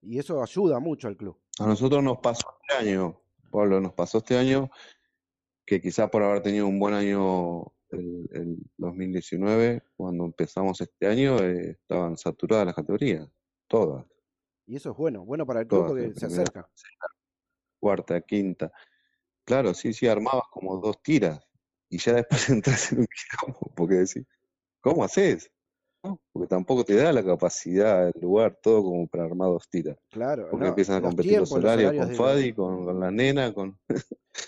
Y 0.00 0.18
eso 0.18 0.40
ayuda 0.42 0.78
mucho 0.78 1.08
al 1.08 1.16
club. 1.16 1.36
A 1.58 1.66
nosotros 1.66 2.02
nos 2.02 2.18
pasó 2.18 2.46
este 2.62 2.88
año, 2.88 3.20
Pablo, 3.50 3.80
nos 3.80 3.92
pasó 3.92 4.18
este 4.18 4.38
año 4.38 4.70
que 5.66 5.80
quizás 5.80 6.08
por 6.08 6.22
haber 6.22 6.40
tenido 6.40 6.66
un 6.66 6.78
buen 6.78 6.94
año 6.94 7.72
el, 7.90 8.28
el 8.32 8.56
2019, 8.76 9.82
cuando 9.96 10.24
empezamos 10.24 10.80
este 10.80 11.06
año, 11.06 11.38
eh, 11.38 11.70
estaban 11.80 12.16
saturadas 12.16 12.66
las 12.66 12.74
categorías, 12.74 13.28
todas, 13.66 14.04
Y 14.66 14.76
eso 14.76 14.90
es 14.90 14.96
bueno, 14.96 15.24
bueno 15.24 15.46
para 15.46 15.60
el 15.60 15.66
club 15.66 15.86
porque 15.88 16.12
se 16.14 16.26
acerca. 16.26 16.68
cuarta, 17.80 18.20
quinta. 18.20 18.72
Claro, 19.44 19.72
sí, 19.72 19.92
sí, 19.92 20.06
armabas 20.06 20.44
como 20.50 20.76
dos 20.78 21.02
tiras 21.02 21.40
y 21.88 21.98
ya 21.98 22.14
después 22.14 22.48
entras 22.50 22.92
en 22.92 23.00
un 23.00 23.06
quilombo, 23.06 23.72
porque 23.74 23.94
decís, 23.94 24.26
¿cómo 24.80 25.04
haces? 25.04 25.50
¿No? 26.04 26.20
Porque 26.32 26.46
tampoco 26.46 26.84
te 26.84 26.94
da 26.94 27.12
la 27.12 27.24
capacidad, 27.24 28.08
el 28.08 28.20
lugar, 28.20 28.58
todo 28.62 28.84
como 28.84 29.08
para 29.08 29.24
armar 29.24 29.48
dos 29.48 29.68
tiras. 29.68 29.96
Claro, 30.10 30.48
Porque 30.50 30.64
no, 30.64 30.68
empiezan 30.68 30.96
a 30.96 31.02
competir 31.02 31.38
los 31.40 31.48
tiempos, 31.48 31.64
los 31.64 31.64
horarios 31.64 31.90
horarios 31.90 32.18
con 32.18 32.26
de, 32.26 32.32
Fadi, 32.32 32.52
con, 32.52 32.84
con 32.84 33.00
la 33.00 33.10
nena, 33.10 33.52
con... 33.52 33.78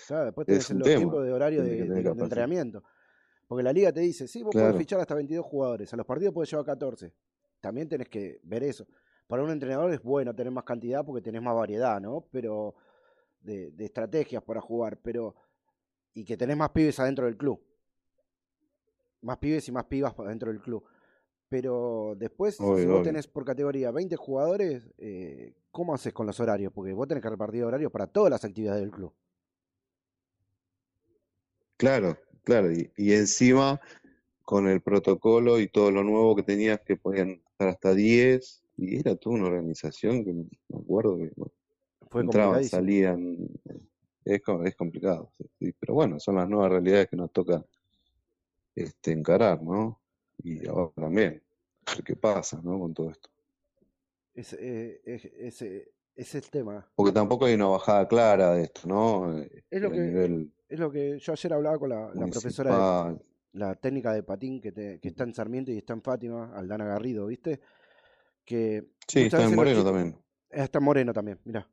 Claro, 0.07 0.25
después 0.25 0.47
tenés 0.47 0.69
los 0.69 0.83
tema, 0.83 0.97
tiempos 0.97 1.25
de 1.25 1.33
horario 1.33 1.63
que 1.63 1.69
de, 1.69 2.09
entrenamiento. 2.09 2.83
Porque 3.51 3.63
la 3.63 3.73
liga 3.73 3.91
te 3.91 3.99
dice, 3.99 4.29
sí, 4.29 4.43
vos 4.43 4.53
podés 4.53 4.67
Claro, 4.67 4.77
fichar 4.77 5.01
hasta 5.01 5.13
22 5.13 5.45
jugadores, 5.45 5.93
a 5.93 5.97
los 5.97 6.05
partidos 6.05 6.33
podés 6.33 6.49
llevar 6.49 6.65
14. 6.67 7.13
También 7.59 7.89
tenés 7.89 8.07
que 8.07 8.39
ver 8.43 8.63
eso. 8.63 8.87
Para 9.27 9.43
un 9.43 9.49
entrenador 9.49 9.91
es 9.91 10.01
bueno 10.01 10.33
tener 10.33 10.53
más 10.53 10.63
cantidad 10.63 11.03
porque 11.03 11.21
tenés 11.21 11.41
más 11.41 11.53
variedad, 11.53 11.99
¿no? 11.99 12.25
Pero 12.31 12.75
de, 13.41 13.71
de 13.71 13.83
estrategias 13.83 14.41
para 14.41 14.61
jugar, 14.61 15.01
pero 15.03 15.35
y 16.13 16.23
que 16.23 16.37
tenés 16.37 16.55
más 16.55 16.69
pibes 16.69 16.97
adentro 17.01 17.25
del 17.25 17.35
club. 17.35 17.61
Más 19.19 19.37
pibes 19.37 19.67
y 19.67 19.73
más 19.73 19.83
pibas 19.83 20.17
adentro 20.17 20.49
del 20.49 20.61
club. 20.61 20.85
Pero 21.49 22.13
después, 22.17 22.55
si 22.55 22.63
vos 22.63 22.79
obvio. 22.79 23.01
tenés 23.01 23.27
por 23.27 23.43
categoría 23.43 23.91
20 23.91 24.15
jugadores, 24.15 24.89
eh, 24.97 25.57
¿cómo 25.71 25.93
haces 25.93 26.13
con 26.13 26.25
los 26.25 26.39
horarios? 26.39 26.71
Porque 26.71 26.93
vos 26.93 27.05
tenés 27.05 27.21
que 27.21 27.29
repartir 27.29 27.65
horarios 27.65 27.91
para 27.91 28.07
todas 28.07 28.31
las 28.31 28.45
actividades 28.45 28.79
del 28.79 28.91
club. 28.91 29.13
Claro, 31.75 32.17
claro. 32.43 32.71
Y, 32.71 32.91
y 32.97 33.13
encima, 33.13 33.79
con 34.43 34.67
el 34.67 34.81
protocolo 34.81 35.59
y 35.59 35.69
todo 35.69 35.91
lo 35.91 36.03
nuevo 36.03 36.35
que 36.35 36.43
tenías, 36.43 36.81
que 36.81 36.97
podían 36.97 37.41
estar 37.51 37.69
hasta 37.69 37.93
10, 37.95 38.63
y 38.77 38.99
era 38.99 39.15
toda 39.17 39.37
una 39.37 39.47
organización 39.47 40.25
que 40.25 40.33
me 40.33 40.47
acuerdo 40.79 41.17
que 41.17 41.31
bueno, 41.35 41.53
Fue 42.11 42.21
entraban, 42.21 42.63
salían, 42.63 43.37
es, 44.25 44.41
co- 44.41 44.63
es 44.63 44.75
complicado. 44.75 45.31
sí. 45.59 45.73
Pero 45.79 45.93
bueno, 45.93 46.19
son 46.19 46.35
las 46.37 46.49
nuevas 46.49 46.71
realidades 46.71 47.09
que 47.09 47.17
nos 47.17 47.31
toca 47.31 47.63
este, 48.75 49.13
encarar, 49.13 49.61
¿no? 49.63 50.01
Y 50.43 50.67
ahora 50.67 50.91
también, 50.95 51.41
qué 52.05 52.15
pasa, 52.15 52.61
¿no? 52.63 52.79
Con 52.79 52.93
todo 52.93 53.11
esto. 53.11 53.29
Es, 54.33 54.53
eh, 54.53 55.01
es, 55.05 55.63
es 56.15 56.35
el 56.35 56.49
tema. 56.49 56.89
Porque 56.95 57.11
tampoco 57.11 57.45
hay 57.45 57.53
una 57.55 57.67
bajada 57.67 58.07
clara 58.07 58.53
de 58.53 58.63
esto, 58.63 58.81
¿no? 58.87 59.37
Eh, 59.39 59.63
Es 59.69 59.81
lo 59.81 59.87
a 59.89 59.91
que, 59.91 59.99
nivel 59.99 60.51
es 60.69 60.79
lo 60.79 60.91
que 60.91 61.19
yo 61.19 61.33
ayer 61.33 61.53
hablaba 61.53 61.77
con 61.79 61.89
la, 61.89 62.11
la 62.13 62.27
profesora, 62.27 63.09
de, 63.09 63.19
la 63.53 63.75
técnica 63.75 64.13
de 64.13 64.23
patín 64.23 64.61
que, 64.61 64.71
te- 64.71 64.99
que 64.99 65.09
está 65.09 65.23
en 65.25 65.33
Sarmiento 65.33 65.71
y 65.71 65.77
está 65.77 65.93
en 65.93 66.01
Fátima, 66.01 66.55
Aldana 66.55 66.85
Garrido, 66.85 67.27
¿viste? 67.27 67.59
Que 68.45 68.85
Sí, 69.07 69.23
está 69.23 69.43
en 69.43 69.55
Moreno 69.55 69.79
chicos, 69.79 69.91
también. 69.93 70.17
Ah, 70.53 70.63
está 70.63 70.79
en 70.79 70.85
Moreno 70.85 71.13
también, 71.13 71.39
mirá. 71.45 71.67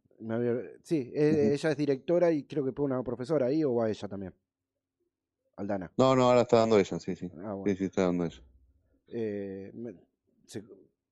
sí, 0.82 1.12
eh, 1.15 1.31
Ujú. 1.44 1.55
ella 1.55 1.70
es 1.70 1.77
directora 1.77 2.31
y 2.32 2.44
creo 2.44 2.65
que 2.65 2.73
fue 2.73 2.85
una 2.85 3.02
profesora 3.02 3.47
ahí 3.47 3.62
o 3.65 3.74
va 3.74 3.89
ella 3.89 4.09
también. 4.09 4.35
Aldana. 5.56 5.93
No, 5.97 6.15
no, 6.15 6.24
ahora 6.24 6.43
está 6.43 6.59
dando 6.59 6.78
ella, 6.78 6.98
sí, 7.01 7.16
sí. 7.16 7.31
Ah, 7.39 7.56
Sí, 7.65 7.77
sí, 7.77 7.85
está 7.85 8.02
dando 8.02 8.24
ella. 8.24 8.43
Eh, 9.09 9.70
me, 9.74 9.94
se- 10.47 10.62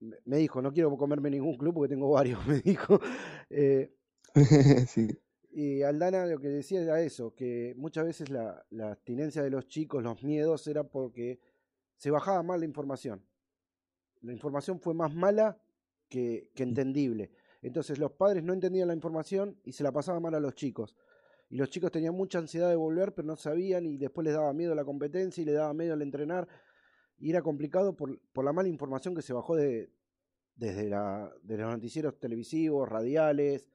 me- 0.00 0.36
dijo, 0.38 0.62
no 0.62 0.72
quiero 0.72 0.96
comerme 0.96 1.30
ningún 1.30 1.56
club 1.56 1.74
porque 1.74 1.88
tengo 1.94 2.10
varios, 2.10 2.40
me 2.46 2.60
dijo. 2.60 3.00
Eh, 3.50 3.92
Sí, 4.88 5.18
Y 5.50 5.82
Aldana 5.82 6.26
lo 6.26 6.38
que 6.38 6.48
decía 6.48 6.82
era 6.82 7.00
eso, 7.00 7.34
que 7.34 7.74
muchas 7.76 8.04
veces 8.04 8.28
la, 8.30 8.64
la 8.70 8.92
abstinencia 8.92 9.42
de 9.42 9.50
los 9.50 9.66
chicos, 9.68 10.02
los 10.02 10.22
miedos, 10.22 10.66
era 10.66 10.84
porque 10.84 11.40
se 11.96 12.10
bajaba 12.10 12.42
mal 12.42 12.60
la 12.60 12.66
información. 12.66 13.24
la 14.22 14.32
información 14.32 14.80
fue 14.80 14.94
más 14.94 15.14
mala 15.14 15.58
que, 16.08 16.50
que 16.54 16.62
entendible. 16.62 17.30
Entonces 17.62 17.98
los 17.98 18.12
padres 18.12 18.42
no 18.44 18.52
entendían 18.52 18.88
la 18.88 18.94
información 18.94 19.58
y 19.64 19.72
se 19.72 19.84
la 19.84 19.92
pasaban 19.92 20.22
mal 20.22 20.34
a 20.34 20.40
los 20.40 20.54
chicos. 20.54 20.96
Y 21.48 21.56
los 21.56 21.70
chicos 21.70 21.92
tenían 21.92 22.14
mucha 22.14 22.38
ansiedad 22.38 22.68
de 22.68 22.76
volver, 22.76 23.14
pero 23.14 23.26
no 23.28 23.36
sabían 23.36 23.86
y 23.86 23.96
después 23.98 24.24
les 24.24 24.34
daba 24.34 24.52
miedo 24.52 24.74
la 24.74 24.84
competencia 24.84 25.42
y 25.42 25.44
les 25.46 25.54
daba 25.54 25.74
miedo 25.74 25.94
el 25.94 26.02
entrenar. 26.02 26.48
Y 27.18 27.30
era 27.30 27.42
complicado 27.42 27.96
por, 27.96 28.18
por 28.32 28.44
la 28.44 28.52
mala 28.52 28.68
información 28.68 29.14
que 29.14 29.22
se 29.22 29.32
bajó 29.32 29.56
de, 29.56 29.90
desde 30.56 30.88
la, 30.88 31.32
de 31.42 31.56
los 31.56 31.70
noticieros 31.70 32.18
televisivos, 32.18 32.88
radiales, 32.88 33.70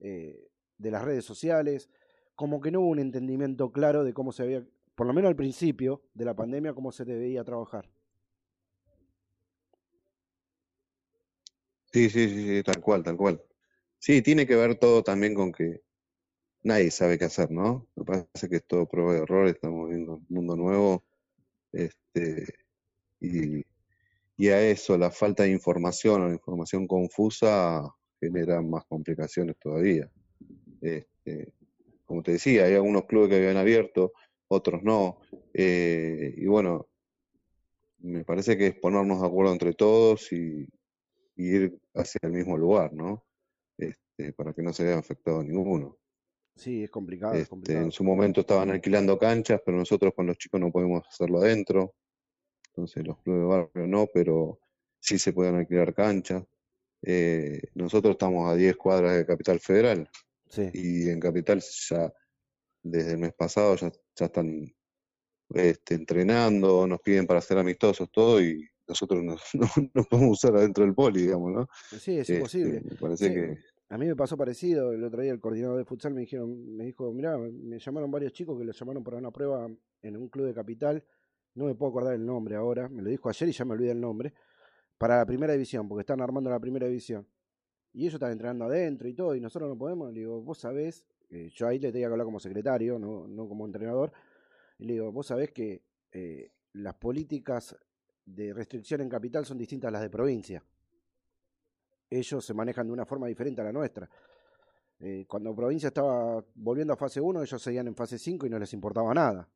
eh, 0.00 0.48
de 0.78 0.90
las 0.90 1.04
redes 1.04 1.24
sociales. 1.24 1.90
Como 2.34 2.60
que 2.60 2.70
no 2.70 2.80
hubo 2.80 2.88
un 2.88 2.98
entendimiento 2.98 3.72
claro 3.72 4.04
de 4.04 4.12
cómo 4.12 4.32
se 4.32 4.42
había, 4.42 4.64
por 4.94 5.06
lo 5.06 5.12
menos 5.12 5.28
al 5.28 5.36
principio 5.36 6.02
de 6.14 6.24
la 6.24 6.34
pandemia, 6.34 6.74
cómo 6.74 6.92
se 6.92 7.04
debía 7.04 7.44
trabajar. 7.44 7.90
Sí, 11.92 12.10
sí, 12.10 12.28
sí, 12.28 12.46
sí, 12.46 12.62
tal 12.62 12.80
cual, 12.82 13.02
tal 13.02 13.16
cual. 13.16 13.42
Sí, 13.98 14.20
tiene 14.20 14.46
que 14.46 14.56
ver 14.56 14.74
todo 14.78 15.02
también 15.02 15.34
con 15.34 15.50
que 15.52 15.82
nadie 16.62 16.90
sabe 16.90 17.18
qué 17.18 17.24
hacer, 17.24 17.50
¿no? 17.50 17.86
Me 17.94 18.04
parece 18.04 18.48
que 18.50 18.56
es 18.56 18.66
todo 18.66 18.86
prueba 18.86 19.14
de 19.14 19.20
error, 19.20 19.46
estamos 19.46 19.88
viendo 19.88 20.16
un 20.16 20.26
mundo 20.28 20.56
nuevo, 20.56 21.04
este, 21.72 22.65
y, 23.20 23.64
y 24.36 24.48
a 24.48 24.60
eso, 24.62 24.96
la 24.98 25.10
falta 25.10 25.44
de 25.44 25.50
información 25.50 26.22
o 26.22 26.26
la 26.28 26.34
información 26.34 26.86
confusa 26.86 27.82
genera 28.20 28.60
más 28.62 28.84
complicaciones 28.86 29.56
todavía. 29.58 30.10
Este, 30.80 31.52
como 32.04 32.22
te 32.22 32.32
decía, 32.32 32.64
hay 32.64 32.74
algunos 32.74 33.04
clubes 33.06 33.30
que 33.30 33.36
habían 33.36 33.56
abierto, 33.56 34.12
otros 34.48 34.82
no, 34.82 35.18
eh, 35.52 36.34
y 36.36 36.46
bueno, 36.46 36.86
me 37.98 38.24
parece 38.24 38.56
que 38.56 38.68
es 38.68 38.74
ponernos 38.76 39.20
de 39.20 39.26
acuerdo 39.26 39.52
entre 39.52 39.72
todos 39.72 40.30
y, 40.32 40.68
y 41.36 41.44
ir 41.48 41.78
hacia 41.94 42.20
el 42.22 42.32
mismo 42.32 42.56
lugar, 42.56 42.92
¿no? 42.92 43.24
Este, 43.76 44.32
para 44.34 44.52
que 44.52 44.62
no 44.62 44.72
se 44.72 44.84
vea 44.84 44.98
afectado 44.98 45.42
ninguno. 45.42 45.98
Sí, 46.54 46.84
es 46.84 46.90
complicado, 46.90 47.34
es 47.34 47.40
Este, 47.40 47.50
complicado. 47.50 47.84
en 47.84 47.92
su 47.92 48.04
momento 48.04 48.40
estaban 48.40 48.70
alquilando 48.70 49.18
canchas, 49.18 49.60
pero 49.64 49.76
nosotros 49.76 50.14
con 50.14 50.26
los 50.26 50.38
chicos 50.38 50.60
no 50.60 50.70
podemos 50.70 51.02
hacerlo 51.08 51.38
adentro. 51.38 51.94
Entonces 52.76 53.06
los 53.06 53.18
clubes 53.22 53.40
de 53.42 53.46
barrio 53.46 53.86
no, 53.86 54.06
pero 54.12 54.60
sí 55.00 55.18
se 55.18 55.32
pueden 55.32 55.56
alquilar 55.56 55.94
canchas. 55.94 56.44
Eh, 57.02 57.60
nosotros 57.74 58.12
estamos 58.12 58.50
a 58.50 58.54
10 58.56 58.76
cuadras 58.76 59.16
de 59.16 59.26
Capital 59.26 59.60
Federal 59.60 60.08
Sí. 60.48 60.70
y 60.72 61.08
en 61.08 61.20
Capital 61.20 61.62
ya 61.90 62.12
desde 62.82 63.12
el 63.12 63.18
mes 63.18 63.32
pasado 63.34 63.76
ya, 63.76 63.90
ya 64.16 64.26
están 64.26 64.72
este, 65.50 65.94
entrenando, 65.94 66.86
nos 66.86 67.00
piden 67.00 67.26
para 67.26 67.40
ser 67.40 67.58
amistosos, 67.58 68.10
todo, 68.10 68.40
y 68.40 68.66
nosotros 68.88 69.22
no, 69.22 69.36
no, 69.54 69.66
no 69.94 70.04
podemos 70.04 70.32
usar 70.32 70.56
adentro 70.56 70.84
del 70.84 70.94
poli, 70.94 71.22
digamos, 71.22 71.52
¿no? 71.52 71.68
Sí, 71.98 72.12
es 72.18 72.20
Este, 72.20 72.34
imposible. 72.34 72.80
me 72.84 72.96
parece 72.96 73.28
Sí, 73.28 73.34
que 73.34 73.58
A 73.88 73.98
mí 73.98 74.06
me 74.06 74.16
pasó 74.16 74.36
parecido, 74.36 74.92
el 74.92 75.04
otro 75.04 75.22
día 75.22 75.32
el 75.32 75.40
coordinador 75.40 75.78
de 75.78 75.84
futsal 75.84 76.14
me 76.14 76.20
dijeron, 76.22 76.76
me 76.76 76.84
dijo, 76.86 77.12
mirá, 77.12 77.38
me 77.38 77.78
llamaron 77.78 78.10
varios 78.10 78.32
chicos 78.32 78.58
que 78.58 78.64
los 78.64 78.78
llamaron 78.78 79.04
para 79.04 79.18
una 79.18 79.30
prueba 79.30 79.68
en 80.02 80.16
un 80.16 80.28
club 80.28 80.46
de 80.46 80.54
capital, 80.54 81.04
no 81.56 81.64
me 81.64 81.74
puedo 81.74 81.90
acordar 81.90 82.14
el 82.14 82.24
nombre 82.24 82.54
ahora, 82.54 82.88
me 82.88 83.02
lo 83.02 83.10
dijo 83.10 83.28
ayer 83.28 83.48
y 83.48 83.52
ya 83.52 83.64
me 83.64 83.72
olvidé 83.72 83.90
el 83.90 84.00
nombre, 84.00 84.32
para 84.96 85.18
la 85.18 85.26
primera 85.26 85.52
división, 85.52 85.88
porque 85.88 86.02
están 86.02 86.20
armando 86.20 86.48
la 86.48 86.60
primera 86.60 86.86
división. 86.86 87.26
Y 87.92 88.02
ellos 88.02 88.14
están 88.14 88.32
entrenando 88.32 88.66
adentro 88.66 89.08
y 89.08 89.14
todo, 89.14 89.34
y 89.34 89.40
nosotros 89.40 89.68
no 89.68 89.76
podemos, 89.76 90.12
le 90.12 90.20
digo, 90.20 90.40
vos 90.40 90.58
sabés, 90.58 91.04
yo 91.28 91.66
ahí 91.66 91.78
le 91.78 91.90
tenía 91.90 92.06
que 92.06 92.12
hablar 92.12 92.24
como 92.24 92.38
secretario, 92.38 92.98
no, 92.98 93.26
no 93.26 93.48
como 93.48 93.66
entrenador, 93.66 94.12
y 94.78 94.86
le 94.86 94.92
digo, 94.94 95.10
vos 95.10 95.26
sabés 95.26 95.50
que 95.50 95.82
eh, 96.12 96.52
las 96.74 96.94
políticas 96.94 97.76
de 98.24 98.52
restricción 98.52 99.00
en 99.00 99.08
capital 99.08 99.44
son 99.44 99.58
distintas 99.58 99.88
a 99.88 99.92
las 99.92 100.02
de 100.02 100.10
provincia 100.10 100.62
ellos 102.10 102.44
se 102.44 102.54
manejan 102.54 102.86
de 102.86 102.92
una 102.92 103.04
forma 103.04 103.26
diferente 103.26 103.60
a 103.60 103.64
la 103.64 103.72
nuestra. 103.72 104.08
Eh, 104.98 105.26
cuando 105.28 105.54
provincia 105.54 105.88
estaba 105.88 106.42
volviendo 106.54 106.92
a 106.92 106.96
fase 106.96 107.20
1, 107.20 107.42
ellos 107.42 107.62
seguían 107.62 107.86
en 107.88 107.94
fase 107.94 108.18
5 108.18 108.46
y 108.46 108.50
no 108.50 108.58
les 108.58 108.72
importaba 108.72 109.12
nada. 109.12 109.48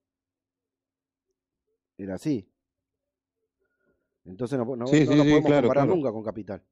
Era 2.01 2.15
así. 2.15 2.49
Entonces 4.25 4.59
no, 4.59 4.65
no- 4.75 4.87
Sí, 4.87 5.01
no 5.01 5.13
sí, 5.13 5.17
nos 5.17 5.17
sí, 5.27 5.31
podemos 5.31 5.45
claro, 5.45 5.69
comparar 5.69 5.85
claro. 5.85 5.97
nunca 5.97 6.13
con 6.13 6.25
Capital. 6.25 6.63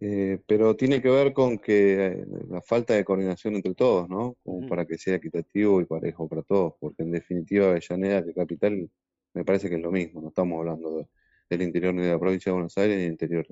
Eh, 0.00 0.38
pero 0.46 0.76
tiene 0.76 1.02
que 1.02 1.10
ver 1.10 1.32
con 1.32 1.58
que 1.58 2.06
eh, 2.06 2.26
la 2.48 2.62
falta 2.62 2.94
de 2.94 3.04
coordinación 3.04 3.56
entre 3.56 3.74
todos, 3.74 4.08
¿no? 4.08 4.36
Como 4.44 4.68
para 4.68 4.86
que 4.86 4.96
sea 4.96 5.16
equitativo 5.16 5.80
y 5.80 5.86
parejo 5.86 6.28
para 6.28 6.42
todos, 6.42 6.74
porque 6.78 7.02
en 7.02 7.10
definitiva 7.10 7.70
Avellaneda 7.70 8.24
que 8.24 8.32
Capital 8.32 8.88
me 9.34 9.44
parece 9.44 9.68
que 9.68 9.74
es 9.74 9.82
lo 9.82 9.90
mismo, 9.90 10.20
no 10.22 10.28
estamos 10.28 10.60
hablando 10.60 10.98
de- 10.98 11.08
del 11.50 11.62
interior 11.62 11.92
ni 11.94 12.02
de 12.02 12.12
la 12.12 12.18
provincia 12.20 12.50
de 12.50 12.54
Buenos 12.54 12.78
Aires 12.78 12.96
ni 12.96 13.02
del 13.02 13.12
interior 13.12 13.46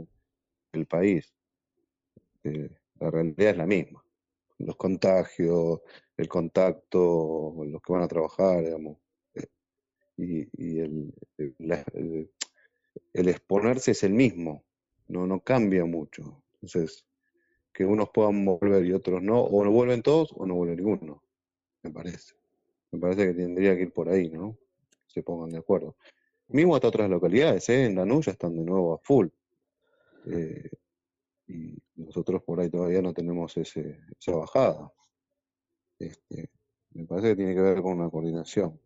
del 0.72 0.86
país. 0.86 1.34
Eh, 2.44 2.70
la 3.00 3.10
realidad 3.10 3.50
es 3.50 3.56
la 3.56 3.66
misma. 3.66 4.04
Los 4.58 4.76
contagios, 4.76 5.80
el 6.16 6.28
contacto, 6.28 7.54
los 7.66 7.82
que 7.82 7.92
van 7.92 8.02
a 8.02 8.08
trabajar, 8.08 8.64
digamos, 8.64 8.98
eh, 9.34 9.46
y, 10.16 10.48
y 10.56 10.80
el, 10.80 11.14
la- 11.58 11.84
el- 11.94 12.30
el 13.14 13.28
exponerse 13.28 13.92
es 13.92 14.02
el 14.04 14.12
mismo, 14.14 14.64
no, 15.08 15.26
no 15.26 15.40
cambia 15.40 15.84
mucho. 15.84 16.42
Entonces, 16.54 17.06
que 17.72 17.84
unos 17.84 18.10
puedan 18.10 18.44
volver 18.44 18.84
y 18.86 18.92
otros 18.92 19.22
no, 19.22 19.40
o 19.42 19.64
no 19.64 19.70
vuelven 19.72 20.02
todos 20.02 20.32
o 20.36 20.46
no 20.46 20.54
vuelve 20.54 20.76
ninguno, 20.76 21.22
me 21.82 21.90
parece. 21.90 22.34
Me 22.92 23.00
parece 23.00 23.26
que 23.28 23.34
tendría 23.34 23.76
que 23.76 23.82
ir 23.82 23.92
por 23.92 24.08
ahí, 24.08 24.30
¿no? 24.30 24.56
Se 25.06 25.22
pongan 25.22 25.50
de 25.50 25.58
acuerdo. 25.58 25.96
Mismo 26.48 26.74
hasta 26.76 26.88
otras 26.88 27.10
localidades, 27.10 27.68
¿eh? 27.70 27.86
En 27.86 27.96
Lanús 27.96 28.26
ya 28.26 28.32
están 28.32 28.56
de 28.56 28.64
nuevo 28.64 28.94
a 28.94 28.98
full. 28.98 29.28
Eh, 30.26 30.68
y 31.48 31.78
nosotros 31.94 32.42
por 32.42 32.60
ahí 32.60 32.70
todavía 32.70 33.02
no 33.02 33.12
tenemos 33.12 33.56
ese, 33.56 34.00
esa 34.18 34.32
bajada. 34.32 34.92
Este, 35.98 36.50
me 36.90 37.04
parece 37.06 37.28
que 37.28 37.36
tiene 37.36 37.54
que 37.54 37.60
ver 37.60 37.82
con 37.82 38.00
una 38.00 38.10
coordinación. 38.10 38.80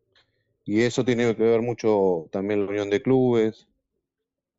Y 0.64 0.82
eso 0.82 1.04
tiene 1.04 1.34
que 1.34 1.42
ver 1.42 1.62
mucho 1.62 2.28
también 2.30 2.64
la 2.64 2.70
unión 2.70 2.90
de 2.90 3.02
clubes, 3.02 3.68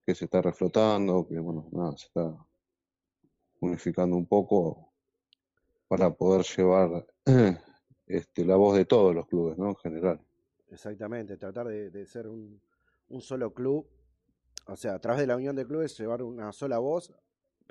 que 0.06 0.16
se 0.16 0.26
está 0.26 0.42
reflotando, 0.42 1.28
que 1.28 1.40
bueno, 1.40 1.70
nada, 1.72 1.96
se 1.98 2.08
está 2.08 2.36
unificando 3.60 4.16
un 4.18 4.26
poco 4.26 4.92
para 5.88 6.12
poder 6.12 6.46
llevar 6.46 7.06
este, 8.08 8.46
la 8.46 8.56
voz 8.56 8.76
de 8.78 8.86
todos 8.86 9.14
los 9.14 9.28
clubes, 9.28 9.58
¿no? 9.58 9.70
En 9.70 9.76
general. 9.76 10.20
Exactamente, 10.70 11.38
tratar 11.38 11.68
de, 11.68 12.06
ser 12.06 12.28
un 12.28 12.62
solo 13.20 13.54
club, 13.54 13.88
o 14.68 14.76
sea, 14.76 14.96
a 14.96 15.00
través 15.00 15.22
de 15.22 15.28
la 15.28 15.36
unión 15.36 15.56
de 15.56 15.68
clubes 15.68 15.98
llevar 15.98 16.24
una 16.24 16.52
sola 16.54 16.80
voz 16.80 17.14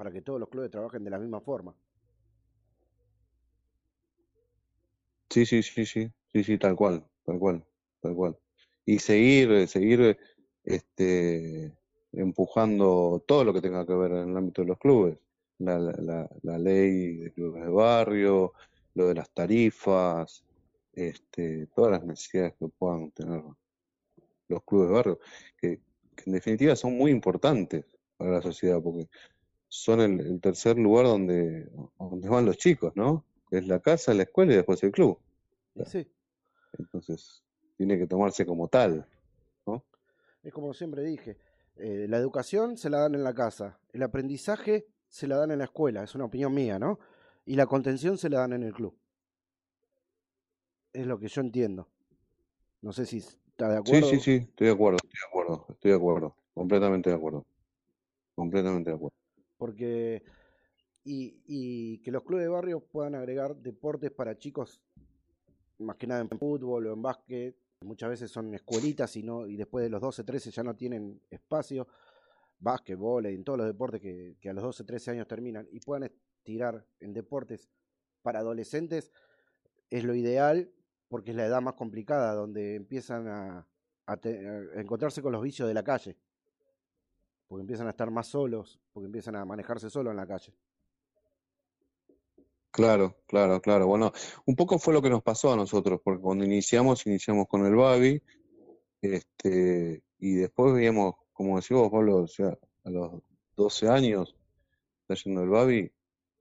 para 0.01 0.11
que 0.11 0.23
todos 0.23 0.41
los 0.41 0.49
clubes 0.49 0.71
trabajen 0.71 1.05
de 1.05 1.11
la 1.11 1.19
misma 1.19 1.43
forma. 1.43 1.75
Sí, 5.29 5.45
sí, 5.45 5.63
sí, 5.63 5.85
sí, 5.85 6.11
sí, 6.33 6.43
sí, 6.43 6.57
tal 6.57 6.75
cual, 6.75 7.05
tal 7.27 7.39
cual, 7.39 7.67
tal 8.01 8.15
cual. 8.15 8.39
Y 8.87 8.99
seguir, 8.99 9.51
eh, 9.53 9.67
seguir 9.67 10.19
este, 10.65 11.77
empujando 12.13 13.23
todo 13.29 13.45
lo 13.45 13.53
que 13.53 13.61
tenga 13.61 13.85
que 13.85 13.93
ver 13.93 14.13
en 14.13 14.31
el 14.31 14.37
ámbito 14.39 14.63
de 14.63 14.69
los 14.69 14.79
clubes. 14.79 15.19
La, 15.59 15.79
la, 15.79 16.31
la- 16.43 16.59
ley 16.59 17.17
de 17.17 17.33
clubes 17.35 17.63
de 17.63 17.69
barrio, 17.71 18.55
lo 18.95 19.07
de 19.09 19.15
las 19.17 19.29
tarifas, 19.35 20.43
este, 20.95 21.67
todas 21.77 21.91
las 21.93 22.05
necesidades 22.05 22.55
que 22.59 22.69
puedan 22.69 23.11
tener 23.11 23.43
los 24.49 24.65
clubes 24.65 24.89
de 24.89 24.95
barrio, 24.95 25.19
que, 25.59 25.81
que 26.17 26.23
en 26.27 26.33
definitiva 26.33 26.75
son 26.77 26.97
muy 26.97 27.11
importantes 27.11 27.85
para 28.17 28.33
la 28.33 28.43
sociedad, 28.43 28.81
porque 28.83 29.09
son 29.71 30.03
el, 30.03 30.21
el 30.21 30.41
tercer 30.43 30.79
lugar 30.79 31.07
donde, 31.07 31.71
donde 31.99 32.29
van 32.29 32.47
los 32.47 32.59
chicos, 32.59 32.93
¿no? 32.97 33.25
Es 33.51 33.67
la 33.69 33.81
casa, 33.81 34.15
la 34.15 34.25
escuela 34.25 34.53
y 34.53 34.57
después 34.57 34.83
el 34.85 34.93
club. 34.93 35.19
Sí, 35.85 36.11
Entonces, 36.79 37.45
tiene 37.77 37.97
que 37.99 38.07
tomarse 38.09 38.45
como 38.45 38.67
tal, 38.69 39.07
¿no? 39.67 39.85
es 40.43 40.53
como 40.53 40.73
siempre 40.75 41.03
dije, 41.03 41.37
eh, 41.77 42.07
la 42.09 42.19
educación 42.19 42.77
se 42.77 42.91
la 42.91 42.99
dan 43.01 43.15
en 43.15 43.25
la 43.25 43.35
casa, 43.35 43.79
el 43.93 44.03
aprendizaje 44.03 44.87
se 45.09 45.27
la 45.27 45.37
dan 45.37 45.51
en 45.51 45.59
la 45.59 45.65
escuela, 45.65 46.03
es 46.03 46.15
una 46.15 46.25
opinión 46.27 46.55
mía, 46.55 46.79
¿no? 46.79 46.99
Y 47.45 47.57
la 47.57 47.67
contención 47.67 48.17
se 48.19 48.29
la 48.31 48.41
dan 48.41 48.53
en 48.53 48.63
el 48.63 48.73
club. 48.73 48.97
Es 50.93 51.05
lo 51.05 51.19
que 51.19 51.27
yo 51.27 51.41
entiendo. 51.41 51.89
No 52.83 52.93
sé 52.93 53.07
si 53.07 53.19
está 53.19 53.69
de 53.71 53.79
Sí, 53.85 54.03
acuerdo. 54.03 54.11
sí, 54.19 54.21
sí, 54.21 54.33
estoy 54.37 54.67
de 54.69 54.73
acuerdo, 54.73 54.97
estoy 55.05 55.21
de 55.21 55.27
acuerdo, 55.29 55.67
estoy 55.71 55.91
de 55.91 55.97
acuerdo, 55.97 56.37
completamente 56.55 57.11
de 57.11 57.17
acuerdo, 57.17 57.47
completamente 58.37 58.91
de 58.91 58.97
acuerdo. 58.97 59.17
Porque 59.61 60.23
y, 61.05 61.99
que 61.99 62.11
los 62.11 62.25
clubes 62.25 62.45
de 62.45 62.49
barrio 62.49 62.81
puedan 62.81 63.15
agregar 63.15 63.55
deportes 63.57 64.11
para 64.11 64.39
chicos 64.39 64.81
más 65.79 65.97
que 65.97 66.07
nada 66.07 66.23
en 66.23 66.31
fútbol 66.31 66.87
o 66.87 66.93
en 66.95 67.03
básquet 67.03 67.57
muchas 67.83 68.11
veces 68.11 68.31
son 68.31 68.55
escuelitas 68.55 69.15
y 69.17 69.23
no 69.23 69.47
y 69.47 69.57
después 69.57 69.83
de 69.83 69.91
los 69.91 70.01
12 70.01 70.25
13 70.25 70.51
ya 70.51 70.63
no 70.63 70.75
tienen 70.75 71.21
espacio 71.31 71.87
básquetbol 72.59 73.27
en 73.27 73.45
todos 73.45 73.59
los 73.59 73.67
deportes 73.67 74.01
que, 74.01 74.49
a 74.49 74.53
los 74.53 74.65
12 74.65 74.85
13 74.85 75.11
años 75.13 75.29
terminan 75.29 75.69
y 75.71 75.81
puedan 75.81 76.11
tirar 76.43 76.87
en 76.99 77.13
deportes 77.13 77.69
para 78.23 78.41
adolescentes 78.41 79.13
es 79.91 80.05
lo 80.05 80.15
ideal 80.15 80.71
porque 81.09 81.31
es 81.33 81.37
la 81.37 81.47
edad 81.47 81.61
más 81.61 81.75
complicada 81.75 82.35
donde 82.35 82.77
empiezan 82.77 83.29
a 83.29 83.67
encontrarse 84.75 85.23
con 85.23 85.33
los 85.33 85.43
vicios 85.43 85.69
de 85.69 85.75
la 85.75 85.85
calle. 85.85 86.17
Porque 87.51 87.63
empiezan 87.63 87.89
a 87.89 87.91
estar 87.91 88.09
más 88.13 88.29
solos, 88.29 88.79
porque 88.93 89.07
empiezan 89.07 89.35
a 89.35 89.45
manejarse 89.45 89.91
solos 89.91 90.13
en 90.13 90.19
la 90.19 90.27
calle. 90.29 90.55
Claro, 92.71 93.17
claro, 93.27 93.61
claro. 93.61 93.89
Bueno, 93.89 94.13
un 94.47 94.55
poco 94.55 94.79
fue 94.79 94.95
lo 94.95 95.03
que 95.03 95.11
nos 95.11 95.25
pasó 95.25 95.53
a 95.53 95.57
nosotros, 95.57 96.01
porque 96.05 96.23
cuando 96.23 96.45
iniciamos, 96.45 97.05
iniciamos 97.09 97.49
con 97.49 97.67
el 97.67 97.75
Babi, 97.75 98.23
este, 99.03 100.05
y 100.21 100.35
después 100.35 100.75
veíamos, 100.75 101.17
como 101.33 101.57
decís 101.57 101.77
vos, 101.77 101.91
Pablo, 101.91 102.19
o 102.19 102.29
sea, 102.29 102.57
a 102.85 102.91
los 102.91 103.21
12 103.57 103.89
años, 103.89 104.37
está 105.01 105.21
yendo 105.25 105.43
el 105.43 105.49
Babi, 105.49 105.91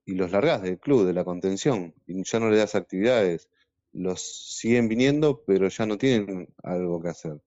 y 0.05 0.13
los 0.13 0.29
largás 0.29 0.61
del 0.61 0.77
club, 0.77 1.07
de 1.07 1.13
la 1.13 1.25
contención, 1.25 1.95
y 2.05 2.23
ya 2.23 2.39
no 2.39 2.51
le 2.51 2.57
das 2.57 2.75
actividades. 2.75 3.49
Los 3.93 4.21
siguen 4.59 4.87
viniendo, 4.87 5.43
pero 5.43 5.69
ya 5.69 5.87
no 5.87 5.97
tienen 5.97 6.53
algo 6.61 7.01
que 7.01 7.09
hacer. 7.09 7.41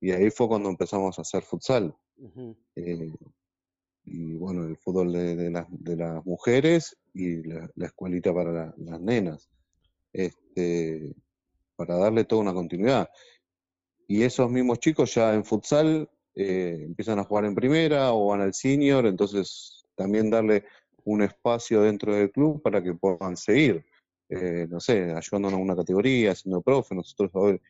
Y 0.00 0.12
ahí 0.12 0.30
fue 0.30 0.46
cuando 0.46 0.68
empezamos 0.68 1.18
a 1.18 1.22
hacer 1.22 1.42
futsal. 1.42 1.96
Eh, 2.76 3.12
y 4.04 4.34
bueno, 4.34 4.64
el 4.64 4.76
fútbol 4.78 5.12
de, 5.12 5.50
las, 5.50 5.66
de 5.70 5.96
las 5.96 6.24
mujeres 6.24 6.96
y 7.12 7.42
la, 7.42 7.68
la 7.74 7.86
escuelita 7.86 8.32
para 8.32 8.52
la- 8.52 8.74
las 8.78 9.00
nenas, 9.00 9.48
este, 10.12 11.14
para 11.76 11.96
darle 11.96 12.24
toda 12.24 12.42
una 12.42 12.54
continuidad. 12.54 13.08
Y 14.06 14.22
esos 14.22 14.50
mismos 14.50 14.78
chicos 14.78 15.14
ya 15.14 15.34
en 15.34 15.44
futsal 15.44 16.08
eh, 16.34 16.78
empiezan 16.86 17.18
a 17.18 17.24
jugar 17.24 17.44
en 17.44 17.54
primera 17.54 18.12
o 18.12 18.28
van 18.28 18.40
al 18.40 18.54
senior, 18.54 19.06
entonces 19.06 19.84
también 19.94 20.30
darle 20.30 20.64
un 21.04 21.22
espacio 21.22 21.82
dentro 21.82 22.14
del 22.14 22.30
club 22.30 22.62
para 22.62 22.82
que 22.82 22.94
puedan 22.94 23.36
seguir, 23.36 23.84
eh, 24.30 24.66
no 24.70 24.80
sé, 24.80 25.12
ayudándonos 25.12 25.58
en 25.58 25.64
una 25.64 25.76
categoría, 25.76 26.34
siendo 26.34 26.62
profe. 26.62 26.94
Nosotros 26.94 27.30
hoy, 27.34 27.60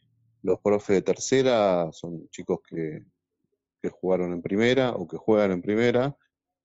los 0.43 0.61
profes 0.61 0.97
de 0.97 1.03
tercera 1.03 1.89
son 1.93 2.29
chicos 2.31 2.61
que, 2.69 3.05
que 3.81 3.91
jugaron 3.91 4.33
en 4.33 4.43
primera 4.43 4.93
o 4.93 5.07
que 5.07 5.17
juegan 5.17 5.53
en 5.53 5.63
primera 5.63 6.17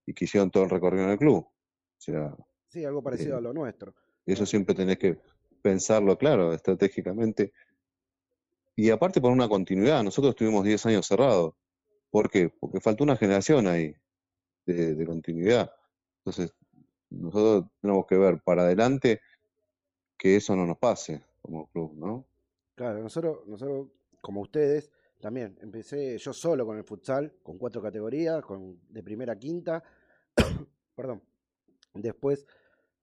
y 0.06 0.14
que 0.14 0.26
hicieron 0.26 0.52
todo 0.52 0.64
el 0.64 0.70
recorrido 0.70 1.06
en 1.06 1.12
el 1.12 1.18
club. 1.18 1.46
O 1.46 1.52
sea, 1.98 2.36
Sí, 2.68 2.84
algo 2.86 3.04
parecido 3.04 3.36
Eh, 3.36 3.38
a 3.38 3.42
lo 3.42 3.54
nuestro. 3.54 3.94
eso 4.26 4.46
siempre 4.46 4.74
tenés 4.76 4.98
que 4.98 5.20
pensarlo, 5.62 6.18
claro, 6.18 6.54
estratégicamente. 6.54 7.54
Y 8.76 8.90
aparte 8.90 9.22
por 9.22 9.32
una 9.32 9.48
continuidad, 9.48 10.04
nosotros 10.04 10.36
tuvimos 10.36 10.64
10 10.64 10.86
años 10.88 11.06
cerrados. 11.06 11.54
¿Por 12.10 12.30
qué? 12.30 12.50
Porque 12.50 12.80
faltó 12.80 13.04
una 13.04 13.16
generación 13.16 13.68
ahí 13.68 13.96
de, 14.66 14.96
de 14.96 15.06
continuidad. 15.06 15.72
Entonces, 16.20 16.54
nosotros 17.12 17.70
tenemos 17.82 18.06
que 18.08 18.18
ver 18.18 18.42
para 18.44 18.64
adelante 18.64 19.22
que 20.18 20.36
eso 20.38 20.56
no 20.56 20.66
nos 20.66 20.78
pase 20.80 21.24
como 21.42 21.68
club, 21.68 21.94
¿no? 21.96 22.26
Claro, 22.76 23.04
nosotros, 23.04 23.46
nosotros, 23.46 23.90
como 24.22 24.42
ustedes, 24.42 24.90
también 25.24 25.58
empecé 25.62 26.18
yo 26.18 26.34
solo 26.34 26.66
con 26.66 26.78
el 26.78 26.84
futsal, 26.84 27.36
con 27.42 27.58
cuatro 27.58 27.82
categorías, 27.82 28.44
con 28.44 28.78
de 28.90 29.02
primera 29.02 29.32
a 29.32 29.36
quinta. 29.38 29.82
Perdón. 30.96 31.24
Después 31.94 32.46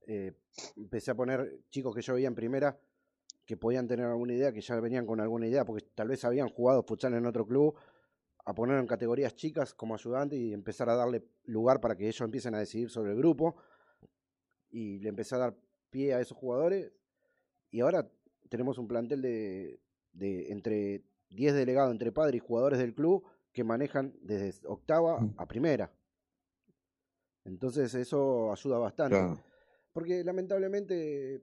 eh, 0.06 0.34
empecé 0.76 1.12
a 1.12 1.14
poner 1.14 1.62
chicos 1.70 1.94
que 1.94 2.02
yo 2.02 2.12
veía 2.12 2.28
en 2.28 2.34
primera 2.34 2.78
que 3.46 3.56
podían 3.56 3.88
tener 3.88 4.04
alguna 4.04 4.34
idea, 4.34 4.52
que 4.52 4.60
ya 4.60 4.78
venían 4.80 5.06
con 5.06 5.18
alguna 5.18 5.46
idea, 5.46 5.64
porque 5.64 5.86
tal 5.94 6.08
vez 6.08 6.22
habían 6.26 6.50
jugado 6.50 6.82
futsal 6.82 7.14
en 7.14 7.24
otro 7.24 7.46
club, 7.46 7.74
a 8.44 8.54
poner 8.54 8.78
en 8.78 8.86
categorías 8.86 9.34
chicas 9.34 9.72
como 9.72 9.94
ayudante 9.94 10.36
y 10.36 10.52
empezar 10.52 10.90
a 10.90 10.96
darle 10.96 11.24
lugar 11.44 11.80
para 11.80 11.96
que 11.96 12.06
ellos 12.06 12.20
empiecen 12.20 12.54
a 12.54 12.58
decidir 12.58 12.90
sobre 12.90 13.12
el 13.12 13.16
grupo. 13.16 13.56
Y 14.68 14.98
le 14.98 15.08
empecé 15.08 15.36
a 15.36 15.38
dar 15.38 15.56
pie 15.88 16.12
a 16.12 16.20
esos 16.20 16.36
jugadores. 16.36 16.92
Y 17.70 17.80
ahora 17.80 18.06
tenemos 18.50 18.76
un 18.76 18.88
plantel 18.88 19.22
de, 19.22 19.80
de 20.12 20.52
entre 20.52 21.02
10 21.30 21.54
delegados 21.54 21.92
entre 21.92 22.12
padres 22.12 22.36
y 22.42 22.46
jugadores 22.46 22.78
del 22.78 22.94
club 22.94 23.24
que 23.52 23.64
manejan 23.64 24.14
desde 24.22 24.66
octava 24.68 25.18
a 25.36 25.46
primera. 25.46 25.90
Entonces 27.44 27.94
eso 27.94 28.52
ayuda 28.52 28.78
bastante. 28.78 29.16
Claro. 29.16 29.40
Porque 29.92 30.22
lamentablemente 30.22 31.42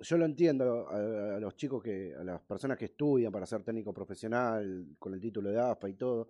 yo 0.00 0.16
lo 0.18 0.24
entiendo 0.24 0.88
a, 0.88 1.36
a 1.36 1.40
los 1.40 1.54
chicos 1.54 1.82
que, 1.82 2.14
a 2.18 2.24
las 2.24 2.40
personas 2.40 2.76
que 2.76 2.86
estudian 2.86 3.30
para 3.30 3.46
ser 3.46 3.62
técnico 3.62 3.92
profesional 3.92 4.96
con 4.98 5.14
el 5.14 5.20
título 5.20 5.50
de 5.50 5.60
AFA 5.60 5.88
y 5.88 5.94
todo, 5.94 6.28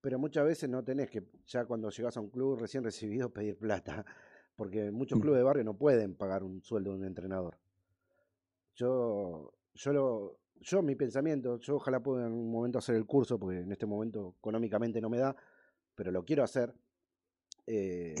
pero 0.00 0.18
muchas 0.18 0.44
veces 0.44 0.68
no 0.68 0.84
tenés 0.84 1.10
que, 1.10 1.24
ya 1.46 1.64
cuando 1.64 1.90
llegas 1.90 2.16
a 2.16 2.20
un 2.20 2.30
club 2.30 2.58
recién 2.58 2.84
recibido, 2.84 3.30
pedir 3.32 3.56
plata, 3.58 4.04
porque 4.56 4.90
muchos 4.90 5.18
Mm. 5.18 5.22
clubes 5.22 5.38
de 5.38 5.44
barrio 5.44 5.64
no 5.64 5.74
pueden 5.78 6.14
pagar 6.14 6.42
un 6.42 6.62
sueldo 6.62 6.90
de 6.92 6.98
un 6.98 7.04
entrenador. 7.06 7.58
Yo, 8.74 9.52
yo 9.74 9.92
lo, 9.92 10.39
yo 10.60 10.82
mi 10.82 10.94
pensamiento, 10.94 11.58
yo 11.58 11.76
ojalá 11.76 12.00
pueda 12.00 12.26
en 12.26 12.32
un 12.32 12.50
momento 12.50 12.78
hacer 12.78 12.96
el 12.96 13.06
curso, 13.06 13.38
porque 13.38 13.60
en 13.60 13.72
este 13.72 13.86
momento 13.86 14.34
económicamente 14.38 15.00
no 15.00 15.08
me 15.08 15.18
da, 15.18 15.34
pero 15.94 16.10
lo 16.10 16.24
quiero 16.24 16.44
hacer. 16.44 16.74
Eh, 17.66 18.14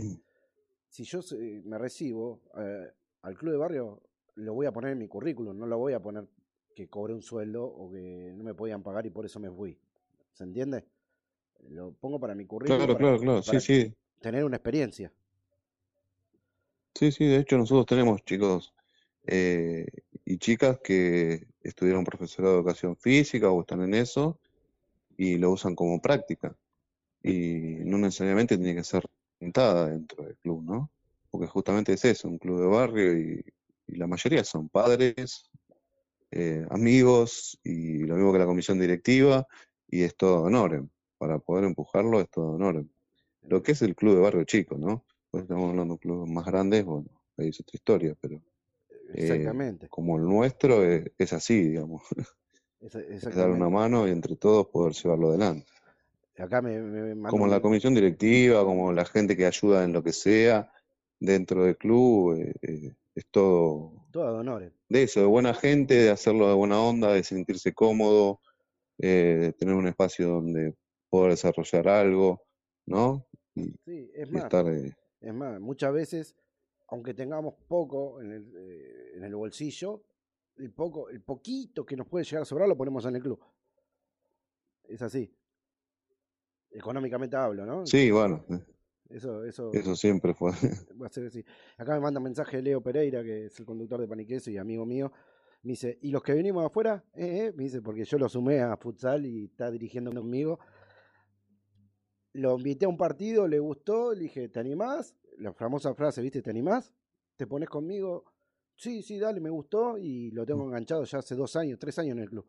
si 0.88 1.04
yo 1.04 1.20
me 1.64 1.78
recibo 1.78 2.40
eh, 2.56 2.90
al 3.22 3.36
club 3.36 3.52
de 3.52 3.58
barrio, 3.58 4.02
lo 4.36 4.54
voy 4.54 4.66
a 4.66 4.72
poner 4.72 4.92
en 4.92 4.98
mi 4.98 5.08
currículum, 5.08 5.56
no 5.58 5.66
lo 5.66 5.78
voy 5.78 5.92
a 5.92 6.00
poner 6.00 6.26
que 6.74 6.88
cobré 6.88 7.14
un 7.14 7.22
sueldo 7.22 7.64
o 7.64 7.90
que 7.90 8.32
no 8.34 8.44
me 8.44 8.54
podían 8.54 8.82
pagar 8.82 9.04
y 9.06 9.10
por 9.10 9.26
eso 9.26 9.38
me 9.38 9.50
fui. 9.50 9.78
¿Se 10.32 10.44
entiende? 10.44 10.84
Lo 11.68 11.92
pongo 11.92 12.18
para 12.18 12.34
mi 12.34 12.46
currículum 12.46 12.78
Claro, 12.78 12.94
para, 12.94 13.04
claro, 13.04 13.20
claro, 13.20 13.42
para 13.42 13.60
sí, 13.60 13.84
sí. 13.84 13.94
tener 14.20 14.44
una 14.44 14.56
experiencia. 14.56 15.12
Sí, 16.94 17.12
sí, 17.12 17.26
de 17.26 17.38
hecho 17.38 17.56
nosotros 17.58 17.86
tenemos 17.86 18.24
chicos 18.24 18.72
eh, 19.26 19.86
y 20.30 20.38
chicas 20.38 20.78
que 20.78 21.48
estudiaron 21.60 22.04
profesorado 22.04 22.54
de 22.54 22.60
educación 22.60 22.96
física 22.96 23.50
o 23.50 23.62
están 23.62 23.82
en 23.82 23.94
eso 23.94 24.38
y 25.16 25.38
lo 25.38 25.50
usan 25.50 25.74
como 25.74 26.00
práctica. 26.00 26.56
Y 27.20 27.82
no 27.84 27.98
necesariamente 27.98 28.56
tiene 28.56 28.76
que 28.76 28.84
ser 28.84 29.04
rentada 29.40 29.88
dentro 29.88 30.24
del 30.24 30.36
club, 30.36 30.62
¿no? 30.62 30.90
Porque 31.30 31.48
justamente 31.48 31.94
es 31.94 32.04
eso, 32.04 32.28
un 32.28 32.38
club 32.38 32.60
de 32.60 32.66
barrio 32.66 33.18
y, 33.18 33.44
la 33.88 34.06
mayoría 34.06 34.44
son 34.44 34.68
padres, 34.68 35.50
eh, 36.30 36.64
amigos 36.70 37.58
y 37.64 38.04
lo 38.04 38.14
mismo 38.14 38.32
que 38.32 38.38
la 38.38 38.46
comisión 38.46 38.78
directiva 38.78 39.48
y 39.88 40.02
es 40.02 40.16
todo 40.16 40.44
honorem. 40.44 40.88
Para 41.18 41.40
poder 41.40 41.64
empujarlo 41.64 42.20
es 42.20 42.30
todo 42.30 42.52
honorem. 42.52 42.88
Lo 43.42 43.64
que 43.64 43.72
es 43.72 43.82
el 43.82 43.96
club 43.96 44.14
de 44.14 44.20
barrio 44.20 44.44
chico, 44.44 44.78
¿no? 44.78 45.04
Pues 45.32 45.42
estamos 45.42 45.70
hablando 45.70 45.94
de 45.94 46.00
clubes 46.00 46.30
más 46.30 46.46
grandes, 46.46 46.84
bueno, 46.84 47.08
ahí 47.36 47.48
es 47.48 47.58
otra 47.58 47.76
historia, 47.76 48.16
pero 48.20 48.40
eh, 49.14 49.18
Exactamente. 49.18 49.88
como 49.88 50.16
el 50.16 50.24
nuestro 50.24 50.84
es, 50.84 51.10
es 51.18 51.32
así, 51.32 51.60
digamos, 51.62 52.02
es 52.80 53.22
dar 53.34 53.50
una 53.50 53.68
mano 53.68 54.06
y 54.08 54.10
entre 54.10 54.36
todos 54.36 54.66
poder 54.68 54.94
llevarlo 54.94 55.28
adelante. 55.30 55.66
Acá 56.38 56.62
me, 56.62 56.78
me- 56.80 57.02
me 57.02 57.14
mandó 57.14 57.30
Como 57.30 57.46
la 57.46 57.60
comisión 57.60 57.94
directiva, 57.94 58.64
como 58.64 58.92
la 58.92 59.04
gente 59.04 59.36
que 59.36 59.46
ayuda 59.46 59.84
en 59.84 59.92
lo 59.92 60.02
que 60.02 60.12
sea 60.12 60.72
dentro 61.18 61.64
del 61.64 61.76
club, 61.76 62.34
eh, 62.38 62.54
eh, 62.62 62.94
es 63.14 63.26
todo 63.30 63.92
todo 64.10 64.32
de 64.34 64.38
honores. 64.40 64.72
de 64.88 65.02
eso, 65.02 65.20
de 65.20 65.26
buena 65.26 65.52
gente, 65.54 65.94
de 65.94 66.10
hacerlo 66.10 66.48
de 66.48 66.54
buena 66.54 66.80
onda, 66.80 67.12
de 67.12 67.22
sentirse 67.22 67.74
cómodo, 67.74 68.40
eh, 68.98 69.36
de 69.40 69.52
tener 69.52 69.74
un 69.74 69.86
espacio 69.88 70.28
donde 70.28 70.74
poder 71.10 71.32
desarrollar 71.32 71.88
algo, 71.88 72.42
¿no? 72.86 73.26
Y, 73.54 73.74
Sí, 73.84 74.10
es 74.14 74.30
más, 74.30 74.44
estar, 74.44 74.66
eh, 74.68 74.94
es 75.20 75.34
más, 75.34 75.60
muchas 75.60 75.92
veces, 75.92 76.34
aunque 76.90 77.14
tengamos 77.14 77.54
poco 77.68 78.20
en 78.20 78.32
el, 78.32 78.52
eh, 78.56 79.12
en 79.16 79.24
el 79.24 79.34
bolsillo, 79.34 80.04
el 80.56 80.72
poco, 80.72 81.08
el 81.08 81.22
poquito 81.22 81.86
que 81.86 81.96
nos 81.96 82.06
puede 82.06 82.24
llegar 82.24 82.42
a 82.42 82.44
sobrar 82.44 82.68
lo 82.68 82.76
ponemos 82.76 83.04
en 83.06 83.16
el 83.16 83.22
club. 83.22 83.40
Es 84.84 85.00
así. 85.00 85.32
Económicamente 86.70 87.36
hablo, 87.36 87.64
¿no? 87.64 87.86
sí, 87.86 88.10
bueno, 88.10 88.44
Eso, 89.08 89.44
eso 89.44 89.72
eso 89.72 89.96
siempre 89.96 90.34
fue. 90.34 90.50
va 91.00 91.06
a 91.06 91.10
ser 91.10 91.26
así. 91.26 91.44
Acá 91.78 91.94
me 91.94 92.00
manda 92.00 92.18
un 92.18 92.24
mensaje 92.24 92.60
Leo 92.60 92.80
Pereira, 92.82 93.22
que 93.22 93.46
es 93.46 93.58
el 93.58 93.66
conductor 93.66 94.00
de 94.00 94.08
Paniqueso 94.08 94.50
y 94.50 94.58
amigo 94.58 94.84
mío. 94.84 95.12
Me 95.62 95.72
dice, 95.72 95.98
¿y 96.02 96.10
los 96.10 96.22
que 96.22 96.32
venimos 96.32 96.64
afuera? 96.64 97.04
Eh, 97.14 97.46
eh", 97.46 97.52
Me 97.54 97.64
dice, 97.64 97.82
porque 97.82 98.04
yo 98.04 98.18
lo 98.18 98.28
sumé 98.28 98.60
a 98.60 98.76
futsal 98.76 99.26
y 99.26 99.44
está 99.46 99.70
dirigiendo 99.70 100.12
conmigo. 100.12 100.58
Lo 102.32 102.56
invité 102.56 102.86
a 102.86 102.88
un 102.88 102.96
partido, 102.96 103.46
le 103.48 103.58
gustó, 103.58 104.12
le 104.14 104.22
dije, 104.22 104.48
¿te 104.48 104.60
animás? 104.60 105.14
La 105.40 105.54
famosa 105.54 105.94
frase, 105.94 106.20
¿viste? 106.20 106.42
¿Te 106.42 106.50
animás? 106.50 106.92
¿Te 107.36 107.46
pones 107.46 107.70
conmigo? 107.70 108.24
Sí, 108.76 109.02
sí, 109.02 109.18
dale, 109.18 109.40
me 109.40 109.48
gustó 109.48 109.96
y 109.96 110.30
lo 110.32 110.44
tengo 110.44 110.64
enganchado 110.64 111.04
ya 111.04 111.18
hace 111.18 111.34
dos 111.34 111.56
años, 111.56 111.78
tres 111.78 111.98
años 111.98 112.12
en 112.12 112.22
el 112.24 112.28
club. 112.28 112.46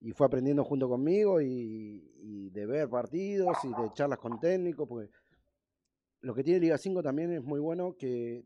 Y 0.00 0.10
fue 0.12 0.26
aprendiendo 0.26 0.64
junto 0.64 0.88
conmigo 0.88 1.40
y, 1.40 2.12
y 2.16 2.50
de 2.50 2.66
ver 2.66 2.88
partidos 2.88 3.56
y 3.64 3.68
de 3.68 3.92
charlas 3.92 4.18
con 4.18 4.40
técnicos, 4.40 4.88
porque 4.88 5.10
lo 6.22 6.34
que 6.34 6.42
tiene 6.42 6.58
Liga 6.58 6.76
5 6.76 7.02
también 7.04 7.32
es 7.32 7.44
muy 7.44 7.60
bueno 7.60 7.96
que 7.96 8.44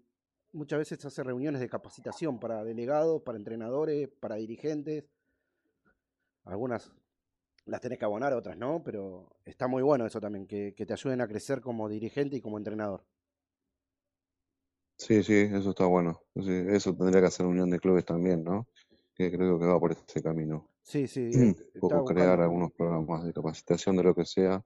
muchas 0.52 0.80
veces 0.80 1.02
hace 1.04 1.22
reuniones 1.22 1.60
de 1.62 1.68
capacitación 1.68 2.38
para 2.38 2.62
delegados, 2.62 3.22
para 3.22 3.38
entrenadores, 3.38 4.10
para 4.20 4.36
dirigentes. 4.36 5.06
Algunas 6.44 6.92
las 7.68 7.80
tenés 7.80 7.98
que 7.98 8.04
abonar, 8.04 8.32
otras 8.32 8.56
no, 8.56 8.82
pero 8.84 9.28
está 9.44 9.68
muy 9.68 9.82
bueno 9.82 10.06
eso 10.06 10.20
también, 10.20 10.46
que, 10.46 10.74
que 10.74 10.86
te 10.86 10.92
ayuden 10.94 11.20
a 11.20 11.28
crecer 11.28 11.60
como 11.60 11.88
dirigente 11.88 12.36
y 12.36 12.40
como 12.40 12.58
entrenador. 12.58 13.04
Sí, 14.96 15.22
sí, 15.22 15.34
eso 15.52 15.70
está 15.70 15.86
bueno. 15.86 16.20
Eso 16.34 16.94
tendría 16.94 17.20
que 17.20 17.28
hacer 17.28 17.46
unión 17.46 17.70
de 17.70 17.78
clubes 17.78 18.04
también, 18.04 18.42
¿no? 18.42 18.66
Que 19.14 19.30
creo 19.30 19.58
que 19.58 19.66
va 19.66 19.78
por 19.78 19.92
ese 19.92 20.22
camino. 20.22 20.68
Sí, 20.82 21.06
sí. 21.06 21.20
un 21.38 21.54
eh, 21.54 21.54
estaba 21.74 22.00
poco 22.00 22.04
crear 22.04 22.40
algunos 22.40 22.72
programas 22.72 23.24
de 23.24 23.32
capacitación 23.32 23.96
de 23.96 24.02
lo 24.02 24.14
que 24.14 24.24
sea 24.24 24.62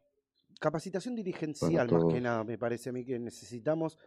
capacitación 0.60 1.14
dirigencial 1.16 1.90
más 1.90 2.04
que 2.04 2.20
nada, 2.20 2.44
me 2.44 2.56
parece 2.58 2.90
a 2.90 2.92
mí 2.92 3.04
que 3.04 3.18
necesitamos, 3.18 3.98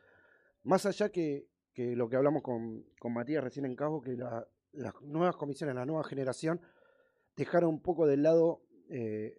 más 0.64 0.86
allá 0.86 1.10
que, 1.10 1.48
que 1.74 1.96
lo 1.96 2.10
que 2.10 2.16
hablamos 2.16 2.44
con, 2.44 2.86
con 3.00 3.14
Matías 3.14 3.44
recién 3.44 3.66
en 3.66 3.76
Cabo, 3.76 4.02
que 4.02 4.16
la- 4.16 4.48
las 4.74 5.02
nuevas 5.02 5.36
comisiones, 5.38 5.76
la 5.76 5.86
nueva 5.86 6.04
generación, 6.04 6.62
dejaron 7.36 7.70
un 7.72 7.82
poco 7.82 8.08
de 8.08 8.18
lado 8.18 8.64
eh, 8.90 9.38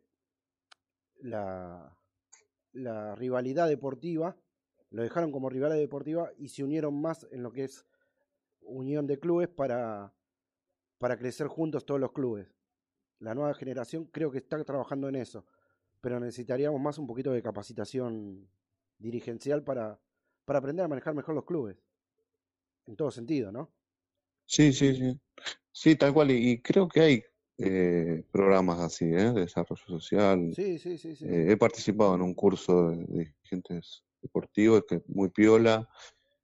la, 1.20 1.96
la 2.72 3.14
rivalidad 3.14 3.68
deportiva, 3.68 4.36
lo 4.90 5.02
dejaron 5.02 5.32
como 5.32 5.48
rivalidad 5.48 5.78
deportiva 5.78 6.30
y 6.38 6.48
se 6.48 6.64
unieron 6.64 7.00
más 7.00 7.26
en 7.30 7.42
lo 7.42 7.52
que 7.52 7.64
es 7.64 7.86
unión 8.60 9.06
de 9.06 9.18
clubes 9.18 9.48
para, 9.48 10.12
para 10.98 11.16
crecer 11.18 11.46
juntos 11.46 11.84
todos 11.84 12.00
los 12.00 12.12
clubes. 12.12 12.48
La 13.18 13.34
nueva 13.34 13.54
generación 13.54 14.04
creo 14.06 14.30
que 14.30 14.38
está 14.38 14.62
trabajando 14.64 15.08
en 15.08 15.16
eso, 15.16 15.46
pero 16.00 16.20
necesitaríamos 16.20 16.80
más 16.80 16.98
un 16.98 17.06
poquito 17.06 17.32
de 17.32 17.42
capacitación 17.42 18.48
dirigencial 18.98 19.62
para, 19.62 19.98
para 20.44 20.58
aprender 20.58 20.84
a 20.84 20.88
manejar 20.88 21.14
mejor 21.14 21.34
los 21.34 21.44
clubes, 21.44 21.76
en 22.86 22.96
todo 22.96 23.10
sentido, 23.10 23.50
¿no? 23.52 23.70
Sí, 24.44 24.72
sí, 24.72 24.94
sí. 24.94 25.20
Sí, 25.72 25.96
tal 25.96 26.14
cual. 26.14 26.30
Y, 26.30 26.50
y 26.50 26.62
creo 26.62 26.88
que 26.88 27.00
hay 27.00 27.24
eh, 27.58 28.22
programas 28.30 28.80
así, 28.80 29.04
¿eh? 29.06 29.32
De 29.32 29.40
desarrollo 29.42 29.82
social. 29.86 30.52
Sí, 30.54 30.78
sí, 30.78 30.98
sí, 30.98 31.14
sí. 31.14 31.16
sí. 31.16 31.24
Eh, 31.26 31.52
he 31.52 31.56
participado 31.56 32.14
en 32.14 32.22
un 32.22 32.34
curso 32.34 32.90
de, 32.90 32.96
de 32.98 33.18
dirigentes 33.24 34.02
deportivos 34.22 34.84
que 34.88 34.96
es 34.96 35.02
muy 35.08 35.30
piola, 35.30 35.88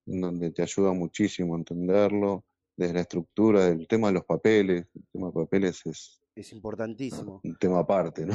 en 0.06 0.20
donde 0.20 0.50
te 0.50 0.62
ayuda 0.62 0.92
muchísimo 0.92 1.54
a 1.54 1.58
entenderlo, 1.58 2.44
desde 2.76 2.94
la 2.94 3.00
estructura, 3.02 3.66
del 3.66 3.86
tema 3.86 4.08
de 4.08 4.14
los 4.14 4.24
papeles. 4.24 4.86
El 4.94 5.06
tema 5.12 5.26
de 5.28 5.32
papeles 5.34 5.82
es 5.86 6.20
Es 6.34 6.52
importantísimo. 6.52 7.40
un 7.44 7.56
tema 7.56 7.80
aparte, 7.80 8.24
¿no? 8.24 8.34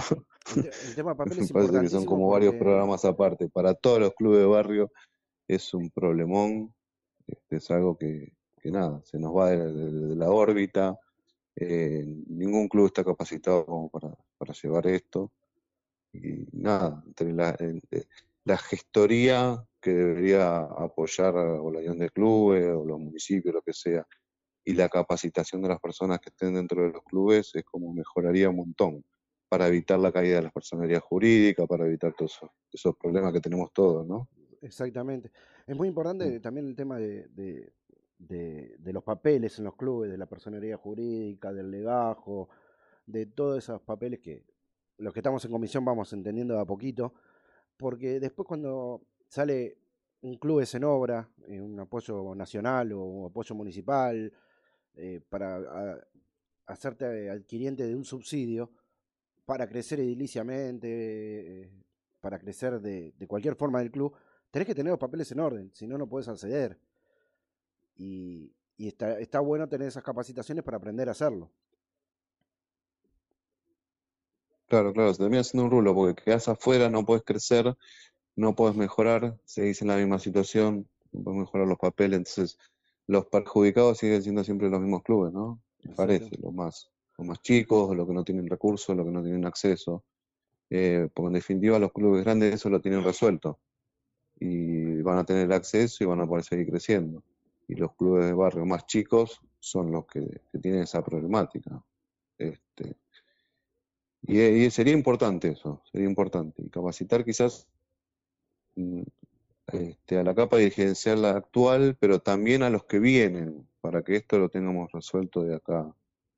El, 0.55 0.61
te- 0.63 0.67
el 0.87 0.95
tema 0.95 1.11
de 1.11 1.17
papel 1.17 1.37
Me 1.39 1.43
es 1.45 1.51
parece 1.51 1.81
que 1.81 1.89
son 1.89 2.05
como 2.05 2.29
varios 2.29 2.53
programas 2.55 3.03
aparte. 3.05 3.49
Para 3.49 3.73
todos 3.73 3.99
los 3.99 4.13
clubes 4.13 4.39
de 4.39 4.45
barrio 4.45 4.91
es 5.47 5.73
un 5.73 5.89
problemón, 5.89 6.73
este, 7.25 7.55
es 7.57 7.71
algo 7.71 7.97
que, 7.97 8.33
que 8.61 8.69
nada, 8.69 9.01
se 9.03 9.17
nos 9.17 9.35
va 9.35 9.49
de, 9.49 9.73
de- 9.73 10.07
de 10.09 10.15
la 10.15 10.29
órbita. 10.29 10.95
Eh, 11.59 12.05
ningún 12.27 12.67
club 12.69 12.87
está 12.87 13.03
capacitado 13.03 13.65
como 13.65 13.89
para, 13.89 14.15
para 14.37 14.53
llevar 14.53 14.87
esto. 14.87 15.31
Y 16.13 16.47
nada, 16.53 17.03
entre 17.05 17.33
la, 17.33 17.55
eh, 17.59 17.81
la 18.45 18.57
gestoría 18.57 19.63
que 19.81 19.91
debería 19.91 20.59
apoyar 20.59 21.35
o 21.35 21.71
la 21.71 21.79
unión 21.79 21.99
de 21.99 22.09
clubes 22.09 22.65
o 22.73 22.85
los 22.85 22.99
municipios, 22.99 23.53
lo 23.53 23.61
que 23.61 23.73
sea, 23.73 24.05
y 24.65 24.73
la 24.73 24.89
capacitación 24.89 25.61
de 25.61 25.69
las 25.69 25.79
personas 25.79 26.19
que 26.19 26.29
estén 26.29 26.53
dentro 26.53 26.83
de 26.83 26.91
los 26.91 27.03
clubes 27.03 27.51
es 27.55 27.63
como 27.63 27.93
mejoraría 27.93 28.49
un 28.49 28.57
montón 28.57 29.03
para 29.49 29.67
evitar 29.67 29.99
la 29.99 30.11
caída 30.11 30.37
de 30.37 30.43
las 30.43 30.53
personerías 30.53 31.01
jurídicas, 31.03 31.67
para 31.67 31.85
evitar 31.85 32.13
todos 32.13 32.35
esos, 32.35 32.49
esos 32.71 32.95
problemas 32.97 33.31
que 33.33 33.39
tenemos 33.41 33.71
todos, 33.73 34.05
¿no? 34.05 34.27
Exactamente. 34.61 35.31
Es 35.65 35.75
muy 35.75 35.87
Mm. 35.87 35.91
importante 35.91 36.39
también 36.39 36.67
el 36.67 36.75
tema 36.75 36.97
de, 36.97 37.27
de- 37.29 37.71
de- 38.19 38.77
los 38.93 39.03
papeles 39.03 39.57
en 39.59 39.65
los 39.65 39.75
clubes, 39.75 40.09
de 40.11 40.17
la 40.17 40.25
personería 40.25 40.77
jurídica, 40.77 41.53
del 41.53 41.69
legajo, 41.71 42.49
de 43.05 43.25
todos 43.27 43.59
esos 43.59 43.81
papeles 43.81 44.19
que 44.19 44.43
los 44.97 45.13
que 45.13 45.19
estamos 45.19 45.43
en 45.45 45.51
comisión 45.51 45.85
vamos 45.85 46.11
entendiendo 46.13 46.55
de 46.55 46.61
a 46.61 46.65
poquito, 46.65 47.13
porque 47.77 48.19
después 48.19 48.47
cuando 48.47 49.01
sale 49.27 49.77
un 50.21 50.37
club 50.37 50.65
en 50.73 50.83
obra, 50.83 51.29
eh, 51.47 51.61
un 51.61 51.79
apoyo 51.79 52.33
nacional 52.35 52.91
o 52.93 53.03
un 53.05 53.25
apoyo 53.29 53.53
municipal, 53.55 54.33
eh, 54.95 55.21
para 55.29 56.01
hacerte 56.65 57.29
adquiriente 57.29 57.85
de 57.85 57.95
un 57.95 58.03
subsidio, 58.03 58.71
para 59.45 59.67
crecer 59.69 59.99
ediliciamente, 59.99 61.61
eh, 61.63 61.71
para 62.19 62.39
crecer 62.39 62.81
de, 62.81 63.13
de 63.17 63.27
cualquier 63.27 63.55
forma 63.55 63.79
del 63.79 63.91
club, 63.91 64.13
tenés 64.51 64.65
que 64.67 64.75
tener 64.75 64.91
los 64.91 64.99
papeles 64.99 65.31
en 65.31 65.39
orden, 65.39 65.71
si 65.73 65.87
no, 65.87 65.97
no 65.97 66.07
puedes 66.09 66.27
acceder. 66.27 66.77
Y, 67.97 68.51
y 68.77 68.87
está, 68.87 69.19
está 69.19 69.39
bueno 69.39 69.67
tener 69.67 69.87
esas 69.87 70.03
capacitaciones 70.03 70.63
para 70.63 70.77
aprender 70.77 71.09
a 71.09 71.11
hacerlo. 71.11 71.51
Claro, 74.67 74.93
claro, 74.93 75.13
se 75.13 75.19
termina 75.19 75.43
siendo 75.43 75.65
un 75.65 75.71
rulo 75.71 75.95
porque 75.95 76.23
quedás 76.23 76.47
afuera, 76.49 76.89
no 76.89 77.05
puedes 77.05 77.23
crecer, 77.23 77.75
no 78.35 78.53
puedes 78.53 78.75
mejorar, 78.75 79.39
seguís 79.45 79.81
en 79.81 79.87
la 79.87 79.95
misma 79.95 80.19
situación, 80.19 80.87
no 81.13 81.23
puedes 81.23 81.39
mejorar 81.39 81.67
los 81.67 81.77
papeles, 81.77 82.17
entonces 82.17 82.57
los 83.07 83.25
perjudicados 83.27 83.97
siguen 83.97 84.21
siendo 84.21 84.43
siempre 84.43 84.69
los 84.69 84.81
mismos 84.81 85.03
clubes, 85.03 85.31
¿no? 85.31 85.61
Me 85.83 85.95
parece, 85.95 86.37
los 86.41 86.53
más, 86.53 86.91
los 87.17 87.27
más 87.27 87.41
chicos, 87.41 87.95
los 87.95 88.05
que 88.05 88.13
no 88.13 88.25
tienen 88.25 88.49
recursos, 88.49 88.95
los 88.95 89.05
que 89.05 89.11
no 89.11 89.23
tienen 89.23 89.45
acceso. 89.45 90.03
Eh, 90.69 91.07
porque 91.13 91.27
en 91.27 91.33
definitiva 91.33 91.79
los 91.79 91.93
clubes 91.93 92.25
grandes 92.25 92.53
eso 92.55 92.69
lo 92.69 92.81
tienen 92.81 93.01
resuelto 93.01 93.57
y 94.37 95.01
van 95.01 95.19
a 95.19 95.23
tener 95.23 95.51
acceso 95.53 96.03
y 96.03 96.07
van 96.07 96.19
a 96.19 96.27
poder 96.27 96.43
seguir 96.43 96.69
creciendo. 96.69 97.23
Y 97.67 97.75
los 97.75 97.95
clubes 97.95 98.25
de 98.25 98.33
barrio 98.33 98.65
más 98.65 98.85
chicos 98.85 99.41
son 99.59 99.91
los 99.91 100.05
que, 100.07 100.41
que 100.51 100.59
tienen 100.59 100.81
esa 100.81 101.03
problemática. 101.03 101.83
Este, 102.37 102.95
y, 104.21 104.39
y 104.39 104.71
sería 104.71 104.93
importante 104.93 105.49
eso, 105.49 105.81
sería 105.91 106.07
importante. 106.07 106.63
Y 106.63 106.69
capacitar 106.69 107.25
quizás 107.25 107.67
mm, 108.75 109.03
este, 109.73 110.17
a 110.17 110.23
la 110.23 110.33
capa 110.33 110.57
dirigencial 110.57 111.25
actual, 111.25 111.97
pero 111.99 112.19
también 112.19 112.63
a 112.63 112.69
los 112.69 112.85
que 112.85 112.99
vienen, 112.99 113.67
para 113.81 114.03
que 114.03 114.15
esto 114.15 114.39
lo 114.39 114.49
tengamos 114.49 114.91
resuelto 114.91 115.43
de 115.43 115.55
acá 115.55 115.93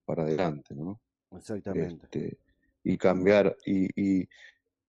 para 0.06 0.24
adelante, 0.24 0.74
¿no? 0.74 1.00
Exactamente. 1.32 2.06
Este, 2.06 2.38
y 2.84 2.98
cambiar 2.98 3.56
y, 3.66 3.86
y, 4.02 4.28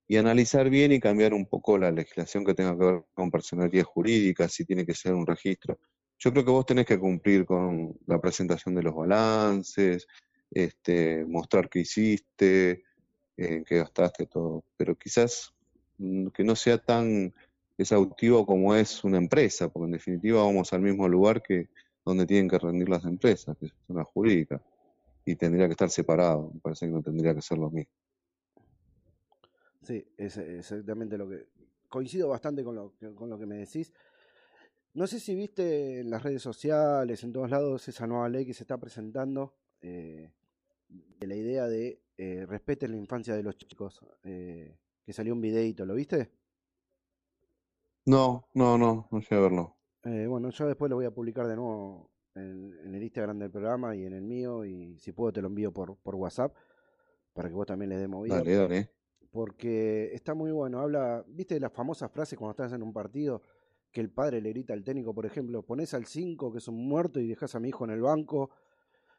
y 0.09 0.17
analizar 0.17 0.71
bien 0.71 0.93
y 0.93 1.01
cambiar 1.01 1.35
un 1.35 1.47
poco 1.47 1.77
la 1.77 1.91
legislación 1.91 2.45
que 2.45 2.55
tenga 2.55 2.77
que 2.79 2.85
ver 2.85 3.05
con 3.13 3.31
personalidad 3.31 3.85
jurídica, 3.85 4.49
si 4.49 4.65
tiene 4.65 4.87
que 4.87 4.95
ser 4.95 5.15
un 5.15 5.27
registro. 5.27 5.79
Yo 6.23 6.31
creo 6.33 6.45
que 6.45 6.51
vos 6.51 6.67
tenés 6.67 6.85
que 6.85 6.99
cumplir 6.99 7.47
con 7.47 7.99
la 8.07 8.21
presentación 8.21 8.75
de 8.75 8.83
los 8.83 8.95
balances, 8.95 10.07
este, 10.51 11.25
mostrar 11.25 11.71
qué 11.71 11.81
hiciste, 11.81 12.85
en 13.39 13.65
qué 13.65 13.79
gastaste 13.79 14.27
todo, 14.27 14.65
pero 14.77 14.95
quizás 14.97 15.55
mm, 15.97 16.27
que 16.29 16.45
no 16.45 16.55
sea 16.55 16.77
tan 16.77 17.33
exhaustivo 17.79 18.45
como 18.45 18.75
es 18.75 19.03
una 19.03 19.17
empresa, 19.17 19.71
porque 19.71 19.87
en 19.87 19.93
definitiva 19.93 20.43
vamos 20.45 20.71
al 20.75 20.83
mismo 20.83 21.09
lugar 21.09 21.43
que 21.43 21.71
donde 22.05 22.27
tienen 22.27 22.49
que 22.51 22.59
rendir 22.59 22.91
las 22.91 23.05
empresas, 23.07 23.57
que 23.59 23.69
son 23.87 23.97
las 23.97 24.07
jurídicas, 24.09 24.61
y 25.25 25.37
tendría 25.37 25.67
que 25.67 25.73
estar 25.73 25.89
separado, 25.89 26.51
me 26.53 26.61
parece 26.61 26.87
que 26.87 26.93
no 26.93 27.03
tendría 27.03 27.35
que 27.35 27.41
ser 27.41 27.57
lo 27.57 27.71
mismo. 27.71 27.93
Sí, 29.83 30.07
es 30.19 30.37
exactamente 30.37 31.17
lo 31.17 31.29
que... 31.29 31.47
Coincido 31.89 32.29
bastante 32.29 32.63
con 32.63 32.75
lo, 32.77 32.95
que- 32.99 33.15
con 33.15 33.29
lo 33.31 33.39
que 33.39 33.47
me 33.47 33.57
decís. 33.57 33.93
No 34.93 35.07
sé 35.07 35.21
si 35.21 35.35
viste 35.35 36.01
en 36.01 36.11
las 36.11 36.23
redes 36.23 36.43
sociales, 36.43 37.23
en 37.23 37.33
todos 37.33 37.51
lados, 37.51 37.87
esa 37.89 38.07
nueva 38.07 38.29
ley 38.29 38.45
que 38.45 38.55
se 38.55 38.65
está 38.65 38.77
presentando, 38.79 39.55
eh, 39.81 40.33
de 40.89 41.27
la 41.27 41.37
idea 41.37 41.69
de 41.69 42.03
eh, 42.17 42.45
respeten 42.47 42.91
la 42.91 42.97
infancia 42.97 43.35
de 43.35 43.43
los 43.43 43.57
chicos, 43.57 44.05
eh, 44.25 44.77
que 45.05 45.13
salió 45.13 45.33
un 45.33 45.41
videito, 45.41 45.87
¿lo 45.87 45.95
viste? 45.95 46.31
No, 48.07 48.49
no, 48.55 48.77
no, 48.77 49.09
no 49.11 49.21
llegué 49.21 49.37
a 49.37 49.41
verlo. 49.41 49.77
Eh, 50.03 50.27
bueno, 50.27 50.51
yo 50.51 50.67
después 50.67 50.91
lo 50.91 50.97
voy 50.97 51.05
a 51.05 51.11
publicar 51.11 51.47
de 51.47 51.57
nuevo 51.57 52.11
en, 52.35 52.77
en 52.85 52.95
el 52.95 53.03
Instagram 53.03 53.39
del 53.39 53.51
programa 53.51 53.95
y 53.95 54.05
en 54.05 54.15
el 54.15 54.23
mío, 54.23 54.65
y 54.65 54.99
si 54.99 55.13
puedo 55.13 55.33
te 55.33 55.41
lo 55.41 55.49
envío 55.49 55.73
por, 55.73 55.97
por 55.99 56.17
WhatsApp, 56.17 56.55
para 57.33 57.49
que 57.49 57.55
vos 57.55 57.67
también 57.67 57.91
le 57.91 57.97
des 57.97 58.09
movida. 58.09 58.37
Dale, 58.39 58.55
dale. 58.57 58.91
porque 59.31 60.11
está 60.13 60.35
muy 60.35 60.51
bueno. 60.51 60.81
Habla, 60.81 61.25
¿viste 61.29 61.61
las 61.61 61.73
famosas 61.73 62.11
frases 62.11 62.39
cuando 62.39 62.51
estás 62.51 62.73
en 62.73 62.83
un 62.83 62.93
partido? 62.93 63.43
Que 63.93 64.01
el 64.01 64.11
padre 64.11 64.41
le 64.41 64.51
grita 64.51 64.73
al 64.73 64.85
técnico, 64.85 65.13
por 65.15 65.27
ejemplo, 65.27 65.63
pones 65.63 65.95
al 65.95 66.07
5, 66.07 66.53
que 66.53 66.59
es 66.59 66.69
un 66.69 66.87
muerto, 66.87 67.19
y 67.21 67.27
dejas 67.27 67.55
a 67.55 67.61
mi 67.61 67.69
hijo 67.71 67.85
en 67.85 67.91
el 67.91 68.01
banco. 68.01 68.51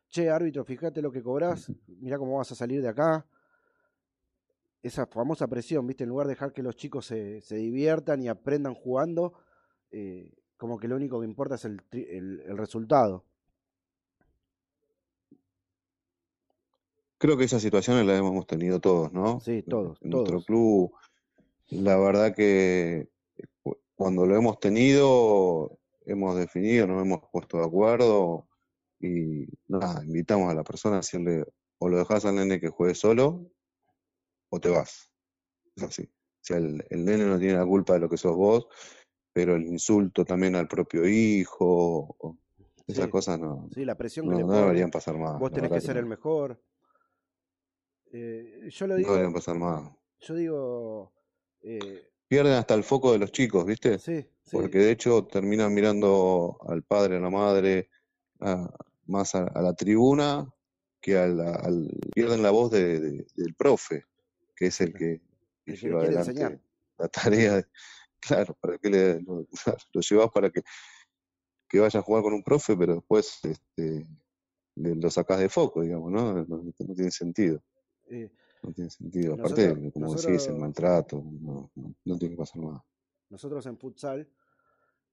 Che, 0.10 0.30
árbitro, 0.30 0.64
fíjate 0.66 1.02
lo 1.02 1.12
que 1.12 1.22
cobrás, 1.24 1.72
mirá 1.88 2.18
cómo 2.18 2.38
vas 2.38 2.52
a 2.52 2.56
salir 2.56 2.82
de 2.82 2.88
acá. 2.90 3.26
Esa 4.84 5.06
famosa 5.06 5.48
presión, 5.48 5.86
¿viste? 5.88 6.04
En 6.04 6.10
lugar 6.10 6.28
de 6.28 6.34
dejar 6.34 6.54
que 6.54 6.64
los 6.64 6.76
chicos 6.76 7.06
se, 7.06 7.42
se 7.42 7.56
diviertan 7.56 8.22
y 8.24 8.30
aprendan 8.30 8.74
jugando, 8.74 9.34
eh, 9.92 10.32
como 10.58 10.80
que 10.80 10.88
lo 10.88 10.96
único 10.96 11.20
que 11.20 11.26
importa 11.28 11.56
es 11.56 11.66
el, 11.66 11.82
el- 11.92 12.42
el 12.46 12.58
resultado. 12.58 13.26
Creo 17.18 17.38
que 17.38 17.44
esas 17.44 17.62
situaciones 17.62 18.06
las 18.06 18.18
hemos 18.20 18.48
tenido 18.48 18.80
todos, 18.80 19.14
¿no? 19.14 19.40
Sí, 19.42 19.62
todos, 19.62 20.00
En 20.02 20.10
nuestro 20.12 20.38
todos. 20.38 20.46
club, 20.46 20.92
la 21.70 21.96
verdad 21.98 22.34
que 22.36 23.10
cuando 24.02 24.26
lo 24.26 24.36
hemos 24.36 24.60
tenido, 24.60 25.78
hemos 26.08 26.36
definido, 26.36 26.88
nos 26.88 27.04
hemos 27.04 27.20
puesto 27.32 27.60
de 27.60 27.66
acuerdo 27.66 28.48
y 29.00 29.46
nada, 29.68 30.04
invitamos 30.04 30.50
a 30.52 30.56
la 30.56 30.64
persona 30.64 30.96
a 30.96 31.00
decirle 31.02 31.46
o 31.78 31.88
lo 31.88 32.00
dejas 32.00 32.26
al 32.26 32.36
nene 32.36 32.60
que 32.60 32.70
juegue 32.70 32.96
solo 32.96 33.52
o 34.50 34.60
te 34.60 34.70
vas. 34.70 35.12
Es 35.76 35.84
así. 35.84 36.04
O 36.04 36.44
sea, 36.44 36.58
el, 36.58 36.84
el 36.90 37.06
nene 37.06 37.26
no 37.26 37.38
tiene 37.38 37.54
la 37.60 37.66
culpa 37.66 37.94
de 37.94 38.00
lo 38.00 38.10
que 38.10 38.18
sos 38.18 38.36
vos, 38.36 38.68
pero 39.32 39.56
el 39.56 39.68
insulto 39.68 40.26
también 40.26 40.56
al 40.56 40.68
propio 40.68 41.08
hijo, 41.08 42.16
o- 42.18 42.38
esas 42.88 43.06
Sí, 43.06 43.12
cosas 43.12 43.40
no, 43.40 43.70
sí, 43.72 43.86
la 43.86 43.96
presión 43.96 44.26
que 44.26 44.32
no, 44.32 44.38
le 44.40 44.44
no 44.46 44.54
deberían 44.54 44.90
pasar 44.90 45.16
más. 45.16 45.40
Vos 45.40 45.52
tenés 45.52 45.70
que 45.70 45.76
que 45.76 45.82
ser 45.82 45.98
el 45.98 46.06
no. 46.06 46.10
mejor. 46.10 46.60
Eh, 48.12 48.68
yo 48.72 48.88
lo 48.88 48.96
No 48.96 48.98
digo, 48.98 49.12
deberían 49.12 49.34
pasar 49.34 49.58
más. 49.60 49.92
yo 50.22 50.34
digo, 50.36 51.14
eh, 51.62 52.11
Pierden 52.32 52.54
hasta 52.54 52.76
el 52.76 52.86
foco 52.86 53.12
de 53.12 53.20
los 53.20 53.34
chicos, 53.34 53.66
¿viste? 53.66 54.00
sí, 54.00 54.22
sí, 54.22 54.52
Porque 54.54 54.78
de 54.78 54.92
hecho 54.92 55.26
terminan 55.26 55.74
mirando 55.74 56.58
al 56.66 56.82
padre, 56.82 57.18
a 57.18 57.20
la 57.20 57.30
madre, 57.30 57.90
a- 58.40 58.74
más 59.06 59.36
a, 59.36 59.44
a 59.48 59.62
la 59.62 59.74
tribuna 59.74 60.50
que 61.02 61.18
a 61.18 61.28
la- 61.28 61.56
al, 61.56 61.90
pierden 62.16 62.42
la 62.42 62.52
voz 62.52 62.72
de- 62.72 63.02
de- 63.02 63.28
del 63.36 63.54
profe, 63.54 64.06
que 64.56 64.68
es 64.68 64.80
el 64.80 64.94
que, 64.94 65.20
que 65.66 65.76
lleva 65.76 66.00
quiere 66.00 66.16
adelante 66.16 66.32
enseñar. 66.32 66.62
la 67.00 67.08
tarea. 67.10 67.56
de- 67.58 67.66
claro, 68.22 68.58
para 68.62 68.78
que 68.78 68.90
le, 68.90 69.22
lo, 69.24 69.46
lo 69.94 70.00
llevas 70.02 70.32
para 70.32 70.50
que, 70.52 70.62
que 71.68 71.80
vaya 71.82 72.00
a 72.00 72.04
jugar 72.04 72.24
con 72.24 72.34
un 72.34 72.44
profe, 72.44 72.78
pero 72.78 72.96
después 72.96 73.40
este, 73.44 74.08
le- 74.76 74.96
lo 74.96 75.10
sacás 75.10 75.40
de 75.40 75.50
foco, 75.50 75.82
digamos, 75.82 76.10
¿no? 76.10 76.32
No, 76.46 76.64
no 76.64 76.96
tiene 76.96 77.12
sentido. 77.12 77.62
Eh, 78.10 78.32
No 78.64 78.72
tiene 78.74 78.90
sentido. 78.90 79.34
Aparte, 79.34 79.68
nosotros, 79.68 79.94
como 79.94 80.16
decís, 80.16 80.48
el 80.48 80.56
maltrato, 80.58 81.24
no, 81.42 81.72
no, 81.76 81.96
no 82.06 82.18
tiene 82.18 82.36
que 82.36 82.38
pasar 82.38 82.62
nada. 82.62 82.86
nosotros 83.30 83.66
en 83.66 83.78
futsal, 83.78 84.30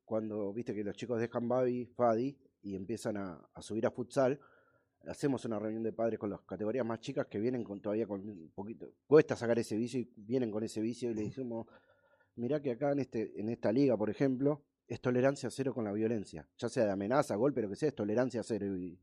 cuando 0.05 0.53
viste 0.53 0.75
que 0.75 0.85
los 0.85 0.97
chicos 0.97 1.21
dejan 1.21 1.49
Babi, 1.49 1.87
Fadi 1.87 2.37
y 2.63 2.75
empiezan 2.75 3.17
a, 3.17 3.49
a 3.55 3.63
subir 3.63 3.87
a 3.87 3.91
futsal, 3.91 4.39
hacemos 5.07 5.45
una 5.45 5.59
reunión 5.59 5.83
de 5.83 5.93
padres 5.93 6.19
con 6.19 6.31
las 6.31 6.41
categorías 6.43 6.85
más 6.85 7.01
chicas 7.01 7.27
que 7.27 7.39
vienen 7.39 7.65
con 7.65 7.81
todavía 7.81 8.07
con 8.07 8.21
un 8.29 8.51
poquito, 8.55 8.93
cuesta 9.07 9.37
sacar 9.37 9.59
ese 9.59 9.77
vicio 9.77 10.01
y 10.01 10.13
vienen 10.17 10.51
con 10.51 10.63
ese 10.65 10.81
vicio 10.81 11.11
y 11.11 11.15
le 11.15 11.25
decimos, 11.25 11.67
mirá 12.37 12.61
que 12.61 12.73
acá 12.73 12.93
en 12.93 13.01
este, 13.01 13.41
en 13.41 13.49
esta 13.49 13.73
liga, 13.73 13.97
por 13.97 14.11
ejemplo, 14.11 14.65
es 14.87 15.01
tolerancia 15.01 15.51
cero 15.51 15.75
con 15.75 15.85
la 15.85 15.93
violencia, 15.93 16.49
ya 16.57 16.69
sea 16.69 16.85
de 16.85 16.91
amenaza, 16.93 17.37
golpe, 17.37 17.63
lo 17.63 17.69
que 17.69 17.77
sea, 17.77 17.89
es 17.91 17.95
tolerancia 17.95 18.43
cero 18.43 18.77
y, 18.77 18.99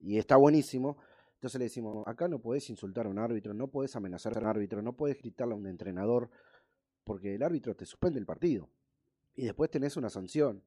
y 0.00 0.18
está 0.18 0.36
buenísimo. 0.36 0.98
Entonces 1.42 1.58
le 1.58 1.64
decimos, 1.64 2.06
acá 2.06 2.28
no 2.28 2.38
podés 2.38 2.70
insultar 2.70 3.06
a 3.06 3.08
un 3.08 3.18
árbitro, 3.18 3.52
no 3.52 3.66
podés 3.66 3.96
amenazar 3.96 4.36
a 4.36 4.40
un 4.40 4.46
árbitro, 4.46 4.80
no 4.80 4.92
podés 4.92 5.18
gritarle 5.18 5.54
a 5.54 5.56
un 5.56 5.66
entrenador, 5.66 6.30
porque 7.02 7.34
el 7.34 7.42
árbitro 7.42 7.74
te 7.74 7.84
suspende 7.84 8.20
el 8.20 8.26
partido. 8.26 8.68
Y 9.34 9.42
después 9.46 9.68
tenés 9.68 9.96
una 9.96 10.08
sanción. 10.08 10.62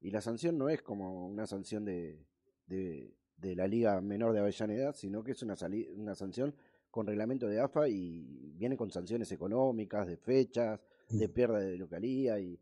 Y 0.00 0.12
la 0.12 0.20
sanción 0.20 0.56
no 0.58 0.68
es 0.68 0.80
como 0.80 1.26
una 1.26 1.48
sanción 1.48 1.84
de, 1.84 2.24
de, 2.68 3.16
de 3.36 3.56
la 3.56 3.66
Liga 3.66 4.00
Menor 4.00 4.32
de 4.32 4.38
Avellaneda, 4.38 4.92
sino 4.92 5.24
que 5.24 5.32
es 5.32 5.42
una, 5.42 5.56
una 5.96 6.14
sanción 6.14 6.54
con 6.92 7.04
reglamento 7.08 7.48
de 7.48 7.58
AFA 7.58 7.88
y 7.88 8.52
viene 8.54 8.76
con 8.76 8.92
sanciones 8.92 9.32
económicas, 9.32 10.06
de 10.06 10.16
fechas, 10.18 10.78
de 11.08 11.28
pérdida 11.28 11.58
de 11.58 11.78
localía 11.78 12.38
y, 12.38 12.60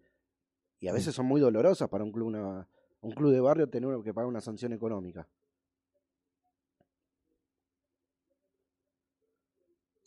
y 0.80 0.88
a 0.88 0.94
veces 0.94 1.14
son 1.14 1.26
muy 1.26 1.42
dolorosas 1.42 1.90
para 1.90 2.04
un 2.04 2.10
club, 2.10 2.28
una- 2.28 2.66
un 3.02 3.10
club 3.12 3.32
de 3.32 3.40
barrio 3.40 3.68
tener 3.68 3.90
que 4.02 4.14
pagar 4.14 4.28
una 4.28 4.40
sanción 4.40 4.72
económica. 4.72 5.28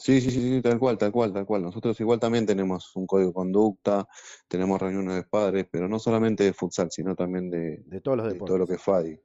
Sí, 0.07 0.21
sí, 0.21 0.31
sí, 0.31 0.39
sí, 0.39 0.61
tal 0.61 0.79
cual, 0.79 0.97
tal 0.97 1.11
cual, 1.11 1.33
tal 1.33 1.45
cual. 1.45 1.63
Nosotros 1.63 1.99
igual 1.99 2.17
también 2.17 2.45
tenemos 2.45 2.95
un 2.95 3.05
código 3.05 3.27
de 3.27 3.33
conducta, 3.33 4.07
tenemos 4.47 4.81
reuniones 4.81 5.15
de 5.15 5.23
padres, 5.23 5.67
pero 5.69 5.89
no 5.89 5.99
solamente 5.99 6.45
de 6.45 6.53
futsal, 6.53 6.89
sino 6.89 7.13
también 7.13 7.49
de, 7.49 7.83
De 7.85 7.99
todos 7.99 8.15
los 8.19 8.31
de 8.31 8.39
todo 8.39 8.57
lo 8.57 8.65
que 8.65 8.75
es 8.75 8.81
FADI. 8.81 9.15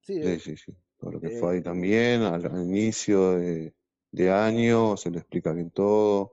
Sí, 0.00 0.14
Sí, 0.14 0.20
eh, 0.20 0.40
sí, 0.40 0.56
sí. 0.56 0.74
Todo 0.98 1.12
lo 1.12 1.20
que 1.20 1.28
es 1.28 1.34
eh, 1.34 1.38
FADI 1.40 1.62
también, 1.62 2.22
al, 2.22 2.44
al 2.44 2.64
inicio 2.64 3.36
de, 3.38 3.72
de 4.10 4.32
año 4.32 4.96
se 4.96 5.12
le 5.12 5.18
explica 5.18 5.52
bien 5.52 5.70
todo. 5.70 6.32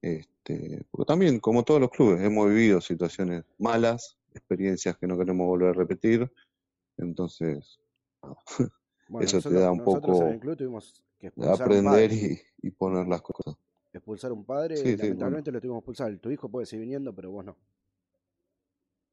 Este, 0.00 0.84
porque 0.92 1.08
también, 1.08 1.40
como 1.40 1.64
todos 1.64 1.80
los 1.80 1.90
clubes, 1.90 2.22
hemos 2.22 2.48
vivido 2.48 2.80
situaciones 2.80 3.42
malas, 3.58 4.18
experiencias 4.34 4.96
que 4.96 5.08
no 5.08 5.18
queremos 5.18 5.48
volver 5.48 5.70
a 5.70 5.72
repetir. 5.72 6.30
Entonces, 6.96 7.80
bueno, 9.08 9.26
eso 9.26 9.42
te 9.42 9.54
da 9.54 9.72
un 9.72 9.78
nosotros 9.78 10.20
en 10.20 10.26
el 10.28 10.34
poco 10.34 10.40
club 10.42 10.56
tuvimos 10.56 11.02
que 11.20 11.28
expulsar 11.28 11.62
aprender 11.66 12.12
y, 12.12 12.40
y 12.62 12.70
poner 12.70 13.06
las 13.06 13.22
cosas. 13.22 13.56
Expulsar 13.92 14.30
a 14.30 14.34
un 14.34 14.44
padre, 14.44 14.76
Sí, 14.76 14.96
sí, 14.96 14.96
bueno. 14.96 15.04
lamentablemente 15.04 15.52
lo 15.52 15.60
tuvimos 15.60 15.76
que 15.78 15.90
expulsar. 15.90 16.18
Tu 16.18 16.30
hijo 16.30 16.48
puede 16.48 16.66
seguir 16.66 16.82
viniendo, 16.86 17.14
pero 17.14 17.30
vos 17.30 17.44
no. 17.44 17.52
Sí, 17.54 17.60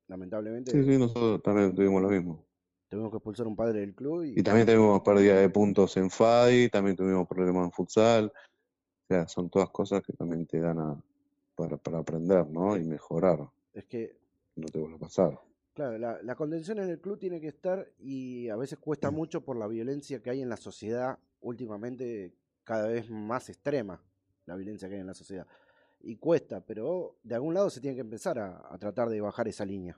Lamentablemente 0.08 0.72
sí, 0.84 0.98
nosotros 0.98 1.42
también 1.44 1.74
tuvimos 1.76 2.02
lo 2.02 2.10
mismo. 2.10 2.46
tuvimos 2.90 3.12
que 3.12 3.18
expulsar 3.18 3.46
a 3.46 3.50
un 3.50 3.56
padre 3.56 3.80
del 3.82 3.94
club 3.96 4.24
Y 4.24 4.40
y 4.40 4.44
también 4.44 4.66
tuvimos 4.68 5.02
pérdida 5.02 5.36
de 5.40 5.50
puntos 5.50 5.98
en 5.98 6.10
FADI, 6.10 6.70
también 6.70 6.96
tuvimos 6.96 7.28
problemas 7.28 7.66
en 7.66 7.72
futsal. 7.72 8.32
O 9.10 9.14
sea, 9.14 9.28
son 9.28 9.50
todas 9.50 9.70
cosas 9.70 10.02
que 10.04 10.14
también 10.14 10.46
te 10.46 10.60
dan 10.60 10.80
a, 10.80 11.02
para, 11.56 11.78
para 11.78 12.00
aprender, 12.00 12.48
¿no? 12.50 12.78
Y 12.78 12.84
mejorar, 12.84 13.50
es 13.74 13.86
que, 13.86 14.18
no 14.56 14.68
te 14.68 14.80
vuelva 14.80 14.98
a 14.98 15.00
pasar. 15.00 15.40
claro, 15.74 15.98
la, 15.98 16.22
la 16.24 16.36
contención 16.36 16.80
en 16.80 16.90
el 16.90 17.00
club 17.00 17.18
tiene 17.20 17.40
que 17.40 17.48
estar 17.48 17.88
y 18.00 18.50
a 18.50 18.56
veces 18.56 18.80
cuesta 18.80 19.12
mucho 19.12 19.44
por 19.46 19.58
la 19.58 19.68
violencia 19.68 20.22
que 20.22 20.30
hay 20.30 20.42
en 20.42 20.50
la 20.50 20.58
sociedad 20.58 21.20
últimamente 21.42 22.34
cada 22.64 22.88
vez 22.88 23.10
más 23.10 23.50
extrema, 23.50 24.02
la 24.46 24.56
violencia 24.56 24.88
que 24.88 24.96
hay 24.96 25.02
en 25.02 25.08
la 25.08 25.14
sociedad. 25.14 25.48
Y 26.02 26.18
cuesta, 26.18 26.62
pero 26.62 27.16
de 27.24 27.36
algún 27.36 27.54
lado 27.54 27.70
se 27.70 27.82
tiene 27.82 27.96
que 27.96 28.02
empezar 28.02 28.38
a, 28.40 28.68
a 28.70 28.78
tratar 28.78 29.10
de 29.10 29.22
bajar 29.22 29.48
esa 29.48 29.66
línea. 29.66 29.98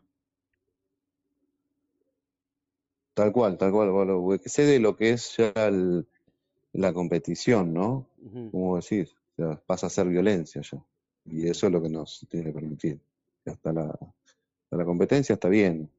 Tal 3.13 3.31
cual, 3.33 3.57
tal 3.57 3.71
cual, 3.71 3.91
bueno, 3.91 4.21
porque 4.21 4.43
excede 4.43 4.79
lo 4.79 4.95
que 4.95 5.11
es 5.11 5.35
ya 5.37 5.51
el- 5.67 6.07
la 6.73 6.93
competición, 6.93 7.73
¿no? 7.73 8.05
Ujú. 8.23 8.51
Como 8.51 8.75
decís, 8.77 9.13
o 9.33 9.35
sea, 9.35 9.61
pasa 9.65 9.87
a 9.87 9.89
ser 9.89 10.07
violencia 10.07 10.61
ya. 10.61 10.81
Y 11.25 11.47
eso 11.47 11.67
es 11.67 11.73
lo 11.73 11.81
que 11.81 11.89
nos 11.89 12.25
tiene 12.29 12.47
que 12.47 12.53
permitir. 12.53 12.99
Hasta 13.45 13.73
la, 13.73 13.83
hasta 13.87 14.77
la 14.77 14.85
competencia 14.85 15.33
está 15.33 15.49
bien. 15.49 15.89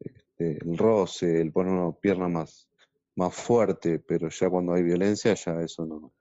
Este, 0.00 0.58
el 0.64 0.76
roce, 0.76 1.40
el 1.40 1.52
poner 1.52 1.72
una 1.72 1.92
pierna 1.92 2.28
más, 2.28 2.68
más 3.16 3.34
fuerte, 3.34 3.98
pero 4.00 4.28
ya 4.30 4.50
cuando 4.50 4.72
hay 4.74 4.82
violencia, 4.82 5.34
ya 5.34 5.60
eso 5.62 5.86
no, 5.86 6.12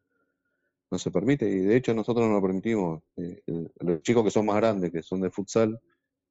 no 0.91 0.97
se 0.99 1.11
permite. 1.11 1.49
Y 1.49 1.59
de 1.59 1.75
hecho 1.77 1.93
nosotros 1.93 2.27
no 2.27 2.33
lo 2.35 2.41
permitimos. 2.41 3.03
Eh, 3.17 3.41
los 3.79 4.01
chicos 4.01 4.23
que 4.23 4.31
son 4.31 4.45
más 4.45 4.57
grandes, 4.57 4.91
que 4.91 5.01
son 5.03 5.21
de 5.21 5.31
futsal, 5.31 5.79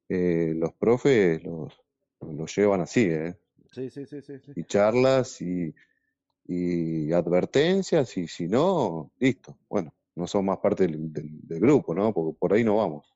eh, 0.09 0.53
los 0.55 0.73
profes 0.75 1.43
los, 1.43 1.73
los 2.21 2.55
llevan 2.55 2.81
así, 2.81 3.03
¿eh? 3.09 3.37
Sí, 3.71 3.89
sí, 3.89 4.05
sí, 4.05 4.21
sí, 4.21 4.39
sí. 4.39 4.51
y 4.55 4.63
charlas 4.65 5.41
y, 5.41 5.73
y 6.47 7.11
advertencias 7.13 8.17
y 8.17 8.27
si 8.27 8.47
no, 8.47 9.11
listo. 9.19 9.57
Bueno, 9.69 9.93
no 10.15 10.27
son 10.27 10.45
más 10.45 10.59
parte 10.59 10.87
del, 10.87 11.13
del- 11.13 11.39
del 11.47 11.59
grupo, 11.61 11.95
¿no? 11.95 12.13
Porque 12.13 12.37
por 12.39 12.53
ahí 12.53 12.63
no 12.63 12.77
vamos. 12.77 13.13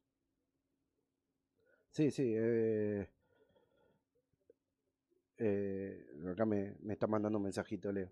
Sí, 1.91 2.11
sí. 2.11 2.33
eh, 2.35 3.07
eh, 5.37 6.05
acá 6.31 6.45
me, 6.45 6.75
me 6.81 6.93
está 6.93 7.07
mandando 7.07 7.37
un 7.37 7.43
mensajito, 7.43 7.91
Leo. 7.91 8.11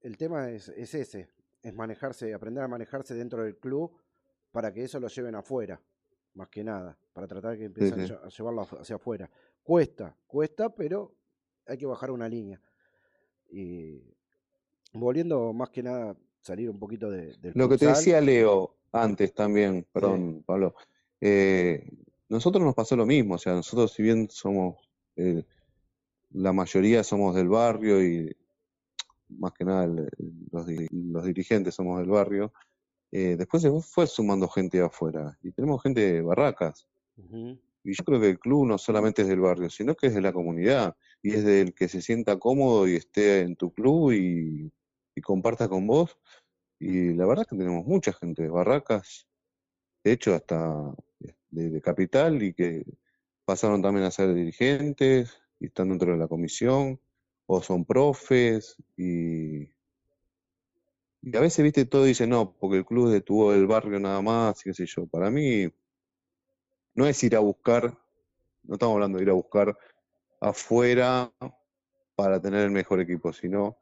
El 0.00 0.16
tema 0.16 0.50
es, 0.50 0.68
es 0.68 0.94
ese, 0.94 1.28
es 1.62 1.74
manejarse, 1.74 2.32
aprender 2.34 2.62
a 2.62 2.68
manejarse 2.68 3.14
dentro 3.14 3.42
del 3.42 3.56
club 3.56 3.90
para 4.52 4.72
que 4.72 4.84
eso 4.84 5.00
lo 5.00 5.08
lleven 5.08 5.34
afuera, 5.34 5.80
más 6.34 6.48
que 6.48 6.62
nada, 6.62 6.96
para 7.12 7.26
tratar 7.26 7.52
de 7.52 7.58
que 7.58 7.64
empiecen 7.64 8.00
a 8.00 8.28
llevarlo 8.28 8.62
hacia 8.62 8.96
afuera. 8.96 9.30
Cuesta, 9.62 10.16
cuesta, 10.26 10.74
pero 10.74 11.14
hay 11.66 11.76
que 11.76 11.86
bajar 11.86 12.10
una 12.10 12.28
línea. 12.28 12.60
Y 13.50 14.02
volviendo 14.92 15.52
más 15.52 15.70
que 15.70 15.82
nada, 15.82 16.16
salir 16.40 16.70
un 16.70 16.78
poquito 16.78 17.10
de- 17.10 17.36
del 17.38 17.52
Lo 17.54 17.68
que 17.68 17.76
te 17.78 17.86
decía 17.86 18.20
Leo 18.20 18.76
antes 18.92 19.34
también, 19.34 19.82
Sí, 19.82 19.86
perdón, 19.92 20.42
Pablo, 20.46 20.74
eh, 21.20 21.88
nosotros 22.28 22.62
nos 22.64 22.74
pasó 22.74 22.96
lo 22.96 23.06
mismo, 23.06 23.34
o 23.34 23.38
sea, 23.38 23.54
nosotros 23.54 23.92
si 23.92 24.02
bien 24.02 24.28
somos, 24.30 24.76
eh, 25.16 25.44
la 26.36 26.52
mayoría 26.52 27.02
somos 27.02 27.34
del 27.34 27.48
barrio 27.48 28.02
y 28.04 28.34
más 29.28 29.52
que 29.52 29.64
nada 29.64 29.84
el- 29.84 30.08
los, 30.52 30.66
los 30.92 31.24
dirigentes 31.24 31.74
somos 31.74 31.98
del 31.98 32.08
barrio, 32.10 32.52
eh, 33.12 33.36
después 33.36 33.62
se 33.62 33.70
fue 33.80 34.06
sumando 34.06 34.48
gente 34.48 34.80
afuera 34.80 35.38
y 35.42 35.52
tenemos 35.52 35.82
gente 35.82 36.00
de 36.12 36.20
barracas. 36.22 36.86
Y 37.84 37.94
yo 37.94 38.04
creo 38.04 38.20
que 38.20 38.30
el 38.30 38.38
club 38.38 38.66
no 38.66 38.78
solamente 38.78 39.22
es 39.22 39.28
del 39.28 39.40
barrio, 39.40 39.70
sino 39.70 39.94
que 39.94 40.08
es 40.08 40.14
de 40.14 40.20
la 40.20 40.32
comunidad 40.32 40.96
y 41.22 41.34
es 41.34 41.44
del 41.44 41.72
que 41.72 41.88
se 41.88 42.02
sienta 42.02 42.36
cómodo 42.38 42.86
y 42.88 42.96
esté 42.96 43.40
en 43.40 43.56
tu 43.56 43.72
club 43.72 44.12
y, 44.12 44.70
y 45.14 45.20
comparta 45.22 45.68
con 45.68 45.86
vos. 45.86 46.18
Y 46.78 47.14
la 47.14 47.26
verdad 47.26 47.46
que 47.48 47.56
tenemos 47.56 47.86
mucha 47.86 48.12
gente 48.12 48.42
de 48.42 48.50
barracas, 48.50 49.26
de 50.04 50.12
hecho 50.12 50.34
hasta 50.34 50.94
de, 51.50 51.70
de 51.70 51.80
capital 51.80 52.42
y 52.42 52.52
que 52.52 52.84
pasaron 53.44 53.80
también 53.82 54.04
a 54.06 54.10
ser 54.10 54.34
dirigentes 54.34 55.40
y 55.60 55.66
están 55.66 55.88
dentro 55.90 56.12
de 56.12 56.18
la 56.18 56.28
comisión 56.28 57.00
o 57.46 57.62
son 57.62 57.84
profes 57.84 58.76
y, 58.96 59.62
y 61.22 61.36
a 61.36 61.40
veces, 61.40 61.62
viste, 61.62 61.84
todo 61.86 62.04
dice 62.04 62.26
no, 62.26 62.52
porque 62.58 62.78
el 62.78 62.86
club 62.86 63.06
es 63.06 63.12
de 63.14 63.20
tu 63.20 63.50
del 63.50 63.66
barrio 63.66 63.98
nada 63.98 64.20
más, 64.22 64.60
y 64.60 64.70
qué 64.70 64.74
sé 64.74 64.86
yo. 64.86 65.06
Para 65.06 65.30
mí 65.30 65.68
no 66.94 67.06
es 67.06 67.22
ir 67.24 67.36
a 67.36 67.40
buscar, 67.40 67.96
no 68.64 68.74
estamos 68.74 68.94
hablando 68.94 69.18
de 69.18 69.24
ir 69.24 69.30
a 69.30 69.34
buscar 69.34 69.76
afuera 70.40 71.32
para 72.14 72.40
tener 72.40 72.64
el 72.64 72.70
mejor 72.70 73.00
equipo, 73.00 73.32
sino 73.32 73.76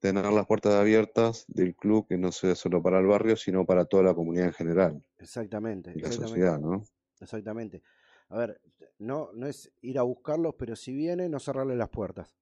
tener 0.00 0.24
las 0.26 0.46
puertas 0.46 0.74
abiertas 0.74 1.44
del 1.48 1.74
club 1.74 2.06
que 2.08 2.16
no 2.18 2.32
sea 2.32 2.54
solo 2.54 2.82
para 2.82 3.00
el 3.00 3.06
barrio, 3.06 3.36
sino 3.36 3.66
para 3.66 3.84
toda 3.84 4.04
la 4.04 4.14
comunidad 4.14 4.46
en 4.46 4.52
general 4.52 5.04
Exactamente, 5.18 5.90
y 5.90 6.00
la 6.00 6.08
exactamente. 6.08 6.28
sociedad, 6.28 6.58
¿no? 6.60 6.84
Exactamente. 7.20 7.82
A 8.30 8.38
ver, 8.38 8.60
no, 8.98 9.30
no 9.34 9.46
es 9.46 9.70
ir 9.82 9.98
a 9.98 10.02
buscarlos, 10.02 10.54
pero 10.58 10.76
si 10.76 10.92
viene, 10.94 11.28
no 11.28 11.38
cerrarle 11.40 11.76
las 11.76 11.88
puertas. 11.90 12.32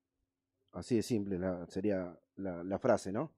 Así 0.72 0.96
de 0.96 1.02
simple 1.04 1.38
la- 1.38 1.66
sería 1.68 2.18
la, 2.36 2.64
la 2.64 2.78
frase, 2.78 3.12
¿no? 3.12 3.34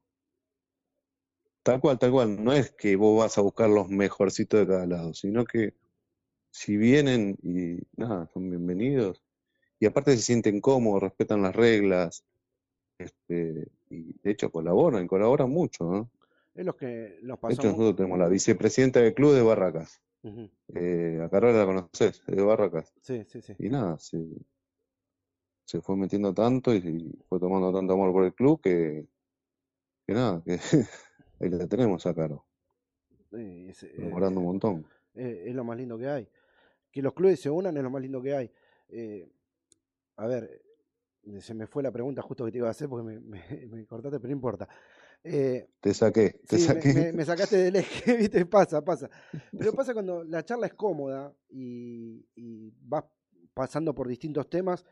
Tal 1.63 1.81
cual, 1.81 1.99
tal 1.99 2.11
cual. 2.11 2.43
No 2.45 2.53
es 2.53 2.73
que 2.73 2.97
vos 2.97 3.19
vas 3.21 3.39
a 3.39 3.43
buscar 3.43 3.69
los 3.71 3.89
mejorcitos 3.89 4.61
de 4.61 4.67
cada 4.67 4.87
lado, 4.87 5.15
sino 5.15 5.45
que 5.45 5.75
si 6.53 6.77
vienen 6.77 7.37
y 7.43 7.79
nada, 7.97 8.29
son 8.35 8.51
bienvenidos. 8.51 9.23
Y 9.81 9.87
aparte 9.87 10.17
se 10.17 10.23
sienten 10.23 10.61
cómodos, 10.61 11.03
respetan 11.05 11.43
las 11.43 11.57
reglas. 11.57 12.25
Este, 12.99 13.69
y 13.91 14.15
de 14.23 14.31
hecho 14.33 14.51
colaboran, 14.53 15.07
colaboran 15.09 15.51
mucho, 15.51 15.85
¿no? 15.85 16.11
Es 16.55 16.67
lo 16.67 16.77
que 16.77 17.19
nos 17.23 17.39
De 17.49 17.55
hecho, 17.55 17.67
nosotros 17.67 17.97
tenemos 17.97 18.17
la 18.17 18.29
vicepresidenta 18.29 19.01
del 19.01 19.13
club 19.13 19.35
de 19.35 19.43
Barracas. 19.43 20.01
Ujú. 20.23 20.49
Eh, 20.75 21.21
a 21.23 21.29
Carola 21.29 21.59
la 21.59 21.67
conoces, 21.67 22.23
es 22.27 22.37
de 22.37 22.43
Barracas. 22.43 22.93
Sí, 23.03 23.25
sí, 23.27 23.41
sí. 23.43 23.57
Y 23.59 23.69
nada, 23.71 23.99
se, 23.99 24.19
se 25.65 25.81
fue 25.81 25.97
metiendo 25.97 26.35
tanto 26.35 26.75
y, 26.75 26.79
y 26.79 27.25
fue 27.29 27.39
tomando 27.39 27.73
tanto 27.73 27.93
amor 27.95 28.13
por 28.13 28.25
el 28.25 28.35
club 28.35 28.61
que, 28.61 29.07
que 30.07 30.13
nada, 30.15 30.43
que 30.45 30.59
ahí 31.41 31.51
la 31.51 31.67
tenemos 31.69 32.05
a 32.07 32.15
Caro, 32.15 32.47
Eh, 33.33 33.67
es, 33.71 33.83
eh, 33.85 33.89
un 33.99 34.35
montón. 34.45 34.87
eh, 35.15 35.45
es 35.49 35.55
lo 35.55 35.65
más 35.65 35.77
lindo 35.77 35.99
que 35.99 36.09
hay. 36.09 36.29
Que 36.93 37.03
los 37.03 37.15
clubes 37.15 37.41
se 37.41 37.51
unan 37.51 37.77
es 37.77 37.83
lo 37.83 37.91
más 37.91 38.03
lindo 38.03 38.23
que 38.23 38.35
hay. 38.35 38.53
Eh, 38.89 39.29
a 40.17 40.27
ver, 40.27 40.63
eh, 41.25 41.41
se 41.41 41.55
me 41.55 41.67
fue 41.67 41.83
la 41.83 41.93
pregunta 41.93 42.23
justo 42.23 42.45
que 42.45 42.53
te 42.53 42.59
iba 42.59 42.69
a 42.69 42.73
hacer 42.73 42.89
porque 42.89 43.05
me, 43.05 43.21
me- 43.21 43.67
me 43.69 43.87
cortaste, 43.87 44.19
pero 44.21 44.31
no 44.31 44.37
importa. 44.37 44.69
Eh, 45.25 45.69
Te 45.81 45.93
saqué, 45.95 46.41
te 46.47 46.59
sí, 46.59 46.69
me, 46.69 46.75
saqué. 46.75 46.95
me- 46.95 47.13
me 47.13 47.25
sacaste 47.25 47.57
del 47.57 47.77
eje, 47.77 48.17
¿viste? 48.17 48.47
Pasa, 48.47 48.85
pasa. 48.85 49.11
Pero 49.57 49.73
pasa 49.75 49.93
cuando 49.93 50.25
la 50.25 50.45
charla 50.45 50.67
es 50.67 50.75
cómoda 50.75 51.35
y, 51.51 52.25
y 52.37 52.73
vas 52.83 53.05
pasando 53.55 53.95
por 53.95 54.09
distintos 54.09 54.49
temas, 54.49 54.85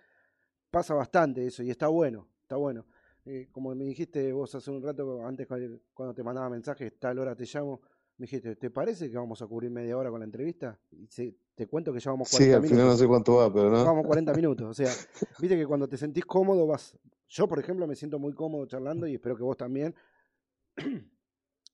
pasa 0.70 0.94
bastante 0.94 1.46
eso 1.46 1.62
y 1.62 1.70
está 1.70 1.88
bueno, 1.88 2.28
está 2.42 2.56
bueno. 2.56 2.86
Eh, 3.24 3.48
como 3.50 3.74
me 3.74 3.84
dijiste 3.84 4.32
vos 4.32 4.54
hace 4.54 4.70
un 4.70 4.82
rato, 4.82 5.24
antes 5.24 5.46
cu- 5.46 5.80
cuando 5.94 6.14
te 6.14 6.22
mandaba 6.22 6.48
mensajes, 6.50 6.92
tal 6.98 7.18
hora 7.18 7.34
te 7.34 7.44
llamo, 7.44 7.80
me 8.18 8.24
dijiste, 8.24 8.56
¿te 8.56 8.70
parece 8.70 9.10
que 9.10 9.16
vamos 9.16 9.42
a 9.42 9.46
cubrir 9.46 9.70
media 9.70 9.96
hora 9.96 10.10
con 10.10 10.20
la 10.20 10.24
entrevista? 10.26 10.78
Y 10.92 11.06
se- 11.08 11.34
te 11.54 11.66
cuento 11.66 11.92
que 11.92 12.00
ya 12.00 12.10
vamos 12.10 12.28
Sí, 12.28 12.36
40 12.36 12.56
al 12.56 12.62
final 12.62 12.78
no 12.78 12.84
minutos. 12.84 13.00
sé 13.00 13.06
cuánto 13.08 13.34
va, 13.36 13.52
pero 13.52 13.70
no. 13.70 13.84
Vamos 13.84 14.06
40 14.06 14.32
minutos. 14.36 14.68
O 14.68 14.74
sea, 14.74 14.92
viste 15.40 15.56
que 15.56 15.66
cuando 15.66 15.88
te 15.88 15.96
sentís 15.96 16.24
cómodo 16.24 16.66
vas. 16.66 16.96
Yo, 17.28 17.48
por 17.48 17.58
ejemplo, 17.58 17.86
me 17.86 17.96
siento 17.96 18.18
muy 18.18 18.32
cómodo 18.34 18.66
charlando 18.66 19.06
y 19.06 19.14
espero 19.14 19.36
que 19.36 19.42
vos 19.42 19.56
también. 19.56 19.94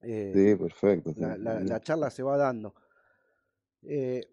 Eh, 0.04 0.32
Sí, 0.34 0.56
perfecto. 0.56 1.12
sí, 1.14 1.20
la, 1.20 1.36
la- 1.36 1.54
bien. 1.58 1.68
la 1.68 1.80
charla 1.80 2.10
se 2.10 2.24
va 2.24 2.36
dando. 2.36 2.74
Eh, 3.82 4.28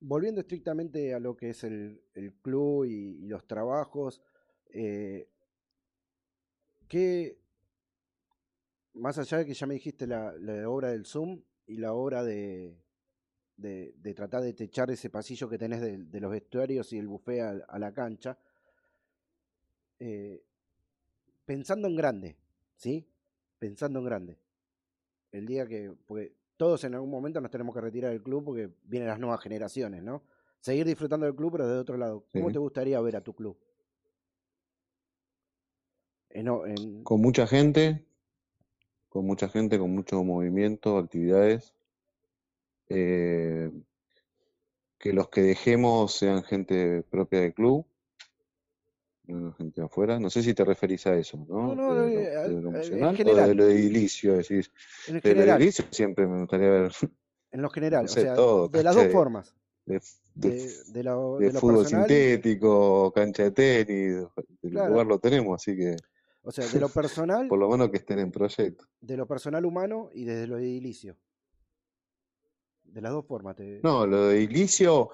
volviendo 0.00 0.40
estrictamente 0.42 1.14
a 1.14 1.18
lo 1.20 1.36
que 1.36 1.50
es 1.50 1.64
el, 1.64 2.02
el 2.14 2.34
club 2.34 2.84
y, 2.84 3.24
y 3.24 3.28
los 3.28 3.46
trabajos, 3.46 4.20
eh, 4.70 5.28
¿qué, 6.88 7.38
más 8.94 9.18
allá 9.18 9.38
de 9.38 9.46
que 9.46 9.54
ya 9.54 9.66
me 9.66 9.74
dijiste 9.74 10.06
la, 10.06 10.32
la 10.38 10.68
obra 10.68 10.90
del 10.90 11.06
Zoom 11.06 11.42
y 11.66 11.76
la 11.76 11.92
obra 11.92 12.24
de, 12.24 12.76
de, 13.56 13.94
de 13.96 14.14
tratar 14.14 14.42
de 14.42 14.54
techar 14.54 14.90
ese 14.90 15.10
pasillo 15.10 15.48
que 15.48 15.58
tenés 15.58 15.80
de, 15.80 15.98
de 15.98 16.20
los 16.20 16.30
vestuarios 16.30 16.92
y 16.92 16.98
el 16.98 17.08
buffet 17.08 17.40
a, 17.40 17.50
a 17.68 17.78
la 17.78 17.92
cancha, 17.92 18.38
eh, 19.98 20.42
pensando 21.44 21.88
en 21.88 21.96
grande, 21.96 22.36
¿sí? 22.76 23.06
Pensando 23.58 23.98
en 23.98 24.04
grande. 24.04 24.38
El 25.32 25.46
día 25.46 25.66
que, 25.66 25.92
porque 26.06 26.32
todos 26.56 26.84
en 26.84 26.94
algún 26.94 27.10
momento 27.10 27.40
nos 27.40 27.50
tenemos 27.50 27.74
que 27.74 27.80
retirar 27.80 28.10
del 28.12 28.22
club 28.22 28.44
porque 28.44 28.70
vienen 28.84 29.08
las 29.08 29.18
nuevas 29.18 29.40
generaciones, 29.40 30.02
¿no? 30.02 30.22
Seguir 30.60 30.86
disfrutando 30.86 31.26
del 31.26 31.34
club, 31.34 31.52
pero 31.52 31.66
desde 31.66 31.80
otro 31.80 31.96
lado. 31.96 32.24
¿Cómo 32.32 32.48
Sí. 32.48 32.52
te 32.52 32.58
gustaría 32.58 33.00
ver 33.00 33.16
a 33.16 33.20
tu 33.20 33.34
club? 33.34 33.56
En, 36.30 36.48
o- 36.48 36.66
en- 36.66 37.04
Con 37.04 37.20
mucha 37.20 37.46
gente, 37.46 38.04
con 39.08 39.24
mucha 39.26 39.48
gente, 39.48 39.78
con 39.78 39.90
mucho 39.94 40.22
movimiento, 40.24 40.98
actividades. 40.98 41.74
eh, 42.90 43.70
que 44.98 45.12
los 45.12 45.28
que 45.28 45.42
dejemos 45.42 46.14
sean 46.14 46.42
gente 46.42 47.02
propia 47.10 47.40
del 47.40 47.52
club, 47.52 47.84
gente 49.56 49.80
de 49.80 49.86
afuera. 49.86 50.18
No 50.18 50.30
sé 50.30 50.42
si 50.42 50.54
te 50.54 50.64
referís 50.64 51.06
a 51.06 51.14
eso, 51.16 51.46
No, 51.48 51.74
¿no? 51.74 51.74
no, 51.74 51.94
De 51.94 51.94
lo, 51.94 52.06
eh, 52.06 52.48
de 52.48 52.54
eh, 52.58 52.60
lo 52.60 52.70
en 52.74 52.74
emocional 52.74 53.08
o 53.08 53.12
de 53.12 53.16
general. 53.16 53.56
lo 53.56 53.64
edilicio, 53.66 54.36
decís. 54.36 54.70
en 55.06 55.20
De 55.20 55.32
lo 55.34 55.34
general, 55.34 55.60
edilicio 55.60 55.84
siempre 55.90 56.26
me 56.26 56.40
gustaría 56.40 56.70
ver, 56.70 56.92
en 57.50 57.62
lo 57.62 57.70
general, 57.70 58.04
no 58.04 58.06
o 58.06 58.08
sea, 58.08 58.34
todo, 58.34 58.68
de 58.68 58.82
las 58.82 58.94
dos 58.94 59.04
de, 59.04 59.10
formas, 59.10 59.54
de, 59.86 60.00
de, 60.34 60.50
de, 60.50 60.72
de 60.92 61.02
lo, 61.04 61.38
de 61.38 61.46
de 61.46 61.52
lo 61.52 61.60
fútbol 61.60 61.76
personal, 61.78 62.08
sintético, 62.08 63.12
cancha 63.12 63.42
de 63.44 63.50
tenis, 63.52 64.26
el 64.62 64.70
claro, 64.70 64.90
lugar 64.90 65.06
lo 65.06 65.18
tenemos, 65.18 65.54
así 65.62 65.76
que 65.76 65.96
o 66.42 66.52
sea, 66.52 66.66
de 66.66 66.80
lo 66.80 66.88
personal, 66.88 67.48
por 67.48 67.58
lo 67.58 67.68
menos 67.68 67.90
que 67.90 67.98
estén 67.98 68.18
en 68.20 68.30
proyecto. 68.30 68.84
de 69.00 69.16
lo 69.16 69.26
personal 69.26 69.64
humano 69.66 70.10
y 70.14 70.24
desde 70.24 70.46
lo 70.46 70.58
edilicio. 70.58 71.16
De 72.84 73.02
las 73.02 73.12
dos 73.12 73.26
formas. 73.26 73.54
Te... 73.56 73.80
No, 73.82 74.06
lo 74.06 74.28
de 74.28 74.38
edilicio, 74.38 75.10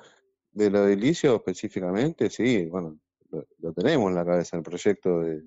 de 0.53 0.70
lo 0.70 0.85
de 0.85 0.93
edilicio 0.93 1.35
específicamente, 1.36 2.31
sí, 2.31 2.66
bueno, 2.66 2.99
lo, 3.59 3.73
tenemos 3.73 4.09
en 4.09 4.15
la 4.15 4.24
cabeza, 4.24 4.56
el 4.56 4.62
proyecto 4.62 5.20
de, 5.20 5.43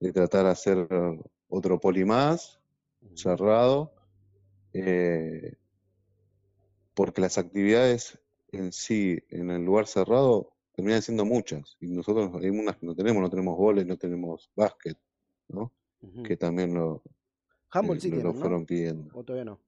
de 0.00 0.12
tratar 0.12 0.44
de 0.44 0.50
hacer 0.50 0.88
otro 1.48 1.80
poli 1.80 2.04
más, 2.04 2.60
cerrado, 3.14 3.94
eh, 4.72 5.56
porque 6.94 7.20
las 7.20 7.38
actividades 7.38 8.18
en 8.52 8.72
sí, 8.72 9.18
en 9.30 9.50
el 9.50 9.64
lugar 9.64 9.86
cerrado, 9.86 10.52
terminan 10.72 11.02
siendo 11.02 11.24
muchas, 11.24 11.76
y 11.80 11.88
nosotros 11.88 12.30
hay 12.42 12.50
unas 12.50 12.76
que 12.76 12.86
no 12.86 12.94
tenemos, 12.94 13.22
no 13.22 13.30
tenemos 13.30 13.56
goles, 13.56 13.86
no 13.86 13.96
tenemos 13.96 14.50
básquet, 14.56 14.98
¿no? 15.48 15.72
Que 16.22 16.36
también 16.36 16.74
lo, 16.74 17.02
Handball 17.70 17.96
eh, 17.96 18.00
sí 18.00 18.10
lo, 18.10 18.22
lo 18.22 18.34
fueron 18.34 18.66
pidiendo. 18.66 19.10
O 19.14 19.24
todavía 19.24 19.44
no. 19.44 19.60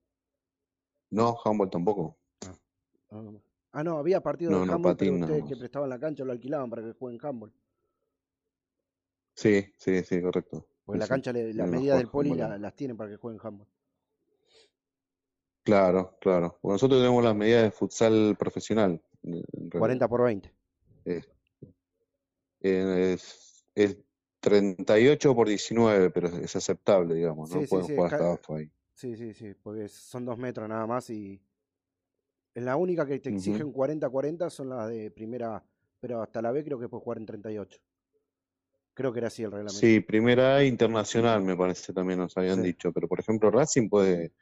No, 1.10 1.36
handball 1.44 1.70
tampoco. 1.70 2.16
Ah, 2.46 2.54
ah, 3.10 3.22
no. 3.22 3.42
Ah, 3.78 3.84
no, 3.84 3.98
había 3.98 4.22
partido 4.22 4.52
de 4.52 4.56
No, 4.56 4.64
no, 4.64 4.72
handball, 4.72 4.96
pero 4.96 5.12
nada 5.12 5.26
ustedes 5.26 5.44
que 5.44 5.56
prestaban 5.56 5.90
la 5.90 5.98
cancha 5.98 6.24
lo 6.24 6.32
alquilaban 6.32 6.70
para 6.70 6.82
que 6.82 6.92
jueguen 6.94 7.20
handball. 7.22 7.52
Sí, 9.34 9.66
sí, 9.76 10.02
sí, 10.02 10.22
correcto. 10.22 10.66
Porque 10.86 10.96
Sí, 10.96 11.00
la 11.02 11.08
cancha, 11.08 11.32
las 11.34 11.68
medidas 11.68 11.98
del 11.98 12.08
poli 12.08 12.30
la- 12.34 12.56
las 12.56 12.74
tienen 12.74 12.96
para 12.96 13.10
que 13.10 13.16
jueguen 13.16 13.40
handball. 13.44 13.68
Claro, 15.62 16.16
claro. 16.20 16.58
Bueno, 16.62 16.74
nosotros 16.76 17.00
tenemos 17.00 17.22
las 17.22 17.34
medidas 17.34 17.64
de 17.64 17.70
futsal 17.70 18.36
profesional, 18.38 19.02
en 19.24 19.34
en 19.34 19.42
realidad. 19.70 19.80
40 19.80 20.08
por 20.08 20.22
20. 20.22 20.52
Es, 21.04 21.28
es, 22.60 23.64
es 23.74 23.96
38 24.40 25.34
por 25.34 25.48
19, 25.48 26.10
pero 26.10 26.28
es 26.28 26.54
aceptable, 26.56 27.14
digamos, 27.14 27.50
¿no? 27.50 27.60
Sí, 27.60 27.66
Pueden 27.66 27.86
sí, 27.88 27.94
jugar 27.94 28.12
hasta 28.14 28.32
AFA 28.32 28.56
ahí. 28.56 28.70
sí, 28.94 29.16
sí, 29.16 29.34
sí, 29.34 29.54
porque 29.54 29.88
son 29.88 30.24
dos 30.24 30.38
metros 30.38 30.68
nada 30.68 30.86
más 30.86 31.10
y 31.10 31.40
la 32.64 32.76
única 32.76 33.06
que 33.06 33.18
te 33.18 33.30
exigen 33.30 33.70
40-40 33.72 34.48
son 34.50 34.70
las 34.70 34.88
de 34.88 35.10
primera 35.10 35.56
A, 35.56 35.64
pero 36.00 36.22
hasta 36.22 36.40
la 36.40 36.52
B 36.52 36.64
creo 36.64 36.78
que 36.78 36.88
puedes 36.88 37.04
jugar 37.04 37.18
en 37.18 37.26
38. 37.26 37.78
Creo 38.94 39.12
que 39.12 39.18
era 39.18 39.28
así 39.28 39.42
el 39.42 39.50
reglamento. 39.50 39.78
Sí, 39.78 40.00
primera 40.00 40.56
A 40.56 40.64
internacional, 40.64 41.42
me 41.42 41.54
parece 41.56 41.92
también 41.92 42.18
nos 42.18 42.36
habían 42.36 42.56
Sí. 42.62 42.68
dicho, 42.68 42.92
pero 42.92 43.06
por 43.08 43.20
ejemplo 43.20 43.50
Racing 43.50 43.88
puede 43.90 44.32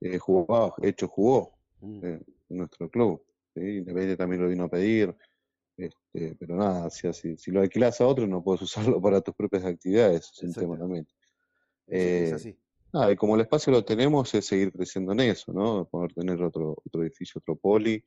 eh, 0.00 0.18
jugar, 0.18 0.72
de 0.78 0.88
hecho 0.88 1.06
jugó 1.06 1.56
Mm. 1.80 2.04
eh, 2.04 2.20
en 2.48 2.56
nuestro 2.56 2.88
club, 2.90 3.24
¿sí? 3.54 3.60
Independiente 3.60 4.16
también 4.16 4.42
lo 4.42 4.48
vino 4.48 4.64
a 4.64 4.68
pedir, 4.68 5.14
este, 5.76 6.34
pero 6.36 6.56
nada, 6.56 6.90
si, 6.90 7.06
así- 7.06 7.36
si 7.36 7.50
lo 7.52 7.60
alquilas 7.60 8.00
a 8.00 8.06
otro 8.06 8.26
no 8.26 8.42
puedes 8.42 8.62
usarlo 8.96 9.00
para 9.00 9.20
tus 9.20 9.34
propias 9.34 9.64
actividades, 9.64 10.30
es 10.32 10.42
un 10.42 10.52
tema 10.52 10.76
también. 10.78 11.06
Es, 11.86 12.02
es 12.04 12.32
Eh, 12.32 12.34
así. 12.34 12.58
Nada, 12.92 13.10
y 13.10 13.16
como 13.16 13.36
el 13.36 13.40
espacio 13.40 13.72
lo 13.72 13.84
tenemos, 13.84 14.34
es 14.34 14.46
seguir 14.46 14.70
creciendo 14.70 15.12
en 15.12 15.20
eso, 15.20 15.50
¿no? 15.52 15.86
Poder 15.86 16.12
tener 16.12 16.42
otro, 16.42 16.76
otro 16.84 17.02
edificio, 17.02 17.38
otro 17.38 17.56
poli, 17.56 18.04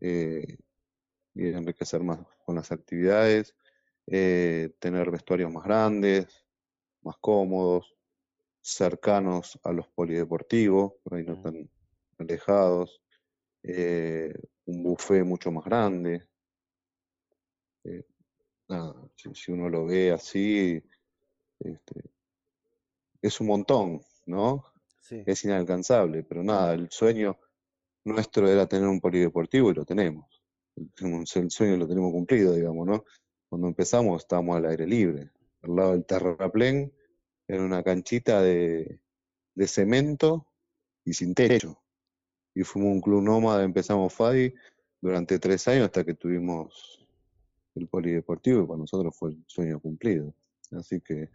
eh, 0.00 0.58
y 1.34 1.48
enriquecer 1.48 2.02
más 2.02 2.20
con 2.44 2.56
las 2.56 2.70
actividades, 2.70 3.54
eh, 4.06 4.70
tener 4.80 5.10
vestuarios 5.10 5.50
más 5.50 5.64
grandes, 5.64 6.44
más 7.02 7.16
cómodos, 7.20 7.94
cercanos 8.60 9.58
a 9.64 9.72
los 9.72 9.88
polideportivos, 9.88 10.92
por 11.02 11.14
ahí 11.14 11.24
no 11.24 11.40
tan 11.40 11.70
alejados, 12.18 13.00
eh, 13.62 14.34
un 14.66 14.82
buffet 14.82 15.24
mucho 15.24 15.50
más 15.50 15.64
grande. 15.64 16.28
nada, 18.68 18.94
si, 19.16 19.34
si 19.34 19.52
uno 19.52 19.68
lo 19.70 19.86
ve 19.86 20.12
así, 20.12 20.82
este, 21.60 22.02
es 23.22 23.40
un 23.40 23.46
montón, 23.48 24.02
¿no? 24.28 24.64
Sí. 25.00 25.22
es 25.24 25.44
inalcanzable, 25.44 26.22
pero 26.22 26.42
nada, 26.42 26.74
el 26.74 26.90
sueño 26.90 27.38
nuestro 28.04 28.46
era 28.48 28.66
tener 28.66 28.86
un 28.86 29.00
polideportivo 29.00 29.70
y 29.70 29.74
lo 29.74 29.84
tenemos. 29.84 30.26
El 30.76 30.90
el 31.34 31.50
sueño 31.50 31.76
lo 31.76 31.88
tenemos 31.88 32.12
cumplido, 32.12 32.52
digamos, 32.52 32.86
¿no? 32.86 33.04
Cuando 33.48 33.68
empezamos 33.68 34.22
estábamos 34.22 34.56
al 34.56 34.66
aire 34.66 34.86
libre, 34.86 35.30
al 35.62 35.74
lado 35.74 35.92
del 35.92 36.04
terraplén, 36.04 36.92
en 37.48 37.60
una 37.62 37.82
canchita 37.82 38.42
de, 38.42 39.00
de 39.54 39.66
cemento 39.66 40.46
y 41.04 41.14
sin 41.14 41.34
techo. 41.34 41.80
Y 42.54 42.62
fuimos 42.62 42.92
un 42.92 43.00
club 43.00 43.22
nómada, 43.22 43.64
empezamos 43.64 44.12
FADI 44.12 44.54
durante 45.00 45.38
tres 45.38 45.66
años 45.68 45.86
hasta 45.86 46.04
que 46.04 46.14
tuvimos 46.14 47.06
el 47.74 47.88
polideportivo 47.88 48.62
y 48.62 48.66
para 48.66 48.78
nosotros 48.78 49.16
fue 49.16 49.30
el 49.30 49.44
sueño 49.46 49.80
cumplido. 49.80 50.34
Así 50.72 51.00
que 51.00 51.30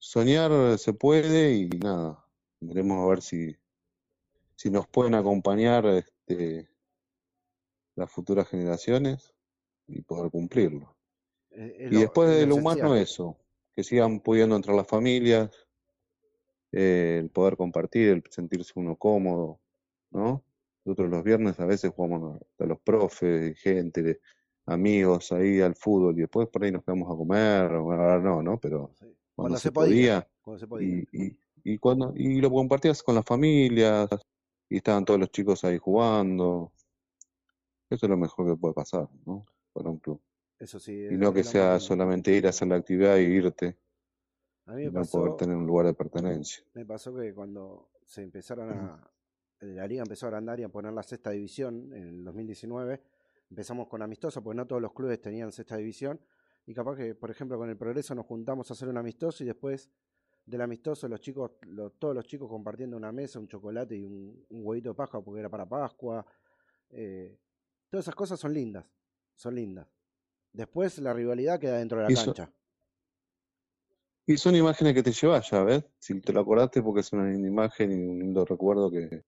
soñar 0.00 0.50
se 0.78 0.92
puede 0.92 1.52
y 1.54 1.68
nada, 1.68 2.24
Veremos 2.62 3.02
a 3.02 3.08
ver 3.08 3.22
si, 3.22 3.56
si 4.56 4.70
nos 4.70 4.86
pueden 4.88 5.14
acompañar 5.14 5.86
este, 5.86 6.68
las 7.94 8.10
futuras 8.10 8.48
generaciones 8.48 9.32
y 9.86 10.02
poder 10.02 10.30
cumplirlo. 10.30 10.94
Y 11.50 11.88
lo- 11.94 12.00
después 12.00 12.30
es 12.30 12.38
de 12.40 12.46
lo 12.46 12.56
humano 12.56 12.94
eso, 12.96 13.38
que 13.74 13.82
sigan 13.82 14.20
pudiendo 14.20 14.56
entrar 14.56 14.76
las 14.76 14.86
familias, 14.86 15.50
eh, 16.72 17.18
el 17.20 17.30
poder 17.30 17.56
compartir, 17.56 18.08
el 18.10 18.22
sentirse 18.30 18.72
uno 18.76 18.96
cómodo, 18.96 19.58
¿no? 20.10 20.42
Nosotros 20.84 21.10
los 21.10 21.24
viernes 21.24 21.58
a 21.60 21.66
veces 21.66 21.92
jugamos 21.94 22.40
a, 22.58 22.64
a 22.64 22.66
los 22.66 22.78
profes, 22.80 23.58
gente, 23.58 24.02
de- 24.02 24.20
amigos 24.66 25.32
ahí 25.32 25.60
al 25.60 25.74
fútbol 25.74 26.16
y 26.16 26.20
después 26.20 26.46
por 26.48 26.62
ahí 26.62 26.70
nos 26.70 26.84
quedamos 26.84 27.10
a 27.12 27.16
comer, 27.16 27.72
o 27.72 27.90
ahora 27.90 28.18
no, 28.20 28.42
¿no? 28.42 28.60
Pero 28.60 28.90
Sí. 28.98 29.06
Cuando 29.34 29.58
se 29.58 29.72
podía, 29.72 30.28
Cuando 30.42 30.58
se 30.58 30.66
podía. 30.66 30.88
y, 30.88 31.08
y, 31.12 31.38
y 31.64 31.78
cuando 31.78 32.12
y 32.16 32.40
lo 32.40 32.50
compartías 32.50 33.02
con 33.02 33.14
las 33.14 33.24
familias 33.24 34.08
y 34.68 34.76
estaban 34.76 35.04
todos 35.04 35.18
los 35.20 35.30
chicos 35.30 35.64
ahí 35.64 35.78
jugando. 35.78 36.72
Eso 37.88 38.06
es 38.06 38.10
lo 38.10 38.16
mejor 38.16 38.46
que 38.46 38.56
puede 38.56 38.74
pasar, 38.74 39.08
¿no? 39.26 39.44
Para 39.72 39.90
un 39.90 39.98
club. 39.98 40.20
Eso 40.58 40.78
sí. 40.78 40.92
Y 41.10 41.16
no 41.16 41.32
que 41.32 41.42
sea 41.42 41.80
solamente 41.80 42.32
ir 42.32 42.46
a 42.46 42.50
hacer 42.50 42.68
la 42.68 42.76
actividad 42.76 43.16
y 43.16 43.22
irte 43.22 43.76
A 44.66 44.74
mí 44.74 44.84
y 44.84 44.90
me 44.90 45.00
no 45.00 45.04
poder 45.06 45.32
pasó, 45.32 45.36
tener 45.36 45.56
un 45.56 45.66
lugar 45.66 45.86
de 45.86 45.94
pertenencia. 45.94 46.62
me 46.74 46.84
pasó 46.84 47.14
que 47.14 47.34
cuando 47.34 47.90
se 48.04 48.22
empezaron 48.22 48.70
a. 48.70 49.10
La 49.60 49.86
liga 49.86 50.02
empezó 50.02 50.24
a 50.26 50.28
agrandar 50.30 50.58
y 50.60 50.62
a 50.62 50.70
poner 50.70 50.92
la 50.94 51.02
sexta 51.02 51.30
división 51.30 51.92
en 51.92 52.08
el 52.08 52.24
2019. 52.24 53.02
Empezamos 53.50 53.88
con 53.88 54.00
amistoso, 54.00 54.42
porque 54.42 54.56
no 54.56 54.66
todos 54.66 54.80
los 54.80 54.92
clubes 54.94 55.20
tenían 55.20 55.52
sexta 55.52 55.76
división. 55.76 56.18
Y 56.66 56.74
capaz 56.74 56.96
que, 56.96 57.14
por 57.14 57.30
ejemplo, 57.30 57.58
con 57.58 57.68
el 57.68 57.76
progreso 57.76 58.14
nos 58.14 58.26
juntamos 58.26 58.70
a 58.70 58.74
hacer 58.74 58.88
un 58.88 58.96
amistoso 58.98 59.42
y 59.42 59.46
después 59.46 59.90
del 60.46 60.60
amistoso 60.62 61.08
los 61.08 61.20
chicos, 61.20 61.52
todos 61.98 62.14
los 62.14 62.26
chicos 62.26 62.48
compartiendo 62.48 62.96
una 62.96 63.12
mesa, 63.12 63.38
un 63.38 63.48
chocolate 63.48 63.96
y 63.96 64.04
un, 64.04 64.44
un 64.48 64.60
huevito 64.66 64.90
de 64.90 64.94
paja 64.94 65.20
porque 65.22 65.40
era 65.40 65.48
para 65.50 65.68
Pascua. 65.68 66.24
eh, 66.90 67.38
todas 67.90 68.04
esas 68.04 68.14
cosas 68.16 68.40
son 68.40 68.54
lindas, 68.54 68.86
son 69.36 69.54
lindas. 69.54 69.88
Después 70.52 70.98
la 71.00 71.14
rivalidad 71.14 71.60
queda 71.60 71.78
dentro 71.78 71.98
de 71.98 72.04
la 72.04 72.12
Y 72.12 72.14
cancha. 72.14 72.52
Y 74.26 74.38
son 74.38 74.56
imágenes 74.56 74.94
que 74.94 75.02
te 75.02 75.12
llevas 75.12 75.50
ya, 75.50 75.62
¿ves? 75.62 75.84
Si 75.98 76.18
te 76.22 76.32
lo 76.32 76.40
acordaste 76.40 76.82
porque 76.82 77.00
es 77.00 77.12
una 77.12 77.28
linda 77.28 77.48
imagen 77.48 77.92
y 77.92 77.94
un 77.96 78.18
lindo 78.18 78.44
recuerdo 78.46 78.90
que, 78.90 79.24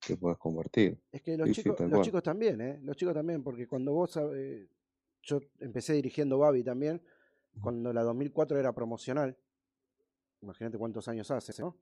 que 0.00 0.16
puedes 0.16 0.38
compartir. 0.38 1.00
Es 1.12 1.22
que 1.22 1.36
los 1.36 1.50
Sí, 1.52 1.52
chicos, 1.52 1.80
los 1.84 2.00
chicos 2.00 2.22
también, 2.22 2.60
¿eh? 2.60 2.78
Los 2.82 2.96
chicos 2.96 3.14
también, 3.14 3.42
porque 3.42 3.66
cuando 3.66 3.92
vos, 3.92 4.16
eh, 4.34 4.68
yo 5.22 5.40
empecé 5.58 5.94
dirigiendo 5.94 6.38
Babi 6.38 6.62
también, 6.64 7.02
cuando 7.60 7.92
la 7.92 8.02
2004 8.02 8.58
era 8.58 8.72
promocional. 8.74 9.36
Imagínate 10.42 10.78
cuántos 10.78 11.06
años 11.08 11.30
hace, 11.30 11.60
¿no? 11.62 11.76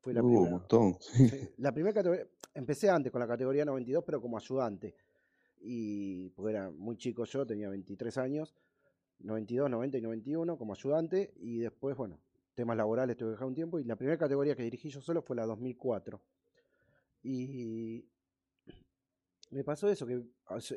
Fue 0.00 0.12
la 0.14 0.22
Uh, 0.22 0.26
un 0.26 0.30
primera. 0.32 0.50
montón. 0.50 0.96
sí. 1.00 1.28
sí, 1.28 1.50
la 1.58 1.72
primera 1.72 1.94
categoría. 1.94 2.26
Empecé 2.54 2.90
antes 2.90 3.12
con 3.12 3.20
la 3.20 3.26
categoría 3.28 3.64
92, 3.64 4.04
pero 4.04 4.20
como 4.20 4.36
ayudante. 4.38 4.94
Y 5.62 6.30
porque 6.30 6.52
era 6.52 6.70
muy 6.70 6.96
chico 6.96 7.24
yo, 7.24 7.46
tenía 7.46 7.68
23 7.68 8.16
años, 8.18 8.54
92, 9.18 9.70
90 9.70 9.98
y 9.98 10.02
91 10.02 10.56
como 10.58 10.72
ayudante. 10.74 11.32
Y 11.36 11.58
después, 11.60 11.96
bueno, 11.96 12.20
temas 12.54 12.76
laborales 12.76 13.16
tuve 13.16 13.28
que 13.30 13.32
dejar 13.32 13.48
un 13.48 13.54
tiempo. 13.54 13.78
Y 13.78 13.84
la 13.84 13.96
primera 13.96 14.18
categoría 14.18 14.54
que 14.56 14.62
dirigí 14.62 14.88
yo 14.90 15.00
solo 15.00 15.22
fue 15.22 15.36
la 15.36 15.46
2004. 15.46 16.20
Y 17.22 18.08
me 19.50 19.64
pasó 19.64 19.88
eso, 19.88 20.06
que 20.06 20.22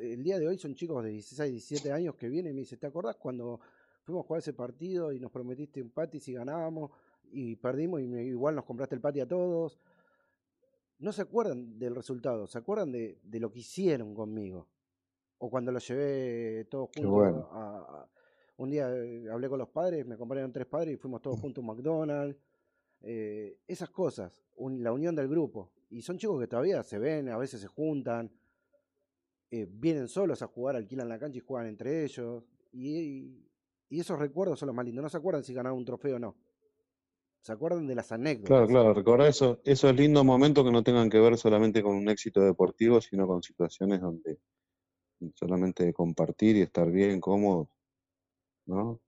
el 0.01 0.23
día 0.23 0.39
de 0.39 0.47
hoy 0.47 0.57
son 0.57 0.73
chicos 0.75 1.03
de 1.03 1.11
16, 1.11 1.51
17 1.51 1.91
años 1.91 2.15
que 2.15 2.27
vienen 2.29 2.51
y 2.51 2.55
me 2.55 2.61
dicen, 2.61 2.79
¿te 2.79 2.87
acordás 2.87 3.15
cuando 3.17 3.59
fuimos 4.03 4.23
a 4.23 4.27
jugar 4.27 4.39
ese 4.39 4.53
partido 4.53 5.11
y 5.11 5.19
nos 5.19 5.31
prometiste 5.31 5.81
un 5.81 5.91
pati 5.91 6.19
si 6.19 6.33
ganábamos 6.33 6.91
y 7.31 7.55
perdimos 7.55 8.01
y 8.01 8.07
me- 8.07 8.23
igual 8.23 8.55
nos 8.55 8.65
compraste 8.65 8.95
el 8.95 9.01
pati 9.01 9.19
a 9.19 9.27
todos? 9.27 9.79
No 10.99 11.11
se 11.11 11.21
acuerdan 11.21 11.77
del 11.77 11.95
resultado, 11.95 12.47
se 12.47 12.57
acuerdan 12.57 12.91
de, 12.91 13.19
de 13.23 13.39
lo 13.39 13.51
que 13.51 13.59
hicieron 13.59 14.13
conmigo. 14.15 14.67
O 15.39 15.49
cuando 15.49 15.71
los 15.71 15.85
llevé 15.87 16.65
todos 16.65 16.89
juntos 16.95 17.11
bueno. 17.11 17.49
a, 17.51 17.77
a- 17.79 18.09
Un 18.57 18.69
día 18.69 18.89
eh, 18.95 19.27
hablé 19.29 19.49
con 19.49 19.59
los 19.59 19.69
padres, 19.69 20.05
me 20.05 20.15
acompañaron 20.15 20.51
tres 20.53 20.67
padres 20.67 20.93
y 20.93 20.97
fuimos 20.97 21.21
todos 21.21 21.39
juntos 21.39 21.61
a 21.61 21.61
un 21.61 21.67
McDonald's. 21.75 22.39
Eh, 23.01 23.57
esas 23.67 23.89
cosas, 23.89 24.41
un- 24.55 24.81
la 24.83 24.93
unión 24.93 25.13
del 25.15 25.27
grupo. 25.27 25.71
Y 25.89 26.01
son 26.01 26.17
chicos 26.17 26.39
que 26.39 26.47
todavía 26.47 26.81
se 26.83 26.97
ven, 26.97 27.27
a 27.29 27.37
veces 27.37 27.59
se 27.59 27.67
juntan, 27.67 28.31
eh, 29.55 29.67
vienen 29.69 30.07
solos 30.07 30.41
a 30.41 30.47
jugar, 30.47 30.75
alquilan 30.75 31.07
la 31.07 31.19
cancha 31.19 31.37
y 31.37 31.41
juegan 31.41 31.67
entre 31.67 32.03
ellos. 32.03 32.43
Y, 32.71 32.97
y- 33.89 33.99
esos 33.99 34.17
recuerdos 34.17 34.57
son 34.57 34.67
los 34.67 34.75
más 34.75 34.83
lindos. 34.85 35.03
No 35.03 35.09
se 35.09 35.17
acuerdan 35.17 35.43
si 35.43 35.53
ganaron 35.53 35.77
un 35.77 35.85
trofeo 35.85 36.15
o 36.15 36.19
no. 36.19 36.35
Se 37.41 37.51
acuerdan 37.51 37.85
de 37.85 37.93
las 37.93 38.11
anécdotas. 38.11 38.47
Claro, 38.49 38.67
claro, 38.67 38.93
recordar 38.95 39.27
eso, 39.27 39.61
esos 39.63 39.93
lindos 39.95 40.25
momentos 40.25 40.63
que 40.65 40.71
no 40.71 40.81
tengan 40.83 41.09
que 41.09 41.19
ver 41.19 41.37
solamente 41.37 41.83
con 41.83 41.95
un 41.95 42.09
éxito 42.09 42.41
deportivo, 42.41 42.99
sino 43.01 43.27
con 43.27 43.43
situaciones 43.43 44.01
donde 44.01 44.39
solamente 45.35 45.85
de 45.85 45.93
compartir 45.93 46.55
y 46.55 46.61
estar 46.61 46.89
bien, 46.89 47.21
cómodos, 47.21 47.67
¿no? 48.65 48.99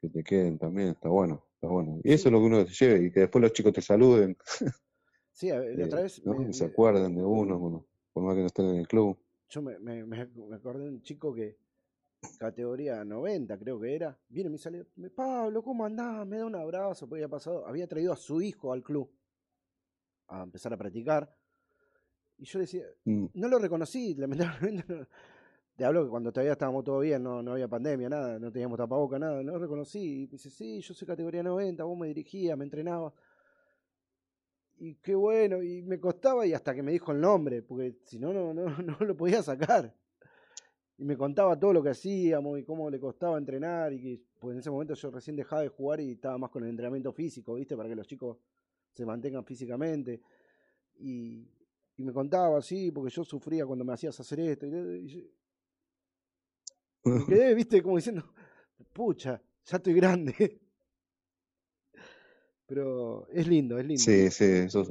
Que 0.00 0.08
te 0.08 0.24
queden 0.24 0.58
también, 0.58 0.88
está 0.88 1.08
bueno, 1.08 1.44
está 1.54 1.68
bueno. 1.68 2.00
Y 2.02 2.12
eso 2.12 2.24
Sí. 2.24 2.28
es 2.28 2.32
lo 2.32 2.38
que 2.40 2.44
uno 2.46 2.66
se 2.66 2.84
lleve, 2.84 3.06
y 3.06 3.12
que 3.12 3.20
después 3.20 3.40
los 3.42 3.52
chicos 3.52 3.72
te 3.72 3.80
saluden, 3.80 4.36
Sí, 5.32 5.50
a 5.50 5.60
ver, 5.60 5.76
la 5.78 5.84
otra 5.86 6.00
eh, 6.00 6.02
vez 6.02 6.24
¿no? 6.26 6.34
me- 6.34 6.46
Que 6.46 6.52
se 6.52 6.64
acuerden 6.64 7.14
de 7.14 7.22
uno, 7.22 7.58
bueno, 7.58 7.86
por 8.12 8.24
más 8.24 8.34
que 8.34 8.40
no 8.40 8.46
estén 8.46 8.66
en 8.70 8.76
el 8.76 8.88
club. 8.88 9.16
Yo 9.48 9.62
me, 9.62 9.78
me- 9.78 10.04
me- 10.04 10.20
acordé 10.54 10.84
de 10.84 10.90
un 10.90 11.02
chico 11.02 11.34
que, 11.34 11.56
categoría 12.38 13.04
90 13.04 13.58
creo 13.58 13.80
que 13.80 13.94
era, 13.94 14.18
viene 14.28 14.48
y 14.50 14.52
me 14.52 14.58
sale, 14.58 14.86
"Me- 14.96 15.10
Pablo, 15.10 15.62
¿cómo 15.62 15.84
andás? 15.86 16.26
Me 16.26 16.38
da 16.38 16.46
un 16.46 16.56
abrazo, 16.56 17.08
porque 17.08 17.24
había 17.24 17.30
pasado, 17.30 17.66
había 17.66 17.88
traído 17.88 18.12
a 18.12 18.16
su 18.16 18.42
hijo 18.42 18.72
al 18.72 18.82
club 18.82 19.10
a 20.28 20.42
empezar 20.42 20.72
a 20.72 20.76
practicar. 20.76 21.22
Y 22.38 22.44
yo 22.44 22.58
decía, 22.58 22.84
Mm, 23.04 23.26
no 23.34 23.48
lo 23.48 23.58
reconocí, 23.58 24.14
lamentablemente. 24.68 24.84
no- 24.88 25.06
Te 25.76 25.84
hablo 25.84 26.04
que 26.04 26.10
cuando 26.10 26.32
todavía 26.32 26.52
estábamos 26.52 26.84
todo 26.84 27.00
bien, 27.00 27.22
no, 27.22 27.42
no 27.42 27.52
había 27.52 27.68
pandemia, 27.68 28.08
nada, 28.08 28.38
no 28.38 28.52
teníamos 28.52 28.78
tapaboca, 28.78 29.18
nada, 29.18 29.42
no 29.42 29.52
lo 29.52 29.58
reconocí. 29.58 30.22
Y 30.24 30.26
me 30.26 30.32
dice, 30.32 30.50
sí, 30.50 30.80
yo 30.80 30.94
soy 30.94 31.06
categoría 31.06 31.42
90, 31.42 31.84
vos 31.84 31.98
me 31.98 32.08
dirigías, 32.08 32.56
me 32.58 32.64
entrenabas. 32.64 33.12
Y 34.78 34.96
qué 34.96 35.14
bueno, 35.16 35.62
y 35.62 35.82
me 35.82 35.98
costaba, 35.98 36.46
y 36.46 36.52
hasta 36.52 36.74
que 36.74 36.82
me 36.82 36.92
dijo 36.92 37.10
el 37.12 37.20
nombre, 37.20 37.62
porque 37.62 37.96
si 38.04 38.18
no, 38.18 38.32
no, 38.32 38.52
no, 38.54 38.66
no 38.82 38.96
lo 39.00 39.16
podía 39.16 39.42
sacar. 39.42 39.92
Y 40.96 41.04
me 41.04 41.16
contaba 41.16 41.58
todo 41.58 41.72
lo 41.72 41.82
que 41.82 41.90
hacíamos 41.90 42.58
y 42.58 42.64
cómo 42.64 42.88
le 42.88 43.00
costaba 43.00 43.36
entrenar, 43.38 43.92
y 43.92 44.00
que, 44.00 44.20
pues 44.38 44.54
en 44.54 44.60
ese 44.60 44.70
momento 44.70 44.94
yo 44.94 45.10
recién 45.10 45.34
dejaba 45.36 45.62
de 45.62 45.68
jugar 45.68 46.00
y 46.00 46.12
estaba 46.12 46.38
más 46.38 46.50
con 46.50 46.62
el 46.62 46.70
entrenamiento 46.70 47.12
físico, 47.12 47.54
¿viste? 47.54 47.76
Para 47.76 47.88
que 47.88 47.96
los 47.96 48.06
chicos 48.06 48.38
se 48.92 49.04
mantengan 49.04 49.44
físicamente. 49.44 50.22
Y, 51.00 51.48
y 51.96 52.04
me 52.04 52.12
contaba 52.12 52.58
así, 52.58 52.92
porque 52.92 53.10
yo 53.14 53.24
sufría 53.24 53.66
cuando 53.66 53.84
me 53.84 53.94
hacías 53.94 54.18
hacer 54.20 54.40
esto. 54.40 54.66
Y, 54.66 54.70
y 54.70 55.08
yo- 55.08 55.20
me 57.04 57.24
quedé, 57.24 57.54
viste, 57.54 57.82
como 57.82 57.96
diciendo, 57.96 58.24
pucha, 58.92 59.42
ya 59.66 59.76
estoy 59.76 59.94
grande. 59.94 60.60
Pero 62.66 63.26
es 63.28 63.46
lindo, 63.46 63.78
es 63.78 63.86
lindo. 63.86 64.02
Sí, 64.02 64.30
sí, 64.30 64.44
esos, 64.44 64.90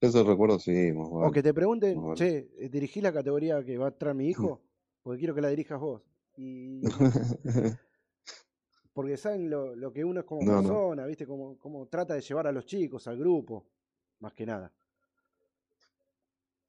esos 0.00 0.26
recuerdos 0.26 0.62
sí, 0.64 0.92
más 0.92 1.08
O 1.10 1.16
vale, 1.20 1.32
que 1.32 1.42
te 1.42 1.52
pregunten, 1.54 2.00
vale. 2.02 2.14
che, 2.16 2.48
eh, 2.58 2.68
¿dirigís 2.68 3.02
la 3.02 3.12
categoría 3.12 3.64
que 3.64 3.78
va 3.78 3.88
a 3.88 3.90
traer 3.90 4.16
mi 4.16 4.28
hijo? 4.32 4.60
Porque 5.02 5.18
quiero 5.18 5.34
que 5.34 5.40
la 5.42 5.48
dirijas 5.48 5.80
vos. 5.80 6.02
Y 6.36 6.82
porque 8.94 9.16
saben 9.16 9.50
lo, 9.50 9.74
lo 9.74 9.92
que 9.92 10.04
uno 10.04 10.20
es 10.20 10.26
como 10.26 10.44
No, 10.44 10.52
no. 10.62 10.62
persona, 10.62 11.06
¿viste? 11.06 11.26
Cómo, 11.26 11.58
cómo 11.58 11.86
trata 11.86 12.14
de 12.14 12.20
llevar 12.20 12.46
a 12.46 12.52
los 12.52 12.64
chicos, 12.66 13.06
al 13.08 13.18
grupo, 13.18 13.64
más 14.20 14.32
que 14.32 14.46
nada. 14.46 14.70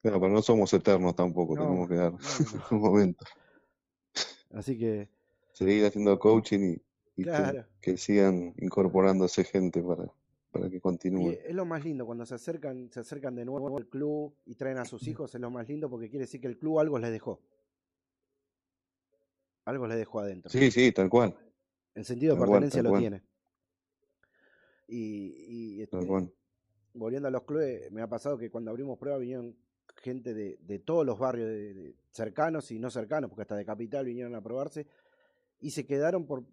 Claro, 0.02 0.20
pero 0.20 0.32
no 0.32 0.42
somos 0.42 0.72
eternos 0.72 1.14
tampoco, 1.16 1.54
No, 1.54 1.62
tenemos 1.62 1.88
que 1.88 1.94
dar 1.96 2.12
un 2.70 2.80
momento. 2.80 3.24
Así 4.52 4.78
que, 4.78 5.08
seguir 5.52 5.84
haciendo 5.86 6.18
coaching 6.18 6.76
y, 7.16 7.22
y 7.22 7.24
que- 7.24 7.64
que, 7.80 7.96
sigan 7.96 8.54
incorporándose 8.58 9.44
gente 9.44 9.82
para, 9.82 10.12
para 10.56 10.70
que 10.70 10.76
Y 10.76 10.80
continúe. 10.80 11.30
es 11.30 11.54
lo 11.54 11.64
más 11.64 11.84
lindo, 11.84 12.06
cuando 12.06 12.24
se 12.26 12.34
acercan, 12.34 12.90
se 12.92 13.00
acercan 13.00 13.34
de 13.34 13.44
nuevo 13.44 13.76
al 13.76 13.86
club 13.86 14.34
y 14.44 14.54
traen 14.54 14.78
a 14.78 14.84
sus 14.84 15.06
hijos, 15.08 15.34
es 15.34 15.40
lo 15.40 15.50
más 15.50 15.68
lindo 15.68 15.88
porque 15.90 16.08
quiere 16.08 16.24
decir 16.24 16.40
que 16.40 16.46
el 16.48 16.58
club 16.58 16.78
algo 16.80 16.98
les 16.98 17.10
dejó. 17.10 17.40
Algo 19.64 19.86
les 19.86 19.98
dejó 19.98 20.20
adentro. 20.20 20.50
Sí, 20.50 20.70
sí, 20.70 20.92
tal 20.92 21.08
cual, 21.10 21.36
El 21.94 22.04
sentido 22.04 22.34
de 22.34 22.40
tal 22.40 22.48
pertenencia 22.48 22.82
lo 22.82 22.90
cual, 22.90 23.00
tiene. 23.02 23.22
Y, 24.88 25.78
y, 25.78 25.82
este, 25.82 25.96
volviendo 26.94 27.26
a 27.28 27.30
los 27.32 27.42
clubes, 27.42 27.90
me 27.90 28.02
ha 28.02 28.06
pasado 28.08 28.38
que 28.38 28.50
cuando 28.50 28.70
abrimos 28.70 28.98
prueba 28.98 29.18
vinieron 29.18 29.56
gente 29.96 30.34
de, 30.34 30.58
de 30.60 30.78
todos 30.78 31.04
los 31.04 31.18
barrios 31.18 31.48
de- 31.48 31.74
de 31.74 31.94
cercanos 32.10 32.70
y 32.70 32.78
no 32.78 32.90
cercanos, 32.90 33.28
porque 33.30 33.42
hasta 33.42 33.56
de 33.56 33.64
capital 33.64 34.04
vinieron 34.06 34.34
a 34.34 34.42
probarse, 34.42 34.86
y 35.58 35.70
se 35.70 35.86
quedaron 35.86 36.26
por, 36.26 36.44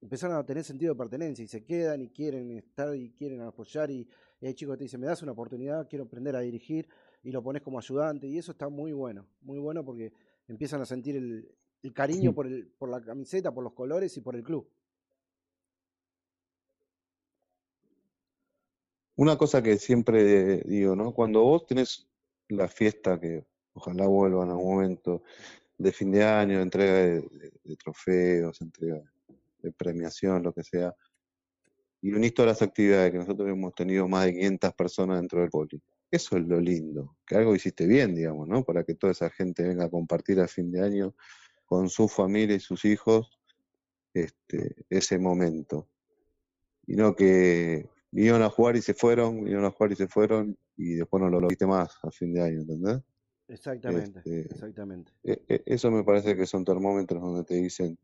empezaron 0.00 0.36
a 0.36 0.44
tener 0.46 0.64
sentido 0.64 0.94
de 0.94 0.98
pertenencia, 0.98 1.44
y 1.44 1.48
se 1.48 1.64
quedan 1.64 2.00
y 2.02 2.08
quieren 2.08 2.50
estar 2.52 2.94
y 2.94 3.10
quieren 3.10 3.40
apoyar, 3.42 3.90
y, 3.90 4.08
y 4.40 4.46
hay 4.46 4.54
chicos 4.54 4.74
que 4.74 4.78
te 4.78 4.84
dicen, 4.84 5.00
me 5.00 5.06
das 5.06 5.22
una 5.22 5.32
oportunidad, 5.32 5.88
quiero 5.88 6.04
aprender 6.04 6.36
a 6.36 6.40
dirigir, 6.40 6.88
y 7.22 7.32
lo 7.32 7.42
pones 7.42 7.62
como 7.62 7.78
ayudante, 7.78 8.26
y 8.28 8.38
eso 8.38 8.52
está 8.52 8.68
muy 8.68 8.92
bueno, 8.92 9.26
muy 9.42 9.58
bueno 9.58 9.84
porque 9.84 10.12
empiezan 10.46 10.80
a 10.80 10.86
sentir 10.86 11.16
el, 11.16 11.48
el 11.82 11.92
cariño 11.92 12.30
Sí. 12.30 12.34
por, 12.34 12.46
el, 12.46 12.68
por 12.78 12.88
la 12.88 13.00
camiseta, 13.00 13.52
por 13.52 13.64
los 13.64 13.72
colores 13.72 14.16
y 14.16 14.20
por 14.20 14.36
el 14.36 14.42
club. 14.42 14.68
una 19.16 19.36
cosa 19.36 19.60
que 19.62 19.78
siempre 19.78 20.62
digo, 20.62 20.94
¿no? 20.94 21.12
Cuando 21.12 21.42
vos 21.42 21.66
tenés 21.66 22.08
la 22.48 22.68
fiesta, 22.68 23.18
que 23.18 23.44
ojalá 23.72 24.06
vuelva 24.06 24.44
en 24.44 24.50
algún 24.50 24.74
momento, 24.76 25.24
de 25.76 25.90
fin 25.92 26.12
de 26.12 26.22
año, 26.22 26.60
entrega 26.60 26.92
de, 26.94 27.20
de- 27.22 27.52
de 27.64 27.76
trofeos, 27.76 28.60
entrega 28.60 29.02
de 29.58 29.72
premiación, 29.72 30.42
lo 30.42 30.52
que 30.52 30.62
sea, 30.62 30.94
y 32.00 32.12
unís 32.12 32.34
todas 32.34 32.50
las 32.50 32.62
actividades 32.62 33.10
que 33.10 33.18
nosotros 33.18 33.48
hemos 33.48 33.74
tenido 33.74 34.06
más 34.08 34.26
de 34.26 34.34
500 34.34 34.72
personas 34.74 35.20
dentro 35.20 35.40
del 35.40 35.50
poli. 35.50 35.82
Eso 36.10 36.36
es 36.36 36.46
lo 36.46 36.60
lindo, 36.60 37.16
que 37.26 37.36
algo 37.36 37.54
hiciste 37.54 37.86
bien, 37.86 38.14
digamos, 38.14 38.48
¿no? 38.48 38.64
Para 38.64 38.84
que 38.84 38.94
toda 38.94 39.12
esa 39.12 39.28
gente 39.30 39.62
venga 39.62 39.84
a 39.84 39.90
compartir 39.90 40.40
a 40.40 40.48
fin 40.48 40.70
de 40.70 40.80
año 40.80 41.14
con 41.66 41.90
su 41.90 42.08
familia 42.08 42.56
y 42.56 42.60
sus 42.60 42.84
hijos 42.84 43.38
este, 44.14 44.86
ese 44.88 45.18
momento. 45.18 45.88
Y 46.86 46.96
no 46.96 47.14
que 47.14 47.86
vinieron 48.10 48.42
a 48.42 48.48
jugar 48.48 48.76
y 48.76 48.82
se 48.82 48.94
fueron, 48.94 49.44
vinieron 49.44 49.66
a 49.66 49.70
jugar 49.70 49.92
y 49.92 49.96
se 49.96 50.08
fueron, 50.08 50.56
y 50.76 50.94
después 50.94 51.22
no 51.22 51.28
lo, 51.28 51.40
lo 51.40 51.48
viste 51.48 51.66
más 51.66 51.98
a 52.02 52.10
fin 52.10 52.32
de 52.32 52.42
año, 52.42 52.60
¿entendés? 52.60 53.00
Exactamente, 53.48 54.20
Este, 54.20 54.40
exactamente. 54.54 55.12
e- 55.24 55.42
e- 55.48 55.62
eso 55.66 55.90
me 55.90 56.04
parece 56.04 56.36
que 56.36 56.46
son 56.46 56.64
termómetros 56.64 57.20
donde 57.20 57.44
te 57.44 57.54
dicen 57.54 57.98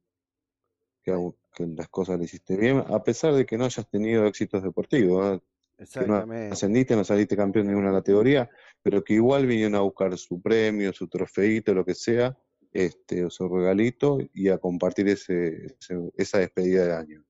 que, 1.05 1.13
que 1.55 1.67
las 1.67 1.89
cosas 1.89 2.19
le 2.19 2.25
hiciste 2.25 2.57
bien, 2.57 2.83
a 2.87 3.03
pesar 3.05 3.35
de 3.35 3.47
que 3.47 3.57
no 3.59 3.65
hayas 3.67 3.89
tenido 3.89 4.27
éxitos 4.27 4.63
deportivos, 4.63 5.37
¿eh? 5.37 5.41
que 5.77 5.83
no 5.83 5.83
Exactamente. 5.83 6.53
ascendiste, 6.55 6.97
no 6.97 7.05
saliste 7.05 7.37
campeón 7.37 7.67
en 7.67 7.73
ninguna 7.75 7.93
categoría, 7.93 8.49
pero 8.83 9.05
que 9.05 9.15
igual 9.15 9.47
vinieron 9.47 9.75
a 9.77 9.81
buscar 9.81 10.17
su 10.19 10.41
premio, 10.41 10.93
su 10.93 11.07
trofeito, 11.09 11.75
lo 11.75 11.85
que 11.85 11.95
sea, 11.95 12.37
este, 12.73 13.25
o 13.25 13.31
su 13.31 13.49
regalito, 13.49 14.19
y 14.33 14.49
a 14.49 14.59
compartir 14.59 15.09
ese, 15.09 15.67
ese- 15.79 16.11
esa 16.17 16.39
despedida 16.39 16.85
de 16.87 16.93
año. 16.95 17.25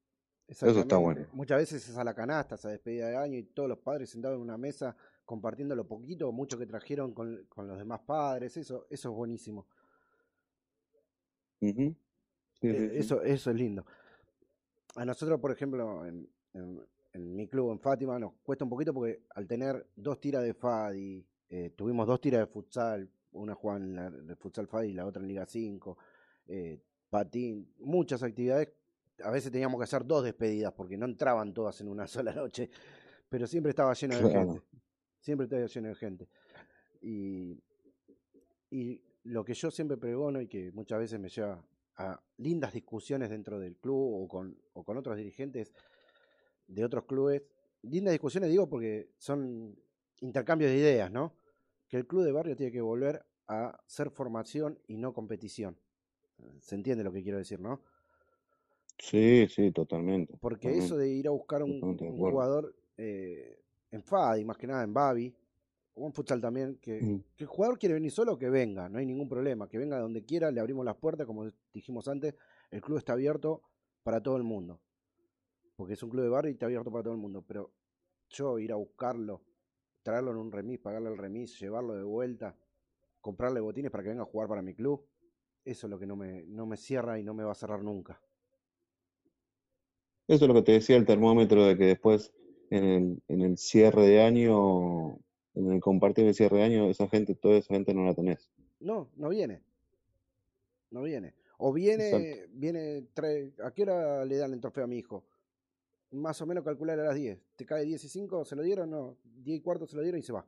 Eso 0.47 0.67
está 0.67 0.69
Exactamente. 0.69 1.21
bueno. 1.21 1.31
Muchas 1.35 1.59
veces 1.59 1.89
es 1.89 1.97
a 1.97 2.05
la 2.05 2.15
canasta, 2.15 2.55
esa 2.55 2.69
despedida 2.69 3.09
de 3.09 3.17
año 3.17 3.39
y 3.39 3.43
todos 3.45 3.69
los 3.69 3.79
padres 3.79 4.11
sentados 4.11 4.37
en 4.37 4.43
una 4.43 4.57
mesa 4.59 4.97
compartiendo 5.25 5.75
lo 5.75 5.87
poquito 5.89 6.29
o 6.29 6.33
mucho 6.33 6.59
que 6.59 6.67
trajeron 6.67 7.13
con, 7.13 7.45
con 7.49 7.67
los 7.67 7.79
demás 7.79 8.01
padres. 8.07 8.57
Eso, 8.57 8.87
eso 8.91 9.11
es 9.11 9.15
buenísimo. 9.17 9.67
Ujú. 11.61 11.95
Sí, 12.65 12.71
Eh, 12.71 12.81
sí, 12.81 12.89
sí. 12.91 12.99
Eso, 12.99 13.23
eso 13.23 13.51
es 13.51 13.57
lindo. 13.57 13.85
A 14.97 15.05
nosotros, 15.05 15.41
por 15.41 15.51
ejemplo, 15.51 16.05
en, 16.07 16.29
en- 16.55 16.81
en 17.13 17.37
mi 17.37 17.47
club 17.47 17.71
en 17.73 17.79
Fátima 17.79 18.19
nos 18.19 18.33
cuesta 18.43 18.65
un 18.65 18.71
poquito 18.71 18.93
porque 18.93 19.23
al 19.35 19.47
tener 19.47 19.87
dos 19.95 20.21
tiras 20.21 20.43
de 20.43 20.53
FADI, 20.55 21.25
eh, 21.51 21.71
tuvimos 21.77 22.07
dos 22.07 22.21
tiras 22.21 22.41
de 22.41 22.47
futsal, 22.47 23.09
una 23.33 23.55
jugaba 23.55 23.79
en 23.81 23.95
la, 23.95 24.11
de 24.11 24.35
futsal 24.37 24.67
FADI 24.67 24.89
y 24.89 24.95
la 24.95 25.07
otra 25.07 25.23
en 25.23 25.29
Liga 25.29 25.47
5, 25.47 25.97
eh, 26.47 26.81
patín, 27.11 27.73
muchas 27.79 28.23
actividades. 28.23 28.73
A 29.23 29.31
veces 29.31 29.53
teníamos 29.53 29.79
que 29.79 29.85
hacer 29.85 30.05
dos 30.05 30.25
despedidas 30.25 30.73
porque 30.73 30.97
no 30.97 31.07
entraban 31.07 31.53
todas 31.55 31.81
en 31.81 31.89
una 31.89 32.07
sola 32.09 32.33
noche, 32.35 32.69
pero 33.29 33.47
siempre 33.47 33.71
estaba 33.71 33.93
lleno 33.95 34.17
de 34.17 34.21
Claro. 34.31 34.53
gente. 34.53 34.67
Siempre 35.21 35.45
estaba 35.45 35.67
lleno 35.67 35.89
de 35.89 35.95
gente. 35.95 36.29
Y, 37.01 37.63
y 38.71 39.01
lo 39.25 39.45
que 39.45 39.55
yo 39.55 39.71
siempre 39.71 39.97
pregono 39.97 40.41
y 40.41 40.49
que 40.49 40.73
muchas 40.73 40.99
veces 40.99 41.21
me 41.21 41.29
lleva 41.29 41.65
a 41.97 42.21
lindas 42.39 42.73
discusiones 42.73 43.31
dentro 43.31 43.59
del 43.59 43.77
club 43.77 44.23
o 44.25 44.29
con, 44.29 44.57
o 44.73 44.85
con 44.85 44.97
otros 44.97 45.17
dirigentes 45.17 45.73
de 46.67 46.85
otros 46.85 47.05
clubes. 47.05 47.43
Lindas 47.83 48.13
discusiones 48.13 48.51
digo 48.51 48.69
porque 48.69 49.11
son 49.19 49.77
intercambios 50.21 50.71
de 50.71 50.79
ideas, 50.79 51.11
¿no? 51.11 51.35
Que 51.89 51.99
el 51.99 52.07
club 52.07 52.25
de 52.25 52.33
barrio 52.33 52.57
tiene 52.57 52.73
que 52.73 52.81
volver 52.81 53.25
a 53.47 53.79
ser 53.87 54.11
formación 54.11 54.79
y 54.87 54.97
no 54.97 55.13
competición. 55.13 55.77
¿Se 56.61 56.75
entiende 56.75 57.05
lo 57.05 57.13
que 57.13 57.23
quiero 57.23 57.39
decir, 57.39 57.61
no? 57.61 57.81
Sí, 58.99 59.47
sí, 59.49 59.71
totalmente. 59.71 60.37
Porque 60.41 60.69
totalmente. 60.69 60.85
eso 60.85 60.97
de 60.97 61.09
ir 61.09 61.29
a 61.29 61.31
buscar 61.31 61.63
un, 61.63 61.81
jugador 61.99 62.75
eh, 62.97 63.61
en 63.91 64.03
FADI, 64.03 64.45
más 64.45 64.57
que 64.57 64.67
nada 64.67 64.83
en 64.83 64.95
Babi, 64.95 65.35
en 65.97 66.13
futsal 66.13 66.41
también, 66.41 66.77
que, 66.77 67.01
Mm. 67.01 67.21
que 67.37 67.45
el 67.45 67.49
jugador 67.49 67.79
quiere 67.79 67.95
venir 67.95 68.11
solo, 68.11 68.37
que 68.39 68.51
venga, 68.51 68.89
no 68.89 68.99
hay 68.99 69.07
ningún 69.07 69.29
problema, 69.29 69.69
que 69.69 69.79
venga 69.79 69.99
donde 69.99 70.25
quiera, 70.25 70.51
le 70.51 70.61
abrimos 70.61 70.85
las 70.85 70.97
puertas, 70.97 71.27
como 71.27 71.47
dijimos 71.73 72.09
antes, 72.09 72.35
el 72.71 72.81
club 72.81 72.99
está 72.99 73.13
abierto 73.13 73.63
para 74.03 74.23
todo 74.23 74.37
el 74.37 74.43
mundo, 74.43 74.81
porque 75.77 75.95
es 75.95 76.03
un 76.03 76.11
club 76.11 76.25
de 76.25 76.29
barrio 76.29 76.51
y 76.51 76.55
está 76.55 76.67
abierto 76.67 76.91
para 76.91 77.05
todo 77.05 77.15
el 77.15 77.21
mundo, 77.21 77.43
pero 77.47 77.73
yo 78.29 78.59
ir 78.59 78.73
a 78.73 78.77
buscarlo, 78.77 79.43
traerlo 80.03 80.33
en 80.33 80.39
un 80.39 80.53
remis, 80.53 80.81
pagarle 80.81 81.11
el 81.11 81.17
remis, 81.19 81.59
llevarlo 81.61 81.95
de 81.95 82.03
vuelta, 82.03 82.57
comprarle 83.21 83.61
botines 83.61 83.91
para 83.91 84.03
que 84.03 84.11
venga 84.11 84.23
a 84.23 84.27
jugar 84.27 84.49
para 84.49 84.63
mi 84.63 84.75
club, 84.75 85.07
eso 85.65 85.87
es 85.87 85.91
lo 85.91 85.99
que 85.99 86.07
no 86.07 86.17
me, 86.17 86.45
no 86.45 86.67
me 86.67 86.77
cierra 86.77 87.19
y 87.19 87.23
no 87.25 87.35
me 87.35 87.45
va 87.45 87.53
a 87.53 87.55
cerrar 87.55 87.83
nunca. 87.83 88.21
Eso 90.27 90.45
es 90.45 90.49
lo 90.49 90.55
que 90.55 90.63
te 90.63 90.73
decía 90.73 90.97
el 90.97 91.07
termómetro 91.07 91.65
de 91.65 91.77
que 91.77 91.85
después 91.85 92.33
en 92.71 92.85
el, 92.85 93.23
en 93.29 93.41
el 93.43 93.59
cierre 93.59 94.07
de 94.07 94.23
año, 94.23 95.19
en 95.55 95.73
el 95.73 95.81
compartir 95.81 96.27
el 96.27 96.35
cierre 96.35 96.59
de 96.59 96.63
año, 96.65 96.91
esa 96.91 97.09
gente, 97.09 97.35
toda 97.35 97.57
esa 97.57 97.75
gente 97.75 97.95
no 97.95 98.05
la 98.05 98.15
tenés. 98.15 98.51
No, 98.81 99.09
no 99.17 99.29
viene. 99.29 99.63
No 100.91 101.03
viene. 101.03 101.35
O 101.59 101.77
Exacto. 101.77 102.19
viene, 102.19 102.47
viene, 102.53 103.03
trae, 103.15 103.53
¿a 103.63 103.71
qué 103.71 103.83
hora 103.83 104.25
le 104.25 104.37
dan 104.37 104.53
el 104.53 104.61
trofeo 104.61 104.85
a 104.85 104.87
mi 104.87 104.99
hijo? 104.99 105.25
Más 106.11 106.41
o 106.41 106.47
menos 106.47 106.65
calcular 106.65 106.99
a 106.99 107.05
las 107.05 107.15
10. 107.15 107.41
¿Te 107.57 107.67
cae 107.67 107.85
10 107.85 108.05
y 108.05 108.09
5? 108.09 108.45
¿Se 108.45 108.57
lo 108.57 108.63
dieron? 108.63 108.91
No. 108.91 109.17
10 109.25 109.59
y 109.59 109.61
cuarto 109.61 109.87
se 109.87 109.97
lo 109.97 110.03
dieron 110.03 110.21
y 110.21 110.23
se 110.23 110.33
va. 110.33 110.47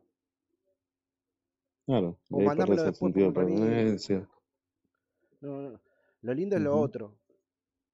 Claro, 1.87 2.19
O 2.31 2.41
mandámelo 2.41 2.83
después 2.83 3.13
por 3.13 3.33
pertenencia. 3.33 4.29
No, 5.41 5.63
no, 5.63 5.71
no. 5.71 5.81
Lo 6.23 6.35
lindo 6.35 6.57
es 6.57 6.63
lo 6.63 6.77
otro. 6.77 7.17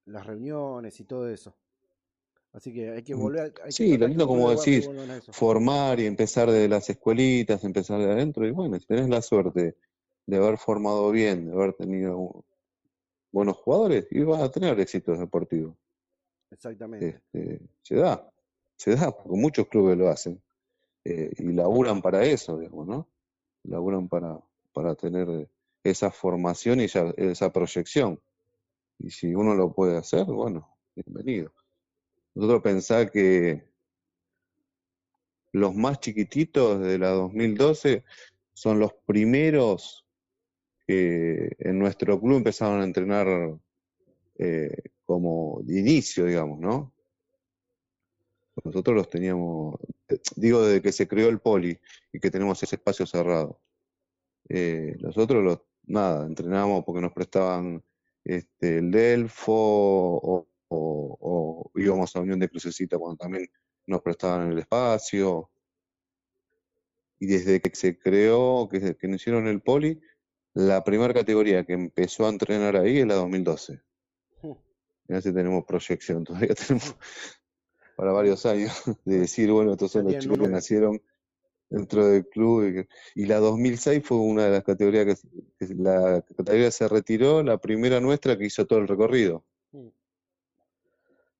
Las 0.05 0.25
reuniones 0.25 0.99
y 0.99 1.03
todo 1.05 1.29
eso. 1.29 1.55
Así 2.53 2.71
que 2.71 2.91
hay 2.91 3.01
que 3.01 3.15
Mm. 3.15 3.19
volver, 3.19 3.53
hay 3.61 3.65
que 3.65 3.71
Sí, 3.71 3.97
lo 3.97 4.07
lindo 4.07 4.27
como 4.27 4.51
decís, 4.51 4.87
formar 5.31 5.99
y 5.99 6.05
empezar 6.05 6.49
de 6.51 6.69
las 6.69 6.87
escuelitas, 6.89 7.63
empezar 7.63 7.99
de 7.99 8.11
adentro, 8.11 8.47
y 8.47 8.51
bueno, 8.51 8.79
si 8.79 8.85
tenés 8.85 9.09
la 9.09 9.21
suerte 9.21 9.75
de 10.27 10.37
haber 10.37 10.59
formado 10.59 11.09
bien, 11.11 11.47
de 11.47 11.53
haber 11.53 11.73
tenido 11.73 12.45
buenos 13.31 13.57
jugadores, 13.57 14.07
y 14.11 14.23
vas 14.23 14.41
a 14.43 14.51
tener 14.51 14.79
éxitos 14.79 15.17
deportivos. 15.17 15.75
Exactamente. 16.51 17.21
Este, 17.33 17.59
se 17.81 17.95
da, 17.95 18.31
se 18.77 18.95
da, 18.95 19.11
porque 19.11 19.35
muchos 19.35 19.67
clubes 19.67 19.97
lo 19.97 20.09
hacen, 20.09 20.39
eh, 21.03 21.31
y 21.35 21.51
laburan 21.53 22.03
para 22.03 22.23
eso, 22.23 22.59
digamos, 22.59 22.87
¿no? 22.87 23.07
Laburan 23.63 24.07
para, 24.07 24.39
para 24.73 24.93
tener 24.93 25.49
esa 25.83 26.11
formación 26.11 26.81
y 26.81 26.83
esa, 26.83 27.11
esa 27.17 27.51
proyección. 27.51 28.21
Y 28.99 29.09
si 29.09 29.33
uno 29.33 29.55
lo 29.55 29.73
puede 29.73 29.97
hacer, 29.97 30.25
bueno, 30.25 30.77
bienvenido. 30.95 31.51
Nosotros 32.35 32.61
pensar 32.61 33.11
que 33.11 33.63
los 35.51 35.75
más 35.75 35.99
chiquititos 35.99 36.81
de 36.81 36.97
la 36.97 37.09
2012 37.09 38.03
son 38.53 38.79
los 38.79 38.93
primeros 39.05 40.05
que 40.87 41.55
en 41.59 41.79
nuestro 41.79 42.19
club 42.19 42.37
empezaron 42.37 42.81
a 42.81 42.83
entrenar 42.83 43.57
eh, 44.37 44.75
como 45.05 45.61
de 45.63 45.79
inicio, 45.79 46.25
digamos, 46.25 46.59
¿no? 46.59 46.93
Nosotros 48.63 48.95
los 48.95 49.09
teníamos, 49.09 49.75
eh, 50.09 50.19
digo, 50.35 50.65
desde 50.65 50.81
que 50.81 50.91
se 50.91 51.07
creó 51.07 51.29
el 51.29 51.39
poli 51.39 51.79
y 52.11 52.19
que 52.19 52.31
tenemos 52.31 52.61
ese 52.61 52.75
espacio 52.75 53.05
cerrado. 53.05 53.59
Eh, 54.49 54.95
nosotros 54.99 55.43
los, 55.43 55.61
nada, 55.85 56.25
entrenábamos 56.25 56.83
porque 56.83 57.01
nos 57.01 57.13
prestaban 57.13 57.83
este, 58.23 58.77
el 58.77 58.91
Delfo 58.91 59.53
o, 59.53 60.47
o- 60.73 61.17
o 61.19 61.71
íbamos 61.79 62.15
a 62.15 62.19
Unión 62.21 62.39
de 62.39 62.49
Crucecita 62.49 62.97
cuando 62.97 63.17
también 63.17 63.47
nos 63.87 64.01
prestaban 64.01 64.51
el 64.51 64.59
espacio. 64.59 65.49
Y 67.19 67.27
desde 67.27 67.61
que 67.61 67.73
se 67.75 67.97
creó, 67.97 68.67
que, 68.69 68.95
que 68.95 69.07
hicieron 69.07 69.47
el 69.47 69.61
poli, 69.61 69.99
la 70.53 70.83
primera 70.83 71.13
categoría 71.13 71.65
que 71.65 71.73
empezó 71.73 72.25
a 72.25 72.29
entrenar 72.29 72.75
ahí 72.75 72.99
es 72.99 73.07
la 73.07 73.15
2012. 73.15 73.81
Mirá 75.07 75.21
si 75.21 75.33
tenemos 75.33 75.63
proyección, 75.65 76.23
todavía 76.23 76.53
tenemos 76.55 76.95
para 77.95 78.11
varios 78.11 78.45
años 78.45 78.73
de 79.05 79.19
decir, 79.19 79.51
bueno, 79.51 79.71
estos 79.73 79.91
son 79.91 80.05
los 80.05 80.13
chicos 80.23 80.37
que 80.37 80.43
nacieron 80.51 81.01
dentro 81.69 82.07
del 82.07 82.27
club. 82.27 82.85
Y, 83.15 83.25
la 83.25 83.39
2006 83.39 84.03
fue 84.05 84.17
una 84.17 84.45
de 84.45 84.51
las 84.51 84.63
categorías 84.63 85.21
que 85.59 85.65
la 85.75 86.21
categoría 86.35 86.71
se 86.71 86.87
retiró, 86.87 87.41
la 87.43 87.57
primera 87.57 87.99
nuestra 87.99 88.37
que 88.37 88.45
hizo 88.45 88.65
todo 88.65 88.79
el 88.79 88.87
recorrido, 88.87 89.45
Mm. 89.71 89.87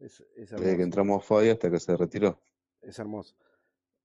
Es, 0.04 0.22
es 0.36 0.50
desde 0.52 0.78
que 0.78 0.84
entramos 0.84 1.24
a 1.24 1.26
FADI 1.26 1.50
hasta 1.50 1.72
que 1.72 1.80
se 1.80 1.96
retiró. 1.96 2.40
Es 2.82 3.00
hermoso. 3.00 3.36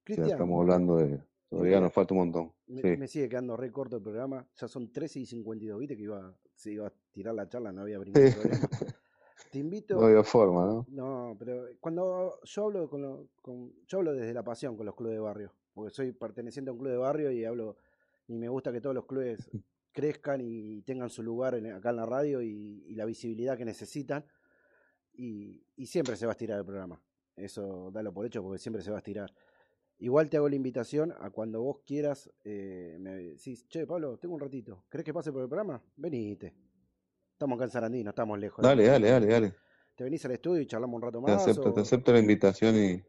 Cristian, 0.05 0.31
estamos 0.31 0.61
hablando 0.61 0.97
de, 0.97 1.21
todavía 1.51 1.81
nos 1.81 1.93
falta 1.93 2.15
un 2.15 2.21
montón. 2.21 2.53
Me, 2.69 2.81
Sí. 2.83 2.97
me 2.97 3.09
sigue 3.09 3.29
quedando 3.29 3.57
re 3.57 3.73
corto 3.73 3.97
el 3.97 4.03
programa. 4.03 4.47
Ya 4.57 4.69
son 4.69 4.93
13 4.93 5.21
y 5.21 5.27
52. 5.27 5.79
Viste 5.81 5.97
que 5.97 6.03
iba, 6.05 6.35
se 6.55 6.73
iba 6.73 6.87
a 6.87 6.93
tirar 7.13 7.35
la 7.35 7.49
charla, 7.49 7.73
no 7.73 7.83
había 7.83 7.99
ningún 7.99 8.15
Sí. 8.15 8.39
Te 9.53 9.59
No 9.59 9.65
invito. 9.65 10.01
había 10.05 10.23
forma, 10.25 10.67
¿no? 10.67 10.87
No, 10.89 11.37
pero 11.39 11.65
cuando 11.81 12.39
yo 12.45 12.65
hablo 12.65 12.89
con, 12.91 13.03
lo- 13.03 13.29
con- 13.41 13.73
yo 13.87 13.99
hablo 13.99 14.13
desde 14.13 14.35
la 14.35 14.43
pasión 14.45 14.77
con 14.77 14.85
los 14.87 14.95
clubes 14.95 15.15
de 15.15 15.21
barrio, 15.21 15.53
porque 15.73 15.91
soy 15.91 16.13
perteneciente 16.13 16.71
a 16.71 16.73
un 16.73 16.79
club 16.79 16.91
de 16.91 16.97
barrio 16.99 17.31
y 17.31 17.45
hablo 17.45 17.77
y 18.27 18.37
me 18.37 18.49
gusta 18.49 18.73
que 18.73 18.81
todos 18.81 18.95
los 18.95 19.07
clubes 19.07 19.39
crezcan 19.93 20.41
y 20.43 20.83
tengan 20.83 21.09
su 21.09 21.23
lugar 21.23 21.55
en- 21.55 21.73
acá 21.73 21.91
en 21.91 21.97
la 21.97 22.07
radio 22.07 22.43
y, 22.43 22.85
y 22.89 22.95
la 22.95 23.05
visibilidad 23.05 23.57
que 23.57 23.65
necesitan 23.65 24.25
y, 25.19 25.61
y 25.77 25.87
siempre 25.87 26.17
se 26.17 26.25
va 26.25 26.33
a 26.33 26.35
estirar 26.35 26.59
el 26.61 26.65
programa. 26.65 26.99
Eso 27.37 27.91
dalo 27.93 28.13
por 28.15 28.25
hecho 28.25 28.43
porque 28.43 28.59
siempre 28.59 28.83
se 28.83 28.91
va 28.91 28.97
a 28.97 29.01
estirar. 29.01 29.35
Igual 29.99 30.31
te 30.31 30.37
hago 30.37 30.49
la 30.49 30.55
invitación 30.55 31.13
a 31.21 31.31
cuando 31.31 31.61
vos 31.61 31.81
quieras, 31.85 32.31
eh, 32.45 32.97
me 33.01 33.15
decís, 33.17 33.67
che, 33.69 33.85
Pablo, 33.87 34.17
tengo 34.17 34.35
un 34.37 34.41
ratito, 34.41 34.85
¿crees 34.89 35.05
que 35.05 35.13
pase 35.13 35.33
por 35.33 35.43
el 35.43 35.49
programa? 35.49 35.83
Venite. 35.97 36.55
Estamos 37.33 37.57
acá 37.57 37.65
en 37.65 37.71
Sarandí, 37.71 38.05
no 38.05 38.11
estamos 38.11 38.39
lejos. 38.39 38.63
Dale, 38.63 38.87
dale, 38.87 39.11
dale, 39.11 39.27
dale. 39.27 39.55
Te 39.97 40.05
venís 40.05 40.25
al 40.25 40.31
estudio 40.33 40.61
y 40.63 40.67
charlamos 40.67 40.97
un 40.97 41.03
rato 41.03 41.21
Te 41.21 41.33
más. 41.33 41.43
acepto, 41.43 41.73
te 41.73 41.81
acepto 41.81 42.13
la 42.13 42.21
invitación 42.21 42.77
y, 42.77 43.03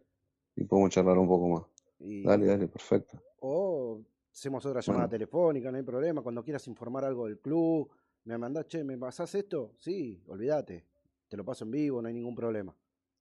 y 0.55 0.63
podemos 0.65 0.89
charlar 0.89 1.17
un 1.17 1.27
poco 1.27 1.47
más. 1.47 1.63
y- 1.99 2.23
Dale, 2.23 2.45
dale, 2.47 2.67
perfecto. 2.67 3.21
o 3.41 4.01
hacemos 4.31 4.65
otra 4.65 4.81
llamada 4.81 5.05
Bueno. 5.05 5.11
telefónica, 5.11 5.71
no 5.71 5.77
hay 5.77 5.83
problema. 5.83 6.23
Cuando 6.23 6.43
quieras 6.43 6.67
informar 6.67 7.05
algo 7.05 7.27
del 7.27 7.39
club, 7.39 7.91
me 8.23 8.37
mandás, 8.37 8.67
che, 8.67 8.83
¿me 8.83 8.97
pasás 8.97 9.33
esto? 9.35 9.73
Sí, 9.77 10.23
olvídate. 10.27 10.85
Te 11.29 11.37
lo 11.37 11.45
paso 11.45 11.63
en 11.63 11.71
vivo, 11.71 12.01
no 12.01 12.07
hay 12.07 12.13
ningún 12.13 12.35
problema. 12.35 12.75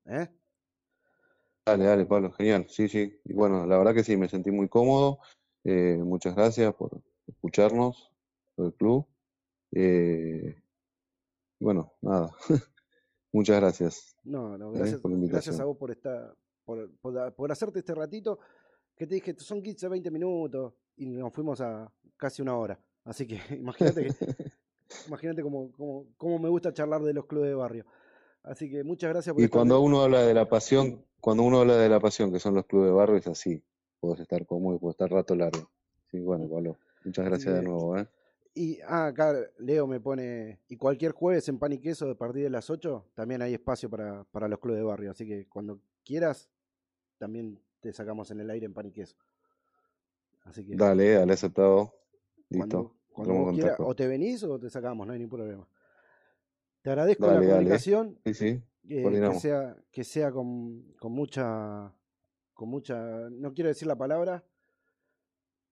¿Eh? 0.06 0.26
Dale, 1.66 1.84
dale, 1.84 2.06
Pablo, 2.06 2.32
genial. 2.32 2.66
Sí, 2.68 2.88
sí. 2.88 3.20
Y 3.24 3.34
bueno, 3.34 3.66
la 3.66 3.76
verdad 3.76 3.94
que 3.94 4.02
sí, 4.02 4.16
me 4.16 4.28
sentí 4.28 4.50
muy 4.50 4.68
cómodo. 4.68 5.18
Eh, 5.64 5.98
muchas 6.02 6.34
gracias 6.34 6.74
por 6.74 7.02
escucharnos, 7.26 8.10
del 8.56 8.72
club. 8.72 9.06
Eh, 9.72 10.62
bueno, 11.60 11.92
nada. 12.00 12.30
Muchas 13.32 13.60
gracias. 13.60 14.16
No, 14.24 14.56
no, 14.56 14.72
eh, 14.72 14.78
gracias, 14.78 15.00
por 15.02 15.10
la 15.10 15.26
gracias 15.26 15.60
a 15.60 15.64
vos 15.64 15.76
por 15.76 15.90
estar, 15.90 16.34
por, 16.64 16.90
por, 16.96 17.34
por 17.34 17.52
hacerte 17.52 17.80
este 17.80 17.94
ratito 17.94 18.38
que 18.96 19.06
te 19.06 19.16
dije, 19.16 19.34
son 19.38 19.62
15, 19.62 19.88
20 19.88 20.10
minutos 20.10 20.72
y 20.96 21.06
nos 21.06 21.32
fuimos 21.34 21.60
a 21.60 21.92
casi 22.16 22.40
una 22.40 22.56
hora. 22.56 22.80
Así 23.04 23.26
que 23.26 23.38
imagínate 23.58 24.04
que- 24.04 24.52
imagínate 25.06 25.42
cómo, 25.42 25.70
cómo, 25.72 26.06
cómo 26.16 26.38
me 26.38 26.48
gusta 26.48 26.72
charlar 26.72 27.02
de 27.02 27.12
los 27.14 27.26
clubes 27.26 27.48
de 27.48 27.54
barrio. 27.54 27.86
Así 28.42 28.70
que 28.70 28.84
muchas 28.84 29.10
gracias 29.10 29.34
por 29.34 29.42
Y 29.42 29.48
cuando 29.48 29.76
de- 29.76 29.82
uno 29.82 30.02
habla 30.02 30.22
de 30.22 30.34
la 30.34 30.48
pasión, 30.48 31.04
cuando 31.20 31.42
uno 31.42 31.60
habla 31.60 31.76
de 31.76 31.88
la 31.88 32.00
pasión, 32.00 32.32
que 32.32 32.40
son 32.40 32.54
los 32.54 32.66
clubes 32.66 32.88
de 32.88 32.94
barrio, 32.94 33.16
es 33.16 33.26
así. 33.26 33.62
Puedes 34.00 34.20
estar 34.20 34.46
cómodo 34.46 34.76
y 34.76 34.78
puedes 34.78 34.94
estar 34.94 35.10
rato 35.10 35.34
largo. 35.34 35.70
Sí, 36.10 36.20
bueno, 36.20 36.48
Pablo, 36.48 36.76
muchas 37.04 37.24
gracias 37.24 37.54
de 37.56 37.62
nuevo, 37.62 37.98
¿eh? 37.98 38.06
Y 38.54 38.80
ah, 38.80 39.06
acá 39.06 39.34
Leo 39.58 39.86
me 39.86 40.00
pone, 40.00 40.58
y 40.68 40.76
cualquier 40.76 41.12
jueves 41.12 41.48
en 41.48 41.58
Pan 41.58 41.72
y 41.72 41.78
Queso 41.78 42.10
a 42.10 42.14
partir 42.16 42.42
de 42.42 42.50
las 42.50 42.70
8, 42.70 43.04
también 43.14 43.42
hay 43.42 43.54
espacio 43.54 43.88
para, 43.90 44.24
para 44.24 44.48
los 44.48 44.58
clubes 44.58 44.80
de 44.80 44.84
barrio. 44.84 45.10
Así 45.10 45.26
que 45.26 45.46
cuando 45.48 45.78
quieras, 46.04 46.48
también 47.18 47.60
te 47.80 47.92
sacamos 47.92 48.30
en 48.30 48.40
el 48.40 48.50
aire 48.50 48.66
en 48.66 48.74
Pan 48.74 48.86
y 48.86 48.92
Queso. 48.92 49.16
Así 50.44 50.64
que 50.64 50.74
Dale, 50.74 51.12
dale, 51.14 51.32
aceptado. 51.34 51.94
Listo. 52.48 52.94
Cuando 53.12 53.34
vos 53.36 53.50
quieras, 53.50 53.78
o 53.80 53.94
te 53.94 54.06
venís 54.08 54.42
o 54.44 54.58
te 54.58 54.70
sacamos, 54.70 55.06
no 55.06 55.12
hay 55.12 55.18
ningún 55.18 55.38
problema. 55.38 55.68
Te 56.82 56.90
agradezco 56.90 57.30
la 57.32 57.42
Dale, 57.42 57.42
comunicación, 57.42 58.18
Sí, 58.24 58.34
sí, 58.34 58.62
eh, 58.88 59.20
que 59.22 59.34
sea, 59.34 59.76
que 59.92 60.04
sea 60.04 60.32
con, 60.32 60.82
con 61.00 61.12
mucha, 61.12 61.92
con 62.54 62.68
mucha, 62.70 63.30
no 63.30 63.54
quiero 63.54 63.68
decir 63.68 63.88
la 63.88 63.96
palabra, 63.98 64.44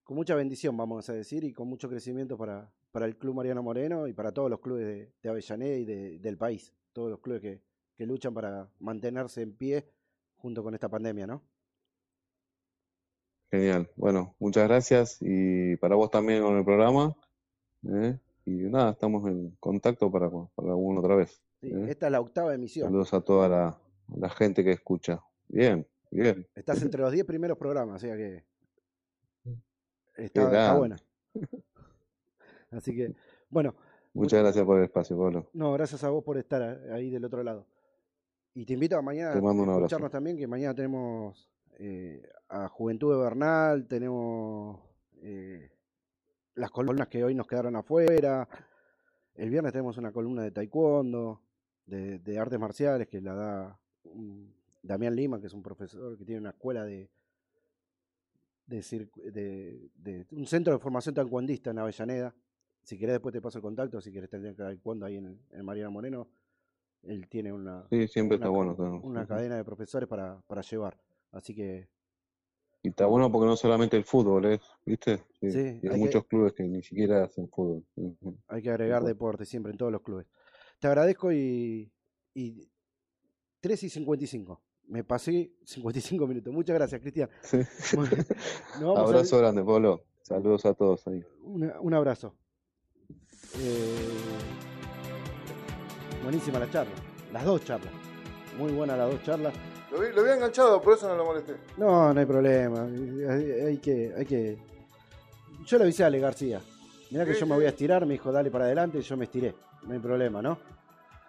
con 0.04 0.16
mucha 0.16 0.34
bendición, 0.34 0.76
vamos 0.76 1.08
a 1.08 1.12
decir, 1.12 1.44
y 1.44 1.52
con 1.52 1.68
mucho 1.68 1.88
crecimiento 1.88 2.38
para, 2.38 2.72
para 2.92 3.06
el 3.06 3.16
Club 3.16 3.34
Mariano 3.34 3.62
Moreno 3.62 4.06
y 4.06 4.12
para 4.12 4.32
todos 4.32 4.48
los 4.50 4.60
clubes 4.60 4.86
de, 4.86 5.12
de 5.22 5.28
Avellaneda 5.28 5.76
y 5.76 5.84
de- 5.84 6.18
del 6.18 6.36
país, 6.38 6.72
todos 6.92 7.10
los 7.10 7.20
clubes 7.20 7.42
que, 7.42 7.60
que 7.96 8.06
luchan 8.06 8.32
para 8.34 8.70
mantenerse 8.78 9.42
en 9.42 9.54
pie 9.56 9.86
junto 10.36 10.62
con 10.62 10.74
esta 10.74 10.88
pandemia, 10.88 11.26
¿no? 11.26 11.42
Genial. 13.50 13.90
Bueno, 13.96 14.36
muchas 14.38 14.68
gracias 14.68 15.18
y 15.20 15.76
para 15.78 15.96
vos 15.96 16.10
también 16.10 16.42
con 16.42 16.56
el 16.56 16.64
programa. 16.64 17.14
¿Eh? 17.88 18.18
Y 18.44 18.50
nada, 18.68 18.92
estamos 18.92 19.26
en 19.28 19.56
contacto 19.58 20.10
para, 20.10 20.30
para 20.30 20.68
alguna 20.70 21.00
otra 21.00 21.16
vez. 21.16 21.42
Sí, 21.60 21.68
¿eh? 21.68 21.86
esta 21.88 22.06
es 22.06 22.12
la 22.12 22.20
octava 22.20 22.54
emisión. 22.54 22.86
Saludos 22.86 23.12
a 23.14 23.20
toda 23.20 23.48
la, 23.48 23.78
la 24.16 24.30
gente 24.30 24.62
que 24.62 24.72
escucha. 24.72 25.20
Bien, 25.48 25.86
bien. 26.10 26.46
Estás 26.54 26.82
entre 26.82 27.00
los 27.00 27.12
10 27.12 27.24
primeros 27.26 27.58
programas, 27.58 27.96
o 27.96 28.06
sea 28.06 28.16
que 28.16 28.44
está, 30.16 30.44
está 30.44 30.74
buena. 30.74 30.96
Así 32.70 32.94
que, 32.94 33.14
bueno, 33.48 33.74
Muchas 34.16 34.40
gracias 34.40 34.64
por 34.64 34.78
el 34.78 34.84
espacio, 34.84 35.18
Pablo. 35.18 35.50
no, 35.52 35.72
gracias 35.74 36.02
a 36.02 36.08
vos 36.08 36.24
por 36.24 36.38
estar 36.38 36.62
ahí 36.90 37.10
del 37.10 37.24
otro 37.26 37.42
lado. 37.42 37.66
Y 38.54 38.64
te 38.64 38.72
invito 38.72 38.96
a 38.96 39.02
mañana 39.02 39.32
a 39.32 39.36
abrazo. 39.36 39.72
escucharnos 39.74 40.10
también, 40.10 40.38
que 40.38 40.46
mañana 40.46 40.74
tenemos 40.74 41.50
eh, 41.78 42.26
a 42.48 42.68
Juventud 42.68 43.12
de 43.14 43.22
Bernal, 43.22 43.86
tenemos 43.86 44.80
eh, 45.20 45.70
las 46.57 46.70
columnas 46.70 47.09
que 47.09 47.23
hoy 47.24 47.35
nos 47.35 47.47
quedaron 47.47 47.77
afuera. 47.77 48.49
El 49.35 49.51
viernes 49.51 49.73
tenemos 49.73 49.97
una 49.99 50.12
columna 50.12 50.43
de 50.43 50.51
taekwondo, 50.51 51.41
de, 51.87 52.19
de 52.19 52.39
artes 52.39 52.59
marciales, 52.59 53.07
que 53.09 53.20
la 53.20 53.35
da 53.35 53.78
mm, 54.05 54.45
Damián 54.83 55.15
Lima, 55.15 55.41
que 55.41 55.47
es 55.47 55.53
un 55.55 55.62
profesor 55.62 56.16
que 56.16 56.24
tiene 56.24 56.41
una 56.41 56.51
escuela 56.51 56.85
de, 56.85 57.09
de, 58.66 59.09
de- 59.33 59.91
de- 59.95 60.27
un 60.33 60.47
centro 60.47 60.73
de 60.73 60.78
formación 60.78 61.15
taekwondista 61.15 61.70
en 61.70 61.78
Avellaneda. 61.78 62.35
Si 62.83 62.99
querés 62.99 63.15
después 63.15 63.33
te 63.33 63.41
paso 63.43 63.59
el 63.59 63.62
contacto, 63.62 64.01
si 64.01 64.12
querés 64.12 64.31
tener 64.31 64.55
taekwondo 64.55 65.07
ahí 65.07 65.16
en, 65.16 65.39
en 65.51 65.65
Mariano 65.65 65.91
Moreno. 65.91 66.28
Él 67.03 67.28
tiene 67.28 67.53
una, 67.53 67.87
Sí, 67.91 68.09
siempre 68.09 68.37
una, 68.37 68.47
está 68.47 68.49
bueno. 68.49 69.01
una 69.05 69.27
cadena 69.27 69.57
de 69.57 69.65
profesores 69.65 70.09
para, 70.09 70.41
para 70.49 70.62
llevar. 70.62 70.99
Así 71.31 71.55
que 71.55 71.89
Y 72.86 72.90
está 72.90 73.06
bueno 73.06 73.32
porque 73.32 73.46
no 73.48 73.56
solamente 73.56 73.96
el 73.96 74.04
fútbol, 74.04 74.44
¿eh? 74.46 74.60
¿Viste? 74.84 75.24
Sí, 75.40 75.50
Sí, 75.50 75.58
hay 75.58 75.80
que- 75.80 75.96
muchos 75.96 76.24
clubes 76.26 76.52
que 76.52 76.62
ni 76.62 76.82
siquiera 76.84 77.24
hacen 77.24 77.48
fútbol. 77.48 77.84
Hay 78.46 78.62
que 78.62 78.70
agregar 78.70 79.02
deporte 79.02 79.44
siempre 79.44 79.72
en 79.72 79.78
todos 79.78 79.90
los 79.90 80.02
clubes. 80.02 80.28
Te 80.78 80.86
agradezco 80.86 81.32
y, 81.32 81.90
y 82.32 82.68
3 83.60 83.82
y 83.82 83.90
55. 83.90 84.62
Me 84.84 85.02
pasé 85.02 85.50
55 85.64 86.28
minutos. 86.28 86.52
Muchas 86.54 86.76
gracias, 86.76 87.00
Cristian. 87.00 87.28
Sí. 87.42 87.96
Bueno, 87.96 88.96
a- 88.96 89.00
Abrazo 89.00 89.38
grande, 89.38 89.64
Pablo. 89.64 90.04
Saludos 90.22 90.64
a 90.64 90.74
todos 90.74 91.04
ahí. 91.08 91.24
Una- 91.42 91.80
un 91.80 91.92
abrazo. 91.92 92.36
Eh, 93.58 93.96
buenísima 96.22 96.60
la 96.60 96.70
charla. 96.70 96.92
Las 97.32 97.44
dos 97.44 97.64
charlas. 97.64 97.92
Muy 98.56 98.70
buenas 98.70 98.96
las 98.96 99.10
dos 99.10 99.22
charlas. 99.24 99.54
Lo 99.97 100.02
vi, 100.02 100.12
lo 100.14 100.23
vi 100.24 100.31
enganchado, 100.31 100.81
por 100.81 100.94
eso 100.94 101.09
no 101.09 101.16
lo 101.16 101.24
molesté. 101.24 101.55
No, 101.78 102.12
no 102.12 102.20
hay 102.20 102.27
problema. 102.27 102.82
Hay, 102.82 103.51
hay 103.51 103.78
que, 103.78 104.12
hay 104.16 104.27
que. 104.27 104.59
Yo 105.64 105.78
le 105.78 105.85
avisé 105.85 106.05
a 106.05 106.09
Ale 106.09 106.18
García. 106.20 106.60
Mirá 107.10 107.24
que 107.24 107.32
Sí, 107.35 107.40
yo 107.40 107.47
me 107.47 107.52
sí. 107.52 107.56
voy 107.56 107.64
a 107.66 107.68
estirar, 107.70 108.05
me 108.05 108.12
dijo, 108.14 108.31
dale 108.31 108.51
para 108.51 108.64
adelante, 108.66 108.98
y 108.98 109.02
yo 109.02 109.16
me 109.16 109.24
estiré. 109.24 109.55
No 109.86 109.94
hay 109.94 109.98
problema, 110.01 110.43
¿no? 110.43 110.59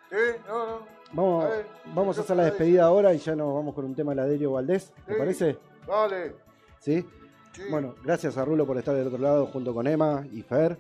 Sí, 0.09 0.15
no, 0.47 0.65
no. 0.65 0.79
Vamos, 1.13 1.45
A 1.45 1.49
ver, 1.49 1.65
vamos 1.95 2.17
a 2.17 2.21
hacer 2.21 2.35
la 2.35 2.43
despedida 2.45 2.83
ahora 2.83 3.13
y 3.13 3.19
ya 3.19 3.35
nos 3.35 3.53
vamos 3.53 3.73
con 3.73 3.85
un 3.85 3.95
tema 3.95 4.11
de 4.11 4.15
la 4.17 4.25
Delio 4.25 4.51
Valdés. 4.51 4.91
¿Te 5.05 5.13
Sí. 5.13 5.17
parece? 5.19 5.57
Dale. 5.87 6.35
¿Sí? 6.79 7.05
Sí. 7.53 7.61
Bueno, 7.69 7.95
gracias 8.03 8.35
a 8.37 8.43
Rulo 8.43 8.65
por 8.67 8.77
estar 8.77 8.93
del 8.95 9.07
otro 9.07 9.19
lado 9.19 9.45
junto 9.47 9.73
con 9.73 9.87
Emma 9.87 10.25
y 10.31 10.41
Fer, 10.41 10.77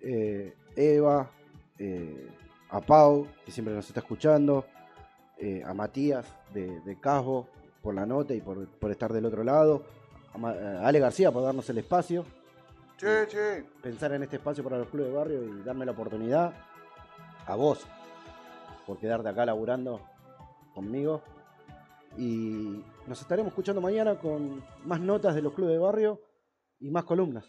eh, 0.00 0.54
Eva, 0.76 1.28
eh, 1.78 2.28
a 2.70 2.80
Pau, 2.80 3.26
que 3.44 3.50
siempre 3.50 3.74
nos 3.74 3.88
está 3.88 4.00
escuchando, 4.00 4.64
eh, 5.40 5.62
a 5.64 5.74
Matías 5.74 6.26
de, 6.54 6.80
de 6.80 7.00
Casbo 7.00 7.48
por 7.82 7.94
la 7.94 8.06
nota 8.06 8.34
y 8.34 8.40
por, 8.40 8.66
por 8.78 8.90
estar 8.90 9.12
del 9.12 9.24
otro 9.26 9.42
lado, 9.42 9.82
a, 10.34 10.38
Ma- 10.38 10.50
a 10.52 10.86
Ale 10.86 10.98
García 11.00 11.32
por 11.32 11.42
darnos 11.42 11.68
el 11.70 11.78
espacio, 11.78 12.24
Che, 12.98 13.26
che. 13.28 13.64
pensar 13.82 14.12
en 14.12 14.22
este 14.22 14.36
espacio 14.36 14.62
para 14.62 14.76
los 14.78 14.88
clubes 14.88 15.08
de 15.10 15.16
barrio 15.16 15.42
y 15.42 15.62
darme 15.62 15.86
la 15.86 15.92
oportunidad, 15.92 16.52
a 17.46 17.54
vos 17.56 17.86
por 18.86 18.98
quedarte 18.98 19.28
acá 19.30 19.46
laburando 19.46 20.00
conmigo. 20.74 21.22
Y 22.18 22.84
nos 23.06 23.20
estaremos 23.20 23.50
escuchando 23.50 23.80
mañana 23.80 24.16
con 24.18 24.62
más 24.84 25.00
notas 25.00 25.34
de 25.34 25.42
los 25.42 25.52
clubes 25.54 25.72
de 25.74 25.78
barrio 25.78 26.20
y 26.80 26.90
más 26.90 27.04
columnas. 27.04 27.44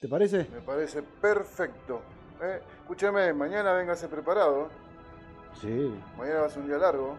¿Te 0.00 0.08
parece? 0.08 0.46
Me 0.52 0.60
parece 0.62 1.02
perfecto. 1.02 2.00
Eh, 2.42 2.60
escúchame, 2.80 3.32
mañana 3.32 3.72
véngase 3.74 4.08
preparado. 4.08 4.68
Sí. 5.60 5.94
Mañana 6.18 6.40
va 6.40 6.46
a 6.46 6.50
ser 6.50 6.62
un 6.62 6.68
día 6.68 6.78
largo. 6.78 7.16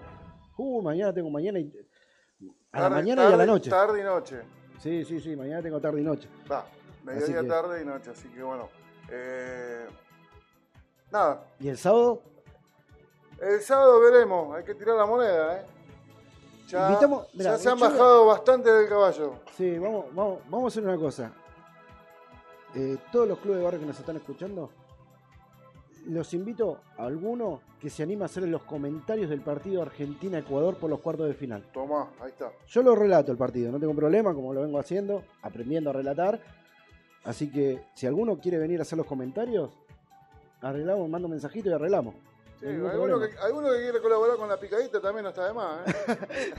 Uh, 0.58 0.82
mañana 0.82 1.14
tengo 1.14 1.30
mañana 1.30 1.60
y. 1.60 1.72
A 2.72 2.80
la 2.82 2.90
Tarde- 2.90 2.96
mañana 2.96 3.30
y 3.30 3.34
a 3.34 3.38
la 3.38 3.46
noche. 3.46 3.70
Tarde 3.70 4.00
y 4.02 4.04
noche. 4.04 4.42
Sí, 4.80 5.06
sí, 5.06 5.20
sí, 5.20 5.36
mañana 5.36 5.62
tengo 5.62 5.80
tarde 5.80 6.02
y 6.02 6.04
noche. 6.04 6.28
Va, 6.52 6.66
mediodía, 7.04 7.42
que- 7.42 7.48
tarde 7.48 7.82
y 7.82 7.86
noche, 7.86 8.12
así 8.12 8.28
que 8.30 8.44
bueno. 8.44 8.70
Eh, 9.10 9.88
nada, 11.12 11.44
¿Y 11.60 11.70
el 11.70 11.78
sábado? 11.78 12.22
el 13.40 13.62
sábado 13.62 14.00
veremos, 14.02 14.56
hay 14.56 14.64
que 14.64 14.76
tirar 14.76 14.96
la 14.98 15.06
moneda, 15.06 15.60
¿eh? 15.62 15.66
Ya, 16.68 16.90
Invitamos- 16.90 17.28
mirá, 17.34 17.52
ya 17.52 17.58
se 17.58 17.70
han 17.70 17.80
bajado 17.80 18.26
bastante 18.26 18.72
del 18.72 18.90
caballo. 18.90 19.36
Sí, 19.56 19.80
vamos, 19.80 20.06
vamos, 20.14 20.40
vamos 20.50 20.66
a 20.66 20.68
hacer 20.68 20.84
una 20.90 20.98
cosa. 20.98 21.32
Eh, 22.76 22.98
todos 23.12 23.28
los 23.28 23.40
clubes 23.40 23.60
de 23.60 23.64
barrio 23.64 23.80
que 23.80 23.86
nos 23.86 23.98
están 24.00 24.18
escuchando, 24.18 24.70
los 26.08 26.34
invito 26.34 26.80
a 26.98 27.06
alguno 27.06 27.62
que 27.80 27.90
se 27.90 28.04
anime 28.04 28.24
a 28.24 28.26
hacer 28.26 28.44
los 28.48 28.64
comentarios 28.64 29.30
del 29.30 29.42
partido 29.42 29.82
Argentina-Ecuador 29.82 30.78
por 30.78 30.90
los 30.90 31.00
cuartos 31.00 31.28
de 31.28 31.34
final. 31.34 31.64
Tomá, 31.74 32.10
ahí 32.20 32.30
está. 32.30 32.52
Yo 32.68 32.82
lo 32.82 32.96
relato 32.96 33.32
el 33.32 33.38
partido, 33.38 33.72
no 33.72 33.80
tengo 33.80 33.94
problema, 33.94 34.34
como 34.34 34.54
lo 34.54 34.62
vengo 34.62 34.80
haciendo, 34.80 35.24
aprendiendo 35.42 35.90
a 35.90 35.94
relatar. 35.94 36.40
Así 37.24 37.52
que 37.52 37.84
si 37.94 38.08
alguno 38.08 38.40
quiere 38.40 38.58
venir 38.58 38.80
a 38.80 38.84
hacer 38.84 38.98
los 38.98 39.06
comentarios, 39.06 39.72
arreglamos, 40.62 41.10
mando 41.10 41.28
un 41.28 41.32
mensajito 41.32 41.70
y 41.70 41.74
arreglamos. 41.74 42.16
Sí, 42.60 42.66
No 42.68 42.90
alguno, 42.90 43.20
que, 43.20 43.38
alguno 43.38 43.70
que 43.70 43.78
quiere 43.82 44.02
colaborar 44.02 44.38
con 44.38 44.50
la 44.50 44.60
picadita 44.60 45.00
también 45.00 45.24
no 45.24 45.30
está 45.30 45.48
de 45.48 45.54
más, 45.54 45.88
¿eh? 45.88 45.94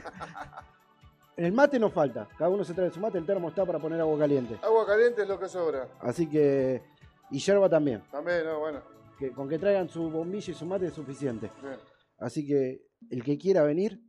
El 1.36 1.52
mate 1.52 1.78
no 1.78 1.88
falta. 1.88 2.26
Cada 2.36 2.50
uno 2.50 2.64
se 2.64 2.74
trae 2.74 2.90
su 2.90 2.98
mate. 2.98 3.16
El 3.16 3.24
termo 3.24 3.48
está 3.48 3.64
para 3.64 3.78
poner 3.78 4.00
agua 4.00 4.18
caliente. 4.18 4.58
Agua 4.60 4.84
caliente 4.84 5.22
es 5.22 5.28
lo 5.28 5.38
que 5.38 5.48
sobra. 5.48 5.86
Así 6.00 6.28
que. 6.28 6.82
Y 7.30 7.38
yerba 7.38 7.68
también. 7.68 8.02
También, 8.10 8.44
no, 8.44 8.58
bueno. 8.58 8.80
Que, 9.18 9.32
con 9.32 9.48
que 9.48 9.58
traigan 9.58 9.88
su 9.88 10.10
bombilla 10.10 10.52
y 10.52 10.54
su 10.54 10.64
mate 10.64 10.86
es 10.86 10.94
suficiente. 10.94 11.50
Bien. 11.62 11.74
Así 12.18 12.46
que 12.46 12.82
el 13.10 13.22
que 13.24 13.36
quiera 13.36 13.62
venir 13.62 14.00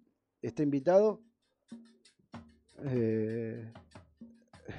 está 0.41 0.61
invitado. 0.63 1.21
Eh, 2.83 3.71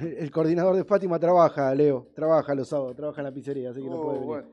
el 0.01 0.31
coordinador 0.31 0.77
de 0.77 0.85
Fátima 0.85 1.19
trabaja, 1.19 1.75
Leo. 1.75 2.09
Trabaja 2.15 2.55
los 2.55 2.69
sábados, 2.69 2.95
trabaja 2.97 3.21
en 3.21 3.25
la 3.27 3.33
pizzería, 3.33 3.71
así 3.71 3.83
que 3.83 3.89
no 3.89 3.97
Uh, 3.97 4.03
puede 4.03 4.15
venir. 4.15 4.27
bueno. 4.29 4.49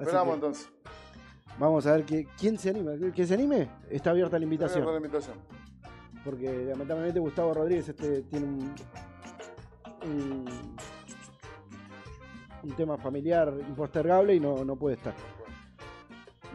Esperamos 0.00 0.26
que- 0.28 0.34
entonces. 0.34 0.68
Vamos 1.58 1.86
a 1.86 1.92
ver 1.92 2.04
que, 2.04 2.26
quién 2.36 2.58
se 2.58 2.70
anima. 2.70 2.92
El 2.94 3.12
que 3.12 3.26
se 3.26 3.34
anime 3.34 3.70
está 3.88 4.10
abierta 4.10 4.36
la 4.38 4.44
invitación. 4.44 4.82
Gracias 4.84 4.84
por 4.84 5.00
la 5.00 5.06
invitación. 5.06 6.24
Porque 6.24 6.64
lamentablemente 6.64 7.20
Gustavo 7.20 7.54
Rodríguez 7.54 7.88
este, 7.88 8.22
tiene 8.22 8.46
un, 8.46 8.74
un, 10.04 10.44
un 12.64 12.74
tema 12.76 12.96
familiar 12.98 13.52
impostergable 13.68 14.34
y 14.34 14.40
no, 14.40 14.64
no 14.64 14.76
puede 14.76 14.96
estar. 14.96 15.14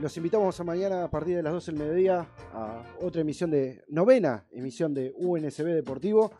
Los 0.02 0.16
invitamos 0.18 0.58
a 0.60 0.64
mañana 0.64 1.04
a 1.04 1.10
partir 1.10 1.36
de 1.36 1.44
las 1.44 1.54
12 1.54 1.72
del 1.72 1.80
mediodía 1.82 2.28
a 2.54 2.84
otra 3.02 3.22
emisión 3.22 3.52
de, 3.52 3.84
novena 3.90 4.46
emisión 4.52 4.94
de 4.94 5.14
UNSB 5.18 5.66
Deportivo 5.66 6.32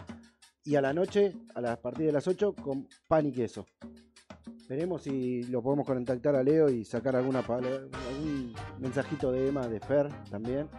y 0.64 0.76
a 0.76 0.82
la 0.82 0.94
noche, 0.94 1.34
a 1.56 1.62
la- 1.62 1.74
a 1.74 1.82
partir 1.82 2.06
de 2.08 2.12
las 2.14 2.28
8, 2.28 2.54
con 2.56 2.88
pan 3.08 3.26
y 3.26 3.32
queso. 3.32 3.66
Veremos 4.70 5.02
si 5.04 5.44
lo 5.46 5.62
podemos 5.64 5.86
contactar 5.86 6.36
a 6.36 6.44
Leo 6.44 6.70
y 6.70 6.86
sacar 6.86 7.16
alguna 7.16 7.40
algún 7.40 8.54
mensajito 8.80 9.32
de 9.32 9.48
Emma 9.48 9.68
de 9.68 9.80
Fer 9.80 10.10
también. 10.30 10.70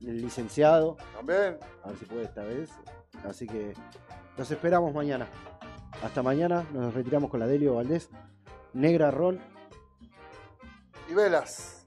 El 0.00 0.20
licenciado. 0.20 0.96
También. 1.16 1.56
A 1.82 1.88
ver 1.88 1.96
si 1.98 2.04
puede 2.04 2.24
esta 2.24 2.44
vez. 2.44 2.70
Así 3.24 3.46
que 3.46 3.72
los 4.36 4.50
esperamos 4.50 4.94
mañana. 4.94 5.26
Hasta 6.02 6.22
mañana. 6.22 6.64
Nos 6.72 6.94
retiramos 6.94 7.30
con 7.30 7.40
la 7.40 7.46
Delio 7.46 7.74
Valdés. 7.76 8.10
Negra 8.72 9.10
Ron. 9.10 9.40
Y 11.08 11.14
velas. 11.14 11.85